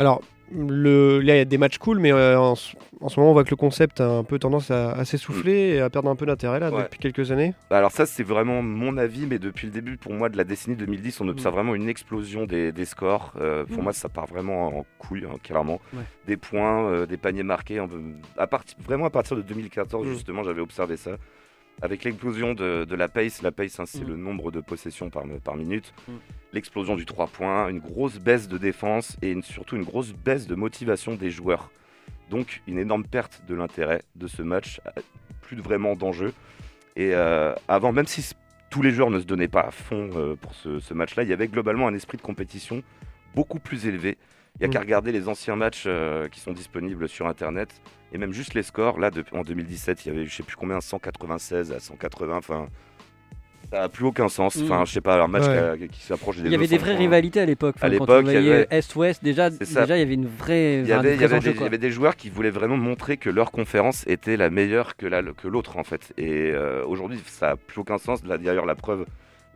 Alors, 0.00 0.22
le... 0.52 1.20
là, 1.20 1.34
il 1.34 1.38
y 1.38 1.40
a 1.40 1.44
des 1.44 1.58
matchs 1.58 1.78
cool, 1.78 1.98
mais 2.00 2.10
euh, 2.10 2.40
en, 2.40 2.54
ce- 2.56 2.74
en 3.00 3.08
ce 3.08 3.20
moment, 3.20 3.30
on 3.30 3.34
voit 3.34 3.44
que 3.44 3.50
le 3.50 3.56
concept 3.56 4.00
a 4.00 4.08
un 4.08 4.24
peu 4.24 4.38
tendance 4.38 4.70
à, 4.70 4.92
à 4.92 5.04
s'essouffler 5.04 5.74
et 5.74 5.80
à 5.80 5.90
perdre 5.90 6.08
un 6.10 6.16
peu 6.16 6.26
d'intérêt 6.26 6.58
là 6.58 6.70
Ouais. 6.72 6.82
depuis 6.84 6.98
quelques 6.98 7.30
années. 7.30 7.54
Bah 7.70 7.78
Alors 7.78 7.92
ça 7.92 8.04
c'est 8.06 8.22
vraiment 8.24 8.60
mon 8.62 8.96
avis, 8.96 9.26
mais 9.26 9.38
depuis 9.38 9.66
le 9.66 9.72
début 9.72 9.96
pour 9.96 10.12
moi 10.12 10.28
de 10.28 10.36
la 10.36 10.44
décennie 10.44 10.74
2010, 10.76 11.20
on 11.20 11.28
observe 11.28 11.54
vraiment 11.54 11.74
une 11.74 11.88
explosion 11.88 12.46
des, 12.46 12.72
des 12.72 12.84
scores. 12.84 13.32
Euh, 13.40 13.64
pour 13.64 13.78
Mm. 13.78 13.82
moi 13.84 13.92
ça 13.92 14.08
part 14.08 14.26
vraiment 14.26 14.66
en 14.78 14.86
couille, 14.98 15.24
hein, 15.30 15.36
clairement. 15.42 15.80
Ouais. 15.94 16.02
Des 16.26 16.36
points, 16.36 16.84
euh, 16.90 17.06
des 17.06 17.16
paniers 17.18 17.42
marqués. 17.44 17.78
en- 17.78 17.88
à 18.38 18.48
vraiment 18.84 19.04
à 19.06 19.10
partir 19.10 19.36
de 19.36 19.42
2014 19.42 20.06
Mm. 20.06 20.12
justement 20.14 20.42
j'avais 20.42 20.62
observé 20.62 20.96
ça. 20.96 21.12
Avec 21.82 22.04
l'explosion 22.04 22.52
de, 22.54 22.84
de 22.84 22.94
la 22.94 23.08
pace, 23.08 23.40
la 23.42 23.52
pace 23.52 23.80
hein, 23.80 23.84
c'est 23.86 24.04
Mm. 24.04 24.08
le 24.08 24.16
nombre 24.16 24.50
de 24.50 24.60
possessions 24.60 25.08
par, 25.10 25.24
par 25.42 25.56
minute, 25.56 25.94
Mm. 26.08 26.12
l'explosion 26.52 26.94
du 26.94 27.06
3 27.06 27.26
points, 27.28 27.68
une 27.68 27.78
grosse 27.78 28.18
baisse 28.18 28.48
de 28.48 28.58
défense 28.58 29.16
et 29.22 29.30
une- 29.30 29.42
surtout 29.42 29.76
une 29.76 29.84
grosse 29.84 30.12
baisse 30.12 30.46
de 30.46 30.54
motivation 30.54 31.14
des 31.14 31.30
joueurs. 31.30 31.70
Donc 32.28 32.62
une 32.66 32.78
énorme 32.78 33.04
perte 33.04 33.42
de 33.48 33.54
l'intérêt 33.54 34.02
de 34.14 34.26
ce 34.26 34.42
match, 34.42 34.80
euh, 34.86 35.00
plus 35.42 35.56
de 35.56 35.62
vraiment 35.62 35.96
d'enjeu. 35.96 36.32
Et 36.96 37.14
euh, 37.14 37.54
avant, 37.66 37.92
même 37.92 38.06
si 38.06 38.34
tous 38.70 38.82
les 38.82 38.90
joueurs 38.90 39.10
ne 39.10 39.18
se 39.18 39.24
donnaient 39.24 39.48
pas 39.48 39.62
à 39.62 39.70
fond 39.70 40.10
euh, 40.14 40.36
pour 40.36 40.54
ce, 40.54 40.78
ce 40.80 40.94
match-là, 40.94 41.22
il 41.22 41.28
y 41.28 41.32
avait 41.32 41.48
globalement 41.48 41.88
un 41.88 41.94
esprit 41.94 42.18
de 42.18 42.22
compétition 42.22 42.82
beaucoup 43.34 43.58
plus 43.58 43.86
élevé. 43.86 44.18
Il 44.56 44.60
n'y 44.60 44.64
a 44.66 44.68
Mm. 44.68 44.72
qu'à 44.72 44.80
regarder 44.80 45.12
les 45.12 45.28
anciens 45.28 45.56
matchs 45.56 45.84
euh, 45.86 46.28
qui 46.28 46.40
sont 46.40 46.52
disponibles 46.52 47.08
sur 47.08 47.26
Internet 47.26 47.80
et 48.12 48.18
même 48.18 48.32
juste 48.32 48.54
les 48.54 48.62
scores. 48.62 48.98
Là, 48.98 49.10
de- 49.10 49.24
en 49.32 49.42
2017, 49.42 50.04
il 50.04 50.08
y 50.08 50.16
avait 50.16 50.26
je 50.26 50.34
sais 50.34 50.42
plus 50.42 50.56
combien, 50.56 50.80
196 50.80 51.72
à 51.72 51.80
180. 51.80 52.36
Enfin, 52.36 52.66
ça 53.70 53.80
n'a 53.80 53.88
plus 53.88 54.04
aucun 54.04 54.28
sens. 54.28 54.56
Mm. 54.56 54.64
Enfin, 54.64 54.84
je 54.84 54.92
sais 54.92 55.00
pas, 55.00 55.22
un 55.22 55.28
match 55.28 55.46
Ouais. 55.46 55.78
qui, 55.78 55.88
qui 55.88 56.00
s'approche 56.02 56.36
des 56.38 56.42
Il 56.46 56.50
y 56.52 56.54
avait 56.54 56.64
200 56.66 56.70
des 56.70 56.78
vraies 56.78 56.90
points. 56.94 56.98
rivalités 57.00 57.40
à 57.40 57.46
l'époque. 57.46 57.74
Enfin, 57.78 57.86
À 57.86 57.90
l'époque, 57.90 58.24
il 58.26 58.32
y 58.32 58.36
avait- 58.36 58.66
Est-Ouest, 58.70 59.22
déjà, 59.22 59.48
déjà, 59.50 59.96
il 59.96 60.00
y 60.00 60.02
avait 60.02 60.14
une 60.14 60.26
vraie. 60.26 60.80
Il 60.80 60.88
y, 60.88 60.92
avait, 60.92 61.10
il, 61.10 61.14
y 61.14 61.16
vrai 61.16 61.24
avait 61.26 61.36
enjeu, 61.36 61.40
des, 61.44 61.50
il 61.50 61.54
y 61.54 61.58
quoi. 61.58 61.66
avait 61.66 61.78
des 61.78 61.90
joueurs 61.90 62.16
qui 62.16 62.30
voulaient 62.30 62.50
vraiment 62.50 62.76
montrer 62.76 63.16
que 63.16 63.30
leur 63.30 63.52
conférence 63.52 64.04
était 64.08 64.36
la 64.36 64.50
meilleure 64.50 64.96
que 64.96 65.06
la- 65.06 65.22
que 65.22 65.46
l'autre 65.46 65.76
en 65.76 65.84
fait. 65.84 66.12
Et 66.18 66.50
euh, 66.52 66.84
aujourd'hui, 66.84 67.20
ça 67.26 67.50
n'a 67.50 67.56
plus 67.56 67.80
aucun 67.80 67.98
sens. 67.98 68.24
D'ailleurs, 68.24 68.66
la 68.66 68.74
preuve, 68.74 69.06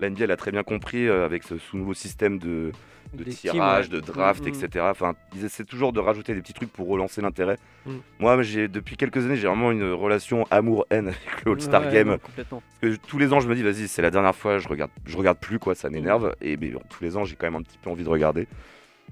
la 0.00 0.10
NBA 0.10 0.26
l'a 0.26 0.36
très 0.36 0.52
bien 0.52 0.62
compris 0.62 1.08
euh, 1.08 1.24
avec 1.24 1.42
ce 1.42 1.54
nouveau 1.72 1.94
système 1.94 2.38
de, 2.38 2.70
de 3.14 3.24
tirage, 3.24 3.88
ouais. 3.88 3.94
de 3.96 4.00
draft, 4.00 4.42
Mm, 4.44 4.46
mm. 4.50 4.64
etc. 4.64 4.84
Enfin, 4.90 5.14
ils 5.34 5.44
essaient 5.44 5.64
toujours 5.64 5.92
de 5.92 6.00
rajouter 6.00 6.34
des 6.34 6.40
petits 6.42 6.52
trucs 6.54 6.72
pour 6.72 6.88
relancer 6.88 7.20
l'intérêt. 7.22 7.56
Mm. 7.86 7.92
Moi, 8.18 8.42
j'ai 8.42 8.68
depuis 8.68 8.96
quelques 8.96 9.18
années, 9.24 9.36
j'ai 9.36 9.46
vraiment 9.48 9.70
une 9.72 9.90
relation 9.92 10.46
amour-haine 10.50 11.08
avec 11.08 11.44
le 11.44 11.52
All-Star 11.52 11.82
Ouais, 11.86 11.92
Game. 11.92 12.08
non, 12.08 12.18
complètement. 12.18 12.62
Parce 12.80 12.94
que 12.94 12.98
tous 13.06 13.18
les 13.18 13.32
ans, 13.32 13.40
je 13.40 13.48
me 13.48 13.54
dis, 13.54 13.62
vas-y, 13.62 13.88
c'est 13.88 14.02
la 14.02 14.10
dernière 14.10 14.34
fois, 14.34 14.58
je 14.58 14.68
regarde, 14.68 14.90
je 15.06 15.16
regarde 15.16 15.38
plus, 15.38 15.58
quoi, 15.58 15.74
ça 15.74 15.90
m'énerve. 15.90 16.34
Et 16.40 16.56
mais, 16.56 16.70
bon, 16.70 16.82
tous 16.90 17.02
les 17.04 17.16
ans, 17.16 17.24
j'ai 17.24 17.36
quand 17.36 17.46
même 17.46 17.56
un 17.56 17.62
petit 17.62 17.78
peu 17.78 17.90
envie 17.90 18.04
de 18.04 18.08
regarder. 18.08 18.46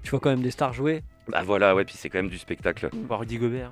Tu 0.03 0.11
vois 0.11 0.20
quand 0.20 0.30
même 0.30 0.42
des 0.42 0.50
stars 0.50 0.72
jouer? 0.72 1.03
Bah 1.28 1.42
voilà, 1.44 1.74
ouais, 1.74 1.84
puis 1.84 1.94
c'est 1.96 2.09
quand 2.09 2.18
même 2.18 2.28
du 2.30 2.38
spectacle. 2.38 2.88
Voir 3.07 3.20
Rudy 3.20 3.38
Gobert. 3.38 3.70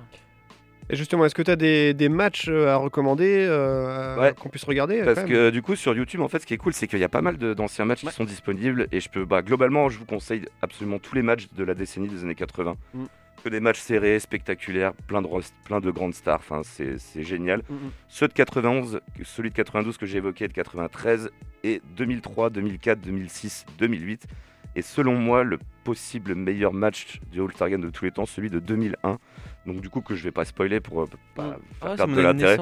Et 0.91 0.97
justement, 0.97 1.25
est-ce 1.25 1.33
que 1.35 1.41
tu 1.41 1.49
as 1.49 1.55
des, 1.55 1.93
des 1.93 2.09
matchs 2.09 2.47
euh, 2.49 2.67
à 2.67 2.75
recommander 2.75 3.47
euh, 3.47 4.19
Ouais. 4.19 4.33
qu'on 4.37 4.49
puisse 4.49 4.65
regarder 4.65 4.99
euh, 4.99 5.05
Parce 5.13 5.25
que 5.25 5.49
du 5.49 5.61
coup 5.61 5.77
sur 5.77 5.95
YouTube 5.95 6.19
en 6.19 6.27
fait 6.27 6.39
ce 6.39 6.45
qui 6.45 6.53
est 6.53 6.57
cool 6.57 6.73
c'est 6.73 6.85
qu'il 6.87 6.99
y 6.99 7.03
a 7.03 7.09
pas 7.09 7.21
mal 7.21 7.37
d'anciens 7.37 7.85
matchs 7.85 8.03
Ouais. 8.03 8.09
qui 8.09 8.15
sont 8.15 8.25
disponibles 8.25 8.87
et 8.91 8.99
je 8.99 9.09
peux 9.09 9.23
bah, 9.23 9.41
globalement 9.41 9.87
je 9.87 9.97
vous 9.97 10.05
conseille 10.05 10.45
absolument 10.61 10.99
tous 10.99 11.15
les 11.15 11.21
matchs 11.21 11.47
de 11.55 11.63
la 11.63 11.73
décennie 11.75 12.09
des 12.09 12.23
années 12.23 12.35
80. 12.35 12.75
Mm. 12.93 13.05
Que 13.41 13.49
des 13.49 13.61
matchs 13.61 13.79
serrés, 13.79 14.19
spectaculaires, 14.19 14.93
plein 15.07 15.21
de, 15.21 15.27
plein 15.63 15.79
de 15.79 15.89
grandes 15.91 16.13
stars, 16.13 16.39
enfin 16.39 16.61
c'est 16.63 17.23
génial. 17.23 17.61
Mm, 17.69 17.73
mm. 17.73 17.91
Ceux 18.09 18.27
de 18.27 18.33
91, 18.33 18.99
celui 19.23 19.49
de 19.49 19.55
92 19.55 19.97
que 19.97 20.05
j'ai 20.05 20.17
évoqué 20.17 20.47
de 20.47 20.53
93 20.53 21.29
et 21.63 21.81
2003, 21.95 22.49
2004, 22.49 22.99
2006, 22.99 23.65
2008 23.79 24.27
et 24.75 24.81
selon 24.81 25.15
moi 25.15 25.43
le 25.43 25.59
possible 25.83 26.35
meilleur 26.35 26.73
match 26.73 27.19
du 27.31 27.41
All-Star 27.41 27.69
Game 27.69 27.81
de 27.81 27.89
tous 27.89 28.05
les 28.05 28.11
temps, 28.11 28.25
celui 28.25 28.49
de 28.49 28.59
2001. 28.59 29.17
Donc 29.65 29.79
du 29.81 29.89
coup 29.89 30.01
que 30.01 30.15
je 30.15 30.23
vais 30.23 30.31
pas 30.31 30.43
spoiler 30.45 30.79
pour 30.79 31.01
euh, 31.03 31.09
pas 31.35 31.43
Mm. 31.43 31.49
faire 31.51 31.59
Ah, 31.91 31.95
perdre 31.95 32.15
de 32.15 32.21
l'intérêt. 32.21 32.57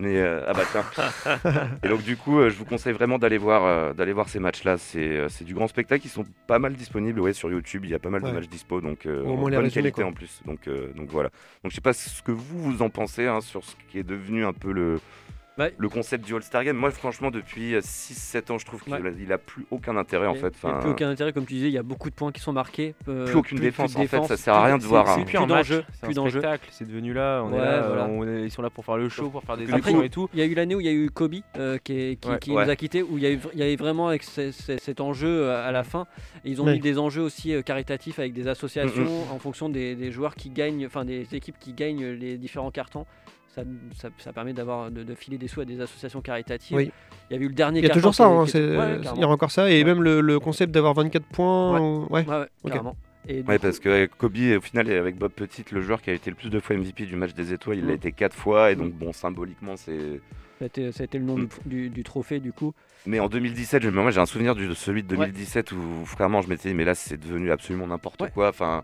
Mais 0.00 0.18
euh, 0.20 0.44
ah 0.46 0.52
bah 0.52 0.62
tiens. 0.70 0.84
et 1.82 1.88
donc 1.88 2.02
du 2.02 2.16
coup, 2.16 2.38
euh, 2.38 2.50
je 2.50 2.56
vous 2.56 2.64
conseille 2.64 2.92
vraiment 2.92 3.18
d'aller 3.18 3.38
voir, 3.38 3.64
euh, 3.64 3.92
d'aller 3.94 4.12
voir 4.12 4.28
ces 4.28 4.40
matchs-là. 4.40 4.76
C'est, 4.76 4.98
euh, 5.00 5.28
c'est 5.28 5.44
du 5.44 5.54
grand 5.54 5.68
spectacle. 5.68 6.04
Ils 6.04 6.10
sont 6.10 6.24
pas 6.46 6.58
mal 6.58 6.74
disponibles 6.74 7.20
ouais, 7.20 7.32
sur 7.32 7.48
YouTube. 7.50 7.84
Il 7.84 7.90
y 7.90 7.94
a 7.94 7.98
pas 7.98 8.10
mal 8.10 8.22
Ouais. 8.22 8.30
de 8.30 8.34
matchs 8.34 8.48
dispo, 8.48 8.80
donc 8.80 9.06
euh, 9.06 9.22
bonne 9.22 9.52
qualité 9.70 9.92
quoi. 9.92 10.04
en 10.04 10.12
plus. 10.12 10.42
Donc, 10.46 10.66
euh, 10.68 10.92
donc 10.94 11.08
voilà. 11.10 11.30
Donc 11.62 11.70
je 11.70 11.76
sais 11.76 11.80
pas 11.80 11.92
ce 11.92 12.22
que 12.22 12.32
vous 12.32 12.58
vous 12.58 12.82
en 12.82 12.90
pensez 12.90 13.26
hein, 13.26 13.40
sur 13.40 13.64
ce 13.64 13.74
qui 13.88 13.98
est 13.98 14.04
devenu 14.04 14.44
un 14.44 14.52
peu 14.52 14.72
le 14.72 15.00
Le 15.56 15.88
concept 15.88 16.24
du 16.24 16.34
All-Star 16.34 16.64
Game. 16.64 16.76
Moi, 16.76 16.90
franchement, 16.90 17.30
depuis 17.30 17.74
6-7 17.76 18.50
ans, 18.52 18.58
je 18.58 18.66
trouve 18.66 18.82
qu'il 18.82 18.92
Ouais. 18.92 18.98
a, 19.06 19.12
il 19.20 19.32
a 19.32 19.38
plus 19.38 19.66
aucun 19.70 19.96
intérêt 19.96 20.26
en 20.26 20.34
fait. 20.34 20.52
Il 20.62 20.66
n'y 20.66 20.72
a 20.72 20.76
Enfin, 20.76 20.80
plus 20.80 20.90
aucun 20.90 21.08
intérêt, 21.10 21.32
comme 21.32 21.46
tu 21.46 21.54
disais, 21.54 21.68
il 21.68 21.72
y 21.72 21.78
a 21.78 21.82
beaucoup 21.84 22.10
de 22.10 22.14
points 22.14 22.32
qui 22.32 22.40
sont 22.40 22.52
marqués. 22.52 22.94
euh, 23.08 23.26
Plus 23.26 23.36
aucune 23.36 23.58
défense, 23.58 23.94
en 23.94 24.04
fait, 24.06 24.24
ça 24.24 24.36
sert 24.36 24.54
à 24.54 24.64
rien 24.64 24.78
de 24.78 24.82
voir 24.82 25.06
c'est 25.06 25.12
un- 25.12 25.14
C'est 25.18 25.24
plus 25.24 25.38
plus 25.38 25.46
d'enjeu, 25.46 25.84
c'est 25.92 26.00
plus 26.06 26.12
un 26.12 26.14
d'enjeu. 26.22 26.40
spectacle. 26.40 26.68
C'est 26.72 26.86
devenu 26.88 27.12
là, 27.12 27.42
on 27.44 27.50
est 27.50 27.52
Ouais, 27.52 27.58
là, 27.64 27.86
voilà. 27.86 28.06
on 28.06 28.26
est- 28.26 28.42
ils 28.44 28.50
sont 28.50 28.62
là 28.62 28.70
pour 28.70 28.84
faire 28.84 28.96
le 28.96 29.08
show, 29.08 29.30
pour 29.30 29.42
faire 29.44 29.56
des 29.56 29.64
Après, 29.64 29.76
actions 29.76 30.02
et 30.02 30.10
tout. 30.10 30.28
Il 30.34 30.40
y 30.40 30.42
a 30.42 30.46
eu 30.46 30.54
l'année 30.54 30.74
où 30.74 30.80
il 30.80 30.86
y 30.86 30.88
a 30.88 30.92
eu 30.92 31.08
Kobe 31.10 31.34
euh, 31.56 31.78
qui, 31.82 31.92
est- 31.92 32.16
qui, 32.20 32.28
Ouais. 32.28 32.38
qui 32.40 32.50
Ouais. 32.50 32.64
nous 32.64 32.70
a 32.70 32.76
quittés, 32.76 33.02
où 33.02 33.16
il 33.18 33.22
y 33.22 33.62
avait 33.62 33.76
vraiment 33.76 34.08
avec 34.08 34.24
cet 34.24 35.00
enjeu 35.00 35.28
euh, 35.28 35.66
à 35.68 35.70
la 35.70 35.84
fin. 35.84 36.06
Et 36.44 36.50
ils 36.50 36.60
ont 36.60 36.64
Ouais. 36.66 36.72
mis 36.74 36.80
des 36.80 36.98
enjeux 36.98 37.22
aussi 37.22 37.54
euh, 37.54 37.62
caritatifs 37.62 38.18
avec 38.18 38.32
des 38.32 38.48
associations 38.48 39.04
Mm, 39.04 39.32
en 39.32 39.38
fonction 39.38 39.68
des, 39.68 39.94
des 39.94 40.10
joueurs 40.10 40.34
qui 40.34 40.50
gagnent, 40.50 40.84
enfin 40.86 41.04
des 41.04 41.26
équipes 41.34 41.58
qui 41.60 41.72
gagnent 41.74 42.06
les 42.06 42.38
différents 42.38 42.70
cartons. 42.72 43.06
Ça, 43.54 43.62
ça, 43.96 44.08
ça 44.18 44.32
permet 44.32 44.52
d'avoir 44.52 44.90
de, 44.90 45.04
de 45.04 45.14
filer 45.14 45.38
des 45.38 45.46
sous 45.46 45.60
à 45.60 45.64
des 45.64 45.80
associations 45.80 46.20
caritatives. 46.20 46.76
Oui. 46.76 46.90
Il 47.30 47.34
y 47.34 47.36
avait 47.36 47.44
eu 47.44 47.48
le 47.48 47.54
dernier 47.54 47.78
Il 47.80 47.86
y 47.86 47.90
a 47.90 47.94
toujours 47.94 48.14
ça, 48.14 48.26
hein, 48.26 48.44
qui 48.44 48.50
est- 48.50 48.52
c'est- 48.52 48.76
ouais, 48.76 48.98
il 49.14 49.20
y 49.20 49.24
a 49.24 49.28
encore 49.28 49.50
ça, 49.52 49.70
et 49.70 49.78
Ouais. 49.78 49.84
même 49.84 50.02
le, 50.02 50.20
le 50.20 50.40
concept 50.40 50.72
d'avoir 50.72 50.94
24 50.94 51.24
points. 51.26 51.80
ou- 51.80 52.06
Ouais. 52.10 52.26
Et 53.26 53.42
coup- 53.42 53.52
parce 53.62 53.78
que 53.78 54.06
Kobe, 54.18 54.36
au 54.58 54.60
final, 54.60 54.90
avec 54.90 55.16
Bob 55.16 55.32
Petit, 55.32 55.64
le 55.72 55.80
joueur 55.80 56.02
qui 56.02 56.10
a 56.10 56.12
été 56.12 56.28
le 56.30 56.36
plus 56.36 56.50
de 56.50 56.60
fois 56.60 56.76
MVP 56.76 57.06
du 57.06 57.16
match 57.16 57.32
des 57.32 57.52
étoiles, 57.54 57.78
il 57.78 57.84
Mm. 57.84 57.88
l'a 57.88 57.94
été 57.94 58.12
4 58.12 58.34
fois, 58.34 58.70
et 58.70 58.76
donc 58.76 58.92
bon, 58.92 59.12
symboliquement, 59.12 59.76
c'est. 59.76 60.20
ça 60.58 60.64
a 60.64 60.66
été, 60.66 60.92
ça 60.92 61.02
a 61.02 61.04
été 61.04 61.18
le 61.18 61.24
nom 61.24 61.38
Mm. 61.38 61.48
du, 61.64 61.74
du- 61.84 61.90
du 61.90 62.02
trophée 62.04 62.38
du 62.40 62.52
coup. 62.52 62.74
Mais 63.06 63.20
en 63.20 63.28
2017, 63.28 63.82
je- 63.82 63.88
moi 63.88 64.10
j'ai 64.10 64.20
un 64.20 64.26
souvenir 64.26 64.54
de 64.54 64.74
celui 64.74 65.02
de 65.02 65.08
2017 65.08 65.72
où 65.72 65.78
vraiment 66.04 66.42
je 66.42 66.48
m'étais 66.48 66.68
dit, 66.70 66.74
mais 66.74 66.84
là 66.84 66.94
c'est 66.94 67.16
devenu 67.18 67.50
absolument 67.50 67.86
n'importe 67.86 68.20
Ouais. 68.20 68.30
quoi. 68.34 68.48
Enfin, 68.50 68.82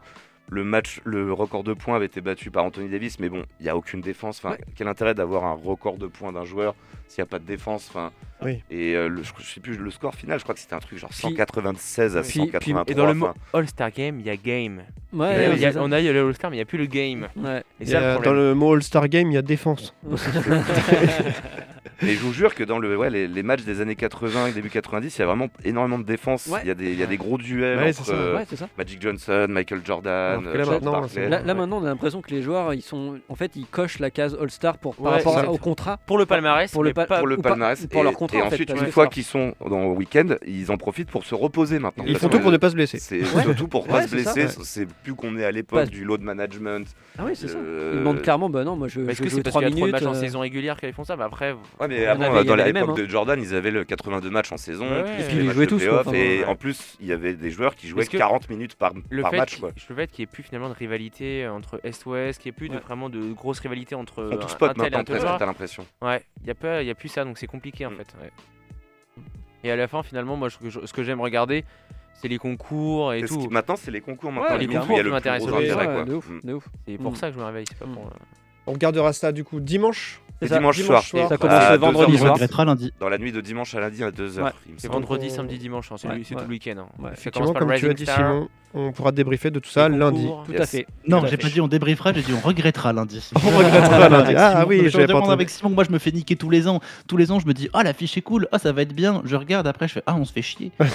le 0.50 0.64
match, 0.64 1.00
le 1.04 1.32
record 1.32 1.62
de 1.64 1.72
points 1.74 1.96
avait 1.96 2.06
été 2.06 2.20
battu 2.20 2.50
par 2.50 2.64
Anthony 2.64 2.88
Davis, 2.88 3.18
mais 3.20 3.28
bon, 3.28 3.44
il 3.60 3.62
n'y 3.64 3.68
a 3.68 3.76
aucune 3.76 4.00
défense. 4.00 4.38
Enfin, 4.38 4.50
Ouais. 4.56 4.64
quel 4.76 4.88
intérêt 4.88 5.14
d'avoir 5.14 5.44
un 5.44 5.52
record 5.54 5.96
de 5.96 6.06
points 6.08 6.32
d'un 6.32 6.44
joueur 6.44 6.74
s'il 7.10 7.22
n'y 7.22 7.28
a 7.28 7.30
pas 7.30 7.38
de 7.40 7.44
défense 7.44 7.86
Enfin, 7.90 8.10
Oui. 8.42 8.62
et 8.70 8.94
euh, 8.94 9.08
le, 9.08 9.22
je, 9.22 9.32
je 9.38 9.44
sais 9.54 9.60
plus 9.60 9.76
le 9.76 9.90
score 9.90 10.14
final, 10.14 10.38
je 10.38 10.44
crois 10.44 10.54
que 10.54 10.60
c'était 10.60 10.74
un 10.74 10.78
truc 10.78 10.98
genre 10.98 11.10
Puis- 11.10 11.18
196 11.20 12.16
à 12.16 12.22
puis- 12.22 12.40
183. 12.40 12.84
Et 12.86 12.94
dans 12.94 13.06
le 13.06 13.14
mot 13.14 13.28
All-Star 13.52 13.90
Game, 13.90 14.20
il 14.20 14.26
y 14.26 14.30
a 14.30 14.36
game. 14.36 14.82
Ouais, 15.12 15.50
Il 15.54 15.58
y 15.60 15.66
a- 15.66 15.72
on 15.76 15.90
a 15.90 16.00
eu 16.00 16.12
le 16.12 16.26
All-Star, 16.28 16.50
mais 16.50 16.56
il 16.56 16.58
n'y 16.58 16.62
a 16.62 16.66
plus 16.66 16.78
le 16.78 16.86
game. 16.86 17.26
Ouais. 17.36 17.62
Et 17.80 17.84
le 17.86 17.96
euh, 17.96 18.18
dans 18.20 18.32
le 18.32 18.54
mot 18.54 18.74
All-Star 18.74 19.08
Game, 19.08 19.30
il 19.30 19.34
y 19.34 19.38
a 19.38 19.42
défense. 19.42 19.94
Mais 22.02 22.14
je 22.14 22.20
vous 22.20 22.32
jure 22.32 22.54
que 22.54 22.64
dans 22.64 22.78
le, 22.78 22.96
ouais, 22.96 23.10
les, 23.10 23.28
les 23.28 23.42
matchs 23.42 23.62
des 23.62 23.82
années 23.82 23.94
80 23.94 24.46
et 24.46 24.52
début 24.52 24.70
90, 24.70 25.14
il 25.14 25.18
y 25.18 25.22
a 25.22 25.26
vraiment 25.26 25.48
énormément 25.64 25.98
de 25.98 26.04
défense. 26.04 26.46
Ouais. 26.46 26.60
Il, 26.64 26.68
y 26.68 26.70
a 26.70 26.74
des, 26.74 26.92
il 26.92 26.98
y 26.98 27.02
a 27.02 27.06
des 27.06 27.18
gros 27.18 27.36
duels 27.36 27.78
Ouais, 27.78 27.90
entre 27.90 28.10
euh, 28.14 28.36
Ouais, 28.36 28.46
c'est 28.48 28.56
ça. 28.56 28.68
Magic 28.78 29.02
Johnson, 29.02 29.46
Michael 29.50 29.82
Jordan, 29.84 30.42
là, 30.42 30.64
maintenant, 30.64 31.02
Là, 31.28 31.42
là, 31.42 31.54
on 31.54 31.84
a 31.84 31.88
l'impression 31.88 32.22
que 32.22 32.30
les 32.30 32.40
joueurs, 32.40 32.72
ils 32.72 32.80
sont, 32.80 33.18
en 33.28 33.34
fait, 33.34 33.54
ils 33.54 33.66
cochent 33.66 33.98
la 33.98 34.10
case 34.10 34.34
All-Star 34.40 34.78
pour 34.78 34.96
par 34.96 35.12
Ouais, 35.12 35.18
rapport 35.22 35.52
au 35.52 35.58
contrat. 35.58 35.98
Pour 36.06 36.16
le 36.16 36.24
palmarès, 36.24 36.70
Pour 36.72 36.84
le 36.84 36.90
mais 36.90 36.94
pa- 37.02 37.14
pas- 37.14 37.18
pour 37.18 37.26
le 37.26 37.36
pas- 37.36 37.50
palmarès 37.50 37.86
pour 37.86 38.00
et, 38.00 38.04
leur 38.04 38.12
contrat, 38.14 38.38
et 38.38 38.42
en 38.42 38.50
fait, 38.50 38.54
ensuite 38.54 38.70
une 38.70 38.86
fois 38.92 39.06
qu'ils 39.06 39.24
sont 39.24 39.54
dans 39.68 39.80
le 39.90 39.96
week-end 39.96 40.36
ils 40.46 40.70
en 40.70 40.76
profitent 40.76 41.10
pour 41.10 41.24
se 41.24 41.34
reposer 41.34 41.78
maintenant 41.78 42.04
Ils 42.06 42.16
font 42.18 42.28
tout 42.28 42.40
pour 42.40 42.50
ne 42.50 42.56
pas 42.56 42.70
se 42.70 42.74
blesser. 42.74 42.98
c'est 42.98 43.20
Ouais. 43.20 43.42
surtout 43.42 43.68
pour 43.68 43.86
pas 43.86 43.98
Ouais, 43.98 44.06
se 44.06 44.10
blesser 44.10 44.44
ouais. 44.44 44.48
c'est 44.62 44.86
plus 45.02 45.14
qu'on 45.14 45.36
est 45.38 45.44
à 45.44 45.50
l'époque 45.50 45.80
Pas- 45.80 45.86
du 45.86 46.04
load 46.04 46.22
management 46.22 46.86
Ah 47.18 47.22
oui, 47.26 47.32
c'est 47.34 47.48
ça. 47.48 47.58
Ils 47.58 47.98
demandent 47.98 48.22
clairement, 48.22 48.48
bah 48.50 48.64
non, 48.64 48.76
moi 48.76 48.88
je, 48.88 49.00
Est-ce 49.00 49.20
que 49.22 49.28
c'est 49.28 49.42
parce 49.42 49.52
3 49.52 49.62
qu'il 49.62 49.70
y 49.70 49.72
a 49.72 49.76
trop 49.76 49.80
de 49.86 49.92
minutes. 49.92 49.92
matchs 49.92 50.14
en 50.14 50.16
euh, 50.16 50.20
saison 50.20 50.40
régulière 50.40 50.76
qu'ils 50.80 50.92
font 50.92 51.04
ça? 51.04 51.16
Mais 51.16 51.24
après, 51.24 51.52
Ouais, 51.80 51.88
mais 51.88 52.06
avant, 52.06 52.42
dans 52.44 52.54
l'époque 52.54 52.72
mêmes, 52.88 52.94
de 52.94 53.06
Jordan, 53.06 53.40
ils 53.42 53.54
avaient 53.54 53.70
le 53.70 53.84
82 53.84 54.30
matchs 54.30 54.52
en 54.52 54.56
saison, 54.56 54.86
Et 54.86 55.18
les 55.18 55.24
puis 55.24 55.36
ils 55.44 55.50
jouaient 55.50 55.66
tous, 55.66 55.82
et 56.14 56.44
en 56.44 56.54
plus, 56.56 56.96
il 57.00 57.06
y 57.06 57.12
avait 57.12 57.34
des 57.34 57.50
joueurs 57.50 57.74
qui 57.74 57.88
jouaient 57.88 58.02
Est-ce 58.02 58.10
que 58.10 58.16
40 58.16 58.48
minutes 58.48 58.74
par, 58.76 58.92
match. 58.94 59.60
le 59.60 59.94
fait 59.94 60.06
qu'il 60.10 60.22
n'y 60.22 60.24
ait 60.24 60.26
plus 60.32 60.42
finalement 60.42 60.68
de 60.68 60.74
rivalité 60.74 61.46
entre 61.48 61.80
Est-Ouest, 61.84 62.40
qu'il 62.40 62.50
n'y 62.52 62.56
ait 62.56 62.68
plus 62.68 62.78
vraiment 62.86 63.08
de 63.10 63.32
grosses 63.32 63.60
rivalités 63.60 63.94
entre 63.94 64.28
On 64.32 64.36
tout 64.36 64.44
un 64.44 64.48
spot 64.48 64.72
tel 64.76 64.86
et 64.86 64.90
maintenant, 64.90 65.14
presque, 65.14 65.38
t'as 65.38 65.46
l'impression. 65.46 65.86
Ouais, 66.02 66.22
il 66.40 66.44
n'y 66.44 66.50
a, 66.50 66.54
pas- 66.54 66.82
y 66.90 66.92
a 66.92 66.94
plus 66.96 67.08
ça, 67.08 67.24
donc 67.24 67.38
c'est 67.38 67.46
compliqué 67.46 67.86
en 67.86 67.90
Mm. 67.90 67.96
fait. 67.96 68.14
ouais. 68.20 68.30
Et 69.64 69.70
à 69.70 69.76
la 69.76 69.88
fin, 69.88 70.02
finalement, 70.02 70.36
moi, 70.36 70.48
je- 70.48 70.68
je- 70.70 70.86
ce 70.86 70.92
que 70.92 71.02
j'aime 71.02 71.20
regarder, 71.20 71.64
c'est 72.14 72.28
les 72.28 72.38
concours 72.38 73.12
et 73.12 73.22
tout. 73.22 73.38
qui- 73.38 73.48
Maintenant, 73.48 73.76
c'est 73.76 73.90
les 73.90 74.00
concours. 74.00 74.32
Maintenant, 74.32 74.56
les 74.56 74.66
concours 74.66 74.88
où 74.88 74.92
il 74.92 74.96
y 74.96 75.00
a 75.00 75.04
qui 75.04 75.10
m'intéressent 75.10 75.50
ouais, 75.52 76.04
de 76.06 76.14
ouf, 76.14 76.28
Mm. 76.28 76.40
de 76.44 76.52
ouf. 76.54 76.68
C'est 76.86 76.96
pour 76.98 77.12
Mm. 77.12 77.16
ça 77.16 77.28
que 77.28 77.34
je 77.34 77.38
me 77.40 77.44
réveille. 77.44 77.64
C'est 77.68 77.78
pas 77.78 77.86
pour, 77.86 78.06
euh, 78.06 78.10
On 78.66 78.72
regardera 78.72 79.12
ça 79.12 79.32
du 79.32 79.44
coup 79.44 79.60
dimanche. 79.60 80.20
Et 80.42 80.48
ça, 80.48 80.56
dimanche, 80.56 80.76
dimanche 80.76 80.88
soir. 80.88 81.02
soir. 81.04 81.28
Ça 81.28 81.36
commence 81.36 81.78
vendredi 81.78 82.12
2h, 82.12 82.14
On 82.14 82.18
soir. 82.18 82.32
regrettera 82.32 82.64
lundi. 82.64 82.94
Dans 82.98 83.10
la 83.10 83.18
nuit 83.18 83.30
de 83.30 83.42
dimanche 83.42 83.74
à 83.74 83.80
lundi 83.80 84.02
à 84.02 84.10
2h. 84.10 84.40
Ouais. 84.42 84.50
C'est 84.78 84.90
vendredi, 84.90 85.28
on- 85.30 85.34
samedi, 85.34 85.58
dimanche. 85.58 85.92
hein, 85.92 85.96
C'est 85.98 86.08
Ouais, 86.08 86.18
tout 86.20 86.34
le 86.38 86.46
week-end. 86.46 86.76
hein. 86.78 87.08
Effectivement, 87.12 87.52
comme 87.52 87.74
tu 87.74 87.90
as 87.90 87.92
dit, 87.92 88.06
Simon, 88.06 88.48
on 88.72 88.90
pourra 88.92 89.12
débriefer 89.12 89.50
de 89.50 89.58
tout 89.58 89.68
ça 89.68 89.90
lundi. 89.90 90.26
Tout 90.46 90.52
Yes. 90.52 90.60
à 90.62 90.66
fait. 90.66 90.86
Non, 91.06 91.26
j'ai 91.26 91.36
pas 91.36 91.48
dit 91.50 91.60
on 91.60 91.68
débriefera, 91.68 92.14
j'ai 92.14 92.22
dit 92.22 92.32
on 92.32 92.40
regrettera 92.40 92.94
lundi. 92.94 93.22
On 93.36 93.50
regrettera 93.58 94.08
lundi. 94.08 94.32
Ah 94.34 94.64
oui, 94.66 94.80
je 94.84 94.88
j'avais 94.88 95.04
pas 95.04 95.08
demande 95.08 95.22
entendu. 95.24 95.34
avec 95.34 95.50
Simon, 95.50 95.70
moi 95.74 95.84
je 95.84 95.90
me 95.90 95.98
fais 95.98 96.10
niquer 96.12 96.36
tous 96.36 96.48
les 96.48 96.66
ans. 96.68 96.80
Tous 97.06 97.18
les 97.18 97.30
ans, 97.32 97.38
je 97.38 97.46
me 97.46 97.52
dis, 97.52 97.68
ah 97.74 97.82
la 97.82 97.92
fiche 97.92 98.16
est 98.16 98.22
cool, 98.22 98.48
ah 98.50 98.58
ça 98.58 98.72
va 98.72 98.80
être 98.80 98.94
bien. 98.94 99.20
Je 99.26 99.36
regarde 99.36 99.66
après, 99.66 99.88
je 99.88 99.92
fais, 99.94 100.02
ah 100.06 100.14
on 100.16 100.24
se 100.24 100.32
fait 100.32 100.40
chier. 100.42 100.72
Ouais, 100.80 100.86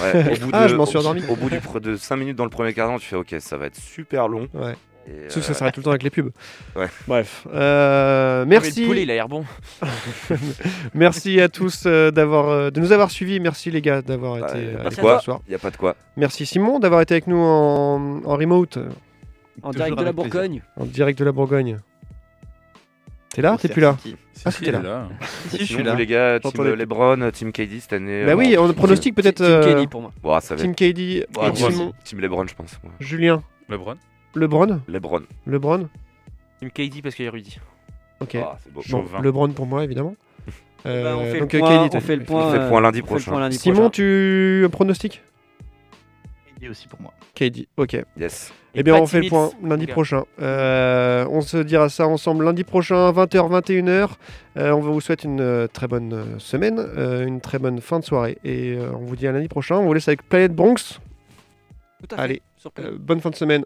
au 0.41 0.45
bout 0.45 0.49
Ah, 0.53 0.63
de- 0.63 0.69
je 0.69 0.75
m'en 0.75 0.87
suis 0.87 0.97
endormi. 0.97 1.21
Au 1.29 1.35
bout 1.35 1.49
de 1.79 1.95
5 1.97 2.15
minutes 2.15 2.35
dans 2.37 2.45
le 2.45 2.49
premier 2.49 2.73
quart 2.73 2.87
d'heure, 2.89 2.99
tu 2.99 3.05
fais 3.05 3.15
OK, 3.15 3.35
ça 3.39 3.57
va 3.57 3.67
être 3.67 3.75
super 3.75 4.27
long. 4.27 4.47
Et, 5.07 5.29
Sauf 5.29 5.41
que 5.41 5.45
ça 5.45 5.51
euh, 5.51 5.55
s'arrête 5.55 5.73
tout 5.75 5.81
le 5.81 5.83
temps 5.83 5.91
avec 5.91 6.03
les 6.03 6.09
pubs. 6.09 6.31
Ouais. 6.75 6.87
Bref. 7.07 7.45
Euh, 7.53 8.43
merci. 8.47 8.81
Le 8.81 8.87
poulet, 8.87 9.03
il 9.03 9.11
a 9.11 9.15
l'air 9.15 9.29
bon. 9.29 9.45
Merci 10.93 11.39
à 11.39 11.49
tous 11.49 11.83
euh, 11.85 12.09
d'avoir, 12.11 12.49
euh, 12.49 12.71
de 12.71 12.79
nous 12.79 12.91
avoir 12.91 13.11
suivis. 13.11 13.39
Merci 13.39 13.69
les 13.71 13.81
gars 13.81 14.01
d'avoir 14.01 14.39
Bah, 14.39 14.47
été 14.49 14.65
euh, 14.65 14.79
avec 14.79 14.97
nous 14.97 15.09
ce 15.17 15.23
soir. 15.23 15.41
Il 15.47 15.51
n'y 15.51 15.55
a 15.55 15.59
pas 15.59 15.71
de 15.71 15.77
quoi. 15.77 15.95
Merci 16.17 16.45
Simon 16.45 16.79
d'avoir 16.79 17.01
été 17.01 17.13
avec 17.13 17.27
nous 17.27 17.37
en, 17.37 18.21
en 18.25 18.35
remote, 18.35 18.77
euh, 18.77 18.89
En 19.61 19.71
direct 19.71 19.97
de 19.97 20.03
la. 20.03 20.11
Bourgogne. 20.11 20.61
en 20.77 20.85
direct 20.85 21.19
de 21.19 21.25
la 21.25 21.31
Bourgogne. 21.31 21.77
T'es 23.35 23.41
là 23.41 23.57
T'es 23.59 23.67
plus 23.67 23.81
là. 23.81 23.97
Ah, 24.45 24.51
c'était 24.51 24.71
là. 24.71 24.81
là. 24.81 25.09
Si, 25.49 25.59
je 25.59 25.63
suis 25.65 25.83
là. 25.83 25.93
les 25.93 26.05
gars, 26.07 26.39
Team 26.39 26.63
LeBron, 26.73 27.31
Team 27.31 27.51
KD 27.51 27.81
cette 27.81 27.93
année. 27.93 28.23
Bah 28.25 28.31
euh, 28.31 28.35
oui, 28.35 28.55
on 28.57 28.71
pronostique 28.73 29.13
peut-être 29.13 29.37
Tim 29.37 29.43
euh, 29.43 29.63
Kelly 29.63 29.87
pour 29.87 30.01
moi. 30.01 30.11
bon, 30.23 30.39
ça 30.39 30.55
va 30.55 30.61
Team 30.61 30.73
KD, 30.73 31.27
bon, 31.31 31.51
team, 31.51 31.69
Simon, 31.71 31.93
team 32.05 32.21
LeBron, 32.21 32.47
je 32.47 32.55
pense. 32.55 32.79
Julien, 32.99 33.43
LeBron 33.67 33.95
LeBron, 34.35 34.81
LeBron. 34.87 35.21
LeBron. 35.47 35.87
Team 36.59 36.71
KD 36.71 37.01
parce 37.01 37.15
qu'il 37.15 37.25
y 37.25 37.27
a 37.27 37.31
Rudy. 37.31 37.57
Ok. 38.19 38.35
Ah, 38.35 38.57
c'est 38.63 38.71
beau. 38.73 38.81
Bon, 38.81 38.87
Chauvin. 39.03 39.21
LeBron 39.21 39.49
pour 39.49 39.65
moi 39.65 39.83
évidemment. 39.83 40.15
Euh, 40.85 41.03
Bah, 41.03 41.17
on 41.17 41.31
fait 41.31 41.39
donc 41.39 41.51
le 41.51 41.59
point, 41.59 41.87
KD, 41.87 41.95
on 41.95 41.99
fait 41.99 42.15
le 42.15 42.23
point, 42.23 42.45
On 42.47 42.51
fait 42.51 42.59
le 42.59 42.67
point 42.69 42.79
lundi 42.81 43.01
prochain. 43.01 43.31
point 43.31 43.39
lundi 43.39 43.57
Simon, 43.57 43.75
prochain. 43.75 43.89
tu 43.89 44.61
un 44.65 44.69
pronostic 44.69 45.23
est 46.65 46.69
aussi 46.69 46.87
pour 46.87 47.01
moi. 47.01 47.13
KD, 47.33 47.67
ok. 47.77 48.03
Yes. 48.17 48.53
Eh 48.73 48.83
bien, 48.83 48.95
on 48.95 49.05
fait 49.07 49.21
le 49.21 49.29
point 49.29 49.51
lundi 49.63 49.87
prochain. 49.87 50.23
Euh, 50.41 51.25
on 51.29 51.41
se 51.41 51.57
dira 51.57 51.89
ça 51.89 52.07
ensemble 52.07 52.43
lundi 52.45 52.63
prochain, 52.63 53.11
20h, 53.11 53.49
21h. 53.61 54.09
Euh, 54.57 54.71
on 54.71 54.79
vous 54.79 54.99
souhaite 55.01 55.23
une 55.23 55.39
euh, 55.41 55.67
très 55.67 55.87
bonne 55.87 56.13
euh, 56.13 56.39
semaine, 56.39 56.77
euh, 56.79 57.25
une 57.25 57.39
très 57.41 57.59
bonne 57.59 57.79
fin 57.81 57.99
de 57.99 58.05
soirée. 58.05 58.37
Et 58.43 58.73
euh, 58.73 58.91
on 58.93 59.05
vous 59.05 59.15
dit 59.15 59.27
à 59.27 59.31
lundi 59.31 59.47
prochain. 59.47 59.77
On 59.77 59.85
vous 59.85 59.93
laisse 59.93 60.07
avec 60.07 60.27
Planète 60.27 60.53
Bronx. 60.53 60.99
Tout 62.01 62.07
à 62.11 62.15
fait. 62.15 62.21
Allez, 62.21 62.41
euh, 62.79 62.97
bonne 62.99 63.21
fin 63.21 63.29
de 63.29 63.35
semaine. 63.35 63.65